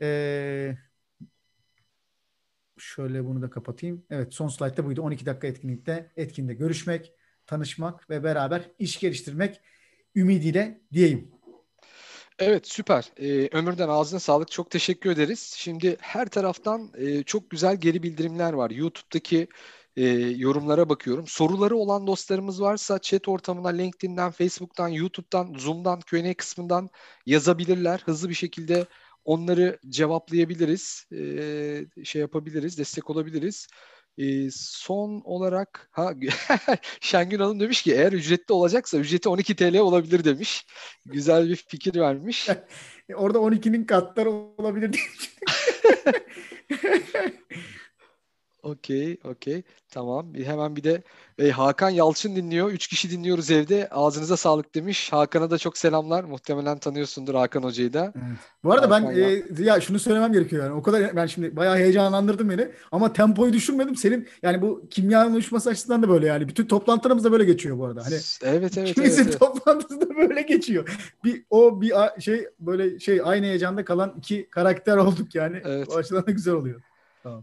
E, 0.00 0.78
şöyle 2.80 3.24
bunu 3.24 3.42
da 3.42 3.50
kapatayım. 3.50 4.04
Evet 4.10 4.34
son 4.34 4.48
slaytta 4.48 4.84
buydu. 4.84 5.02
12 5.02 5.26
dakika 5.26 5.46
etkinlikte, 5.46 6.12
etkinde 6.16 6.54
görüşmek, 6.54 7.12
tanışmak 7.46 8.10
ve 8.10 8.24
beraber 8.24 8.70
iş 8.78 8.98
geliştirmek 8.98 9.60
ümidiyle 10.14 10.80
diyeyim. 10.92 11.30
Evet 12.38 12.68
süper. 12.68 13.12
Ee, 13.16 13.48
Ömür'den 13.52 13.88
ağzına 13.88 14.20
sağlık. 14.20 14.50
Çok 14.50 14.70
teşekkür 14.70 15.10
ederiz. 15.10 15.54
Şimdi 15.56 15.96
her 16.00 16.28
taraftan 16.28 16.90
e, 16.98 17.22
çok 17.22 17.50
güzel 17.50 17.76
geri 17.76 18.02
bildirimler 18.02 18.52
var. 18.52 18.70
YouTube'daki 18.70 19.48
e, 19.96 20.04
yorumlara 20.36 20.88
bakıyorum. 20.88 21.26
Soruları 21.26 21.76
olan 21.76 22.06
dostlarımız 22.06 22.62
varsa 22.62 22.98
chat 22.98 23.28
ortamına 23.28 23.68
LinkedIn'den, 23.68 24.30
Facebook'tan, 24.30 24.88
YouTube'dan, 24.88 25.54
Zoom'dan, 25.58 26.00
Q&A 26.00 26.34
kısmından 26.34 26.88
yazabilirler. 27.26 28.02
Hızlı 28.04 28.28
bir 28.28 28.34
şekilde 28.34 28.86
onları 29.28 29.78
cevaplayabiliriz. 29.88 31.04
E, 31.12 32.04
şey 32.04 32.20
yapabiliriz, 32.20 32.78
destek 32.78 33.10
olabiliriz. 33.10 33.66
E, 34.18 34.50
son 34.52 35.22
olarak 35.24 35.88
ha 35.90 36.12
Şengün 37.00 37.38
Hanım 37.38 37.60
demiş 37.60 37.82
ki 37.82 37.92
eğer 37.92 38.12
ücretli 38.12 38.52
olacaksa 38.52 38.98
ücreti 38.98 39.28
12 39.28 39.56
TL 39.56 39.78
olabilir 39.78 40.24
demiş. 40.24 40.66
Güzel 41.06 41.48
bir 41.48 41.56
fikir 41.56 42.00
vermiş. 42.00 42.48
Orada 43.14 43.38
12'nin 43.38 43.84
katları 43.84 44.30
olabilir 44.30 44.92
diye. 44.92 45.04
Okey, 48.68 49.18
okey. 49.24 49.62
Tamam. 49.90 50.34
Bir, 50.34 50.46
hemen 50.46 50.76
bir 50.76 50.84
de 50.84 51.02
e, 51.38 51.50
Hakan 51.50 51.90
Yalçın 51.90 52.36
dinliyor. 52.36 52.70
Üç 52.70 52.86
kişi 52.86 53.10
dinliyoruz 53.10 53.50
evde. 53.50 53.88
Ağzınıza 53.90 54.36
sağlık 54.36 54.74
demiş. 54.74 55.12
Hakan'a 55.12 55.50
da 55.50 55.58
çok 55.58 55.78
selamlar. 55.78 56.24
Muhtemelen 56.24 56.78
tanıyorsundur 56.78 57.34
Hakan 57.34 57.62
Hoca'yı 57.62 57.92
da. 57.92 58.12
Bu 58.64 58.72
arada 58.72 58.90
Hakan 58.90 59.16
ben 59.16 59.20
e, 59.58 59.64
ya 59.64 59.80
şunu 59.80 59.98
söylemem 59.98 60.32
gerekiyor 60.32 60.64
yani. 60.64 60.74
O 60.74 60.82
kadar 60.82 61.16
ben 61.16 61.26
şimdi 61.26 61.56
bayağı 61.56 61.76
heyecanlandırdım 61.76 62.50
beni 62.50 62.68
ama 62.92 63.12
tempoyu 63.12 63.52
düşürmedim. 63.52 63.96
Senin 63.96 64.28
yani 64.42 64.62
bu 64.62 64.88
kimya 64.90 65.28
uyuşması 65.28 65.70
açısından 65.70 66.02
da 66.02 66.08
böyle 66.08 66.26
yani. 66.26 66.48
Bütün 66.48 66.66
toplantılarımız 66.66 67.24
da 67.24 67.32
böyle 67.32 67.44
geçiyor 67.44 67.78
bu 67.78 67.86
arada. 67.86 68.04
Hani 68.04 68.16
evet 68.42 68.78
evet 68.78 68.90
ikimizin 68.90 69.22
evet. 69.22 69.28
evet. 69.30 69.40
toplantısı 69.40 70.00
da 70.00 70.16
böyle 70.16 70.42
geçiyor. 70.42 70.98
Bir 71.24 71.44
o 71.50 71.80
bir 71.80 72.04
a- 72.04 72.20
şey 72.20 72.46
böyle 72.60 72.98
şey 73.00 73.20
aynı 73.24 73.46
heyecanda 73.46 73.84
kalan 73.84 74.14
iki 74.18 74.50
karakter 74.50 74.96
olduk 75.06 75.34
yani. 75.34 75.60
Evet. 75.64 75.88
O 75.88 75.96
açıdan 75.96 76.26
da 76.26 76.30
güzel 76.30 76.54
oluyor. 76.54 76.82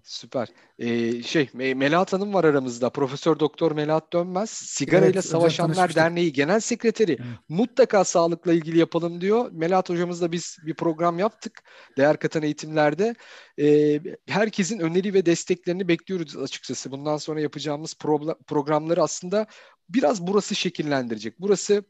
Süper. 0.03 0.47
Ee, 0.79 1.23
şey 1.23 1.43
Me- 1.43 1.75
Melahat 1.75 2.13
Hanım 2.13 2.33
var 2.33 2.43
aramızda. 2.43 2.89
Profesör 2.89 3.39
Doktor 3.39 3.71
Melahat 3.71 4.13
Dönmez. 4.13 4.49
Sigara 4.49 5.05
Evet, 5.05 5.25
Savaşanlar. 5.25 5.95
Derneği 5.95 6.33
Genel 6.33 6.59
Sekreteri. 6.59 7.11
Evet. 7.11 7.39
Mutlaka 7.49 8.03
sağlıkla 8.03 8.53
ilgili 8.53 8.77
yapalım 8.79 9.21
diyor. 9.21 9.51
Melahat 9.51 9.89
hocamızla 9.89 10.31
biz 10.31 10.57
bir 10.65 10.73
program 10.73 11.19
yaptık. 11.19 11.63
Değer 11.97 12.19
katan 12.19 12.43
eğitimlerde. 12.43 13.15
Ee, 13.59 13.99
herkesin 14.27 14.79
öneri 14.79 15.13
ve 15.13 15.25
desteklerini 15.25 15.87
bekliyoruz 15.87 16.37
açıkçası. 16.37 16.91
Bundan 16.91 17.17
sonra 17.17 17.41
yapacağımız 17.41 17.93
pro- 17.93 18.43
programları 18.43 19.03
aslında 19.03 19.47
biraz 19.89 20.27
burası 20.27 20.55
şekillendirecek. 20.55 21.39
Burası 21.39 21.83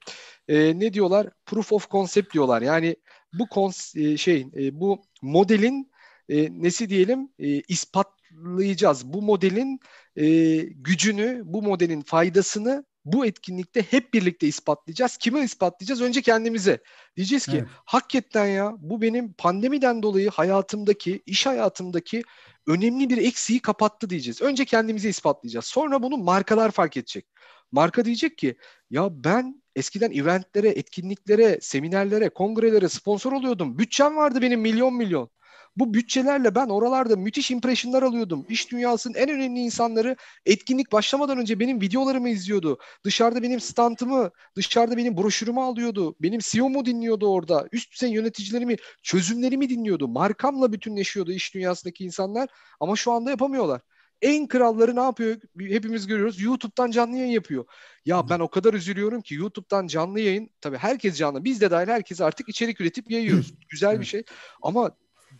e, 0.47 0.79
ne 0.79 0.93
diyorlar? 0.93 1.29
Proof 1.45 1.73
of 1.73 1.89
concept 1.89 2.33
diyorlar. 2.33 2.61
Yani 2.61 2.95
bu 3.33 3.43
kons- 3.43 3.99
e, 4.13 4.17
şey 4.17 4.47
e, 4.57 4.79
bu 4.79 5.01
modelin 5.21 5.91
e, 6.29 6.63
nesi 6.63 6.89
diyelim 6.89 7.29
e, 7.39 7.61
ispatlayacağız. 7.61 9.05
Bu 9.13 9.21
modelin 9.21 9.79
e, 10.15 10.55
gücünü, 10.61 11.41
bu 11.45 11.61
modelin 11.61 12.01
faydasını 12.01 12.85
bu 13.05 13.25
etkinlikte 13.25 13.81
hep 13.81 14.13
birlikte 14.13 14.47
ispatlayacağız. 14.47 15.17
Kime 15.17 15.43
ispatlayacağız? 15.43 16.01
Önce 16.01 16.21
kendimize. 16.21 16.79
Diyeceğiz 17.15 17.45
ki 17.45 17.57
Evet. 17.57 17.67
hakikaten 17.85 18.45
ya 18.45 18.73
bu 18.77 19.01
benim 19.01 19.33
pandemiden 19.33 20.03
dolayı 20.03 20.29
hayatımdaki, 20.29 21.21
iş 21.25 21.45
hayatımdaki 21.45 22.23
önemli 22.67 23.09
bir 23.09 23.17
eksiği 23.17 23.59
kapattı 23.59 24.09
diyeceğiz. 24.09 24.41
Önce 24.41 24.65
kendimize 24.65 25.09
ispatlayacağız. 25.09 25.65
Sonra 25.65 26.03
bunu 26.03 26.17
markalar 26.17 26.71
fark 26.71 26.97
edecek. 26.97 27.25
Marka 27.71 28.05
diyecek 28.05 28.37
ki 28.37 28.55
ya 28.89 29.09
ben 29.23 29.63
eskiden 29.75 30.11
eventlere, 30.11 30.69
etkinliklere, 30.69 31.59
seminerlere, 31.61 32.29
kongrelere 32.29 32.89
sponsor 32.89 33.31
oluyordum. 33.31 33.77
Bütçem 33.77 34.15
vardı 34.15 34.41
benim 34.41 34.61
milyon 34.61 34.93
milyon. 34.93 35.29
Bu 35.77 35.93
bütçelerle 35.93 36.55
ben 36.55 36.67
oralarda 36.67 37.15
müthiş 37.15 37.51
impressionlar 37.51 38.03
alıyordum. 38.03 38.45
İş 38.49 38.71
dünyasının 38.71 39.13
en 39.13 39.29
önemli 39.29 39.59
insanları 39.59 40.15
etkinlik 40.45 40.91
başlamadan 40.91 41.37
önce 41.37 41.59
benim 41.59 41.81
videolarımı 41.81 42.29
izliyordu. 42.29 42.77
Dışarıda 43.03 43.43
benim 43.43 43.59
stantımı, 43.59 44.31
dışarıda 44.55 44.97
benim 44.97 45.17
broşürümü 45.17 45.59
alıyordu. 45.59 46.15
Benim 46.21 46.39
CEO'mu 46.43 46.85
dinliyordu 46.85 47.27
orada. 47.27 47.67
Üst 47.71 47.93
düzey 47.93 48.11
yöneticilerimi, 48.11 48.75
çözümlerimi 49.03 49.69
dinliyordu. 49.69 50.07
Markamla 50.07 50.73
bütünleşiyordu 50.73 51.31
iş 51.31 51.53
dünyasındaki 51.53 52.03
insanlar. 52.03 52.49
Ama 52.79 52.95
şu 52.95 53.11
anda 53.11 53.29
yapamıyorlar. 53.29 53.81
En 54.21 54.47
kralları 54.47 54.95
ne 54.95 55.01
yapıyor? 55.01 55.37
Hepimiz 55.59 56.07
görüyoruz. 56.07 56.41
YouTube'dan 56.41 56.91
canlı 56.91 57.17
yayın 57.17 57.31
yapıyor. 57.31 57.65
Ya 58.05 58.29
ben 58.29 58.39
o 58.39 58.47
kadar 58.47 58.73
üzülüyorum 58.73 59.21
ki 59.21 59.35
YouTube'dan 59.35 59.87
canlı 59.87 60.19
yayın, 60.19 60.49
tabii 60.61 60.77
herkes 60.77 61.17
canlı, 61.17 61.43
biz 61.43 61.61
de 61.61 61.71
dahil 61.71 61.87
herkes 61.87 62.21
artık 62.21 62.49
içerik 62.49 62.81
üretip 62.81 63.11
yayıyoruz. 63.11 63.53
Güzel 63.69 63.99
bir 63.99 64.05
şey. 64.05 64.23
Ama 64.61 64.91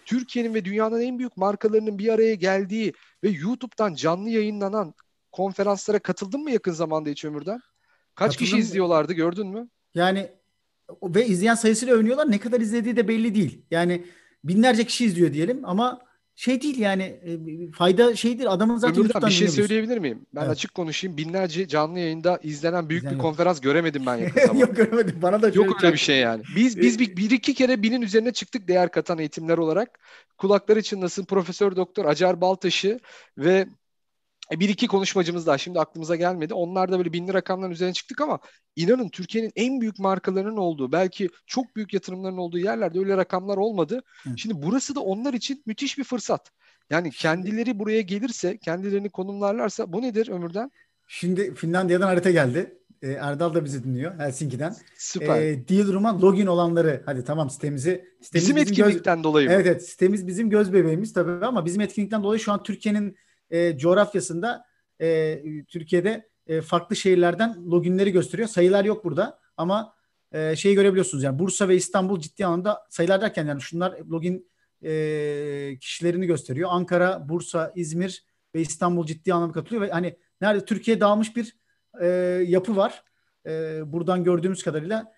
Türkiye'nin 0.06 0.54
ve 0.54 0.66
dünyanın 0.66 1.02
en 1.02 1.20
büyük 1.20 1.38
markalarının 1.38 2.00
bir 2.00 2.10
araya 2.10 2.36
geldiği 2.36 2.94
ve 3.24 3.30
YouTube'dan 3.30 3.94
canlı 3.94 4.30
yayınlanan 4.30 4.94
konferanslara 5.32 6.00
katıldın 6.00 6.42
mı 6.42 6.52
yakın 6.52 6.72
zamanda 6.72 7.10
hiç 7.10 7.26
Ömür'den? 7.26 7.60
Kaç 8.16 8.38
kişi 8.38 8.52
Katıldım. 8.52 8.60
izliyorlardı 8.60 9.14
gördün 9.14 9.48
mü? 9.48 9.70
Yani 9.94 10.32
ve 11.04 11.26
izleyen 11.26 11.56
sayısıyla 11.56 11.96
övünüyorlar. 11.96 12.32
Ne 12.32 12.40
kadar 12.40 12.62
izlediği 12.62 12.96
de 12.96 13.08
belli 13.08 13.36
değil. 13.36 13.66
Yani 13.72 14.06
binlerce 14.44 14.86
kişi 14.86 15.06
izliyor 15.06 15.34
diyelim 15.34 15.62
ama 15.64 16.05
şey 16.36 16.62
değil 16.62 16.80
yani 16.80 17.04
e, 17.04 17.72
fayda 17.72 18.16
şeydir. 18.16 18.54
Adamın 18.54 18.78
zaten 18.78 19.00
Ömür'den 19.04 19.22
bir 19.28 19.32
şey 19.32 19.48
söyleyebilir 19.48 19.98
miyim? 19.98 20.26
Ben 20.36 20.42
Evet. 20.42 20.50
açık 20.50 20.74
konuşayım. 20.74 21.18
Binlerce 21.18 21.68
canlı 21.68 22.00
yayında 22.00 22.40
izlenen 22.44 22.90
büyük 22.90 23.00
İzleyen 23.02 23.12
bir 23.20 23.24
yok. 23.24 23.32
konferans 23.32 23.62
göremedim 23.62 24.06
ben 24.06 24.16
yakın 24.16 24.42
zamanda. 24.48 24.66
Yok 24.66 24.76
göremedim. 24.76 25.22
Bana 25.22 25.42
da 25.42 25.48
Yok 25.50 25.84
öyle 25.84 25.94
bir 25.94 26.00
şey 26.00 26.20
yani. 26.20 26.44
Biz 26.56 26.78
biz 26.78 27.00
bir, 27.00 27.18
bir 27.18 27.32
iki 27.32 27.54
kere 27.54 27.84
binin 27.84 28.02
üzerine 28.02 28.32
çıktık 28.34 28.68
değer 28.68 28.92
katan 28.92 29.20
eğitimler 29.20 29.58
olarak. 29.58 30.00
Kulakları 30.38 30.82
çınlasın 30.82 31.26
Profesör 31.26 31.76
Doktor 31.76 32.06
Acar 32.06 32.42
Baltaş'ı 32.42 33.00
ve 33.38 33.68
bir 34.52 34.70
iki 34.70 34.88
konuşmacımız 34.88 35.48
daha 35.48 35.58
şimdi 35.58 35.80
aklımıza 35.80 36.16
gelmedi. 36.16 36.54
Onlar 36.54 36.92
da 36.92 36.98
böyle 36.98 37.14
binli 37.14 37.34
rakamların 37.34 37.72
üzerine 37.72 37.94
çıktık 37.94 38.22
ama 38.22 38.40
inanın 38.76 39.10
Türkiye'nin 39.10 39.52
en 39.56 39.82
büyük 39.82 40.00
markalarının 40.00 40.58
olduğu, 40.58 40.92
belki 40.92 41.30
çok 41.46 41.76
büyük 41.76 41.94
yatırımların 41.94 42.38
olduğu 42.38 42.60
yerlerde 42.60 43.00
öyle 43.00 43.18
rakamlar 43.18 43.58
olmadı. 43.58 44.02
Hı. 44.24 44.30
Şimdi 44.38 44.62
burası 44.62 44.96
da 44.96 45.00
onlar 45.00 45.34
için 45.34 45.64
müthiş 45.66 45.98
bir 45.98 46.04
fırsat. 46.04 46.52
Yani 46.90 47.12
kendileri 47.12 47.80
buraya 47.80 48.02
gelirse, 48.02 48.58
kendilerini 48.58 49.10
konumlarlarsa 49.10 49.94
bu 49.94 50.02
nedir 50.02 50.28
Ömürden? 50.28 50.72
Şimdi 51.08 51.56
Finlandiya'dan 51.56 52.08
harita 52.08 52.32
geldi. 52.32 52.78
Ee, 53.02 53.12
Erdal 53.12 53.54
da 53.54 53.66
bizi 53.66 53.84
dinliyor 53.84 54.20
Helsinki'den. 54.20 54.76
Süper. 54.98 55.42
Ee, 55.42 55.68
Deal 55.68 55.94
Room'a 55.94 56.22
login 56.22 56.46
olanları 56.46 57.04
hadi 57.06 57.24
tamam 57.24 57.50
sitemizi 57.50 58.06
sitemiz 58.22 58.48
Bizim 58.48 58.56
göz- 58.56 58.72
etkinlikten 58.72 59.24
dolayı 59.24 59.48
mı? 59.48 59.54
Evet 59.54 59.68
evet 59.68 59.90
sitemiz 59.90 60.28
bizim 60.28 60.50
göz 60.50 60.74
bebeğimiz 60.74 61.14
tabii 61.14 61.46
ama 61.46 61.66
bizim 61.66 61.82
etkinlikten 61.82 62.24
dolayı 62.24 62.40
şu 62.40 62.52
an 62.52 62.64
Türkiye'nin 62.64 63.18
e, 63.50 63.78
coğrafyasında 63.78 64.66
e, 65.02 65.42
Türkiye'de 65.68 66.30
e, 66.48 66.62
farklı 66.62 66.96
şehirlerden 66.96 67.72
loginleri 67.72 68.12
gösteriyor. 68.12 68.48
Sayılar 68.48 68.86
yok 68.86 69.06
burada 69.06 69.40
ama 69.58 69.94
e, 70.32 70.56
şeyi 70.56 70.76
görebiliyorsunuz 70.76 71.24
yani 71.24 71.40
Bursa 71.40 71.68
ve 71.70 71.76
İstanbul 71.76 72.20
ciddi 72.20 72.46
anlamda 72.46 72.88
sayılar 72.90 73.22
derken 73.22 73.48
yani 73.48 73.62
şunlar 73.62 74.00
login 74.12 74.52
e, 74.84 75.78
kişilerini 75.82 76.26
gösteriyor. 76.26 76.70
Ankara, 76.74 77.30
Bursa, 77.30 77.72
İzmir 77.76 78.26
ve 78.56 78.62
İstanbul 78.62 79.06
ciddi 79.06 79.34
anlamda 79.34 79.54
katılıyor 79.54 79.82
ve 79.82 79.92
hani 79.92 80.18
nerede 80.42 80.66
Türkiye 80.66 81.00
dağılmış 81.00 81.36
bir 81.36 81.58
e, 82.02 82.08
yapı 82.48 82.76
var. 82.76 83.04
E, 83.46 83.82
buradan 83.86 84.24
gördüğümüz 84.24 84.64
kadarıyla 84.64 85.14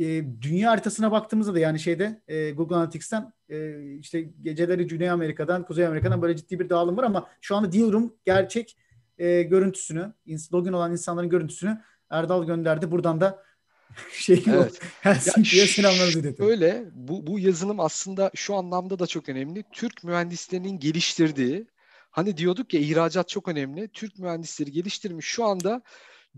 e, 0.00 0.24
dünya 0.42 0.70
haritasına 0.70 1.12
baktığımızda 1.12 1.54
da 1.54 1.58
yani 1.58 1.80
şeyde 1.80 2.22
e, 2.28 2.50
Google 2.50 2.76
Analytics'ten 2.76 3.32
e, 3.48 3.82
işte 3.94 4.20
geceleri 4.42 4.86
Güney 4.86 5.10
Amerika'dan, 5.10 5.64
Kuzey 5.64 5.86
Amerika'dan 5.86 6.22
böyle 6.22 6.36
ciddi 6.36 6.60
bir 6.60 6.68
dağılım 6.68 6.96
var 6.96 7.04
ama 7.04 7.28
şu 7.40 7.56
anda 7.56 7.72
Deal 7.72 7.92
Room 7.92 8.14
gerçek 8.24 8.76
e, 9.18 9.42
görüntüsünü, 9.42 10.12
login 10.52 10.72
olan 10.72 10.92
insanların 10.92 11.28
görüntüsünü 11.28 11.80
Erdal 12.10 12.46
gönderdi. 12.46 12.90
Buradan 12.90 13.20
da 13.20 13.42
şey 14.12 14.44
Evet. 14.46 14.80
Helsinki'ye 15.00 15.66
selamlarımızı. 15.66 16.34
Öyle 16.38 16.84
bu, 16.92 17.26
bu 17.26 17.38
yazılım 17.38 17.80
aslında 17.80 18.30
şu 18.34 18.54
anlamda 18.54 18.98
da 18.98 19.06
çok 19.06 19.28
önemli. 19.28 19.64
Türk 19.72 20.04
mühendislerinin 20.04 20.78
geliştirdiği 20.78 21.66
hani 22.10 22.36
diyorduk 22.36 22.74
ya 22.74 22.80
ihracat 22.80 23.28
çok 23.28 23.48
önemli. 23.48 23.88
Türk 23.88 24.18
mühendisleri 24.18 24.72
geliştirmiş 24.72 25.26
şu 25.26 25.44
anda 25.44 25.82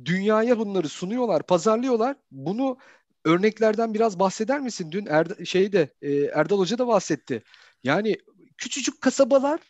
dünyaya 0.04 0.58
bunları 0.58 0.88
sunuyorlar, 0.88 1.42
pazarlıyorlar. 1.42 2.16
Bunu 2.30 2.78
örneklerden 3.24 3.94
biraz 3.94 4.18
bahseder 4.18 4.60
misin? 4.60 4.92
Dün 4.92 5.06
Erd 5.06 5.44
şeyde 5.44 5.88
e, 6.02 6.14
Erdal 6.14 6.58
Hoca 6.58 6.78
da 6.78 6.86
bahsetti. 6.86 7.42
Yani 7.84 8.16
küçücük 8.58 9.00
kasabalar 9.00 9.60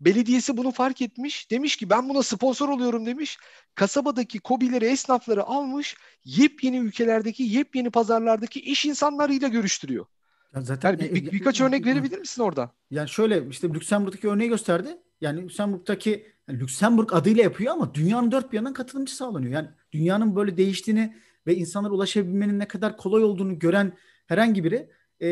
Belediyesi 0.00 0.56
bunu 0.56 0.70
fark 0.70 1.02
etmiş. 1.02 1.50
Demiş 1.50 1.76
ki 1.76 1.90
ben 1.90 2.08
buna 2.08 2.22
sponsor 2.22 2.68
oluyorum 2.68 3.06
demiş. 3.06 3.38
Kasabadaki 3.74 4.38
kobileri, 4.38 4.84
esnafları 4.84 5.44
almış. 5.44 5.96
Yepyeni 6.24 6.78
ülkelerdeki, 6.78 7.42
yepyeni 7.42 7.90
pazarlardaki 7.90 8.60
iş 8.60 8.84
insanlarıyla 8.86 9.48
görüştürüyor. 9.48 10.06
Ya 10.54 10.60
zaten 10.60 10.90
Yani 10.90 11.00
bir, 11.00 11.10
e, 11.10 11.14
bir- 11.14 11.28
e, 11.28 11.32
birkaç 11.32 11.60
e, 11.60 11.64
örnek 11.64 11.86
e, 11.86 11.90
verebilir 11.90 12.18
misin 12.18 12.42
orada? 12.42 12.72
Yani 12.90 13.08
şöyle 13.08 13.48
işte 13.50 13.68
Lüksemburg'daki 13.68 14.28
örneği 14.28 14.48
gösterdi. 14.48 14.88
Yani 15.20 15.42
Lüksemburg'daki 15.42 16.26
yani 16.48 16.60
Lüksemburg 16.60 17.12
adıyla 17.12 17.42
yapıyor 17.42 17.72
ama 17.72 17.94
dünyanın 17.94 18.32
dört 18.32 18.52
bir 18.52 18.56
yanından 18.56 18.72
katılımcı 18.74 19.16
sağlanıyor. 19.16 19.52
Yani 19.52 19.68
dünyanın 19.92 20.36
böyle 20.36 20.56
değiştiğini 20.56 21.16
ve 21.48 21.56
insanlara 21.56 21.92
ulaşabilmenin 21.92 22.58
ne 22.58 22.68
kadar 22.68 22.96
kolay 22.96 23.24
olduğunu 23.24 23.58
gören 23.58 23.92
herhangi 24.26 24.64
biri 24.64 24.90
e, 25.22 25.28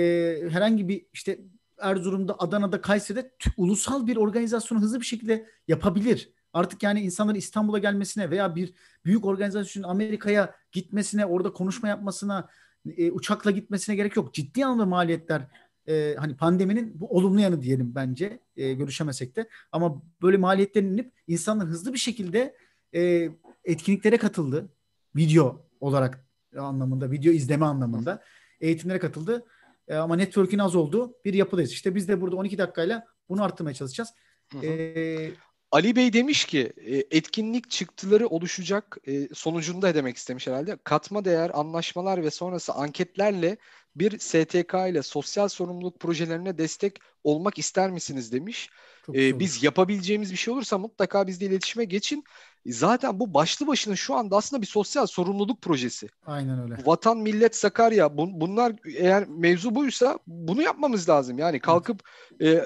herhangi 0.51 0.89
bir 0.89 1.07
işte 1.13 1.39
Erzurum'da, 1.79 2.37
Adana'da, 2.39 2.81
Kayseri'de 2.81 3.21
tü- 3.21 3.53
ulusal 3.57 4.07
bir 4.07 4.17
organizasyonu 4.17 4.83
hızlı 4.83 5.01
bir 5.01 5.07
şekilde 5.07 5.47
yapabilir. 5.69 6.33
Artık 6.53 6.83
yani 6.83 7.01
insanların 7.01 7.39
İstanbul'a 7.39 7.79
gelmesine 7.79 8.31
veya 8.31 8.55
bir 8.55 8.75
büyük 9.05 9.25
organizasyonun 9.25 9.89
Amerika'ya 9.89 10.55
gitmesine, 10.73 11.27
orada 11.27 11.53
konuşma 11.53 11.89
yapmasına, 11.89 12.49
e, 12.97 13.11
uçakla 13.11 13.51
gitmesine 13.51 13.97
gerek 13.97 14.17
yok. 14.17 14.35
Ciddi 14.35 14.65
anlamda 14.65 14.87
maliyetler 14.87 15.43
e, 15.89 16.15
hani 16.19 16.37
pandeminin 16.37 17.01
bu 17.01 17.17
olumlu 17.17 17.41
yanı 17.41 17.63
diyelim 17.63 17.95
bence 17.95 18.41
e, 18.57 18.73
görüşemesek 18.73 19.37
de 19.37 19.49
ama 19.73 20.03
böyle 20.23 20.37
maliyetlerin 20.37 20.93
inip 20.93 21.13
insanlar 21.27 21.69
hızlı 21.69 21.93
bir 21.93 21.99
şekilde 21.99 22.57
e, 22.95 23.31
etkinliklere 23.65 24.17
katıldı. 24.17 24.69
Video 25.17 25.66
olarak 25.81 26.27
anlamında, 26.59 27.11
video 27.11 27.33
izleme 27.33 27.67
anlamında 27.67 28.23
eğitimlere 28.61 28.99
katıldı. 28.99 29.47
E, 29.89 29.95
ama 29.95 30.17
network'ün 30.17 30.59
az 30.59 30.77
olduğu 30.77 31.15
bir 31.25 31.35
yapıdayız. 31.35 31.73
İşte 31.73 31.95
biz 31.95 32.09
de 32.09 32.21
burada 32.21 32.37
12 32.37 32.59
dakikayla 32.59 33.07
bunu 33.29 33.43
arttırmaya 33.43 33.75
çalışacağız. 33.75 34.11
Hı 34.53 34.59
hı. 34.59 34.67
E, 34.67 35.31
Ali 35.71 35.97
Bey 35.97 36.13
demiş 36.13 36.45
ki 36.45 36.73
e, 36.77 36.97
etkinlik 36.97 37.71
çıktıları 37.71 38.27
oluşacak 38.27 38.97
e, 39.07 39.29
sonucunda 39.35 39.95
demek 39.95 40.17
istemiş 40.17 40.47
herhalde. 40.47 40.79
Katma 40.85 41.25
değer, 41.25 41.51
anlaşmalar 41.55 42.23
ve 42.23 42.31
sonrası 42.31 42.73
anketlerle 42.73 43.57
bir 43.99 44.19
STK 44.19 44.75
ile 44.91 45.03
sosyal 45.03 45.49
sorumluluk 45.49 46.01
projelerine 46.01 46.59
destek 46.59 46.99
olmak 47.25 47.59
ister 47.59 47.91
misiniz 47.91 48.33
demiş. 48.33 48.71
çok 49.07 49.17
E, 49.17 49.31
olur. 49.33 49.41
biz 49.41 49.63
yapabileceğimiz 49.63 50.33
bir 50.33 50.37
şey 50.37 50.55
olursa 50.55 50.79
mutlaka 50.79 51.27
bizle 51.27 51.47
iletişime 51.47 51.85
geçin. 51.85 52.25
Zaten 52.67 53.21
bu 53.21 53.35
başlı 53.35 53.67
başına 53.67 53.97
şu 53.97 54.15
anda 54.15 54.37
aslında 54.37 54.63
bir 54.63 54.67
sosyal 54.67 55.07
sorumluluk 55.07 55.63
projesi. 55.63 56.09
Aynen 56.27 56.63
öyle. 56.63 56.77
Vatan, 56.87 57.19
millet, 57.19 57.57
Sakarya 57.57 58.07
bun- 58.07 58.41
bunlar 58.41 58.73
eğer 58.97 59.29
mevzu 59.29 59.75
buysa 59.75 60.19
bunu 60.27 60.63
yapmamız 60.63 61.09
lazım. 61.09 61.39
Yani 61.39 61.61
kalkıp 61.61 62.01
e, 62.41 62.49
e, 62.51 62.65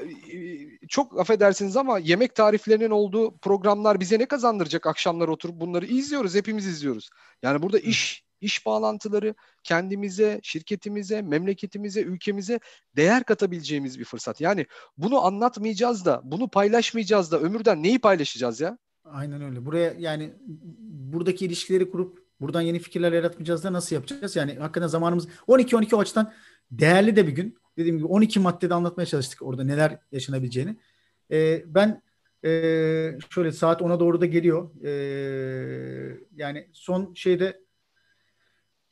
çok 0.88 1.20
affedersiniz 1.20 1.76
ama 1.76 1.98
yemek 1.98 2.34
tariflerinin 2.34 2.90
olduğu 2.90 3.38
programlar 3.38 4.00
bize 4.00 4.18
ne 4.18 4.26
kazandıracak 4.26 4.86
akşamlar 4.86 5.28
oturup 5.28 5.60
bunları 5.60 5.86
izliyoruz, 5.86 6.34
hepimiz 6.34 6.66
izliyoruz. 6.66 7.10
Yani 7.42 7.62
burada 7.62 7.78
iş 7.78 8.24
iş 8.40 8.66
bağlantıları 8.66 9.34
kendimize, 9.62 10.40
şirketimize, 10.42 11.22
memleketimize, 11.22 12.02
ülkemize 12.02 12.60
değer 12.96 13.24
katabileceğimiz 13.24 13.98
bir 13.98 14.04
fırsat. 14.04 14.40
Yani 14.40 14.66
bunu 14.98 15.24
anlatmayacağız 15.24 16.04
da, 16.04 16.20
bunu 16.24 16.48
paylaşmayacağız 16.48 17.32
da 17.32 17.40
ömürden 17.40 17.82
neyi 17.82 17.98
paylaşacağız 17.98 18.60
ya? 18.60 18.78
Aynen 19.04 19.42
öyle. 19.42 19.66
Buraya 19.66 19.94
yani 19.98 20.32
buradaki 21.12 21.46
ilişkileri 21.46 21.90
kurup 21.90 22.24
buradan 22.40 22.60
yeni 22.60 22.78
fikirler 22.78 23.12
yaratmayacağız 23.12 23.64
da 23.64 23.72
nasıl 23.72 23.96
yapacağız? 23.96 24.36
Yani 24.36 24.54
hakikaten 24.54 24.86
zamanımız 24.86 25.28
12-12 25.48 25.94
o 25.94 25.98
açıdan 25.98 26.32
değerli 26.70 27.16
de 27.16 27.26
bir 27.26 27.32
gün. 27.32 27.58
Dediğim 27.76 27.96
gibi 27.96 28.06
12 28.06 28.40
maddede 28.40 28.74
anlatmaya 28.74 29.06
çalıştık 29.06 29.42
orada 29.42 29.64
neler 29.64 29.98
yaşanabileceğini. 30.12 30.76
Ee, 31.30 31.62
ben 31.66 32.02
ee, 32.44 33.18
şöyle 33.30 33.52
saat 33.52 33.80
10'a 33.80 34.00
doğru 34.00 34.20
da 34.20 34.26
geliyor. 34.26 34.70
Ee, 34.84 36.16
yani 36.36 36.68
son 36.72 37.14
şeyde 37.14 37.60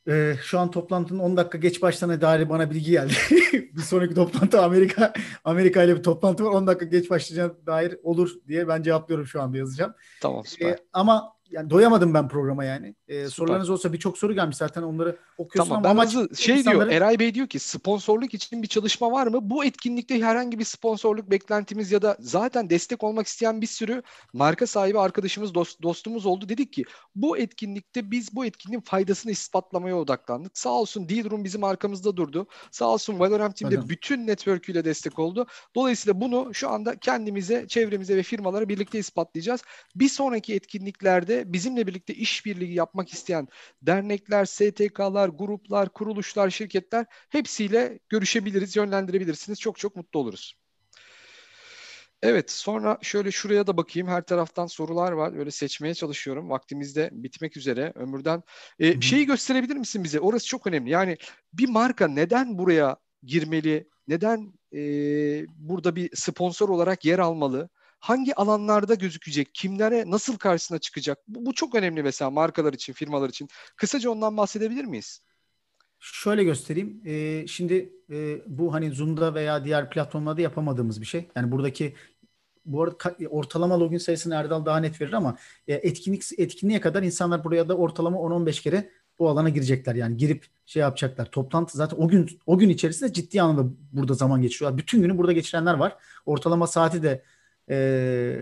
ee, 0.09 0.35
şu 0.43 0.59
an 0.59 0.71
toplantının 0.71 1.19
10 1.19 1.37
dakika 1.37 1.57
geç 1.57 1.81
başladığına 1.81 2.21
dair 2.21 2.49
bana 2.49 2.71
bilgi 2.71 2.91
geldi. 2.91 3.13
bir 3.51 3.81
sonraki 3.81 4.15
toplantı 4.15 4.61
Amerika 4.61 5.13
Amerika 5.43 5.83
ile 5.83 5.97
bir 5.97 6.03
toplantı 6.03 6.45
var. 6.45 6.51
10 6.51 6.67
dakika 6.67 6.85
geç 6.85 7.09
başlayacağına 7.09 7.53
dair 7.65 7.95
olur 8.03 8.31
diye 8.47 8.67
ben 8.67 8.83
cevaplıyorum 8.83 9.27
şu 9.27 9.41
anda 9.41 9.57
yazacağım. 9.57 9.93
Tamam 10.21 10.45
süper. 10.45 10.69
Ee, 10.69 10.77
ama 10.93 11.38
yani 11.51 11.69
doyamadım 11.69 12.13
ben 12.13 12.27
programa 12.27 12.63
yani. 12.65 12.95
Ee, 13.07 13.27
sorularınız 13.27 13.69
olsa 13.69 13.93
birçok 13.93 14.17
soru 14.17 14.33
gelmiş 14.33 14.57
zaten 14.57 14.81
onları 14.83 15.17
okuyorsun 15.37 15.69
Tamam 15.69 15.85
ama 15.91 16.01
amaç 16.01 16.37
şey 16.39 16.59
insanları- 16.59 16.89
diyor 16.89 17.01
Eray 17.01 17.19
Bey 17.19 17.33
diyor 17.33 17.47
ki 17.47 17.59
sponsorluk 17.59 18.33
için 18.33 18.63
bir 18.63 18.67
çalışma 18.67 19.11
var 19.11 19.27
mı? 19.27 19.39
Bu 19.41 19.65
etkinlikte 19.65 20.21
herhangi 20.21 20.59
bir 20.59 20.63
sponsorluk 20.63 21.31
beklentimiz 21.31 21.91
ya 21.91 22.01
da 22.01 22.17
zaten 22.19 22.69
destek 22.69 23.03
olmak 23.03 23.27
isteyen 23.27 23.61
bir 23.61 23.67
sürü 23.67 24.03
marka 24.33 24.67
sahibi 24.67 24.99
arkadaşımız 24.99 25.51
dost- 25.51 25.81
dostumuz 25.81 26.25
oldu. 26.25 26.49
Dedik 26.49 26.73
ki 26.73 26.83
bu 27.15 27.37
etkinlikte 27.37 28.11
biz 28.11 28.35
bu 28.35 28.45
etkinliğin 28.45 28.81
faydasını 28.81 29.31
ispatlamaya 29.31 29.97
odaklandık. 29.97 30.57
Sağ 30.57 30.69
olsun 30.69 31.09
Dealroom 31.09 31.43
bizim 31.43 31.63
arkamızda 31.63 32.17
durdu. 32.17 32.47
Sağ 32.71 32.85
olsun 32.85 33.19
Valorant 33.19 33.55
Team 33.55 33.71
de 33.71 33.89
bütün 33.89 34.27
network'üyle 34.27 34.85
destek 34.85 35.19
oldu. 35.19 35.47
Dolayısıyla 35.75 36.21
bunu 36.21 36.53
şu 36.53 36.69
anda 36.69 36.99
kendimize, 36.99 37.65
çevremize 37.67 38.17
ve 38.17 38.23
firmalara 38.23 38.69
birlikte 38.69 38.99
ispatlayacağız. 38.99 39.61
Bir 39.95 40.09
sonraki 40.09 40.53
etkinliklerde 40.55 41.38
bizimle 41.45 41.87
birlikte 41.87 42.13
işbirliği 42.13 42.73
yapmak 42.73 43.13
isteyen 43.13 43.47
dernekler, 43.81 44.45
STK'lar, 44.45 45.29
gruplar, 45.29 45.89
kuruluşlar, 45.89 46.49
şirketler 46.49 47.05
hepsiyle 47.29 47.99
görüşebiliriz, 48.09 48.75
yönlendirebilirsiniz. 48.75 49.59
Çok 49.59 49.77
çok 49.77 49.95
mutlu 49.95 50.19
oluruz. 50.19 50.55
Evet, 52.21 52.51
sonra 52.51 52.97
şöyle 53.01 53.31
şuraya 53.31 53.67
da 53.67 53.77
bakayım. 53.77 54.07
Her 54.07 54.21
taraftan 54.21 54.67
sorular 54.67 55.11
var. 55.11 55.37
Öyle 55.37 55.51
seçmeye 55.51 55.93
çalışıyorum. 55.93 56.49
Vaktimiz 56.49 56.95
de 56.95 57.09
bitmek 57.11 57.57
üzere. 57.57 57.91
Ömürden. 57.95 58.43
Ee, 58.79 58.93
Hı 58.93 58.97
hı. 58.97 59.01
şeyi 59.01 59.25
gösterebilir 59.25 59.75
misin 59.75 60.03
bize? 60.03 60.19
Orası 60.19 60.47
çok 60.47 60.67
önemli. 60.67 60.89
Yani 60.89 61.17
bir 61.53 61.69
marka 61.69 62.07
neden 62.07 62.57
buraya 62.57 62.97
girmeli? 63.23 63.87
Neden 64.07 64.53
e, 64.73 64.81
burada 65.47 65.95
bir 65.95 66.09
sponsor 66.15 66.69
olarak 66.69 67.05
yer 67.05 67.19
almalı? 67.19 67.69
Hangi 67.99 68.35
alanlarda 68.35 68.93
gözükecek? 68.93 69.53
Kimlere 69.53 70.03
nasıl 70.07 70.37
karşısına 70.37 70.79
çıkacak? 70.79 71.17
Bu, 71.27 71.45
bu 71.45 71.53
çok 71.53 71.75
önemli 71.75 72.03
mesela 72.03 72.31
markalar 72.31 72.73
için, 72.73 72.93
firmalar 72.93 73.29
için. 73.29 73.47
Kısaca 73.75 74.09
ondan 74.09 74.37
bahsedebilir 74.37 74.85
miyiz? 74.85 75.21
Şöyle 75.99 76.43
göstereyim. 76.43 77.01
Ee, 77.05 77.47
şimdi 77.47 77.93
e, 78.11 78.41
bu 78.47 78.73
hani 78.73 78.91
Zoom'da 78.91 79.33
veya 79.33 79.65
diğer 79.65 79.89
platformlarda 79.89 80.41
yapamadığımız 80.41 81.01
bir 81.01 81.05
şey. 81.05 81.29
Yani 81.35 81.51
buradaki 81.51 81.95
bu 82.65 82.83
arada 82.83 83.15
ortalama 83.29 83.79
login 83.79 83.97
sayısını 83.97 84.35
Erdal 84.35 84.65
daha 84.65 84.79
net 84.79 85.01
verir 85.01 85.13
ama 85.13 85.37
e, 85.67 85.73
etkinlik 85.73 86.23
etkinliğe 86.37 86.81
kadar 86.81 87.03
insanlar 87.03 87.43
buraya 87.43 87.69
da 87.69 87.77
ortalama 87.77 88.17
10-15 88.17 88.61
kere 88.61 88.89
bu 89.19 89.29
alana 89.29 89.49
girecekler. 89.49 89.95
Yani 89.95 90.17
girip 90.17 90.45
şey 90.65 90.81
yapacaklar. 90.81 91.31
Toplantı 91.31 91.77
zaten 91.77 91.97
o 91.97 92.07
gün 92.07 92.29
o 92.45 92.57
gün 92.57 92.69
içerisinde 92.69 93.13
ciddi 93.13 93.41
anlamda 93.41 93.73
burada 93.91 94.13
zaman 94.13 94.41
geçiyorlar. 94.41 94.77
Bütün 94.77 95.01
günü 95.01 95.17
burada 95.17 95.33
geçirenler 95.33 95.73
var. 95.73 95.97
Ortalama 96.25 96.67
saati 96.67 97.03
de 97.03 97.23
e, 97.69 97.75
e, 97.75 98.39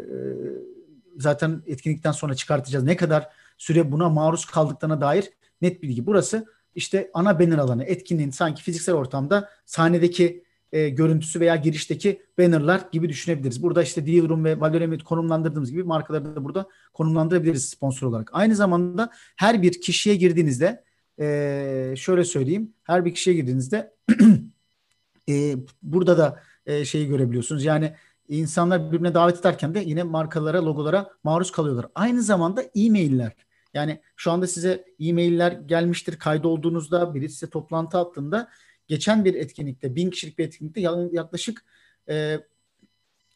zaten 1.17 1.63
etkinlikten 1.65 2.11
sonra 2.11 2.35
çıkartacağız. 2.35 2.85
Ne 2.85 2.95
kadar 2.95 3.29
süre 3.57 3.91
buna 3.91 4.09
maruz 4.09 4.45
kaldıklarına 4.45 5.01
dair 5.01 5.29
net 5.61 5.83
bilgi. 5.83 6.05
Burası 6.05 6.45
işte 6.75 7.11
ana 7.13 7.39
banner 7.39 7.57
alanı 7.57 7.83
etkinliğin 7.83 8.31
sanki 8.31 8.63
fiziksel 8.63 8.95
ortamda 8.95 9.49
sahnedeki 9.65 10.43
e, 10.71 10.89
görüntüsü 10.89 11.39
veya 11.39 11.55
girişteki 11.55 12.21
bannerlar 12.37 12.81
gibi 12.91 13.09
düşünebiliriz. 13.09 13.63
Burada 13.63 13.83
işte 13.83 14.07
Dealroom 14.07 14.45
ve 14.45 14.59
Valorem'i 14.59 14.99
konumlandırdığımız 14.99 15.71
gibi 15.71 15.83
markaları 15.83 16.35
da 16.35 16.43
burada 16.43 16.67
konumlandırabiliriz 16.93 17.69
sponsor 17.69 18.07
olarak. 18.07 18.29
Aynı 18.33 18.55
zamanda 18.55 19.09
her 19.35 19.61
bir 19.61 19.81
kişiye 19.81 20.15
girdiğinizde 20.15 20.83
e, 21.19 21.93
şöyle 21.97 22.23
söyleyeyim. 22.23 22.73
Her 22.83 23.05
bir 23.05 23.13
kişiye 23.13 23.35
girdiğinizde 23.35 23.93
e, 25.29 25.55
burada 25.83 26.17
da 26.17 26.39
e, 26.65 26.85
şeyi 26.85 27.07
görebiliyorsunuz. 27.07 27.65
Yani 27.65 27.93
insanlar 28.29 28.87
birbirine 28.91 29.13
davet 29.13 29.39
ederken 29.39 29.73
de 29.75 29.79
yine 29.79 30.03
markalara, 30.03 30.65
logolara 30.65 31.09
maruz 31.23 31.51
kalıyorlar. 31.51 31.85
Aynı 31.95 32.21
zamanda 32.21 32.61
e-mailler. 32.75 33.33
Yani 33.73 34.01
şu 34.15 34.31
anda 34.31 34.47
size 34.47 34.85
e-mailler 34.99 35.51
gelmiştir 35.51 36.19
kaydolduğunuzda 36.19 37.15
biri 37.15 37.29
size 37.29 37.49
toplantı 37.49 37.97
attığında 37.97 38.49
geçen 38.87 39.25
bir 39.25 39.33
etkinlikte 39.33 39.95
bin 39.95 40.09
kişilik 40.09 40.39
bir 40.39 40.45
etkinlikte 40.45 40.81
ya- 40.81 41.09
yaklaşık 41.11 41.65
e, 42.09 42.39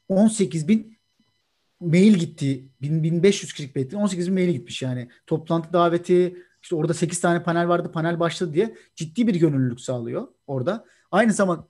18 0.09 0.67
bin 0.67 0.97
mail 1.79 2.13
gitti. 2.13 2.69
1000, 2.81 3.03
1500 3.03 3.53
kişilik 3.53 3.75
bir 3.75 3.81
etkinlik 3.81 4.03
18 4.03 4.27
bin 4.27 4.33
mail 4.33 4.49
gitmiş 4.49 4.81
yani. 4.81 5.09
Toplantı 5.27 5.73
daveti 5.73 6.37
işte 6.61 6.75
orada 6.75 6.93
8 6.93 7.21
tane 7.21 7.43
panel 7.43 7.67
vardı 7.67 7.91
panel 7.91 8.19
başladı 8.19 8.53
diye 8.53 8.75
ciddi 8.95 9.27
bir 9.27 9.35
gönüllülük 9.35 9.81
sağlıyor 9.81 10.27
orada. 10.47 10.85
Aynı 11.11 11.33
zaman 11.33 11.67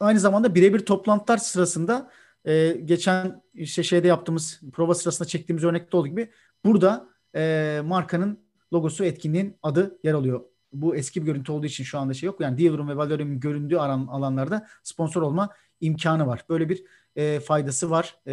aynı 0.00 0.20
zamanda 0.20 0.54
birebir 0.54 0.78
toplantılar 0.78 1.38
sırasında 1.38 2.10
e, 2.44 2.80
geçen 2.84 3.42
işte 3.54 3.82
şeyde 3.82 4.08
yaptığımız 4.08 4.60
prova 4.72 4.94
sırasında 4.94 5.28
çektiğimiz 5.28 5.64
örnekte 5.64 5.96
olduğu 5.96 6.08
gibi 6.08 6.30
burada 6.64 7.08
e, 7.34 7.80
markanın 7.84 8.38
logosu 8.72 9.04
etkinliğin 9.04 9.56
adı 9.62 9.98
yer 10.04 10.14
alıyor. 10.14 10.40
Bu 10.72 10.96
eski 10.96 11.22
bir 11.22 11.26
görüntü 11.26 11.52
olduğu 11.52 11.66
için 11.66 11.84
şu 11.84 11.98
anda 11.98 12.14
şey 12.14 12.26
yok. 12.26 12.40
Yani 12.40 12.58
Dealroom 12.58 12.88
ve 12.88 12.96
Valorem'in 12.96 13.40
göründüğü 13.40 13.76
alan, 13.76 14.06
alanlarda 14.06 14.66
sponsor 14.82 15.22
olma 15.22 15.48
imkanı 15.80 16.26
var. 16.26 16.44
Böyle 16.48 16.68
bir 16.68 16.84
e, 17.16 17.40
faydası 17.40 17.90
var. 17.90 18.16
E, 18.26 18.32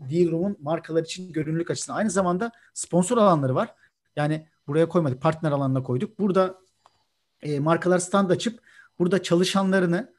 Dealroom'un 0.00 0.56
markalar 0.60 1.02
için 1.02 1.32
görünürlük 1.32 1.70
açısından. 1.70 1.98
Aynı 1.98 2.10
zamanda 2.10 2.52
sponsor 2.74 3.18
alanları 3.18 3.54
var. 3.54 3.74
Yani 4.16 4.46
buraya 4.66 4.88
koymadık. 4.88 5.22
Partner 5.22 5.52
alanına 5.52 5.82
koyduk. 5.82 6.18
Burada 6.18 6.58
e, 7.42 7.60
markalar 7.60 7.98
stand 7.98 8.30
açıp 8.30 8.60
burada 8.98 9.22
çalışanlarını 9.22 10.14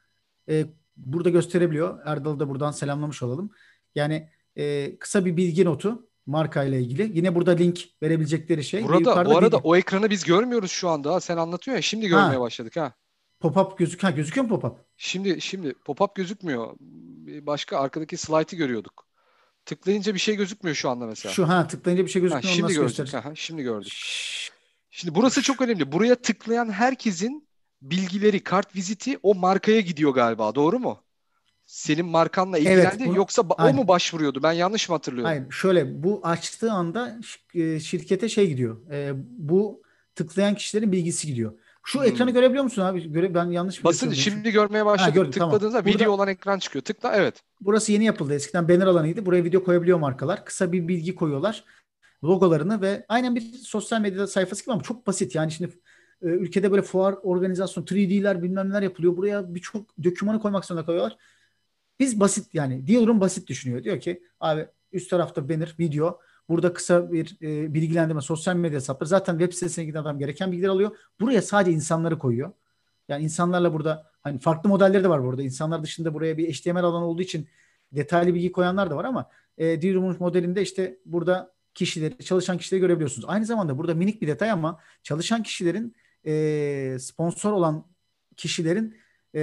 e, 0.48 0.66
burada 0.96 1.30
gösterebiliyor. 1.30 1.98
Erdal'ı 2.04 2.40
da 2.40 2.48
buradan 2.48 2.70
selamlamış 2.70 3.22
olalım. 3.22 3.50
Yani 3.94 4.28
e, 4.56 4.96
kısa 4.98 5.24
bir 5.24 5.36
bilgi 5.36 5.64
notu 5.64 6.08
marka 6.26 6.64
ile 6.64 6.80
ilgili. 6.80 7.10
Yine 7.14 7.34
burada 7.34 7.50
link 7.50 7.88
verebilecekleri 8.02 8.64
şey. 8.64 8.84
Burada 8.84 9.26
bu 9.26 9.36
arada 9.36 9.56
bilgi. 9.56 9.68
o 9.68 9.76
ekranı 9.76 10.10
biz 10.10 10.24
görmüyoruz 10.24 10.70
şu 10.70 10.88
anda. 10.88 11.20
Sen 11.20 11.36
anlatıyorsun 11.36 11.76
ya 11.76 11.82
şimdi 11.82 12.08
görmeye 12.08 12.36
ha. 12.36 12.40
başladık 12.40 12.76
ha. 12.76 12.92
Pop-up 13.40 13.78
gözük 13.78 14.02
ha 14.02 14.10
gözüküyor 14.10 14.46
mu 14.46 14.54
pop-up? 14.54 14.74
Şimdi 14.96 15.40
şimdi 15.40 15.68
pop-up 15.68 16.14
gözükmüyor. 16.14 16.74
Başka 17.46 17.78
arkadaki 17.78 18.16
slide'ı 18.16 18.56
görüyorduk. 18.56 19.06
Tıklayınca 19.64 20.14
bir 20.14 20.18
şey 20.18 20.36
gözükmüyor 20.36 20.76
şu 20.76 20.90
anda 20.90 21.06
mesela. 21.06 21.32
Şu 21.32 21.48
ha 21.48 21.66
tıklayınca 21.66 22.04
bir 22.04 22.10
şey 22.10 22.22
gözükmüyor. 22.22 22.44
Ha, 22.44 22.54
şimdi 22.54 22.72
gördük. 22.74 23.14
Ha, 23.14 23.32
şimdi 23.34 23.62
gördük. 23.62 23.92
Şimdi 24.90 25.14
burası 25.14 25.42
çok 25.42 25.60
önemli. 25.60 25.92
Buraya 25.92 26.14
tıklayan 26.14 26.70
herkesin 26.70 27.48
bilgileri, 27.82 28.40
kart 28.40 28.76
viziti 28.76 29.18
o 29.22 29.34
markaya 29.34 29.80
gidiyor 29.80 30.14
galiba. 30.14 30.54
Doğru 30.54 30.78
mu? 30.78 30.98
Senin 31.66 32.06
markanla 32.06 32.58
ilgilendi 32.58 32.96
evet, 32.96 33.08
bunu, 33.08 33.16
yoksa 33.16 33.44
aynen. 33.58 33.72
o 33.72 33.76
mu 33.76 33.88
başvuruyordu? 33.88 34.42
Ben 34.42 34.52
yanlış 34.52 34.88
mı 34.88 34.94
hatırlıyorum? 34.94 35.28
Hayır. 35.28 35.50
Şöyle 35.50 36.02
bu 36.02 36.20
açtığı 36.22 36.72
anda 36.72 37.18
e, 37.54 37.80
şirkete 37.80 38.28
şey 38.28 38.48
gidiyor. 38.48 38.90
E, 38.90 39.12
bu 39.38 39.82
tıklayan 40.14 40.54
kişilerin 40.54 40.92
bilgisi 40.92 41.26
gidiyor. 41.26 41.52
Şu 41.84 41.98
hmm. 41.98 42.06
ekranı 42.06 42.30
görebiliyor 42.30 42.64
musun 42.64 42.82
abi? 42.82 43.12
Göre, 43.12 43.34
ben 43.34 43.50
yanlış 43.50 43.78
mı 43.78 43.84
Basın 43.84 44.10
şimdi 44.10 44.50
görmeye 44.50 44.86
başladım. 44.86 45.12
Ha, 45.12 45.16
gördüm, 45.16 45.30
Tıkladığınızda 45.30 45.78
tamam. 45.78 45.94
video 45.94 45.98
Burada, 45.98 46.10
olan 46.10 46.28
ekran 46.28 46.58
çıkıyor. 46.58 46.84
Tıkla 46.84 47.16
evet. 47.16 47.42
Burası 47.60 47.92
yeni 47.92 48.04
yapıldı. 48.04 48.34
Eskiden 48.34 48.68
banner 48.68 48.86
alanıydı. 48.86 49.26
Buraya 49.26 49.44
video 49.44 49.64
koyabiliyor 49.64 49.98
markalar. 49.98 50.44
Kısa 50.44 50.72
bir 50.72 50.88
bilgi 50.88 51.14
koyuyorlar. 51.14 51.64
Logolarını 52.24 52.80
ve 52.80 53.04
aynen 53.08 53.34
bir 53.34 53.40
sosyal 53.40 54.00
medya 54.00 54.26
sayfası 54.26 54.62
gibi 54.62 54.72
ama 54.72 54.82
çok 54.82 55.06
basit. 55.06 55.34
Yani 55.34 55.52
şimdi 55.52 55.72
e, 56.22 56.26
ülkede 56.26 56.70
böyle 56.70 56.82
fuar 56.82 57.14
organizasyon 57.22 57.84
3D'ler 57.84 58.42
bilmem 58.42 58.70
neler 58.70 58.82
yapılıyor. 58.82 59.16
Buraya 59.16 59.54
birçok 59.54 60.04
dokümanı 60.04 60.40
koymak 60.40 60.64
zorunda 60.64 60.86
kalıyorlar. 60.86 61.16
Biz 61.98 62.20
basit 62.20 62.54
yani 62.54 62.88
Dealer'ın 62.88 63.20
basit 63.20 63.48
düşünüyor. 63.48 63.84
Diyor 63.84 64.00
ki 64.00 64.22
abi 64.40 64.66
üst 64.92 65.10
tarafta 65.10 65.48
banner, 65.48 65.74
video, 65.78 66.20
Burada 66.48 66.72
kısa 66.72 67.12
bir 67.12 67.36
e, 67.42 67.74
bilgilendirme, 67.74 68.20
sosyal 68.20 68.56
medya 68.56 68.76
hesapları. 68.76 69.08
Zaten 69.08 69.38
web 69.38 69.52
sitesine 69.52 69.84
giden 69.84 70.00
adam 70.00 70.18
gereken 70.18 70.52
bilgiler 70.52 70.68
alıyor. 70.68 70.96
Buraya 71.20 71.42
sadece 71.42 71.72
insanları 71.72 72.18
koyuyor. 72.18 72.52
Yani 73.08 73.24
insanlarla 73.24 73.72
burada 73.72 74.10
hani 74.22 74.38
farklı 74.38 74.68
modelleri 74.68 75.04
de 75.04 75.08
var 75.08 75.24
burada. 75.24 75.42
İnsanlar 75.42 75.82
dışında 75.82 76.14
buraya 76.14 76.38
bir 76.38 76.52
HTML 76.52 76.84
alanı 76.84 77.04
olduğu 77.04 77.22
için 77.22 77.48
detaylı 77.92 78.34
bilgi 78.34 78.52
koyanlar 78.52 78.90
da 78.90 78.96
var 78.96 79.04
ama 79.04 79.30
e, 79.58 79.82
D-Room'un 79.82 80.16
modelinde 80.20 80.62
işte 80.62 80.98
burada 81.06 81.52
kişileri, 81.74 82.24
çalışan 82.24 82.58
kişileri 82.58 82.80
görebiliyorsunuz. 82.80 83.28
Aynı 83.28 83.46
zamanda 83.46 83.78
burada 83.78 83.94
minik 83.94 84.22
bir 84.22 84.26
detay 84.26 84.50
ama 84.50 84.78
çalışan 85.02 85.42
kişilerin 85.42 85.94
e, 86.26 86.96
sponsor 87.00 87.52
olan 87.52 87.86
kişilerin 88.36 88.96
e, 89.34 89.40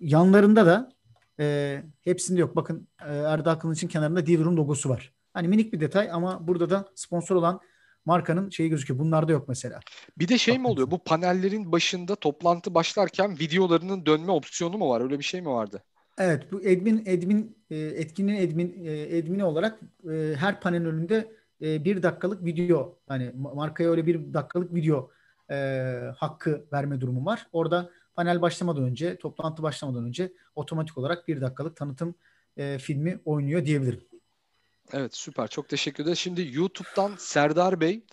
yanlarında 0.00 0.66
da 0.66 0.92
e, 1.40 1.82
hepsinde 2.00 2.40
yok. 2.40 2.56
Bakın 2.56 2.88
e, 3.06 3.14
Erdal 3.14 3.54
Kılıç'ın 3.54 3.88
kenarında 3.88 4.26
D-Room 4.26 4.56
logosu 4.56 4.88
var. 4.88 5.12
Hani 5.34 5.48
minik 5.48 5.72
bir 5.72 5.80
detay 5.80 6.10
ama 6.12 6.48
burada 6.48 6.70
da 6.70 6.88
sponsor 6.94 7.36
olan 7.36 7.60
markanın 8.04 8.50
şeyi 8.50 8.70
gözüküyor. 8.70 9.00
Bunlarda 9.00 9.32
yok 9.32 9.48
mesela. 9.48 9.80
Bir 10.18 10.28
de 10.28 10.38
şey 10.38 10.58
mi 10.58 10.66
oluyor? 10.66 10.90
Bu 10.90 11.04
panellerin 11.04 11.72
başında 11.72 12.16
toplantı 12.16 12.74
başlarken 12.74 13.38
videolarının 13.38 14.06
dönme 14.06 14.32
opsiyonu 14.32 14.78
mu 14.78 14.88
var? 14.88 15.00
Öyle 15.00 15.18
bir 15.18 15.24
şey 15.24 15.40
mi 15.40 15.48
vardı? 15.48 15.82
Evet, 16.18 16.52
bu 16.52 16.56
admin 16.56 17.00
admin 17.00 17.56
e, 17.70 17.76
etkinliğin 17.76 18.48
admin 18.48 18.84
e, 18.84 19.18
admini 19.18 19.44
olarak 19.44 19.80
e, 20.10 20.34
her 20.36 20.60
panel 20.60 20.86
önünde 20.86 21.40
bir 21.60 22.02
dakikalık 22.02 22.44
video 22.44 22.98
hani 23.08 23.32
markaya 23.34 23.90
öyle 23.90 24.06
bir 24.06 24.34
dakikalık 24.34 24.74
video 24.74 25.10
hakkı 26.16 26.64
verme 26.72 27.00
durumu 27.00 27.24
var. 27.24 27.46
Orada 27.52 27.90
panel 28.14 28.42
başlamadan 28.42 28.84
önce, 28.84 29.18
toplantı 29.18 29.62
başlamadan 29.62 30.04
önce 30.04 30.32
otomatik 30.54 30.98
olarak 30.98 31.28
bir 31.28 31.40
dakikalık 31.40 31.76
tanıtım 31.76 32.14
filmi 32.78 33.20
oynuyor 33.24 33.64
diyebilirim. 33.64 34.00
Evet 34.92 35.16
süper 35.16 35.48
çok 35.48 35.68
teşekkür 35.68 36.02
ederim. 36.02 36.16
Şimdi 36.16 36.50
YouTube'dan 36.52 37.14
Serdar 37.18 37.80
Bey 37.80 38.04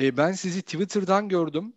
e, 0.00 0.16
ben 0.16 0.32
sizi 0.32 0.62
Twitter'dan 0.62 1.28
gördüm. 1.28 1.72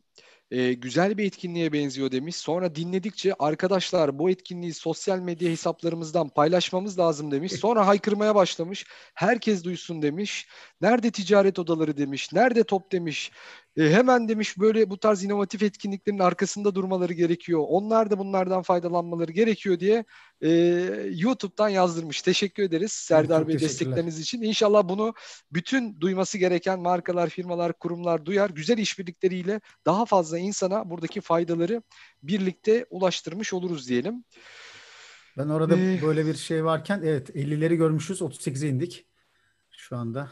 E, 0.52 0.74
güzel 0.74 1.18
bir 1.18 1.26
etkinliğe 1.26 1.74
benziyor 1.74 2.12
demiş. 2.12 2.36
Sonra 2.36 2.76
dinledikçe 2.76 3.34
arkadaşlar 3.40 4.20
bu 4.20 4.30
etkinliği 4.30 4.74
sosyal 4.74 5.20
medya 5.20 5.50
hesaplarımızdan 5.50 6.30
paylaşmamız 6.30 7.00
lazım 7.00 7.32
demiş. 7.32 7.52
Sonra 7.60 7.88
haykırmaya 7.88 8.36
başlamış. 8.36 8.86
Herkes 9.14 9.64
duysun 9.64 10.02
demiş. 10.02 10.48
Nerede 10.82 11.12
ticaret 11.12 11.60
odaları 11.60 11.98
demiş. 11.98 12.34
Nerede 12.34 12.64
top 12.64 12.92
demiş. 12.92 13.32
E, 13.78 13.92
hemen 13.92 14.28
demiş 14.28 14.60
böyle 14.60 14.90
bu 14.90 14.98
tarz 14.98 15.24
inovatif 15.24 15.64
etkinliklerin 15.64 16.20
arkasında 16.20 16.76
durmaları 16.76 17.14
gerekiyor. 17.14 17.64
Onlar 17.68 18.12
da 18.12 18.18
bunlardan 18.18 18.62
faydalanmaları 18.62 19.32
gerekiyor 19.32 19.80
diye 19.80 20.06
e, 20.42 20.50
YouTube'dan 21.14 21.70
yazdırmış. 21.70 22.22
Teşekkür 22.22 22.64
ederiz 22.64 22.92
Serdar 22.92 23.48
Bey 23.48 23.60
destekleriniz 23.60 24.20
için. 24.20 24.42
İnşallah 24.42 24.90
bunu 24.90 25.14
bütün 25.52 26.02
duyması 26.02 26.38
gereken 26.38 26.80
markalar, 26.80 27.30
firmalar, 27.30 27.74
kurumlar 27.74 28.26
duyar. 28.26 28.50
Güzel 28.50 28.78
işbirlikleriyle 28.78 29.62
daha 29.86 30.06
fazla 30.06 30.38
insana 30.38 30.90
buradaki 30.90 31.22
faydaları 31.22 31.82
birlikte 32.24 32.86
ulaştırmış 32.90 33.54
oluruz 33.54 33.90
diyelim. 33.90 34.24
Ben 35.38 35.50
orada 35.50 35.78
ee, 35.78 36.00
böyle 36.02 36.26
bir 36.26 36.36
şey 36.36 36.66
varken 36.66 37.02
evet 37.04 37.30
50'leri 37.30 37.76
görmüşüz 37.76 38.22
38'e 38.22 38.70
indik. 38.70 39.08
Şu 39.72 39.98
anda 39.98 40.32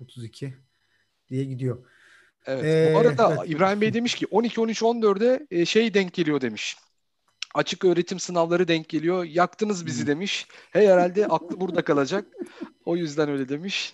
32 0.00 0.54
diye 1.28 1.44
gidiyor. 1.44 1.84
Evet. 2.46 2.64
Ee, 2.64 2.94
Bu 2.94 2.98
arada 2.98 3.36
evet. 3.38 3.50
İbrahim 3.50 3.80
Bey 3.80 3.94
demiş 3.94 4.14
ki 4.14 4.26
12 4.30 4.60
13 4.60 4.82
14'e 4.82 5.66
şey 5.66 5.94
denk 5.94 6.12
geliyor 6.12 6.40
demiş. 6.40 6.76
Açık 7.54 7.84
öğretim 7.84 8.20
sınavları 8.20 8.68
denk 8.68 8.88
geliyor. 8.88 9.24
Yaktınız 9.24 9.86
bizi 9.86 10.06
demiş. 10.06 10.46
Hey 10.70 10.88
herhalde 10.88 11.26
aklı 11.26 11.60
burada 11.60 11.84
kalacak. 11.84 12.26
O 12.84 12.96
yüzden 12.96 13.28
öyle 13.28 13.48
demiş. 13.48 13.92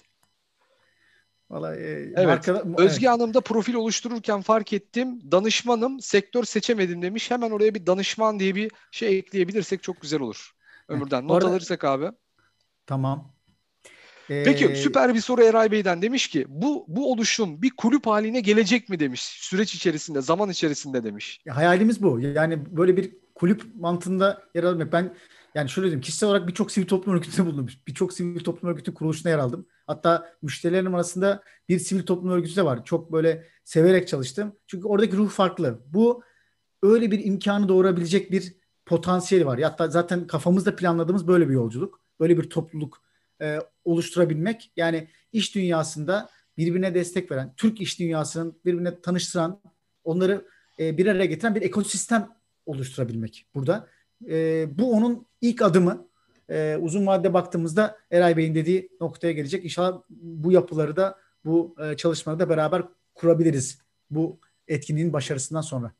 Vallahi, 1.50 1.78
e, 1.78 2.12
evet. 2.16 2.26
Markada, 2.26 2.64
Özge 2.78 3.06
evet. 3.06 3.10
Hanım 3.10 3.34
da 3.34 3.40
profil 3.40 3.74
oluştururken 3.74 4.42
fark 4.42 4.72
ettim. 4.72 5.32
Danışmanım, 5.32 6.00
sektör 6.00 6.44
seçemedim 6.44 7.02
demiş. 7.02 7.30
Hemen 7.30 7.50
oraya 7.50 7.74
bir 7.74 7.86
danışman 7.86 8.40
diye 8.40 8.54
bir 8.54 8.70
şey 8.90 9.18
ekleyebilirsek 9.18 9.82
çok 9.82 10.00
güzel 10.00 10.20
olur. 10.20 10.52
Ömürden. 10.88 11.24
Not 11.24 11.30
Orada, 11.30 11.46
alırsak 11.46 11.84
abi. 11.84 12.10
Tamam. 12.86 13.35
Peki 14.28 14.64
ee, 14.64 14.76
süper 14.76 15.14
bir 15.14 15.20
soru 15.20 15.42
Eray 15.42 15.70
Bey'den 15.70 16.02
demiş 16.02 16.28
ki 16.28 16.44
bu 16.48 16.84
bu 16.88 17.12
oluşum 17.12 17.62
bir 17.62 17.70
kulüp 17.76 18.06
haline 18.06 18.40
gelecek 18.40 18.88
mi 18.88 19.00
demiş 19.00 19.22
süreç 19.22 19.74
içerisinde 19.74 20.20
zaman 20.20 20.50
içerisinde 20.50 21.04
demiş. 21.04 21.40
Hayalimiz 21.48 22.02
bu 22.02 22.20
yani 22.20 22.76
böyle 22.76 22.96
bir 22.96 23.12
kulüp 23.34 23.62
mantığında 23.74 24.42
yer 24.54 24.64
almak. 24.64 24.92
Ben 24.92 25.14
yani 25.54 25.68
şöyle 25.68 25.86
diyeyim 25.86 26.00
kişisel 26.00 26.28
olarak 26.28 26.48
birçok 26.48 26.70
sivil 26.70 26.86
toplum 26.86 27.14
örgütünde 27.14 27.46
bulundum. 27.46 27.66
Birçok 27.86 28.12
sivil 28.12 28.40
toplum 28.40 28.70
örgütü 28.70 28.94
kuruluşuna 28.94 29.32
yer 29.32 29.38
aldım. 29.38 29.66
Hatta 29.86 30.32
müşterilerim 30.42 30.94
arasında 30.94 31.42
bir 31.68 31.78
sivil 31.78 32.02
toplum 32.02 32.30
örgütü 32.30 32.56
de 32.56 32.64
var. 32.64 32.84
Çok 32.84 33.12
böyle 33.12 33.46
severek 33.64 34.08
çalıştım. 34.08 34.56
Çünkü 34.66 34.86
oradaki 34.88 35.16
ruh 35.16 35.30
farklı. 35.30 35.82
Bu 35.86 36.22
öyle 36.82 37.10
bir 37.10 37.24
imkanı 37.24 37.68
doğurabilecek 37.68 38.32
bir 38.32 38.56
potansiyeli 38.86 39.46
var. 39.46 39.60
Hatta 39.60 39.88
zaten 39.88 40.26
kafamızda 40.26 40.76
planladığımız 40.76 41.28
böyle 41.28 41.48
bir 41.48 41.54
yolculuk. 41.54 42.00
Böyle 42.20 42.38
bir 42.38 42.50
topluluk 42.50 43.02
e, 43.42 43.58
oluşturabilmek. 43.86 44.72
Yani 44.76 45.08
iş 45.32 45.54
dünyasında 45.54 46.28
birbirine 46.58 46.94
destek 46.94 47.30
veren, 47.30 47.54
Türk 47.56 47.80
iş 47.80 47.98
dünyasının 47.98 48.60
birbirine 48.64 49.00
tanıştıran, 49.00 49.60
onları 50.04 50.44
e, 50.80 50.98
bir 50.98 51.06
araya 51.06 51.26
getiren 51.26 51.54
bir 51.54 51.62
ekosistem 51.62 52.28
oluşturabilmek 52.66 53.46
burada. 53.54 53.88
E, 54.28 54.66
bu 54.78 54.92
onun 54.92 55.26
ilk 55.40 55.62
adımı. 55.62 56.08
E, 56.50 56.76
uzun 56.80 57.06
vadede 57.06 57.34
baktığımızda 57.34 57.98
Eray 58.10 58.36
Bey'in 58.36 58.54
dediği 58.54 58.88
noktaya 59.00 59.32
gelecek. 59.32 59.64
İnşallah 59.64 60.02
bu 60.10 60.52
yapıları 60.52 60.96
da 60.96 61.18
bu 61.44 61.76
e, 61.84 61.96
çalışmaları 61.96 62.40
da 62.40 62.48
beraber 62.48 62.82
kurabiliriz 63.14 63.78
bu 64.10 64.40
etkinliğin 64.68 65.12
başarısından 65.12 65.60
sonra. 65.60 65.92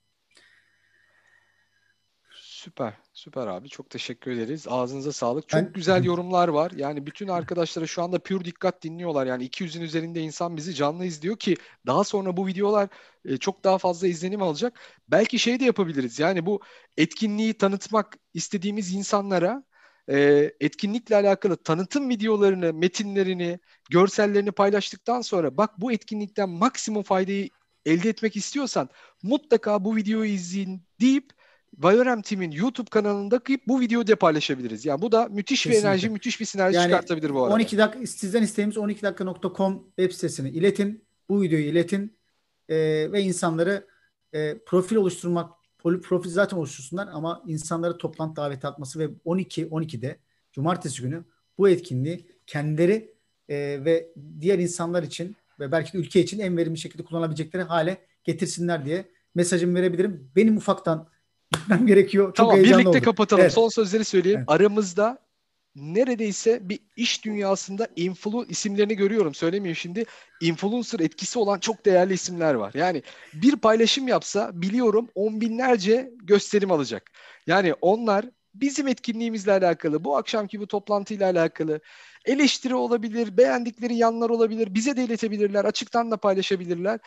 Süper. 2.67 2.95
Süper 3.13 3.47
abi. 3.47 3.69
Çok 3.69 3.91
teşekkür 3.91 4.31
ederiz. 4.31 4.67
Ağzınıza 4.69 5.13
sağlık. 5.13 5.49
Çok 5.49 5.61
ben... 5.61 5.73
güzel 5.73 6.05
yorumlar 6.05 6.49
var. 6.49 6.73
Yani 6.77 7.07
bütün 7.07 7.29
arkadaşlara 7.29 7.87
şu 7.87 8.03
anda 8.03 8.19
pür 8.19 8.45
dikkat 8.45 8.83
dinliyorlar. 8.83 9.27
Yani 9.27 9.49
200'ün 9.49 9.83
üzerinde 9.83 10.21
insan 10.21 10.57
bizi 10.57 10.75
canlı 10.75 11.05
izliyor 11.05 11.37
ki 11.37 11.57
daha 11.87 12.05
sonra 12.05 12.37
bu 12.37 12.47
videolar 12.47 12.89
e, 13.25 13.37
çok 13.37 13.65
daha 13.65 13.79
fazla 13.79 14.07
izlenim 14.07 14.43
alacak. 14.43 14.81
Belki 15.09 15.39
şey 15.39 15.61
de 15.61 15.65
yapabiliriz. 15.65 16.19
Yani 16.19 16.47
bu 16.47 16.61
etkinliği 16.97 17.55
tanıtmak 17.55 18.19
istediğimiz 18.35 18.95
insanlara 18.95 19.63
e, 20.11 20.51
etkinlikle 20.61 21.17
alakalı 21.17 21.57
tanıtım 21.57 22.09
videolarını, 22.09 22.73
metinlerini, 22.73 23.59
görsellerini 23.91 24.53
paylaştıktan 24.53 25.21
sonra 25.21 25.57
bak 25.57 25.81
bu 25.81 25.93
etkinlikten 25.93 26.49
maksimum 26.49 27.03
faydayı 27.03 27.49
elde 27.85 28.09
etmek 28.09 28.37
istiyorsan 28.37 28.89
mutlaka 29.23 29.85
bu 29.85 29.97
videoyu 29.97 30.31
izleyin 30.31 30.83
deyip 31.01 31.36
Biorem 31.73 32.23
Team'in 32.23 32.51
YouTube 32.51 32.91
kanalında 32.91 33.41
bu 33.67 33.81
videoyu 33.81 34.07
da 34.07 34.17
paylaşabiliriz. 34.17 34.85
Yani 34.85 35.03
bu 35.03 35.13
da 35.13 35.29
müthiş 35.29 35.63
Kesinlikle. 35.63 35.83
bir 35.83 35.89
enerji, 35.89 36.11
müthiş 36.11 36.41
bir 36.41 36.45
sinerji 36.45 36.77
yani 36.77 36.85
çıkartabilir 36.85 37.35
bu 37.35 37.45
arada. 37.45 37.55
12 37.55 37.79
dakika 37.79 38.07
sizden 38.07 38.43
isteğimiz 38.43 38.77
12dakika.com 38.77 39.85
web 39.87 40.13
sitesini 40.13 40.51
iletin. 40.51 41.05
Bu 41.29 41.43
videoyu 41.43 41.65
iletin 41.65 42.17
e, 42.69 42.77
ve 43.13 43.23
insanları 43.23 43.87
e, 44.33 44.59
profil 44.59 44.97
oluşturmak, 44.97 45.51
profil 45.79 46.31
zaten 46.31 46.57
oluştursunlar 46.57 47.09
ama 47.13 47.43
insanları 47.47 47.99
toplantı 47.99 48.37
daveti 48.37 48.67
atması 48.67 48.99
ve 48.99 49.09
12 49.25 49.67
12'de 49.67 50.19
cumartesi 50.53 51.03
günü 51.03 51.25
bu 51.59 51.69
etkinliği 51.69 52.27
kendileri 52.47 53.15
e, 53.49 53.57
ve 53.85 54.13
diğer 54.41 54.59
insanlar 54.59 55.03
için 55.03 55.37
ve 55.61 55.73
belki 55.73 55.93
de 55.93 55.99
ülke 55.99 56.21
için 56.21 56.39
en 56.39 56.57
verimli 56.57 56.79
şekilde 56.79 57.05
kullanabilecekleri 57.05 57.63
hale 57.63 57.99
getirsinler 58.25 58.85
diye 58.85 59.05
mesajımı 59.35 59.75
verebilirim. 59.75 60.31
Benim 60.37 60.57
ufaktan 60.57 61.09
gitmem 61.53 61.87
gerekiyor. 61.87 62.27
Çok 62.27 62.37
tamam 62.37 62.57
birlikte 62.57 62.89
oldum. 62.89 63.01
kapatalım. 63.01 63.43
Evet. 63.43 63.53
Son 63.53 63.69
sözleri 63.69 64.05
söyleyeyim. 64.05 64.39
Evet. 64.39 64.51
Aramızda 64.51 65.19
neredeyse 65.77 66.69
bir 66.69 66.79
iş 66.97 67.25
dünyasında 67.25 67.89
influ 67.97 68.47
isimlerini 68.49 68.97
görüyorum. 68.97 69.35
Söylemeyeyim 69.35 69.77
şimdi. 69.77 70.05
Influencer 70.41 71.01
etkisi 71.01 71.39
olan 71.39 71.59
çok 71.59 71.87
değerli 71.87 72.15
isimler 72.15 72.55
var. 72.55 72.73
Yani 72.75 73.03
bir 73.35 73.57
paylaşım 73.57 74.09
yapsa 74.09 74.51
biliyorum 74.55 75.09
on 75.15 75.41
binlerce 75.41 76.11
gösterim 76.23 76.71
alacak. 76.71 77.11
Yani 77.47 77.75
onlar 77.81 78.25
bizim 78.55 78.89
etkinliğimizle 78.89 79.53
alakalı, 79.53 80.05
bu 80.05 80.17
akşamki 80.17 80.61
bu 80.61 80.67
toplantıyla 80.67 81.31
alakalı 81.31 81.81
eleştiri 82.27 82.75
olabilir, 82.75 83.37
beğendikleri 83.37 83.95
yanlar 83.95 84.31
olabilir, 84.31 84.75
bize 84.75 84.97
de 84.97 85.05
iletebilirler, 85.05 85.65
açıktan 85.65 86.11
da 86.11 86.17
paylaşabilirler. 86.17 87.01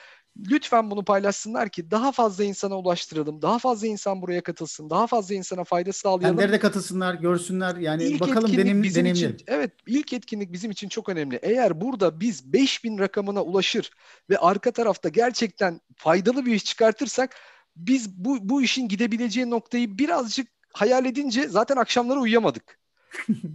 Lütfen 0.50 0.92
bunu 0.92 1.06
paylaşsınlar 1.06 1.70
ki 1.70 1.92
daha 1.92 2.12
fazla 2.12 2.44
insana 2.44 2.78
ulaştıralım, 2.78 3.42
daha 3.42 3.60
fazla 3.60 3.88
insan 3.88 4.22
buraya 4.22 4.42
katılsın, 4.42 4.90
daha 4.90 5.08
fazla 5.08 5.36
insana 5.36 5.64
fayda 5.64 5.92
sağlayalım. 5.92 6.38
Kendileri 6.38 6.52
de 6.52 6.60
katılsınlar, 6.60 7.14
görsünler. 7.14 7.76
Yani 7.76 8.04
ilk 8.04 8.22
bakalım 8.22 8.58
denim, 8.58 8.84
bizim 8.84 9.06
için, 9.06 9.38
evet, 9.48 9.72
ilk 9.88 10.14
etkinlik 10.14 10.54
bizim 10.54 10.72
için 10.72 10.90
çok 10.90 11.10
önemli. 11.10 11.40
Eğer 11.42 11.82
burada 11.82 12.20
biz 12.20 12.54
5000 12.54 13.00
rakamına 13.00 13.44
ulaşır 13.44 13.92
ve 14.30 14.38
arka 14.38 14.72
tarafta 14.72 15.10
gerçekten 15.10 15.82
faydalı 15.96 16.46
bir 16.46 16.54
iş 16.54 16.66
çıkartırsak 16.66 17.36
biz 17.76 18.10
bu, 18.10 18.38
bu 18.42 18.62
işin 18.62 18.88
gidebileceği 18.88 19.50
noktayı 19.50 19.98
birazcık 19.98 20.48
hayal 20.74 21.06
edince 21.06 21.48
zaten 21.48 21.76
akşamları 21.76 22.20
uyuyamadık. 22.20 22.80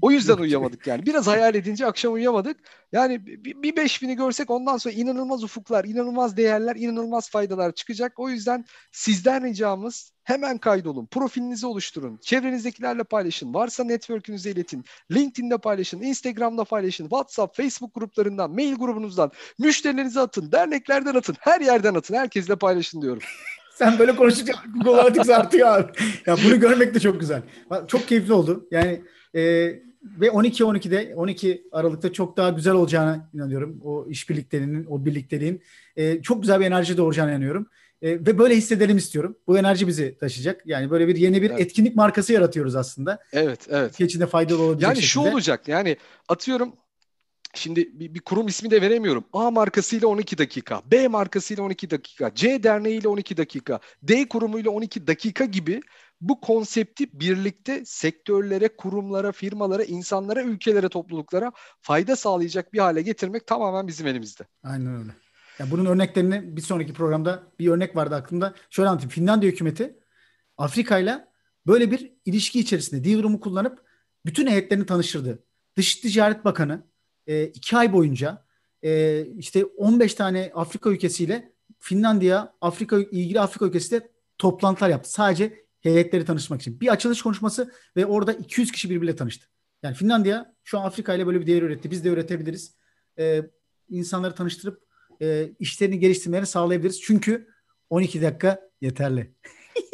O 0.02 0.10
yüzden 0.10 0.36
uyuyamadık 0.36 0.86
yani. 0.86 1.06
Biraz 1.06 1.26
hayal 1.26 1.54
edince 1.54 1.86
akşam 1.86 2.12
uyuyamadık. 2.12 2.56
Yani 2.92 3.26
bir, 3.26 3.62
bir 3.62 3.76
5000'i 3.76 4.14
görsek 4.16 4.50
ondan 4.50 4.76
sonra 4.76 4.94
inanılmaz 4.94 5.44
ufuklar, 5.44 5.84
inanılmaz 5.84 6.36
değerler, 6.36 6.76
inanılmaz 6.76 7.30
faydalar 7.30 7.72
çıkacak. 7.72 8.12
O 8.18 8.28
yüzden 8.28 8.64
sizden 8.92 9.44
ricamız 9.44 10.12
hemen 10.24 10.58
kaydolun, 10.58 11.06
profilinizi 11.06 11.66
oluşturun, 11.66 12.18
çevrenizdekilerle 12.22 13.04
paylaşın, 13.04 13.54
varsa 13.54 13.84
network'ünüze 13.84 14.50
iletin, 14.50 14.84
LinkedIn'de 15.12 15.58
paylaşın, 15.58 16.02
Instagram'da 16.02 16.64
paylaşın, 16.64 17.04
WhatsApp, 17.04 17.56
Facebook 17.56 17.94
gruplarından, 17.94 18.50
mail 18.50 18.74
grubunuzdan, 18.74 19.30
müşterilerinize 19.58 20.20
atın, 20.20 20.52
derneklerden 20.52 21.14
atın, 21.14 21.36
her 21.40 21.60
yerden 21.60 21.94
atın, 21.94 22.14
herkesle 22.14 22.56
paylaşın 22.56 23.02
diyorum. 23.02 23.22
Sen 23.74 23.98
böyle 23.98 24.16
konuşunca 24.16 24.54
Google 24.74 25.00
Analytics 25.00 25.30
artıyor 25.30 25.68
abi. 25.68 25.92
Ya 26.26 26.36
bunu 26.44 26.60
görmek 26.60 26.94
de 26.94 27.00
çok 27.00 27.20
güzel. 27.20 27.42
Çok 27.88 28.08
keyifli 28.08 28.32
oldu. 28.32 28.68
Yani 28.70 29.02
e, 29.34 29.40
ve 30.04 30.26
12-12'de 30.26 31.14
12 31.16 31.68
Aralık'ta 31.72 32.12
çok 32.12 32.36
daha 32.36 32.50
güzel 32.50 32.74
olacağına 32.74 33.30
inanıyorum. 33.34 33.80
O 33.84 34.06
işbirliklerinin, 34.08 34.86
o 34.86 35.04
birlikteliğin 35.04 35.62
e, 35.96 36.22
çok 36.22 36.42
güzel 36.42 36.60
bir 36.60 36.66
enerji 36.66 36.96
doğuracağına 36.96 37.30
inanıyorum. 37.30 37.66
E, 38.02 38.10
ve 38.10 38.38
böyle 38.38 38.56
hissedelim 38.56 38.96
istiyorum. 38.96 39.36
Bu 39.46 39.58
enerji 39.58 39.86
bizi 39.86 40.18
taşıyacak. 40.18 40.62
Yani 40.66 40.90
böyle 40.90 41.08
bir 41.08 41.16
yeni 41.16 41.42
bir 41.42 41.50
evet. 41.50 41.60
etkinlik 41.60 41.96
markası 41.96 42.32
yaratıyoruz 42.32 42.76
aslında. 42.76 43.18
Evet, 43.32 43.60
evet. 43.70 43.92
Ülke 43.92 44.04
içinde 44.04 44.26
faydalı 44.26 44.62
olabilecek 44.62 44.82
Yani 44.82 44.96
şekilde. 44.96 45.08
şu 45.08 45.20
olacak. 45.20 45.68
Yani 45.68 45.96
atıyorum 46.28 46.72
Şimdi 47.54 47.90
bir, 47.92 48.14
bir 48.14 48.20
kurum 48.20 48.48
ismi 48.48 48.70
de 48.70 48.82
veremiyorum. 48.82 49.24
A 49.32 49.50
markasıyla 49.50 50.08
12 50.08 50.38
dakika, 50.38 50.82
B 50.90 51.08
markasıyla 51.08 51.64
12 51.64 51.90
dakika, 51.90 52.34
C 52.34 52.62
derneğiyle 52.62 53.08
12 53.08 53.36
dakika, 53.36 53.80
D 54.02 54.28
kurumuyla 54.28 54.70
12 54.70 55.06
dakika 55.06 55.44
gibi 55.44 55.80
bu 56.28 56.40
konsepti 56.40 57.20
birlikte 57.20 57.82
sektörlere, 57.84 58.68
kurumlara, 58.76 59.32
firmalara, 59.32 59.84
insanlara, 59.84 60.42
ülkelere, 60.42 60.88
topluluklara 60.88 61.52
fayda 61.80 62.16
sağlayacak 62.16 62.72
bir 62.72 62.78
hale 62.78 63.02
getirmek 63.02 63.46
tamamen 63.46 63.88
bizim 63.88 64.06
elimizde. 64.06 64.44
Aynen 64.62 65.00
öyle. 65.00 65.10
Ya 65.58 65.70
bunun 65.70 65.86
örneklerini 65.86 66.56
bir 66.56 66.62
sonraki 66.62 66.92
programda 66.92 67.42
bir 67.58 67.68
örnek 67.68 67.96
vardı 67.96 68.14
aklımda. 68.14 68.54
Şöyle 68.70 68.88
anlatayım. 68.88 69.10
Finlandiya 69.10 69.52
hükümeti 69.52 69.98
Afrika 70.58 70.98
ile 70.98 71.28
böyle 71.66 71.90
bir 71.90 72.12
ilişki 72.24 72.60
içerisinde 72.60 73.04
Divrum'u 73.04 73.40
kullanıp 73.40 73.84
bütün 74.26 74.46
heyetlerini 74.46 74.86
tanıştırdı. 74.86 75.44
Dış 75.76 75.96
Ticaret 75.96 76.44
Bakanı 76.44 76.82
e, 77.26 77.44
iki 77.44 77.76
ay 77.76 77.92
boyunca 77.92 78.44
e, 78.82 79.22
işte 79.38 79.64
15 79.64 80.14
tane 80.14 80.52
Afrika 80.54 80.90
ülkesiyle 80.90 81.52
Finlandiya, 81.78 82.54
Afrika 82.60 82.98
ilgili 82.98 83.40
Afrika 83.40 83.66
ülkesiyle 83.66 84.08
toplantılar 84.38 84.90
yaptı. 84.90 85.10
Sadece 85.10 85.63
heyetleri 85.84 86.24
tanışmak 86.24 86.60
için. 86.60 86.80
Bir 86.80 86.88
açılış 86.88 87.22
konuşması 87.22 87.72
ve 87.96 88.06
orada 88.06 88.32
200 88.32 88.72
kişi 88.72 88.90
birbiriyle 88.90 89.16
tanıştı. 89.16 89.46
Yani 89.82 89.94
Finlandiya 89.94 90.54
şu 90.64 90.78
an 90.78 90.84
Afrika 90.84 91.14
ile 91.14 91.26
böyle 91.26 91.40
bir 91.40 91.46
değer 91.46 91.62
üretti. 91.62 91.90
Biz 91.90 92.04
de 92.04 92.08
üretebiliriz. 92.08 92.76
Ee, 93.18 93.42
insanları 93.88 94.34
tanıştırıp 94.34 94.82
e, 95.22 95.48
işlerini 95.58 95.98
geliştirmelerini 95.98 96.46
sağlayabiliriz. 96.46 97.00
Çünkü 97.00 97.48
12 97.90 98.22
dakika 98.22 98.60
yeterli. 98.80 99.34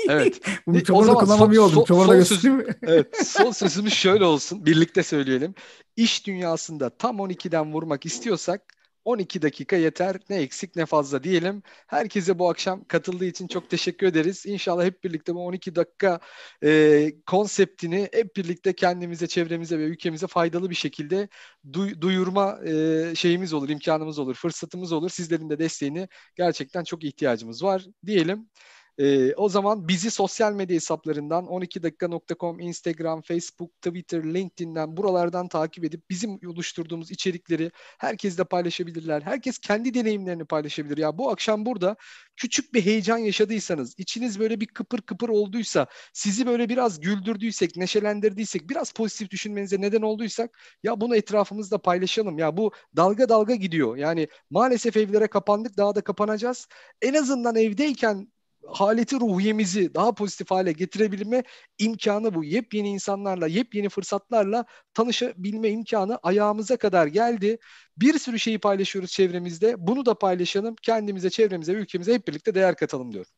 Evet. 0.08 0.40
Bunu 0.66 0.84
çamurda 0.84 1.14
kullanmam 1.14 1.52
iyi 1.52 1.60
oldu. 1.60 1.84
Çamurda 1.88 2.24
söz, 2.24 2.44
evet, 2.82 3.26
son 3.26 3.50
sözümüz 3.50 3.92
şöyle 3.92 4.24
olsun. 4.24 4.66
Birlikte 4.66 5.02
söyleyelim. 5.02 5.54
İş 5.96 6.26
dünyasında 6.26 6.90
tam 6.90 7.16
12'den 7.16 7.72
vurmak 7.72 8.06
istiyorsak 8.06 8.62
12 9.10 9.42
dakika 9.42 9.76
yeter. 9.76 10.16
Ne 10.30 10.36
eksik 10.36 10.76
ne 10.76 10.86
fazla 10.86 11.24
diyelim. 11.24 11.62
Herkese 11.86 12.38
bu 12.38 12.50
akşam 12.50 12.84
katıldığı 12.84 13.24
için 13.24 13.46
çok 13.46 13.70
teşekkür 13.70 14.06
ederiz. 14.06 14.46
İnşallah 14.46 14.84
hep 14.84 15.04
birlikte 15.04 15.34
bu 15.34 15.46
12 15.46 15.74
dakika 15.74 16.20
e, 16.64 17.12
konseptini 17.26 18.08
hep 18.12 18.36
birlikte 18.36 18.72
kendimize, 18.74 19.26
çevremize 19.26 19.78
ve 19.78 19.84
ülkemize 19.84 20.26
faydalı 20.26 20.70
bir 20.70 20.74
şekilde 20.74 21.28
duy, 21.72 22.00
duyurma 22.00 22.58
e, 22.66 23.14
şeyimiz 23.14 23.52
olur, 23.52 23.68
imkanımız 23.68 24.18
olur, 24.18 24.34
fırsatımız 24.34 24.92
olur. 24.92 25.10
Sizlerin 25.10 25.50
de 25.50 25.58
desteğini 25.58 26.08
gerçekten 26.36 26.84
çok 26.84 27.04
ihtiyacımız 27.04 27.62
var 27.62 27.86
diyelim. 28.06 28.48
Ee, 29.00 29.34
o 29.34 29.48
zaman 29.48 29.88
bizi 29.88 30.10
sosyal 30.10 30.52
medya 30.52 30.74
hesaplarından 30.74 31.44
12dakika.com, 31.44 32.60
Instagram, 32.60 33.22
Facebook, 33.22 33.82
Twitter, 33.82 34.24
LinkedIn'den 34.24 34.96
buralardan 34.96 35.48
takip 35.48 35.84
edip 35.84 36.10
bizim 36.10 36.38
oluşturduğumuz 36.46 37.10
içerikleri 37.10 37.70
herkesle 37.98 38.44
paylaşabilirler. 38.44 39.22
Herkes 39.22 39.58
kendi 39.58 39.94
deneyimlerini 39.94 40.44
paylaşabilir. 40.44 40.98
Ya 40.98 41.18
bu 41.18 41.30
akşam 41.30 41.66
burada 41.66 41.96
küçük 42.36 42.74
bir 42.74 42.84
heyecan 42.84 43.18
yaşadıysanız, 43.18 43.94
içiniz 43.98 44.40
böyle 44.40 44.60
bir 44.60 44.66
kıpır 44.66 45.00
kıpır 45.00 45.28
olduysa, 45.28 45.86
sizi 46.12 46.46
böyle 46.46 46.68
biraz 46.68 47.00
güldürdüysek, 47.00 47.76
neşelendirdiysek, 47.76 48.70
biraz 48.70 48.92
pozitif 48.92 49.30
düşünmenize 49.30 49.80
neden 49.80 50.02
olduysak 50.02 50.58
ya 50.82 51.00
bunu 51.00 51.16
etrafımızda 51.16 51.78
paylaşalım. 51.78 52.38
Ya 52.38 52.56
bu 52.56 52.72
dalga 52.96 53.28
dalga 53.28 53.54
gidiyor. 53.54 53.96
Yani 53.96 54.28
maalesef 54.50 54.96
evlere 54.96 55.26
kapandık, 55.26 55.76
daha 55.76 55.94
da 55.94 56.00
kapanacağız. 56.00 56.68
En 57.02 57.14
azından 57.14 57.56
evdeyken 57.56 58.28
haleti 58.66 59.20
ruhiyemizi 59.20 59.94
daha 59.94 60.14
pozitif 60.14 60.50
hale 60.50 60.72
getirebilme 60.72 61.42
imkanı 61.78 62.34
bu. 62.34 62.44
Yepyeni 62.44 62.88
insanlarla, 62.88 63.46
yepyeni 63.46 63.88
fırsatlarla 63.88 64.64
tanışabilme 64.94 65.68
imkanı 65.70 66.16
ayağımıza 66.16 66.76
kadar 66.76 67.06
geldi. 67.06 67.58
Bir 67.96 68.18
sürü 68.18 68.38
şeyi 68.38 68.58
paylaşıyoruz 68.58 69.10
çevremizde. 69.10 69.74
Bunu 69.78 70.06
da 70.06 70.18
paylaşalım. 70.18 70.76
Kendimize, 70.82 71.30
çevremize, 71.30 71.72
ülkemize 71.72 72.14
hep 72.14 72.28
birlikte 72.28 72.54
değer 72.54 72.76
katalım 72.76 73.12
diyorum. 73.12 73.30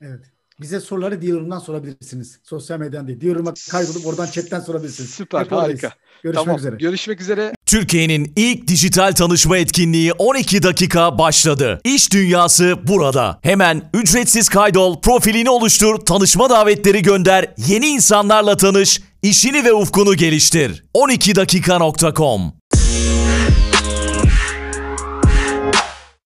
Evet. 0.00 0.35
Bize 0.60 0.80
soruları 0.80 1.22
Diyarum'dan 1.22 1.58
sorabilirsiniz. 1.58 2.38
Sosyal 2.42 2.78
medyadan 2.78 3.08
değil. 3.08 3.20
Diyarum'a 3.20 3.54
kaydolup 3.70 4.06
oradan 4.06 4.26
chatten 4.26 4.60
sorabilirsiniz. 4.60 5.10
Süper, 5.10 5.40
Hep 5.40 5.52
harika. 5.52 5.92
Görüşmek 6.22 6.44
tamam, 6.44 6.58
üzere. 6.58 6.76
Görüşmek 6.76 7.20
üzere. 7.20 7.52
Türkiye'nin 7.66 8.32
ilk 8.36 8.68
dijital 8.68 9.12
tanışma 9.12 9.58
etkinliği 9.58 10.12
12 10.12 10.62
dakika 10.62 11.18
başladı. 11.18 11.80
İş 11.84 12.12
dünyası 12.12 12.74
burada. 12.86 13.38
Hemen 13.42 13.90
ücretsiz 13.94 14.48
kaydol, 14.48 15.00
profilini 15.00 15.50
oluştur, 15.50 15.96
tanışma 15.96 16.50
davetleri 16.50 17.02
gönder, 17.02 17.54
yeni 17.68 17.86
insanlarla 17.86 18.56
tanış, 18.56 19.00
işini 19.22 19.64
ve 19.64 19.72
ufkunu 19.72 20.14
geliştir. 20.14 20.84
12dakika.com 20.94 22.52